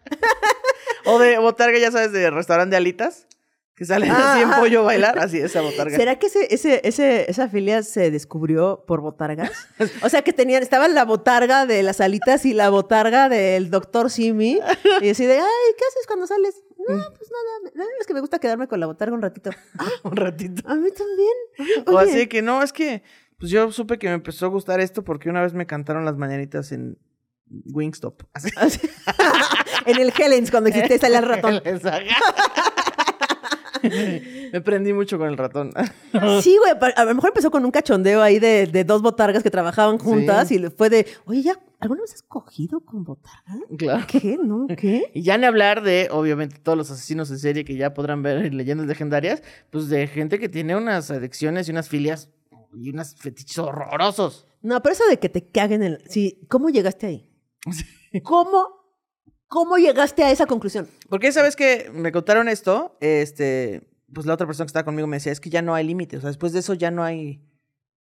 O 1.05 1.19
de 1.19 1.37
botarga, 1.39 1.77
ya 1.79 1.91
sabes, 1.91 2.11
de 2.11 2.29
restaurante 2.29 2.71
de 2.71 2.77
alitas. 2.77 3.27
Que 3.75 3.85
salen 3.85 4.11
así 4.11 4.41
en 4.43 4.49
Ah, 4.49 4.53
ah. 4.57 4.59
pollo 4.59 4.81
a 4.81 4.83
bailar. 4.83 5.17
Así, 5.17 5.39
esa 5.39 5.61
botarga. 5.61 5.97
¿Será 5.97 6.19
que 6.19 6.27
ese, 6.27 6.53
ese, 6.53 6.81
ese, 6.83 7.29
esa 7.31 7.49
filia 7.49 7.81
se 7.81 8.11
descubrió 8.11 8.83
por 8.85 9.01
botargas? 9.01 9.51
O 10.03 10.09
sea, 10.09 10.21
que 10.21 10.33
tenían, 10.33 10.61
estaba 10.61 10.87
la 10.87 11.03
botarga 11.03 11.65
de 11.65 11.81
las 11.81 11.99
alitas 11.99 12.45
y 12.45 12.53
la 12.53 12.69
botarga 12.69 13.27
del 13.27 13.71
doctor 13.71 14.11
Simi. 14.11 14.59
Y 15.01 15.09
así 15.09 15.25
de, 15.25 15.39
ay, 15.39 15.73
¿qué 15.77 15.83
haces 15.89 16.05
cuando 16.05 16.27
sales? 16.27 16.61
No, 16.77 16.95
pues 17.17 17.29
nada, 17.31 17.71
me- 17.75 17.83
es 17.99 18.05
que 18.05 18.13
me 18.13 18.19
gusta 18.21 18.37
quedarme 18.39 18.67
con 18.67 18.79
la 18.79 18.85
botarga 18.85 19.15
un 19.15 19.21
ratito. 19.23 19.49
Ah, 19.79 19.87
Un 20.03 20.15
ratito. 20.15 20.61
a 20.69 20.75
mí 20.75 20.89
también. 20.91 21.83
O 21.87 21.97
Oye, 21.97 22.11
así 22.11 22.27
que 22.27 22.41
no, 22.43 22.61
es 22.61 22.73
que 22.73 23.01
pues 23.41 23.51
yo 23.51 23.71
supe 23.71 23.97
que 23.97 24.07
me 24.07 24.13
empezó 24.13 24.45
a 24.45 24.49
gustar 24.49 24.79
esto 24.79 25.03
porque 25.03 25.27
una 25.27 25.41
vez 25.41 25.55
me 25.55 25.65
cantaron 25.65 26.05
las 26.05 26.15
mañanitas 26.15 26.71
en 26.71 26.99
Wingstop. 27.65 28.21
Así. 28.33 28.51
en 29.87 29.99
el 29.99 30.13
Helens, 30.15 30.51
cuando 30.51 30.69
existía 30.69 31.07
el 31.07 31.25
ratón. 31.25 31.59
me 34.53 34.61
prendí 34.61 34.93
mucho 34.93 35.17
con 35.17 35.27
el 35.27 35.37
ratón. 35.37 35.71
Sí, 36.43 36.55
güey, 36.59 36.93
a 36.95 37.03
lo 37.03 37.15
mejor 37.15 37.31
empezó 37.31 37.49
con 37.49 37.65
un 37.65 37.71
cachondeo 37.71 38.21
ahí 38.21 38.37
de, 38.37 38.67
de 38.67 38.83
dos 38.83 39.01
botargas 39.01 39.41
que 39.41 39.49
trabajaban 39.49 39.97
juntas 39.97 40.49
Sí. 40.49 40.55
y 40.55 40.59
le 40.59 40.69
fue 40.69 40.91
de, 40.91 41.07
oye, 41.25 41.41
¿ya 41.41 41.59
alguna 41.79 42.01
vez 42.01 42.13
has 42.13 42.21
cogido 42.21 42.81
con 42.81 43.03
botarga? 43.03 43.57
claro. 43.75 44.05
¿Qué? 44.07 44.37
¿No? 44.39 44.67
¿Qué? 44.77 45.09
Y 45.15 45.23
ya 45.23 45.35
ni 45.39 45.47
hablar 45.47 45.81
de, 45.81 46.09
obviamente, 46.11 46.57
todos 46.61 46.77
los 46.77 46.91
asesinos 46.91 47.31
en 47.31 47.39
serie 47.39 47.65
que 47.65 47.75
ya 47.75 47.95
podrán 47.95 48.21
ver 48.21 48.45
en 48.45 48.55
leyendas 48.55 48.85
legendarias, 48.85 49.41
pues 49.71 49.89
de 49.89 50.05
gente 50.05 50.37
que 50.37 50.47
tiene 50.47 50.75
unas 50.75 51.09
adicciones 51.09 51.67
y 51.67 51.71
unas 51.71 51.89
filias 51.89 52.29
y 52.73 52.89
unos 52.89 53.15
fetiches 53.15 53.57
horrorosos. 53.57 54.47
No, 54.61 54.81
pero 54.81 54.93
eso 54.93 55.07
de 55.07 55.17
que 55.17 55.29
te 55.29 55.47
caguen 55.47 55.83
en 55.83 55.93
el... 55.93 56.03
Sí, 56.09 56.45
¿cómo 56.49 56.69
llegaste 56.69 57.07
ahí? 57.07 57.31
¿Cómo, 58.23 58.67
¿Cómo 59.47 59.77
llegaste 59.77 60.23
a 60.23 60.31
esa 60.31 60.45
conclusión? 60.45 60.87
Porque 61.09 61.27
esa 61.27 61.41
vez 61.41 61.55
que 61.55 61.89
me 61.93 62.11
contaron 62.11 62.47
esto, 62.47 62.97
este, 63.01 63.89
pues 64.13 64.25
la 64.25 64.33
otra 64.33 64.47
persona 64.47 64.65
que 64.65 64.69
estaba 64.69 64.85
conmigo 64.85 65.07
me 65.07 65.17
decía, 65.17 65.31
es 65.31 65.39
que 65.39 65.49
ya 65.49 65.61
no 65.61 65.73
hay 65.75 65.85
límites, 65.85 66.19
o 66.19 66.21
sea, 66.21 66.29
después 66.29 66.53
de 66.53 66.59
eso 66.59 66.73
ya 66.73 66.91
no 66.91 67.03
hay, 67.03 67.43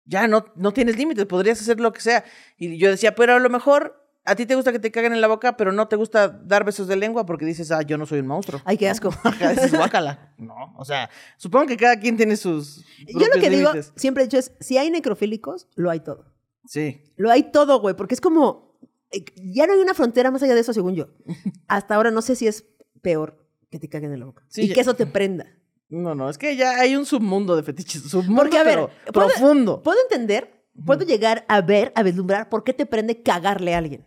ya 0.04 0.26
no, 0.28 0.46
no 0.56 0.72
tienes 0.72 0.96
límites, 0.96 1.26
podrías 1.26 1.60
hacer 1.60 1.80
lo 1.80 1.92
que 1.92 2.00
sea. 2.00 2.24
Y 2.56 2.76
yo 2.78 2.90
decía, 2.90 3.14
pero 3.14 3.34
a 3.34 3.38
lo 3.38 3.50
mejor 3.50 4.07
a 4.30 4.36
ti 4.36 4.46
te 4.46 4.54
gusta 4.54 4.72
que 4.72 4.78
te 4.78 4.90
caguen 4.90 5.12
en 5.12 5.20
la 5.20 5.26
boca, 5.28 5.56
pero 5.56 5.72
no 5.72 5.88
te 5.88 5.96
gusta 5.96 6.28
dar 6.28 6.64
besos 6.64 6.86
de 6.88 6.96
lengua 6.96 7.24
porque 7.26 7.44
dices, 7.44 7.70
ah, 7.72 7.82
yo 7.82 7.98
no 7.98 8.06
soy 8.06 8.20
un 8.20 8.26
monstruo. 8.26 8.60
Ay, 8.64 8.76
qué 8.76 8.88
asco. 8.88 9.08
Ajá, 9.24 9.50
dices, 9.52 9.72
guácala. 9.72 10.32
No, 10.38 10.74
o 10.76 10.84
sea, 10.84 11.10
supongo 11.36 11.66
que 11.66 11.76
cada 11.76 11.98
quien 11.98 12.16
tiene 12.16 12.36
sus 12.36 12.84
Yo 13.06 13.26
lo 13.34 13.40
que 13.40 13.50
digo, 13.50 13.70
siempre 13.96 14.22
he 14.22 14.26
dicho 14.26 14.38
es, 14.38 14.52
si 14.60 14.78
hay 14.78 14.90
necrofílicos, 14.90 15.68
lo 15.74 15.90
hay 15.90 16.00
todo. 16.00 16.32
Sí. 16.66 17.02
Lo 17.16 17.30
hay 17.30 17.50
todo, 17.50 17.80
güey, 17.80 17.94
porque 17.96 18.14
es 18.14 18.20
como... 18.20 18.78
eh, 19.10 19.24
Ya 19.36 19.66
no 19.66 19.72
hay 19.72 19.80
una 19.80 19.94
frontera 19.94 20.30
más 20.30 20.42
allá 20.42 20.54
de 20.54 20.60
eso, 20.60 20.72
según 20.72 20.94
yo. 20.94 21.08
Hasta 21.68 21.94
ahora 21.94 22.10
no 22.10 22.22
sé 22.22 22.36
si 22.36 22.46
es 22.46 22.64
peor 23.02 23.44
que 23.70 23.78
te 23.78 23.88
caguen 23.88 24.12
en 24.12 24.20
la 24.20 24.26
boca. 24.26 24.44
Sí, 24.48 24.62
y 24.62 24.68
ya- 24.68 24.74
que 24.74 24.80
eso 24.80 24.94
te 24.94 25.06
prenda. 25.06 25.46
No, 25.90 26.14
no, 26.14 26.28
es 26.28 26.36
que 26.36 26.54
ya 26.56 26.78
hay 26.78 26.94
un 26.96 27.06
submundo 27.06 27.56
de 27.56 27.62
fetiches, 27.62 28.02
submundo 28.02 28.42
Porque, 28.42 28.58
a 28.58 28.62
ver, 28.62 28.74
pero 29.06 29.12
¿puedo- 29.12 29.28
profundo. 29.28 29.82
Puedo 29.82 29.98
entender, 30.02 30.64
puedo 30.84 31.04
llegar 31.06 31.46
a 31.48 31.62
ver, 31.62 31.92
a 31.94 32.02
vislumbrar 32.02 32.50
por 32.50 32.62
qué 32.64 32.74
te 32.74 32.84
prende 32.84 33.22
cagarle 33.22 33.74
a 33.74 33.78
alguien. 33.78 34.06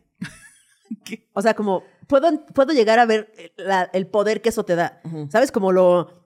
¿Qué? 1.06 1.28
O 1.34 1.42
sea, 1.42 1.54
como 1.54 1.84
puedo, 2.08 2.46
puedo 2.54 2.74
llegar 2.74 3.00
a 3.00 3.06
ver 3.06 3.32
la- 3.58 3.89
el 3.94 4.08
poder 4.08 4.42
que 4.42 4.50
eso 4.50 4.64
te 4.66 4.76
da. 4.76 5.02
¿Sabes? 5.30 5.52
Como 5.52 5.72
lo. 5.72 6.22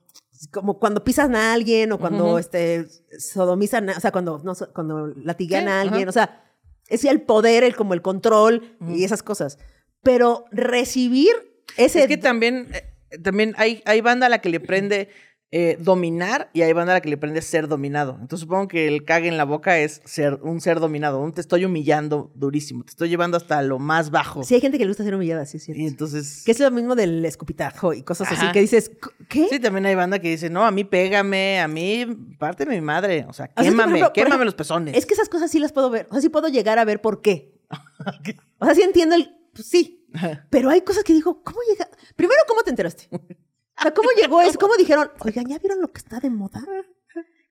Como 0.52 0.80
cuando 0.80 1.04
pisan 1.04 1.36
a 1.36 1.54
alguien 1.54 1.92
o 1.94 1.98
cuando 1.98 2.38
este, 2.38 2.86
sodomizan, 3.18 3.90
o 3.90 4.00
sea, 4.00 4.12
cuando, 4.12 4.40
no, 4.44 4.54
cuando 4.74 5.08
latigan 5.08 5.68
a 5.68 5.82
alguien. 5.82 6.10
O 6.10 6.12
sea, 6.12 6.44
es 6.88 7.04
el 7.06 7.22
poder, 7.22 7.64
el, 7.64 7.76
como 7.76 7.94
el 7.94 8.02
control 8.02 8.76
y 8.88 9.04
esas 9.06 9.24
cosas. 9.24 9.58
Pero 10.04 10.46
recibir 10.52 11.32
ese. 11.78 12.02
Es 12.02 12.08
que 12.08 12.18
también, 12.18 12.68
eh, 12.74 13.18
también 13.24 13.56
hay, 13.58 13.82
hay 13.86 14.02
banda 14.02 14.28
a 14.28 14.30
la 14.30 14.40
que 14.40 14.50
le 14.50 14.60
prende 14.60 15.10
eh, 15.52 15.78
dominar 15.80 16.50
y 16.54 16.64
hay 16.64 16.74
banda 16.74 16.94
a 16.94 16.96
la 16.98 17.02
que 17.02 17.10
le 17.10 17.18
prende 17.18 17.42
ser 17.42 17.68
dominado. 17.68 18.18
Entonces 18.20 18.42
supongo 18.42 18.68
que 18.68 18.88
el 18.88 19.06
cague 19.06 19.28
en 19.28 19.38
la 19.38 19.46
boca 19.46 19.80
es 19.80 20.02
ser 20.04 20.40
un 20.42 20.60
ser 20.60 20.80
dominado. 20.80 21.20
Un 21.20 21.34
te 21.34 21.42
estoy 21.42 21.66
humillando 21.66 22.32
durísimo, 22.36 22.84
te 22.84 22.90
estoy 22.90 23.10
llevando 23.10 23.38
hasta 23.38 23.62
lo 23.62 23.80
más 23.80 24.12
bajo. 24.12 24.44
Sí, 24.44 24.56
hay 24.56 24.62
gente 24.62 24.78
que 24.78 24.84
le 24.84 24.90
gusta 24.90 25.04
ser 25.04 25.16
humillada, 25.16 25.46
sí, 25.46 25.58
es 25.58 25.64
cierto. 25.64 25.82
Y 25.82 25.88
entonces... 25.88 26.44
Que 26.46 26.52
es 26.52 26.60
lo 26.60 26.72
mismo 26.72 26.96
del 26.96 27.24
escupitajo 27.26 27.94
y 27.94 28.04
cosas 28.04 28.32
así 28.32 28.52
que 28.52 28.62
dices, 28.62 28.92
¿qué? 29.30 29.48
Sí, 29.50 29.60
también 29.60 29.86
hay 29.86 29.96
banda 29.96 30.20
que 30.20 30.30
dice, 30.30 30.50
no, 30.50 30.66
a 30.66 30.72
mí 30.72 30.84
pégame, 30.84 31.60
a 31.60 31.68
mí 31.68 32.06
párteme 32.38 32.76
mi 32.76 32.82
madre. 32.82 33.26
O 33.30 33.34
sea, 33.34 33.46
O 33.56 33.62
quémame, 33.62 33.84
ejemplo, 33.84 34.00
por 34.08 34.14
quémame 34.14 34.30
ejemplo, 34.30 34.46
los 34.46 34.56
pezones. 34.56 34.98
Es 34.98 35.06
que 35.06 35.14
esas 35.14 35.30
cosas 35.30 35.52
sí 35.52 35.60
las 35.60 35.72
puedo 35.72 35.90
ver. 35.90 36.08
O 36.10 36.14
sea, 36.14 36.22
sí 36.22 36.30
puedo 36.30 36.48
llegar 36.50 36.80
a 36.80 36.86
ver 36.86 37.02
por 37.02 37.22
qué. 37.22 37.54
O 38.58 38.66
sea, 38.66 38.74
sí 38.74 38.82
entiendo 38.82 39.16
el. 39.16 39.36
Pues 39.54 39.68
sí. 39.68 40.06
Pero 40.50 40.70
hay 40.70 40.82
cosas 40.82 41.04
que 41.04 41.14
digo, 41.14 41.44
¿cómo 41.44 41.60
llega? 41.70 41.90
Primero, 42.16 42.42
¿cómo 42.48 42.62
te 42.64 42.70
enteraste? 42.70 43.10
O 43.78 43.82
sea, 43.82 43.94
¿cómo 43.94 44.10
llegó 44.20 44.42
eso? 44.42 44.58
¿Cómo 44.60 44.76
dijeron, 44.78 45.12
oigan, 45.20 45.46
¿ya 45.48 45.60
vieron 45.60 45.82
lo 45.82 45.92
que 45.92 46.00
está 46.00 46.20
de 46.20 46.30
moda? 46.30 46.64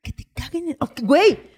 Que 0.02 0.12
te 0.12 0.24
caguen 0.34 0.76
Güey, 1.02 1.50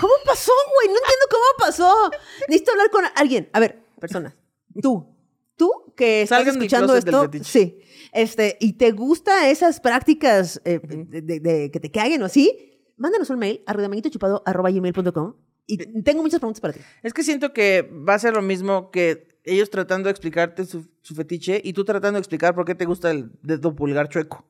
¿cómo 0.00 0.12
pasó, 0.24 0.52
güey? 0.76 0.88
No 0.88 0.94
entiendo 1.00 1.26
cómo 1.30 1.44
pasó. 1.58 2.10
Necesito 2.48 2.72
hablar 2.72 2.90
con 2.90 3.04
alguien. 3.16 3.48
A 3.52 3.60
ver, 3.60 3.84
personas. 4.00 4.34
Tú. 4.80 5.10
Tú 5.56 5.70
que 5.96 6.22
estás 6.22 6.38
Salgan 6.38 6.56
escuchando 6.56 6.96
esto. 6.96 7.30
Sí. 7.44 7.78
Este, 8.12 8.56
y 8.60 8.72
te 8.74 8.90
gusta 8.90 9.48
esas 9.50 9.78
prácticas 9.80 10.60
eh, 10.64 10.80
de, 10.82 11.22
de- 11.22 11.40
de 11.40 11.70
que 11.70 11.78
te 11.80 11.90
caguen 11.92 12.22
o 12.22 12.26
así, 12.26 12.80
mándanos 12.96 13.30
un 13.30 13.38
mail 13.38 13.62
a 13.66 13.72
rudamanguitochupado.com 13.72 15.34
y 15.66 16.02
tengo 16.02 16.22
muchas 16.22 16.40
preguntas 16.40 16.60
para 16.60 16.74
ti. 16.74 16.80
Es 17.02 17.12
que 17.14 17.22
siento 17.22 17.52
que 17.52 17.82
va 18.08 18.14
a 18.14 18.18
ser 18.18 18.34
lo 18.34 18.42
mismo 18.42 18.90
que 18.90 19.28
ellos 19.44 19.70
tratando 19.70 20.06
de 20.08 20.10
explicarte 20.10 20.64
su, 20.64 20.88
su 21.02 21.14
fetiche 21.14 21.60
y 21.62 21.72
tú 21.72 21.84
tratando 21.84 22.16
de 22.16 22.20
explicar 22.20 22.54
por 22.54 22.64
qué 22.64 22.74
te 22.74 22.84
gusta 22.86 23.10
el 23.10 23.30
dedo 23.42 23.74
pulgar 23.74 24.08
chueco. 24.08 24.46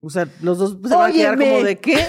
O 0.00 0.10
sea, 0.10 0.28
los 0.42 0.58
dos 0.58 0.76
se 0.88 0.94
van 0.94 1.10
a 1.10 1.14
quedar 1.14 1.38
como 1.38 1.62
de 1.64 1.78
qué. 1.78 2.06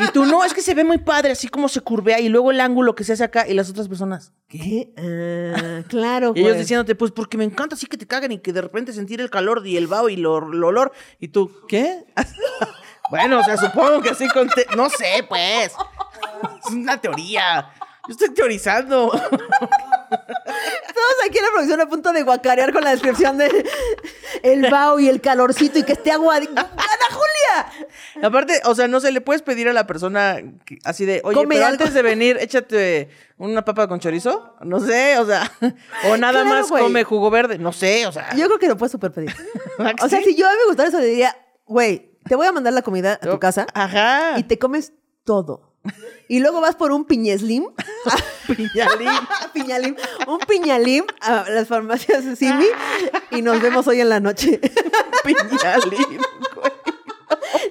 Y 0.00 0.12
tú, 0.12 0.24
no, 0.26 0.44
es 0.44 0.54
que 0.54 0.62
se 0.62 0.74
ve 0.74 0.84
muy 0.84 0.98
padre, 0.98 1.32
así 1.32 1.48
como 1.48 1.68
se 1.68 1.80
curvea 1.80 2.20
y 2.20 2.28
luego 2.28 2.52
el 2.52 2.60
ángulo 2.60 2.94
que 2.94 3.02
se 3.02 3.14
hace 3.14 3.24
acá 3.24 3.48
y 3.48 3.54
las 3.54 3.68
otras 3.68 3.88
personas. 3.88 4.32
¿Qué? 4.46 4.92
Ah, 4.96 5.82
claro, 5.88 6.32
Y 6.36 6.40
ellos 6.40 6.50
güey. 6.52 6.60
diciéndote, 6.60 6.94
pues 6.94 7.10
porque 7.10 7.36
me 7.36 7.42
encanta 7.42 7.74
así 7.74 7.86
que 7.86 7.96
te 7.96 8.06
cagan 8.06 8.30
y 8.30 8.38
que 8.38 8.52
de 8.52 8.60
repente 8.62 8.92
sentir 8.92 9.20
el 9.20 9.28
calor 9.28 9.66
y 9.66 9.76
el 9.76 9.88
vaho 9.88 10.08
y 10.08 10.16
lo- 10.16 10.52
el 10.52 10.62
olor. 10.62 10.92
Y 11.18 11.28
tú, 11.28 11.50
¿qué? 11.66 12.04
bueno, 13.10 13.40
o 13.40 13.44
sea, 13.44 13.56
supongo 13.56 14.00
que 14.00 14.10
así 14.10 14.28
con... 14.28 14.48
No 14.76 14.88
sé, 14.88 15.24
pues. 15.28 15.72
Es 16.66 16.72
una 16.72 17.00
teoría. 17.00 17.70
Yo 18.06 18.12
estoy 18.12 18.30
teorizando. 18.30 19.10
Todos 19.10 21.14
aquí 21.28 21.38
en 21.38 21.44
la 21.44 21.50
producción 21.50 21.80
a 21.80 21.86
punto 21.88 22.12
de 22.12 22.22
guacarear 22.22 22.72
con 22.72 22.82
la 22.82 22.90
descripción 22.90 23.38
de... 23.38 23.66
el 24.42 24.70
vaho 24.70 24.98
y 24.98 25.08
el 25.08 25.20
calorcito 25.20 25.78
y 25.78 25.82
que 25.82 25.92
esté 25.92 26.12
agua. 26.12 26.36
¡Ana 26.36 26.70
Julia! 27.10 28.26
Aparte, 28.26 28.60
o 28.64 28.74
sea, 28.74 28.88
no 28.88 29.00
se 29.00 29.12
le 29.12 29.20
puedes 29.20 29.42
pedir 29.42 29.68
a 29.68 29.72
la 29.72 29.86
persona 29.86 30.38
que- 30.64 30.78
así 30.84 31.04
de, 31.04 31.20
oye, 31.24 31.34
Come 31.36 31.56
pero 31.56 31.66
algo". 31.66 31.82
antes 31.82 31.94
de 31.94 32.02
venir, 32.02 32.38
échate 32.40 33.10
una 33.36 33.64
papa 33.64 33.86
con 33.88 34.00
chorizo. 34.00 34.54
No 34.62 34.80
sé, 34.80 35.18
o 35.18 35.26
sea, 35.26 35.50
o 36.10 36.16
nada 36.16 36.32
Claro, 36.42 36.48
más 36.48 36.68
güey. 36.70 36.82
come 36.82 37.04
jugo 37.04 37.30
verde. 37.30 37.58
No 37.58 37.72
sé, 37.72 38.06
o 38.06 38.12
sea. 38.12 38.34
Yo 38.34 38.46
creo 38.46 38.58
que 38.58 38.68
lo 38.68 38.76
puedes 38.78 38.92
super 38.92 39.12
pedir. 39.12 39.34
¿Ah, 39.78 39.92
O 40.02 40.08
sea, 40.08 40.18
sí? 40.20 40.32
si 40.32 40.36
yo 40.36 40.48
a 40.48 40.52
mí 40.52 40.56
me 40.62 40.66
gustara 40.66 40.88
eso, 40.88 40.98
le 40.98 41.06
diría, 41.06 41.36
güey, 41.66 42.16
te 42.26 42.34
voy 42.36 42.46
a 42.46 42.52
mandar 42.52 42.72
la 42.72 42.82
comida 42.82 43.14
a 43.14 43.18
tu 43.18 43.38
casa 43.38 43.66
Ajá. 43.74 44.38
y 44.38 44.44
te 44.44 44.58
comes 44.58 44.92
todo. 45.24 45.67
Y 46.28 46.40
luego 46.40 46.60
vas 46.60 46.76
por 46.76 46.92
un 46.92 47.04
piñeslim. 47.06 47.64
Piñalín. 48.46 49.08
piñalim. 49.54 49.96
Un 50.26 50.38
piñalim 50.40 51.04
a 51.22 51.44
las 51.48 51.68
farmacias 51.68 52.24
de 52.24 52.36
Simi 52.36 52.66
y 53.30 53.40
nos 53.42 53.60
vemos 53.62 53.86
hoy 53.88 54.00
en 54.00 54.08
la 54.10 54.20
noche. 54.20 54.60
Piñalín, 55.24 56.20
güey. 56.54 56.72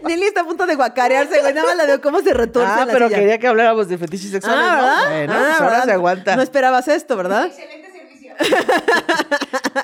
Nelly 0.04 0.26
está 0.26 0.42
a 0.42 0.46
punto 0.46 0.66
de 0.66 0.76
guacarearse, 0.76 1.40
güey. 1.42 1.54
Nada 1.54 1.68
más 1.68 1.78
la 1.78 1.86
veo 1.86 2.02
cómo 2.02 2.22
se 2.22 2.34
retorce 2.34 2.72
Ah, 2.72 2.86
la 2.86 2.94
pero 2.94 3.08
silla. 3.08 3.20
quería 3.20 3.38
que 3.40 3.48
habláramos 3.48 3.88
de 3.90 3.98
fetiches 3.98 4.32
sexuales, 4.32 4.64
Ah, 4.68 4.76
¿no? 4.78 4.84
¿verdad? 4.84 5.08
Bueno, 5.10 5.34
Ah, 5.34 5.38
pues 5.48 5.54
ahora 5.62 5.70
¿verdad? 5.72 5.86
se 5.86 5.92
aguanta. 5.92 6.36
No 6.36 6.42
esperabas 6.42 6.88
esto, 6.88 7.16
¿verdad? 7.18 7.52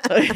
Pues 0.08 0.28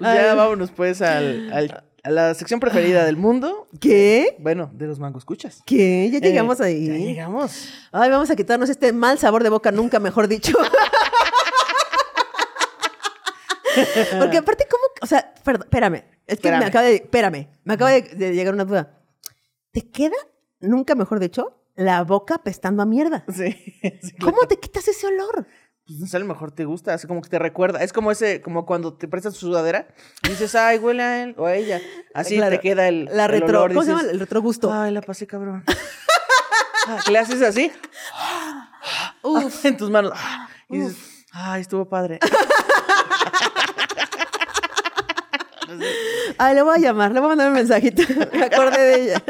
ya 0.00 0.34
vámonos 0.34 0.70
pues 0.70 1.02
al, 1.02 1.82
la 2.04 2.34
sección 2.34 2.58
preferida 2.60 3.04
del 3.04 3.16
mundo. 3.16 3.68
¿Qué? 3.80 4.36
Bueno, 4.40 4.70
de 4.74 4.86
los 4.86 4.98
mango 4.98 5.18
escuchas. 5.18 5.62
¿Qué? 5.64 6.10
Ya 6.12 6.18
llegamos 6.18 6.60
Eh, 6.60 6.64
ahí. 6.64 6.86
Ya 6.86 6.94
llegamos. 6.94 7.68
Ay, 7.92 8.10
vamos 8.10 8.30
a 8.30 8.36
quitarnos 8.36 8.68
este 8.70 8.92
mal 8.92 9.18
sabor 9.18 9.42
de 9.42 9.48
boca, 9.50 9.70
nunca 9.72 10.00
mejor 10.00 10.28
dicho. 10.28 10.56
Porque 14.20 14.36
aparte, 14.38 14.66
¿cómo? 14.70 14.82
O 15.00 15.06
sea, 15.06 15.32
perdón, 15.44 15.64
espérame. 15.64 16.04
Es 16.26 16.40
que 16.40 16.50
me 16.50 16.64
acaba 16.64 16.84
de. 16.84 16.96
Espérame. 16.96 17.48
Me 17.64 17.74
acaba 17.74 17.90
de, 17.90 18.02
de 18.02 18.34
llegar 18.34 18.52
una 18.54 18.64
duda. 18.64 18.98
¿Te 19.72 19.88
queda, 19.90 20.16
nunca 20.60 20.94
mejor 20.94 21.18
dicho, 21.20 21.62
la 21.74 22.02
boca 22.04 22.34
apestando 22.34 22.82
a 22.82 22.86
mierda? 22.86 23.24
Sí. 23.34 23.52
sí, 24.02 24.12
¿Cómo 24.20 24.32
claro. 24.32 24.48
te 24.48 24.58
quitas 24.58 24.86
ese 24.88 25.06
olor? 25.06 25.46
Pues 25.86 25.98
no 25.98 26.06
sé, 26.06 26.16
a 26.16 26.20
lo 26.20 26.26
mejor 26.26 26.52
te 26.52 26.64
gusta, 26.64 26.94
así 26.94 27.06
como 27.08 27.20
que 27.22 27.28
te 27.28 27.38
recuerda. 27.40 27.82
Es 27.82 27.92
como 27.92 28.12
ese, 28.12 28.40
como 28.40 28.64
cuando 28.66 28.94
te 28.94 29.08
prestas 29.08 29.34
tu 29.34 29.40
sudadera 29.40 29.88
y 30.24 30.28
dices, 30.30 30.54
ay, 30.54 30.78
huele 30.78 31.02
a 31.02 31.22
él 31.24 31.34
o 31.36 31.46
a 31.46 31.54
ella. 31.54 31.80
Así 32.14 32.36
Claro. 32.36 32.52
te 32.56 32.60
queda 32.60 32.86
el. 32.88 33.06
La 33.06 33.24
el 33.24 33.30
retro. 33.32 33.58
olor, 33.62 33.70
¿Cómo 33.70 33.82
se 33.82 33.88
llama? 33.90 34.02
El 34.02 34.20
retrogusto. 34.20 34.72
Ay, 34.72 34.92
la 34.92 35.02
pasé 35.02 35.26
cabrón. 35.26 35.64
Ah, 36.86 36.98
le 37.10 37.18
haces 37.18 37.42
así 37.42 37.70
Uf. 39.22 39.64
en 39.64 39.76
tus 39.76 39.90
manos. 39.90 40.12
Y 40.68 40.78
dices, 40.78 41.24
ay, 41.32 41.60
estuvo 41.62 41.88
padre. 41.88 42.18
Ay, 46.38 46.54
le 46.54 46.62
voy 46.62 46.76
a 46.76 46.78
llamar, 46.80 47.12
le 47.12 47.20
voy 47.20 47.26
a 47.26 47.28
mandar 47.30 47.48
un 47.48 47.54
mensajito. 47.54 48.02
Me 48.32 48.44
acordé 48.44 48.78
de 48.80 49.02
ella. 49.04 49.22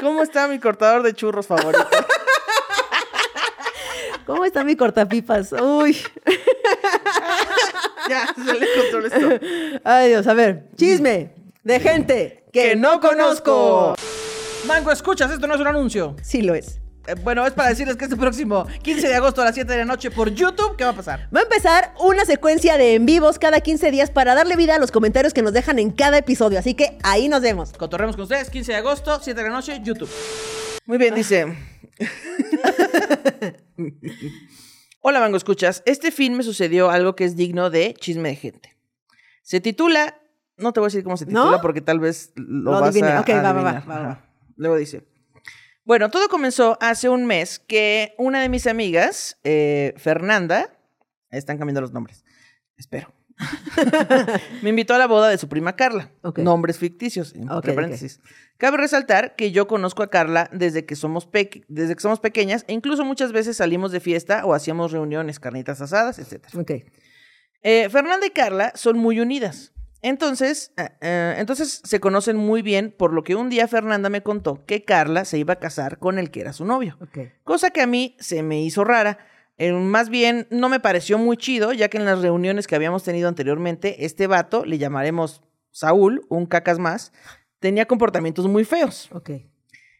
¿Cómo 0.00 0.22
está 0.22 0.48
mi 0.48 0.58
cortador 0.58 1.02
de 1.02 1.14
churros 1.14 1.46
favorito? 1.46 1.86
¿Cómo 4.28 4.44
está 4.44 4.62
mi 4.62 4.76
cortapipas? 4.76 5.52
Uy. 5.52 5.96
ya, 8.10 8.26
se 8.34 8.60
le 8.60 8.66
control 8.76 9.06
esto. 9.06 9.80
Ay, 9.84 10.10
Dios, 10.10 10.26
a 10.26 10.34
ver. 10.34 10.68
Chisme 10.76 11.30
de 11.64 11.80
gente 11.80 12.44
que, 12.52 12.76
no 12.76 13.00
conozco. 13.00 13.94
Mango, 14.66 14.92
escuchas, 14.92 15.30
esto 15.30 15.46
no 15.46 15.54
es 15.54 15.60
un 15.62 15.68
anuncio. 15.68 16.14
Sí 16.20 16.42
lo 16.42 16.54
es. 16.54 16.78
Eh, 17.06 17.14
bueno, 17.24 17.46
es 17.46 17.54
para 17.54 17.70
decirles 17.70 17.96
que 17.96 18.04
este 18.04 18.18
próximo 18.18 18.66
15 18.82 19.08
de 19.08 19.14
agosto 19.14 19.40
a 19.40 19.46
las 19.46 19.54
7 19.54 19.72
de 19.72 19.78
la 19.78 19.86
noche 19.86 20.10
por 20.10 20.28
YouTube, 20.28 20.76
¿qué 20.76 20.84
va 20.84 20.90
a 20.90 20.96
pasar? 20.96 21.26
Va 21.34 21.40
a 21.40 21.44
empezar 21.44 21.94
una 21.98 22.26
secuencia 22.26 22.76
de 22.76 22.96
en 22.96 23.06
vivos 23.06 23.38
cada 23.38 23.62
15 23.62 23.90
días 23.90 24.10
para 24.10 24.34
darle 24.34 24.56
vida 24.56 24.74
a 24.74 24.78
los 24.78 24.90
comentarios 24.90 25.32
que 25.32 25.40
nos 25.40 25.54
dejan 25.54 25.78
en 25.78 25.90
cada 25.90 26.18
episodio. 26.18 26.58
Así 26.58 26.74
que 26.74 26.98
ahí 27.02 27.30
nos 27.30 27.40
vemos. 27.40 27.72
Cotorremos 27.72 28.14
con 28.14 28.24
ustedes, 28.24 28.50
15 28.50 28.72
de 28.72 28.78
agosto, 28.78 29.20
7 29.22 29.40
de 29.42 29.48
la 29.48 29.54
noche, 29.54 29.80
YouTube. 29.82 30.10
Muy 30.88 30.96
bien, 30.96 31.14
dice. 31.14 31.44
Hola, 35.02 35.20
Mango, 35.20 35.36
escuchas. 35.36 35.82
Este 35.84 36.10
fin 36.10 36.34
me 36.34 36.42
sucedió 36.42 36.88
algo 36.88 37.14
que 37.14 37.24
es 37.24 37.36
digno 37.36 37.68
de 37.68 37.92
chisme 37.92 38.30
de 38.30 38.36
gente. 38.36 38.74
Se 39.42 39.60
titula. 39.60 40.18
No 40.56 40.72
te 40.72 40.80
voy 40.80 40.86
a 40.86 40.88
decir 40.88 41.04
cómo 41.04 41.18
se 41.18 41.26
titula 41.26 41.50
¿No? 41.50 41.60
porque 41.60 41.82
tal 41.82 42.00
vez 42.00 42.32
lo, 42.36 42.72
Lo 42.72 42.80
vas 42.80 42.88
adivine. 42.88 43.12
a 43.12 43.20
Ok, 43.20 43.28
va, 43.28 43.52
va, 43.52 43.62
va, 43.62 43.82
va. 43.86 44.32
Luego 44.56 44.76
dice. 44.76 45.06
Bueno, 45.84 46.08
todo 46.10 46.26
comenzó 46.30 46.78
hace 46.80 47.10
un 47.10 47.26
mes 47.26 47.58
que 47.58 48.14
una 48.16 48.40
de 48.40 48.48
mis 48.48 48.66
amigas, 48.66 49.38
eh, 49.44 49.92
Fernanda, 49.98 50.74
están 51.30 51.58
cambiando 51.58 51.82
los 51.82 51.92
nombres, 51.92 52.24
espero, 52.78 53.12
me 54.62 54.70
invitó 54.70 54.94
a 54.94 54.98
la 54.98 55.06
boda 55.06 55.28
de 55.28 55.38
su 55.38 55.48
prima 55.48 55.76
Carla. 55.76 56.10
Ok. 56.22 56.38
Nombres 56.38 56.78
ficticios, 56.78 57.34
entre 57.34 57.54
Ok, 57.54 57.68
ok. 57.68 57.74
paréntesis. 57.74 58.20
Cabe 58.56 58.76
resaltar 58.76 59.36
que 59.36 59.52
yo 59.52 59.66
conozco 59.68 60.02
a 60.02 60.10
Carla 60.10 60.50
desde 60.52 60.84
que, 60.84 60.96
somos 60.96 61.28
desde 61.68 61.94
que 61.94 62.00
somos 62.00 62.20
pequeñas 62.20 62.64
e 62.66 62.72
incluso 62.72 63.04
muchas 63.04 63.32
veces 63.32 63.56
salimos 63.56 63.92
de 63.92 64.00
fiesta 64.00 64.44
o 64.44 64.54
hacíamos 64.54 64.92
reuniones, 64.92 65.38
carnitas 65.38 65.80
asadas, 65.80 66.18
etc. 66.18 66.44
Eh, 67.62 67.88
Fernanda 67.90 68.26
y 68.26 68.30
Carla 68.30 68.72
son 68.74 68.98
muy 68.98 69.20
unidas. 69.20 69.72
Entonces, 70.00 70.72
eh, 70.76 70.90
eh, 71.00 71.34
entonces 71.38 71.80
se 71.84 71.98
conocen 72.00 72.36
muy 72.36 72.62
bien, 72.62 72.94
por 72.96 73.12
lo 73.12 73.24
que 73.24 73.34
un 73.34 73.48
día 73.48 73.66
Fernanda 73.66 74.08
me 74.10 74.22
contó 74.22 74.64
que 74.64 74.84
Carla 74.84 75.24
se 75.24 75.38
iba 75.38 75.54
a 75.54 75.58
casar 75.58 75.98
con 75.98 76.18
el 76.18 76.30
que 76.30 76.40
era 76.40 76.52
su 76.52 76.64
novio. 76.64 76.98
Cosa 77.42 77.70
que 77.70 77.80
a 77.80 77.86
mí 77.86 78.16
se 78.20 78.42
me 78.42 78.62
hizo 78.62 78.84
rara. 78.84 79.18
Eh, 79.58 79.72
más 79.72 80.08
bien, 80.08 80.46
no 80.50 80.68
me 80.68 80.78
pareció 80.78 81.18
muy 81.18 81.36
chido, 81.36 81.72
ya 81.72 81.88
que 81.88 81.98
en 81.98 82.04
las 82.04 82.22
reuniones 82.22 82.66
que 82.68 82.76
habíamos 82.76 83.02
tenido 83.02 83.28
anteriormente, 83.28 84.04
este 84.06 84.28
vato, 84.28 84.64
le 84.64 84.78
llamaremos 84.78 85.42
Saúl, 85.72 86.24
un 86.28 86.46
cacas 86.46 86.78
más, 86.78 87.12
tenía 87.58 87.86
comportamientos 87.86 88.46
muy 88.46 88.64
feos. 88.64 89.10
Ok. 89.12 89.30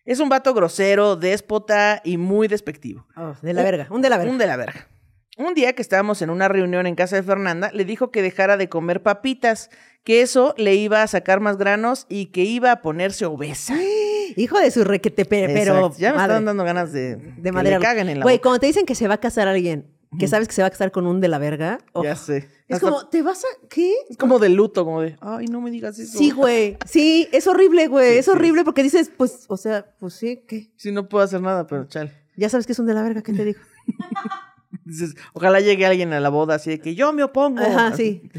Es 0.04 0.20
un 0.20 0.28
vato 0.28 0.54
grosero, 0.54 1.16
déspota 1.16 2.00
y 2.04 2.16
muy 2.16 2.48
despectivo. 2.48 3.06
Oh, 3.16 3.34
de 3.42 3.52
la 3.52 3.62
verga. 3.62 3.88
Un 3.90 4.00
de 4.00 4.08
la 4.08 4.16
verga. 4.16 4.32
Un 4.32 4.38
de 4.38 4.46
la 4.46 4.56
verga. 4.56 4.88
Un 5.36 5.54
día 5.54 5.74
que 5.74 5.82
estábamos 5.82 6.22
en 6.22 6.30
una 6.30 6.48
reunión 6.48 6.86
en 6.86 6.94
casa 6.94 7.16
de 7.16 7.22
Fernanda, 7.22 7.70
le 7.72 7.84
dijo 7.84 8.10
que 8.10 8.22
dejara 8.22 8.56
de 8.56 8.68
comer 8.68 9.02
papitas, 9.02 9.70
que 10.04 10.22
eso 10.22 10.54
le 10.56 10.76
iba 10.76 11.02
a 11.02 11.06
sacar 11.06 11.40
más 11.40 11.58
granos 11.58 12.06
y 12.08 12.26
que 12.26 12.42
iba 12.42 12.72
a 12.72 12.80
ponerse 12.80 13.26
obesa. 13.26 13.76
Hijo 14.36 14.58
de 14.58 14.70
su 14.70 14.84
requete, 14.84 15.24
pe- 15.24 15.46
pero. 15.52 15.76
Exacto. 15.76 15.96
ya 15.98 16.10
me 16.12 16.16
madre, 16.18 16.32
están 16.34 16.44
dando 16.44 16.64
ganas 16.64 16.92
de, 16.92 17.16
De 17.16 17.42
que 17.42 17.52
madera. 17.52 17.78
le 17.78 17.84
caguen 17.84 18.08
en 18.08 18.18
la 18.20 18.22
Güey, 18.24 18.40
cuando 18.40 18.60
te 18.60 18.66
dicen 18.66 18.86
que 18.86 18.94
se 18.94 19.08
va 19.08 19.14
a 19.14 19.20
casar 19.20 19.48
alguien, 19.48 19.86
que 20.18 20.26
sabes 20.28 20.48
que 20.48 20.54
se 20.54 20.62
va 20.62 20.68
a 20.68 20.70
casar 20.70 20.90
con 20.90 21.06
un 21.06 21.20
de 21.20 21.28
la 21.28 21.38
verga. 21.38 21.78
oh, 21.92 22.02
Ya 22.04 22.16
sé. 22.16 22.48
Es 22.68 22.76
Hasta- 22.76 22.90
como, 22.90 23.06
¿te 23.08 23.22
vas 23.22 23.44
a. 23.44 23.48
¿Qué? 23.68 23.94
Es 24.10 24.16
como 24.16 24.38
de 24.38 24.48
luto, 24.50 24.84
como 24.84 25.00
de, 25.02 25.16
ay, 25.20 25.46
no 25.46 25.60
me 25.60 25.70
digas 25.70 25.98
eso. 25.98 26.18
Sí, 26.18 26.30
güey. 26.30 26.76
Sí, 26.86 27.28
es 27.32 27.46
horrible, 27.46 27.88
güey. 27.88 28.12
Sí, 28.12 28.18
es 28.18 28.24
sí. 28.26 28.30
horrible 28.30 28.64
porque 28.64 28.82
dices, 28.82 29.10
pues, 29.16 29.44
o 29.48 29.56
sea, 29.56 29.86
pues 29.98 30.14
sí, 30.14 30.42
¿qué? 30.46 30.70
Sí, 30.76 30.92
no 30.92 31.08
puedo 31.08 31.24
hacer 31.24 31.40
nada, 31.40 31.66
pero 31.66 31.84
chal. 31.86 32.12
Ya 32.36 32.48
sabes 32.48 32.66
que 32.66 32.72
es 32.72 32.78
un 32.78 32.86
de 32.86 32.94
la 32.94 33.02
verga, 33.02 33.22
¿qué 33.22 33.32
te 33.32 33.44
dijo? 33.44 33.60
Dices, 34.84 35.14
ojalá 35.32 35.60
llegue 35.60 35.86
alguien 35.86 36.12
a 36.12 36.20
la 36.20 36.28
boda 36.28 36.54
así 36.56 36.70
de 36.70 36.78
que 36.78 36.94
yo 36.94 37.12
me 37.12 37.22
opongo. 37.22 37.60
Ajá, 37.62 37.94
sí. 37.96 38.30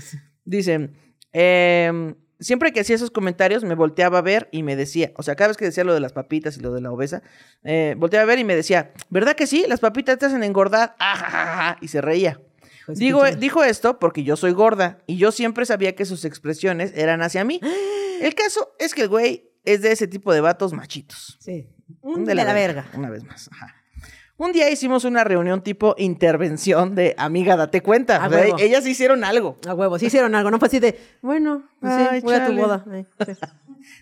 Dicen, 0.45 0.93
em, 1.31 2.15
siempre 2.39 2.71
que 2.71 2.79
hacía 2.79 2.95
esos 2.95 3.11
comentarios 3.11 3.63
me 3.63 3.75
volteaba 3.75 4.19
a 4.19 4.21
ver 4.21 4.49
y 4.51 4.63
me 4.63 4.75
decía, 4.75 5.11
o 5.15 5.23
sea, 5.23 5.35
cada 5.35 5.49
vez 5.49 5.57
que 5.57 5.65
decía 5.65 5.83
lo 5.83 5.93
de 5.93 5.99
las 5.99 6.13
papitas 6.13 6.57
y 6.57 6.61
lo 6.61 6.73
de 6.73 6.81
la 6.81 6.91
obesa, 6.91 7.21
eh, 7.63 7.95
volteaba 7.97 8.23
a 8.23 8.25
ver 8.25 8.39
y 8.39 8.43
me 8.43 8.55
decía, 8.55 8.91
¿verdad 9.09 9.35
que 9.35 9.47
sí? 9.47 9.65
Las 9.67 9.79
papitas 9.79 10.17
te 10.17 10.25
hacen 10.25 10.43
engordar. 10.43 10.95
Ajajaja", 10.99 11.77
y 11.81 11.87
se 11.87 12.01
reía. 12.01 12.39
Digo, 12.87 13.23
dijo 13.31 13.63
esto 13.63 13.99
porque 13.99 14.23
yo 14.23 14.35
soy 14.35 14.51
gorda 14.51 14.99
y 15.05 15.17
yo 15.17 15.31
siempre 15.31 15.65
sabía 15.65 15.95
que 15.95 16.05
sus 16.05 16.25
expresiones 16.25 16.91
eran 16.95 17.21
hacia 17.21 17.43
mí. 17.43 17.59
El 18.21 18.35
caso 18.35 18.75
es 18.79 18.93
que 18.93 19.03
el 19.03 19.07
güey 19.07 19.49
es 19.63 19.81
de 19.81 19.93
ese 19.93 20.05
tipo 20.05 20.33
de 20.33 20.41
vatos 20.41 20.73
machitos. 20.73 21.37
Sí. 21.39 21.69
Un 22.01 22.25
de, 22.25 22.35
la, 22.35 22.53
verga. 22.53 22.89
Una 22.93 23.09
vez 23.09 23.23
más. 23.23 23.49
Ajá. 23.51 23.78
Un 24.39 24.53
día 24.53 24.69
hicimos 24.69 25.03
una 25.03 25.25
reunión 25.25 25.61
tipo 25.61 25.95
intervención 25.97 26.95
de 26.95 27.13
amiga, 27.17 27.57
date 27.57 27.81
cuenta. 27.81 28.23
A 28.23 28.27
O 28.27 28.29
sea, 28.29 28.39
huevo. 28.39 28.57
ellas 28.57 28.87
hicieron 28.87 29.25
algo. 29.25 29.57
A 29.67 29.73
huevo, 29.73 29.99
sí 29.99 30.05
hicieron 30.05 30.33
algo, 30.33 30.49
no 30.49 30.59
fue 30.59 30.69
así 30.69 30.79
de, 30.79 30.97
bueno, 31.21 31.63
pues 31.81 31.93
sí, 31.93 32.07
Ay, 32.09 32.21
voy 32.21 32.33
a 32.35 32.45
tu 32.45 32.53
boda. 32.55 32.85
Ay, 32.89 33.05
sí. 33.25 33.33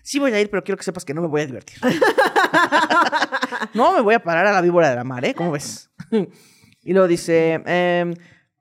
Sí 0.02 0.18
voy 0.18 0.32
a 0.32 0.40
ir, 0.40 0.50
pero 0.50 0.62
quiero 0.62 0.76
que 0.76 0.84
sepas 0.84 1.04
que 1.04 1.14
no 1.14 1.22
me 1.22 1.28
voy 1.28 1.40
a 1.40 1.46
divertir. 1.46 1.78
no 3.74 3.92
me 3.92 4.00
voy 4.00 4.14
a 4.14 4.22
parar 4.22 4.46
a 4.46 4.52
la 4.52 4.60
víbora 4.60 4.90
de 4.90 4.96
la 4.96 5.04
mar, 5.04 5.24
¿eh? 5.24 5.34
¿Cómo 5.34 5.52
ves? 5.52 5.90
y 6.82 6.92
luego 6.92 7.08
dice, 7.08 7.60
em, 7.64 8.14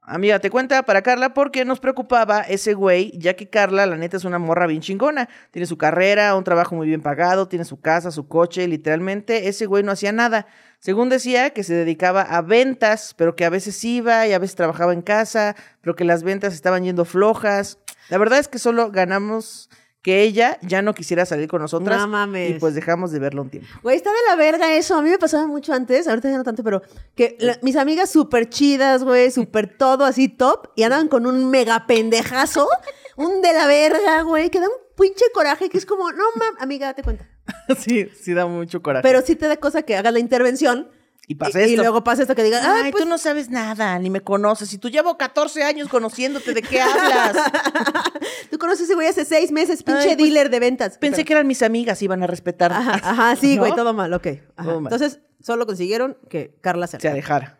amiga, 0.07 0.39
te 0.39 0.49
cuenta 0.49 0.83
para 0.83 1.01
Carla 1.01 1.33
porque 1.33 1.65
nos 1.65 1.79
preocupaba 1.79 2.41
ese 2.41 2.73
güey, 2.73 3.11
ya 3.17 3.35
que 3.35 3.49
Carla, 3.49 3.85
la 3.85 3.97
neta, 3.97 4.17
es 4.17 4.23
una 4.23 4.39
morra 4.39 4.65
bien 4.65 4.81
chingona. 4.81 5.29
Tiene 5.51 5.65
su 5.65 5.77
carrera, 5.77 6.35
un 6.35 6.43
trabajo 6.43 6.75
muy 6.75 6.87
bien 6.87 7.01
pagado, 7.01 7.47
tiene 7.47 7.65
su 7.65 7.79
casa, 7.81 8.09
su 8.09 8.27
coche. 8.27 8.67
Literalmente, 8.67 9.49
ese 9.49 9.65
güey 9.65 9.83
no 9.83 9.91
hacía 9.91 10.11
nada. 10.11 10.47
Según 10.79 11.09
decía, 11.09 11.51
que 11.51 11.63
se 11.63 11.73
dedicaba 11.73 12.21
a 12.21 12.41
ventas, 12.41 13.13
pero 13.17 13.35
que 13.35 13.45
a 13.45 13.49
veces 13.49 13.83
iba 13.83 14.25
y 14.25 14.33
a 14.33 14.39
veces 14.39 14.55
trabajaba 14.55 14.93
en 14.93 15.01
casa, 15.01 15.55
pero 15.81 15.95
que 15.95 16.05
las 16.05 16.23
ventas 16.23 16.53
estaban 16.53 16.83
yendo 16.83 17.03
flojas. 17.03 17.79
La 18.09 18.17
verdad 18.17 18.39
es 18.39 18.47
que 18.47 18.59
solo 18.59 18.89
ganamos 18.91 19.69
que 20.07 20.21
ella 20.23 20.57
ya 20.61 20.81
no 20.81 20.93
quisiera 20.93 21.25
salir 21.25 21.49
con 21.49 21.61
nosotras. 21.61 21.99
No 21.99 22.07
mames. 22.07 22.51
Y 22.51 22.53
pues 22.59 22.73
dejamos 22.73 23.11
de 23.11 23.19
verlo 23.19 23.41
un 23.41 23.49
tiempo. 23.49 23.67
Güey, 23.83 23.97
está 23.97 24.09
de 24.09 24.15
la 24.29 24.37
verga 24.37 24.73
eso. 24.73 24.95
A 24.95 25.01
mí 25.01 25.09
me 25.09 25.17
pasaba 25.19 25.47
mucho 25.47 25.73
antes, 25.73 26.07
ahorita 26.07 26.29
ya 26.31 26.37
no 26.37 26.45
tanto, 26.45 26.63
pero 26.63 26.81
que 27.13 27.35
la- 27.41 27.59
mis 27.61 27.75
amigas 27.75 28.09
súper 28.09 28.47
chidas, 28.47 29.03
güey, 29.03 29.29
súper 29.31 29.67
todo 29.77 30.05
así 30.05 30.29
top, 30.29 30.69
y 30.77 30.83
andaban 30.83 31.09
con 31.09 31.25
un 31.27 31.49
mega 31.49 31.85
pendejazo. 31.87 32.69
un 33.17 33.41
de 33.41 33.51
la 33.51 33.67
verga, 33.67 34.21
güey, 34.21 34.49
que 34.49 34.61
da 34.61 34.67
un 34.67 34.95
pinche 34.95 35.25
coraje 35.33 35.67
que 35.69 35.77
es 35.77 35.85
como, 35.85 36.09
no 36.13 36.23
mames, 36.37 36.61
amiga, 36.61 36.85
date 36.87 37.03
cuenta. 37.03 37.27
sí, 37.77 38.07
sí 38.17 38.33
da 38.33 38.45
mucho 38.45 38.81
coraje. 38.81 39.03
Pero 39.03 39.21
sí 39.23 39.35
te 39.35 39.47
da 39.49 39.57
cosa 39.57 39.81
que 39.81 39.97
hagas 39.97 40.13
la 40.13 40.19
intervención 40.19 40.89
y 41.29 41.35
pasa 41.35 41.59
y, 41.59 41.63
esto. 41.63 41.73
y 41.73 41.75
luego 41.75 42.05
pasa 42.05 42.21
esto 42.21 42.35
que 42.35 42.43
digan, 42.43 42.65
Ay, 42.65 42.83
ay, 42.85 42.91
pues, 42.91 43.03
tú 43.03 43.09
no 43.09 43.17
sabes 43.17 43.49
nada, 43.49 43.99
ni 43.99 44.09
me 44.09 44.21
conoces. 44.21 44.71
Y 44.71 44.77
tú 44.77 44.89
llevo 44.89 45.17
14 45.17 45.61
años 45.61 45.89
conociéndote, 45.89 46.53
¿de 46.53 46.61
qué 46.61 46.79
hablas? 46.79 47.35
tú 48.49 48.57
conoces 48.57 48.81
a 48.81 48.83
ese 48.85 48.95
güey 48.95 49.07
hace 49.09 49.25
seis 49.25 49.51
meses, 49.51 49.83
pinche 49.83 50.09
Ay, 50.09 50.15
pues, 50.15 50.17
dealer 50.19 50.49
de 50.49 50.59
ventas. 50.61 50.97
Pensé 50.97 51.25
que 51.25 51.33
eran 51.33 51.45
mis 51.45 51.61
amigas, 51.61 52.01
iban 52.01 52.23
a 52.23 52.27
respetar. 52.27 52.71
Ajá, 52.71 53.01
ajá, 53.03 53.35
sí, 53.35 53.55
¿No? 53.55 53.63
güey, 53.63 53.75
todo 53.75 53.93
mal, 53.93 54.13
ok. 54.13 54.27
Ajá. 54.55 54.69
Todo 54.69 54.81
mal. 54.81 54.93
Entonces, 54.93 55.19
solo 55.41 55.65
consiguieron 55.65 56.17
que 56.29 56.57
Carla 56.61 56.87
se 56.87 56.97
se 56.97 57.09
alejara. 57.09 57.59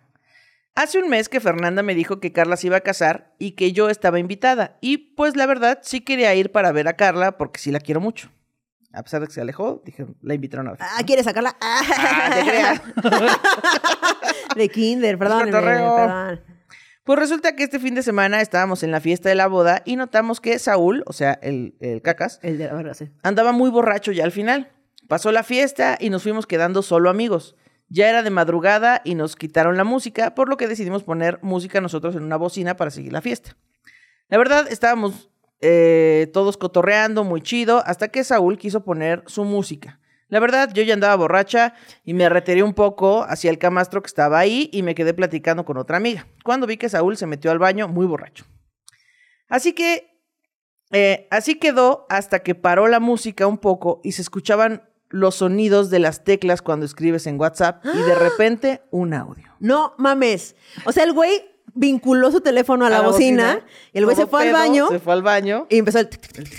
Hace 0.77 0.99
un 0.99 1.10
mes 1.10 1.27
que 1.27 1.39
Fernanda 1.41 1.81
me 1.84 1.95
dijo 1.95 2.19
que 2.22 2.31
Carla 2.31 2.56
se 2.56 2.68
iba 2.68 2.77
a 2.77 2.81
casar 2.81 3.34
y 3.38 3.53
que 3.53 3.73
yo 3.73 3.89
estaba 3.89 4.19
invitada. 4.19 4.77
Y 4.80 4.98
pues 5.15 5.35
la 5.35 5.45
verdad 5.48 5.80
sí 5.81 6.02
quería 6.02 6.34
ir 6.35 6.52
para 6.52 6.72
ver 6.72 6.88
a 6.88 6.94
Carla 6.94 7.38
porque 7.38 7.60
sí 7.60 7.72
la 7.72 7.80
quiero 7.80 7.99
mucho. 7.99 8.30
A 8.98 9.03
pesar 9.03 9.22
de 9.22 9.28
que 9.28 9.34
se 9.34 9.41
alejó, 9.41 9.82
dije, 9.86 10.06
la 10.22 10.34
invitaron 10.34 10.68
a 10.68 10.72
ver. 10.72 10.80
Ah, 10.82 11.02
¿quieres 11.06 11.26
sacarla? 11.26 11.56
Ah, 11.61 11.82
Ah, 11.98 12.30
te 12.34 12.41
creas. 12.49 12.82
de 14.56 14.69
kinder, 14.69 15.18
perdón. 15.18 15.49
perdón. 15.52 16.41
Pues 17.03 17.19
resulta 17.19 17.56
que 17.56 17.64
este 17.64 17.80
fin 17.80 17.95
de 17.95 18.03
semana 18.03 18.41
estábamos 18.41 18.84
en 18.84 18.91
la 18.91 18.99
fiesta 18.99 19.30
de 19.30 19.36
la 19.36 19.48
boda 19.48 19.82
y 19.86 19.95
notamos 19.95 20.41
que 20.41 20.60
Saúl, 20.60 21.03
o 21.06 21.14
sea, 21.14 21.40
el, 21.41 21.76
el 21.80 22.02
cacas, 22.02 22.40
El 22.44 22.57
de 22.57 22.68
la 22.68 22.94
sí. 22.94 23.10
andaba 23.24 23.53
muy 23.53 23.69
borracho 23.69 24.11
ya 24.11 24.26
al 24.26 24.32
final. 24.34 24.74
Pasó 25.07 25.32
la 25.32 25.44
fiesta 25.44 25.98
y 26.02 26.10
nos 26.10 26.24
fuimos 26.24 26.45
quedando 26.48 26.82
solo 26.82 27.10
amigos. 27.10 27.56
Ya 27.88 28.10
era 28.10 28.24
de 28.24 28.30
madrugada 28.30 29.02
y 29.06 29.15
nos 29.15 29.38
quitaron 29.38 29.78
la 29.78 29.86
música, 29.86 30.36
por 30.36 30.49
lo 30.49 30.57
que 30.57 30.68
decidimos 30.68 31.03
poner 31.03 31.40
música 31.41 31.80
nosotros 31.80 32.14
en 32.18 32.24
una 32.24 32.36
bocina 32.36 32.76
para 32.76 32.91
seguir 32.91 33.14
la 33.14 33.22
fiesta. 33.22 33.56
La 34.28 34.38
verdad, 34.38 34.68
estábamos 34.69 35.30
eh, 35.61 36.29
todos 36.34 36.57
cotorreando, 36.57 37.23
muy 37.23 37.41
chido, 37.41 37.84
hasta 37.85 38.09
que 38.09 38.23
Saúl 38.23 38.57
quiso 38.57 38.84
poner 38.84 39.23
su 39.27 39.43
música. 39.43 39.99
La 40.29 40.39
verdad, 40.39 40.71
yo 40.73 40.84
ya 40.84 40.93
andaba 40.93 41.15
borracha 41.15 41.73
y 42.03 42.13
me 42.13 42.27
retiré 42.27 42.61
un 42.61 42.73
poco 42.73 43.23
hacia 43.23 43.49
el 43.49 43.57
camastro 43.57 44.01
que 44.01 44.07
estaba 44.07 44.39
ahí 44.39 44.69
y 44.73 44.84
me 44.84 44.93
quedé 44.93 45.13
platicando 45.13 45.63
con 45.63 45.77
otra 45.77 45.97
amiga, 45.97 46.27
cuando 46.43 46.67
vi 46.67 46.77
que 46.77 46.89
Saúl 46.89 47.15
se 47.15 47.27
metió 47.27 47.49
al 47.49 47.59
baño 47.59 47.88
muy 47.88 48.05
borracho. 48.05 48.45
Así 49.47 49.73
que, 49.73 50.21
eh, 50.91 51.27
así 51.31 51.55
quedó 51.55 52.05
hasta 52.09 52.39
que 52.39 52.55
paró 52.55 52.88
la 52.88 52.99
música 52.99 53.47
un 53.47 53.57
poco 53.57 54.01
y 54.03 54.11
se 54.11 54.21
escuchaban 54.21 54.84
los 55.09 55.35
sonidos 55.35 55.89
de 55.89 55.99
las 55.99 56.25
teclas 56.25 56.61
cuando 56.61 56.85
escribes 56.85 57.27
en 57.27 57.39
WhatsApp 57.39 57.84
y 57.85 57.97
de 57.97 58.15
repente 58.15 58.81
un 58.91 59.13
audio. 59.13 59.47
No 59.59 59.93
mames. 59.97 60.55
O 60.85 60.91
sea, 60.91 61.05
el 61.05 61.13
güey 61.13 61.56
vinculó 61.77 62.31
su 62.31 62.41
teléfono 62.41 62.85
a 62.85 62.89
la, 62.89 63.01
bocina, 63.01 63.61
y 63.93 63.99
el 63.99 64.05
güey 64.05 64.15
se 64.15 64.25
fue 64.25 64.47
al 64.47 64.53
baño 64.53 64.87
Se 64.89 64.99
fue 64.99 65.13
al 65.13 65.21
baño 65.21 65.67
y 65.69 65.77
empezó 65.77 65.99
el... 65.99 66.09
tic, 66.09 66.21
tic, 66.21 66.49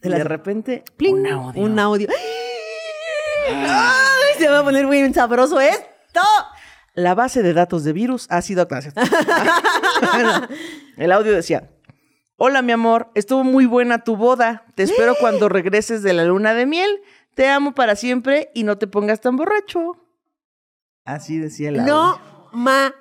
tic, 0.00 0.12
de 0.12 0.24
repente 0.24 0.84
pling, 0.96 1.16
un 1.16 1.26
audio. 1.26 1.62
Un 1.62 1.78
audio. 1.78 2.08
¡Ay! 3.48 4.38
Se 4.38 4.48
va 4.48 4.60
a 4.60 4.64
poner 4.64 4.86
muy 4.86 5.12
sabroso 5.12 5.60
esto. 5.60 6.20
La 6.94 7.14
base 7.14 7.42
de 7.42 7.54
datos 7.54 7.84
de 7.84 7.92
virus 7.92 8.26
ha 8.30 8.42
sido. 8.42 8.68
Bueno, 10.12 10.48
el 10.96 11.12
audio 11.12 11.32
decía: 11.32 11.70
Hola, 12.36 12.62
mi 12.62 12.72
amor, 12.72 13.10
estuvo 13.14 13.42
muy 13.44 13.66
buena 13.66 14.04
tu 14.04 14.16
boda. 14.16 14.64
Te 14.74 14.82
espero 14.82 15.14
cuando 15.18 15.48
regreses 15.48 16.02
de 16.02 16.12
la 16.12 16.24
luna 16.24 16.54
de 16.54 16.66
miel. 16.66 17.00
Te 17.34 17.48
amo 17.48 17.74
para 17.74 17.96
siempre 17.96 18.50
y 18.54 18.62
no 18.62 18.78
te 18.78 18.86
pongas 18.86 19.20
tan 19.20 19.36
borracho. 19.36 19.96
Así 21.04 21.38
decía 21.38 21.70
el 21.70 21.80
audio. 21.80 21.92
No 21.92 22.33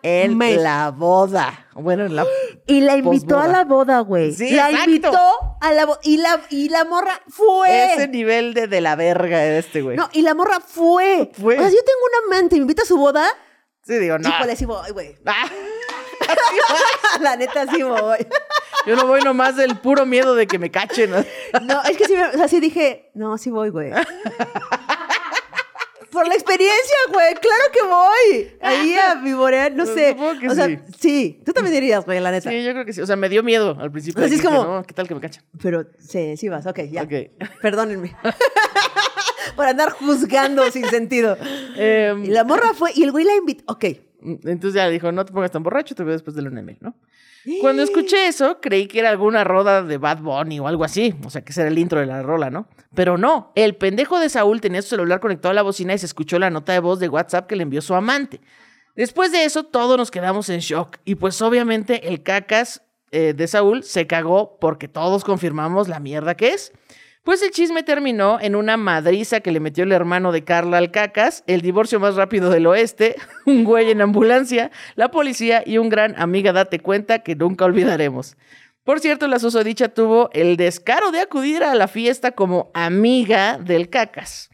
En 0.01 0.37
mames. 0.37 0.61
la 0.61 0.91
boda. 0.91 1.67
Bueno, 1.73 2.05
en 2.05 2.15
la. 2.15 2.25
Y 2.67 2.81
la 2.81 2.97
invitó 2.97 3.39
a 3.39 3.47
la 3.47 3.63
boda, 3.65 3.99
güey. 4.01 4.33
Sí, 4.33 4.51
la 4.51 4.69
exacto. 4.69 4.89
invitó 4.89 5.57
a 5.61 5.73
la 5.73 5.85
boda. 5.85 5.99
Y 6.03 6.17
la, 6.17 6.41
y 6.49 6.69
la 6.69 6.83
morra 6.85 7.21
fue. 7.29 7.93
Ese 7.93 8.07
nivel 8.07 8.53
de, 8.53 8.67
de 8.67 8.81
la 8.81 8.95
verga 8.95 9.37
de 9.39 9.59
este 9.59 9.81
güey. 9.81 9.95
No, 9.97 10.09
y 10.13 10.21
la 10.21 10.33
morra 10.33 10.59
fue. 10.59 11.31
Fue. 11.39 11.55
O 11.55 11.59
sea, 11.59 11.69
yo 11.69 11.77
tengo 11.77 11.99
un 12.27 12.33
amante 12.33 12.55
y 12.55 12.59
me 12.59 12.63
invita 12.63 12.83
a 12.83 12.85
su 12.85 12.97
boda, 12.97 13.25
Sí, 13.85 13.95
digo, 13.97 14.17
no. 14.17 14.29
híjole, 14.29 14.55
sí 14.55 14.65
voy, 14.65 14.91
güey. 14.91 15.15
Ah, 15.25 15.45
la 17.21 17.35
neta, 17.35 17.65
sí 17.67 17.83
voy. 17.83 18.25
yo 18.85 18.95
no 18.95 19.05
voy 19.07 19.21
nomás 19.21 19.57
del 19.57 19.77
puro 19.77 20.05
miedo 20.05 20.35
de 20.35 20.47
que 20.47 20.57
me 20.57 20.71
cachen. 20.71 21.11
¿no? 21.11 21.17
No, 21.61 21.83
es 21.83 21.97
que 21.97 22.05
sí, 22.05 22.13
me- 22.15 22.23
o 22.27 22.31
sea, 22.33 22.47
sí 22.47 22.59
dije, 22.61 23.11
no, 23.13 23.37
sí 23.37 23.49
voy, 23.49 23.69
güey. 23.69 23.91
Por 26.13 26.27
la 26.27 26.35
experiencia, 26.35 26.95
güey, 27.11 27.33
claro 27.35 27.63
que 27.73 27.81
voy. 27.81 28.57
Ahí 28.61 28.93
a 28.95 29.15
vivorear, 29.23 29.71
no 29.73 29.83
Pues 29.83 29.95
sé. 29.95 30.15
que 30.39 30.47
o 30.47 30.53
sea, 30.55 30.67
sí. 30.67 30.79
sí. 30.99 31.41
Tú 31.45 31.51
también 31.51 31.73
dirías, 31.73 32.05
güey, 32.05 32.19
la 32.19 32.31
neta. 32.31 32.49
Sí, 32.51 32.63
yo 32.63 32.71
creo 32.71 32.85
que 32.85 32.93
sí. 32.93 33.01
O 33.01 33.05
sea, 33.07 33.15
me 33.15 33.27
dio 33.29 33.41
miedo 33.43 33.75
al 33.79 33.91
principio. 33.91 34.23
Así 34.23 34.35
es 34.35 34.41
Dije, 34.41 34.53
como- 34.55 34.63
No, 34.63 34.83
¿qué 34.83 34.93
tal 34.93 35.07
que 35.07 35.15
me 35.15 35.21
cachan? 35.21 35.43
Pero 35.61 35.85
sí, 35.99 36.37
sí 36.37 36.47
vas, 36.49 36.65
ok, 36.67 36.79
ya. 36.91 37.01
Ok. 37.03 37.11
Perdónenme. 37.61 38.15
Por 39.55 39.65
andar 39.65 39.91
juzgando 39.91 40.69
sin 40.71 40.85
sentido. 40.85 41.37
Em, 41.75 42.23
Y 42.25 42.27
la 42.27 42.43
morra 42.43 42.73
fue, 42.73 42.91
y 42.95 43.03
el 43.03 43.11
güey 43.11 43.25
la 43.25 43.35
invitó. 43.35 43.63
Ok. 43.73 43.85
Entonces 44.23 44.73
ya 44.75 44.87
dijo, 44.89 45.11
no 45.11 45.25
te 45.25 45.33
pongas 45.33 45.51
tan 45.51 45.63
borracho, 45.63 45.95
te 45.95 46.03
veo 46.03 46.13
después 46.13 46.35
de 46.35 46.41
de 46.43 46.49
miel, 46.61 46.77
¿no? 46.79 46.95
Cuando 47.61 47.83
escuché 47.83 48.27
eso, 48.27 48.59
creí 48.61 48.87
que 48.87 48.99
era 48.99 49.09
alguna 49.09 49.43
roda 49.43 49.83
de 49.83 49.97
Bad 49.97 50.19
Bunny 50.19 50.59
o 50.59 50.67
algo 50.67 50.83
así. 50.83 51.13
O 51.25 51.29
sea, 51.29 51.43
que 51.43 51.51
ese 51.51 51.61
era 51.61 51.69
el 51.69 51.77
intro 51.77 51.99
de 51.99 52.05
la 52.05 52.21
rola, 52.21 52.49
¿no? 52.49 52.67
Pero 52.95 53.17
no, 53.17 53.51
el 53.55 53.75
pendejo 53.75 54.19
de 54.19 54.29
Saúl 54.29 54.61
tenía 54.61 54.81
su 54.81 54.89
celular 54.89 55.19
conectado 55.19 55.51
a 55.51 55.55
la 55.55 55.61
bocina 55.61 55.93
y 55.93 55.97
se 55.97 56.05
escuchó 56.05 56.39
la 56.39 56.49
nota 56.49 56.73
de 56.73 56.79
voz 56.79 56.99
de 56.99 57.09
WhatsApp 57.09 57.47
que 57.47 57.55
le 57.55 57.63
envió 57.63 57.81
su 57.81 57.93
amante. 57.95 58.39
Después 58.95 59.31
de 59.31 59.43
eso, 59.45 59.63
todos 59.63 59.97
nos 59.97 60.11
quedamos 60.11 60.49
en 60.49 60.59
shock. 60.59 60.97
Y 61.03 61.15
pues 61.15 61.41
obviamente 61.41 62.07
el 62.07 62.23
cacas 62.23 62.83
eh, 63.11 63.33
de 63.33 63.47
Saúl 63.47 63.83
se 63.83 64.07
cagó 64.07 64.57
porque 64.59 64.87
todos 64.87 65.23
confirmamos 65.23 65.87
la 65.87 65.99
mierda 65.99 66.35
que 66.35 66.49
es. 66.49 66.71
Pues 67.23 67.41
el 67.41 67.51
chisme 67.51 67.83
terminó 67.83 68.37
en 68.41 68.53
una 68.53 68.75
madriza 68.75 69.39
que 69.39 69.53
le 69.53 69.61
metió 69.61 69.85
el 69.85 69.93
hermano 69.93 70.33
de 70.33 70.43
Carla 70.43 70.77
al 70.77 70.91
cacas, 70.91 71.45
el 71.47 71.61
divorcio 71.61 71.97
más 71.97 72.15
rápido 72.15 72.49
del 72.49 72.67
oeste, 72.67 73.15
un 73.45 73.63
güey 73.63 73.91
en 73.91 74.01
ambulancia, 74.01 74.71
la 74.95 75.09
policía 75.09 75.63
y 75.65 75.77
un 75.77 75.87
gran 75.87 76.19
amiga 76.19 76.51
date 76.51 76.79
cuenta 76.79 77.19
que 77.19 77.35
nunca 77.35 77.63
olvidaremos. 77.63 78.35
Por 78.83 78.99
cierto, 78.99 79.29
la 79.29 79.39
susodicha 79.39 79.87
tuvo 79.87 80.29
el 80.33 80.57
descaro 80.57 81.11
de 81.11 81.21
acudir 81.21 81.63
a 81.63 81.75
la 81.75 81.87
fiesta 81.87 82.31
como 82.31 82.69
amiga 82.73 83.57
del 83.57 83.89
cacas. 83.89 84.49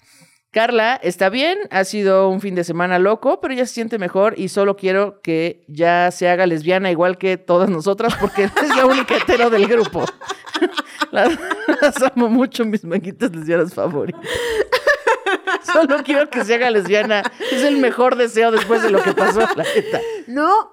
Carla 0.52 1.00
está 1.02 1.30
bien, 1.30 1.58
ha 1.72 1.84
sido 1.84 2.30
un 2.30 2.41
fin 2.41 2.54
de 2.56 2.64
semana 2.64 2.98
loco, 2.98 3.40
pero 3.40 3.54
ya 3.54 3.66
se 3.66 3.74
siente 3.74 4.00
mejor 4.00 4.34
y 4.38 4.50
solo 4.50 4.76
quiero 4.76 5.22
que 5.22 5.64
ya 5.68 6.10
se 6.12 6.28
haga 6.28 6.48
lesbiana 6.48 6.90
igual 6.90 7.18
que 7.18 7.38
todas 7.38 7.70
nosotras 7.70 8.16
porque 8.20 8.44
es 8.64 8.76
la 8.76 8.86
única 8.86 9.16
hetero 9.16 9.50
del 9.50 9.68
grupo. 9.68 10.06
Las, 11.11 11.38
las 11.81 12.02
amo 12.03 12.30
mucho, 12.30 12.65
mis 12.65 12.84
manguitas 12.84 13.36
lesbianas 13.36 13.73
favoritas. 13.73 14.22
Solo 15.73 16.03
quiero 16.03 16.30
que 16.30 16.44
se 16.44 16.56
haga 16.56 16.69
lesbiana. 16.69 17.23
Es 17.52 17.64
el 17.64 17.77
mejor 17.77 18.15
deseo 18.15 18.52
después 18.52 18.81
de 18.84 18.90
lo 18.90 19.02
que 19.03 19.14
pasó, 19.14 19.40
la 19.40 19.64
neta. 19.76 20.02
No 20.27 20.72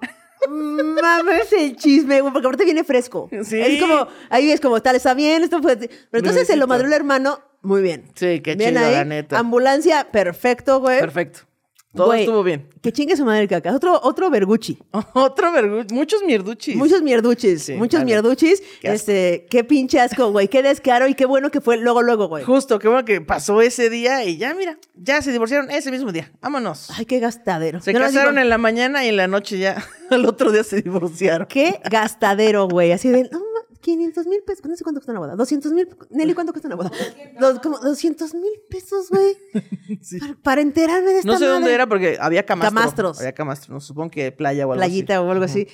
mames 0.49 1.51
el 1.53 1.75
chisme, 1.75 2.21
güey, 2.21 2.31
porque 2.31 2.45
ahorita 2.45 2.63
viene 2.63 2.83
fresco. 2.83 3.29
Sí. 3.43 3.59
Es 3.59 3.81
como, 3.81 4.07
ahí 4.29 4.51
es 4.51 4.61
como, 4.61 4.81
tal, 4.81 4.95
está 4.95 5.13
bien, 5.13 5.43
esto 5.43 5.61
fue. 5.61 5.77
Pero 5.77 5.89
entonces 6.11 6.47
se 6.47 6.55
lo 6.55 6.67
madrió 6.67 6.87
el 6.87 6.93
hermano, 6.93 7.41
muy 7.61 7.81
bien. 7.81 8.05
Sí, 8.15 8.39
qué 8.41 8.55
Bien 8.55 8.75
chido, 8.75 8.85
ahí. 8.85 8.93
la 8.93 9.05
neta. 9.05 9.39
Ambulancia, 9.39 10.07
perfecto, 10.11 10.79
güey. 10.79 10.99
Perfecto. 10.99 11.39
Todo 11.97 12.07
Güey, 12.07 12.21
estuvo 12.21 12.43
bien. 12.43 12.69
Que 12.81 12.91
chingue 12.93 13.17
su 13.17 13.25
madre 13.25 13.41
el 13.41 13.47
caca. 13.49 13.75
Otro, 13.75 13.99
otro 14.01 14.29
verguchi. 14.29 14.77
Otro 15.13 15.51
vergu- 15.51 15.91
muchos 15.91 16.23
mierduchis. 16.23 16.75
Muchos 16.75 17.01
mierduchis. 17.01 17.63
Sí, 17.63 17.73
muchos 17.73 18.03
mierduchis. 18.03 18.61
Qué 18.81 18.93
este, 18.93 19.47
qué 19.49 19.63
pinche 19.63 19.99
asco, 19.99 20.31
güey. 20.31 20.47
Qué 20.47 20.63
descaro 20.63 21.07
y 21.07 21.15
qué 21.15 21.25
bueno 21.25 21.51
que 21.51 21.59
fue 21.59 21.77
luego, 21.77 22.01
luego, 22.01 22.27
güey. 22.27 22.43
Justo, 22.45 22.79
qué 22.79 22.87
bueno 22.87 23.03
que 23.03 23.19
pasó 23.21 23.61
ese 23.61 23.89
día 23.89 24.23
y 24.23 24.37
ya, 24.37 24.53
mira, 24.53 24.77
ya 24.95 25.21
se 25.21 25.31
divorciaron 25.31 25.69
ese 25.71 25.91
mismo 25.91 26.11
día. 26.11 26.31
Vámonos. 26.41 26.89
Ay, 26.97 27.05
qué 27.05 27.19
gastadero. 27.19 27.81
Se 27.81 27.91
Yo 27.93 27.99
casaron 27.99 28.35
digo, 28.35 28.43
en 28.43 28.49
la 28.49 28.57
mañana 28.57 29.03
y 29.05 29.09
en 29.09 29.17
la 29.17 29.27
noche 29.27 29.57
ya, 29.57 29.83
al 30.09 30.25
otro 30.25 30.51
día 30.51 30.63
se 30.63 30.81
divorciaron. 30.81 31.47
Qué 31.47 31.79
gastadero, 31.89 32.67
güey. 32.67 32.91
Así 32.91 33.09
de, 33.09 33.23
no, 33.31 33.39
500 33.87 34.27
mil 34.27 34.43
pesos. 34.45 34.65
No 34.65 34.75
sé 34.75 34.83
cuánto 34.83 34.99
cuesta 34.99 35.11
una 35.13 35.21
boda. 35.21 35.35
200 35.37 35.71
mil. 35.71 35.87
Nelly, 36.09 36.33
¿cuánto 36.33 36.51
cuesta 36.51 36.67
una 36.67 36.75
boda? 36.75 36.91
Dos- 37.39 37.59
como 37.59 37.79
200 37.79 38.33
mil 38.33 38.51
pesos, 38.69 39.09
güey. 39.09 39.37
Para, 40.19 40.35
para 40.43 40.61
enterarme 40.61 41.11
de 41.11 41.19
esta 41.19 41.31
No 41.31 41.39
sé 41.39 41.45
dónde 41.45 41.73
era 41.73 41.87
porque 41.87 42.17
había 42.19 42.45
camastro. 42.45 42.75
Camastros. 42.75 43.19
Había 43.19 43.31
camastro, 43.33 43.73
no 43.73 43.79
supongo 43.79 44.11
que 44.11 44.31
playa 44.33 44.67
o 44.67 44.73
algo 44.73 44.81
Playita 44.81 45.21
o 45.21 45.31
algo 45.31 45.45
así. 45.45 45.67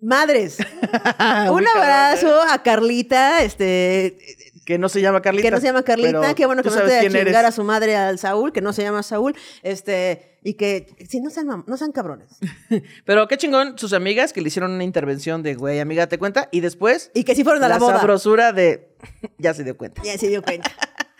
Madres, 0.00 0.58
un 1.50 1.64
abrazo 1.76 2.40
a 2.50 2.62
Carlita, 2.62 3.42
este, 3.42 4.18
Que 4.66 4.78
no 4.78 4.88
se 4.88 5.00
llama 5.00 5.22
Carlita. 5.22 5.46
que 5.46 5.50
no 5.50 5.60
se 5.60 5.66
llama 5.66 5.82
Carlita, 5.82 6.34
qué 6.34 6.46
bueno 6.46 6.62
que 6.62 6.70
no 6.70 6.76
te 6.76 6.92
a 6.92 7.02
eres. 7.02 7.34
a 7.36 7.52
su 7.52 7.64
madre 7.64 7.96
al 7.96 8.18
Saúl, 8.18 8.52
que 8.52 8.60
no 8.60 8.72
se 8.72 8.82
llama 8.82 9.02
Saúl, 9.02 9.34
este, 9.62 10.33
y 10.46 10.54
que, 10.54 10.94
sí, 11.08 11.20
no 11.20 11.30
sean, 11.30 11.64
no 11.66 11.76
sean 11.76 11.90
cabrones. 11.90 12.38
Pero 13.04 13.26
qué 13.26 13.36
chingón 13.38 13.78
sus 13.78 13.92
amigas 13.94 14.32
que 14.32 14.40
le 14.42 14.48
hicieron 14.48 14.72
una 14.72 14.84
intervención 14.84 15.42
de, 15.42 15.54
güey, 15.54 15.80
amiga, 15.80 16.06
¿te 16.06 16.18
cuenta? 16.18 16.48
Y 16.52 16.60
después, 16.60 17.10
Y 17.14 17.24
que 17.24 17.34
sí 17.34 17.42
fueron 17.42 17.64
a 17.64 17.68
la, 17.68 17.74
la 17.76 17.80
boda. 17.80 17.96
sabrosura 17.98 18.52
de, 18.52 18.94
ya 19.38 19.54
se 19.54 19.64
dio 19.64 19.76
cuenta. 19.76 20.02
Ya 20.04 20.16
se 20.18 20.28
dio 20.28 20.42
cuenta. 20.42 20.70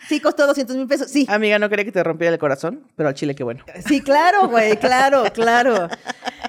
Sí, 0.07 0.19
costó 0.19 0.45
200 0.45 0.75
mil 0.75 0.85
pesos, 0.87 1.09
sí. 1.09 1.25
Amiga, 1.27 1.57
no 1.57 1.67
quería 1.67 1.83
que 1.83 1.91
te 1.91 2.03
rompiera 2.03 2.31
el 2.31 2.37
corazón, 2.39 2.85
pero 2.95 3.09
al 3.09 3.15
chile 3.15 3.33
qué 3.33 3.43
bueno. 3.43 3.65
Sí, 3.87 4.01
claro, 4.01 4.47
güey, 4.47 4.77
claro, 4.77 5.23
claro. 5.33 5.87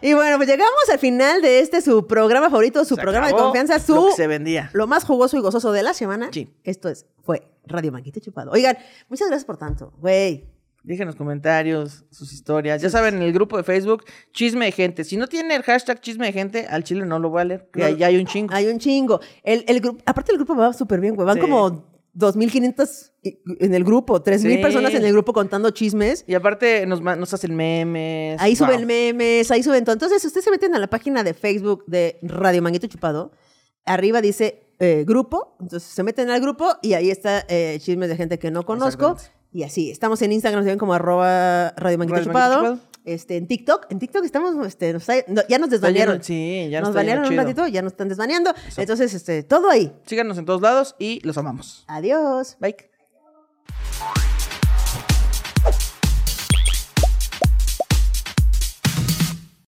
Y 0.03 0.13
bueno, 0.13 0.37
pues 0.37 0.47
llegamos 0.47 0.75
al 0.93 0.99
final 0.99 1.41
de 1.41 1.61
este 1.61 1.81
su 1.81 2.07
programa 2.07 2.51
favorito, 2.51 2.85
su 2.85 2.97
Se 2.97 3.01
programa 3.01 3.29
de 3.29 3.33
confianza, 3.33 3.79
su 3.79 3.95
lo 3.95 4.07
que 4.09 4.13
se 4.13 4.27
vendía. 4.27 4.69
lo 4.75 4.87
más 4.87 5.05
jugoso 5.05 5.39
y 5.39 5.41
gozoso 5.41 5.73
de 5.73 5.83
la 5.83 5.95
semana. 5.95 6.29
Sí. 6.33 6.51
Esto 6.65 6.91
es 6.91 7.07
fue 7.25 7.49
Radio 7.65 7.93
Manguito 7.93 8.21
Chupado. 8.21 8.51
Oigan, 8.51 8.77
muchas 9.09 9.29
gracias 9.29 9.47
por 9.47 9.57
tanto. 9.57 9.91
Güey, 10.01 10.45
Déjenos 10.87 11.17
comentarios, 11.17 12.05
sus 12.13 12.33
historias. 12.33 12.81
Ya 12.81 12.89
saben, 12.91 13.17
en 13.17 13.23
el 13.23 13.33
grupo 13.33 13.57
de 13.57 13.65
Facebook, 13.65 14.05
chisme 14.33 14.67
de 14.67 14.73
gente. 14.73 15.03
Si 15.03 15.17
no 15.17 15.27
tiene 15.27 15.57
el 15.57 15.63
hashtag 15.65 16.01
chisme 16.01 16.27
de 16.27 16.33
gente, 16.33 16.67
al 16.71 16.85
chile 16.85 17.05
no 17.05 17.19
lo 17.19 17.29
voy 17.29 17.41
a 17.41 17.45
leer. 17.45 17.69
Que 17.73 17.81
No. 17.81 17.89
ya 17.97 18.07
hay 18.07 18.17
un 18.17 18.27
chingo. 18.27 18.55
hay 18.55 18.69
un 18.69 18.79
chingo. 18.79 19.19
El, 19.43 19.65
el 19.67 19.81
grupo, 19.81 20.01
aparte 20.07 20.31
el 20.31 20.39
grupo 20.39 20.55
va 20.55 20.73
súper 20.73 21.01
bien, 21.01 21.17
güey. 21.17 21.27
Van 21.27 21.35
Sí. 21.35 21.41
como 21.41 21.91
2.500 22.15 23.13
en 23.61 23.75
el 23.75 23.83
grupo, 23.85 24.23
3.000 24.23 24.57
Sí. 24.57 24.63
personas 24.63 24.95
en 24.95 25.05
el 25.05 25.13
grupo 25.13 25.33
contando 25.33 25.71
chismes. 25.71 26.25
Y 26.29 26.35
aparte 26.35 26.87
nos, 26.87 27.03
nos 27.03 27.35
hacen 27.35 27.55
memes. 27.55 28.41
Ahí 28.41 28.55
Wow. 28.55 28.69
suben 28.69 28.87
memes, 28.87 29.51
ahí 29.51 29.63
suben 29.65 29.85
todo. 29.85 29.93
Entonces, 29.95 30.23
si 30.23 30.29
ustedes 30.29 30.45
se 30.45 30.51
meten 30.53 30.75
a 30.75 30.79
la 30.79 30.87
página 30.89 31.25
de 31.25 31.35
Facebook 31.35 31.85
de 31.89 32.19
Radio 32.23 32.63
Manguito 32.63 32.87
Chupado, 32.87 33.33
arriba 33.85 34.21
dice 34.21 34.63
eh, 34.79 35.05
grupo. 35.07 35.57
Entonces, 35.61 35.89
se 35.89 36.03
meten 36.03 36.31
al 36.31 36.41
grupo 36.41 36.69
y 36.83 36.93
ahí 36.93 37.11
está 37.11 37.45
eh, 37.49 37.79
chismes 37.81 38.09
de 38.11 38.17
gente 38.17 38.39
que 38.39 38.51
no 38.51 38.63
conozco. 38.65 39.17
Y 39.57 39.63
así, 39.63 39.91
estamos 39.91 40.21
en 40.21 40.33
Instagram, 40.33 40.65
se 40.65 40.69
ven 40.69 40.79
como 40.79 40.93
arroba 40.93 41.71
Radio 41.79 41.97
Manguito 41.97 42.17
Radio 42.17 42.27
Chupado. 42.27 42.63
Manguito 42.63 42.75
Chupado. 42.83 43.01
Este, 43.07 43.39
en 43.39 43.47
TikTok, 43.47 43.87
en 43.89 43.99
TikTok 43.99 44.23
estamos, 44.27 44.67
este, 44.67 44.93
nos 44.93 45.09
no, 45.29 45.41
ya 45.49 45.59
nos 45.59 45.71
desbanearon. 45.71 46.23
sí, 46.23 46.69
ya 46.71 46.81
nos 46.83 46.91
lleno 46.91 46.97
banearon 46.99 47.27
un 47.27 47.37
ratito, 47.39 47.67
ya 47.67 47.81
nos 47.81 47.93
están 47.93 48.11
desbaneando. 48.11 48.53
Entonces, 48.77 49.15
este, 49.15 49.45
todo 49.45 49.71
ahí. 49.71 49.95
Síganos 50.05 50.37
en 50.37 50.45
todos 50.45 50.61
lados 50.61 50.95
y 50.99 51.21
los 51.27 51.39
amamos. 51.39 51.85
Adiós. 51.87 52.59
Bye. 52.61 52.77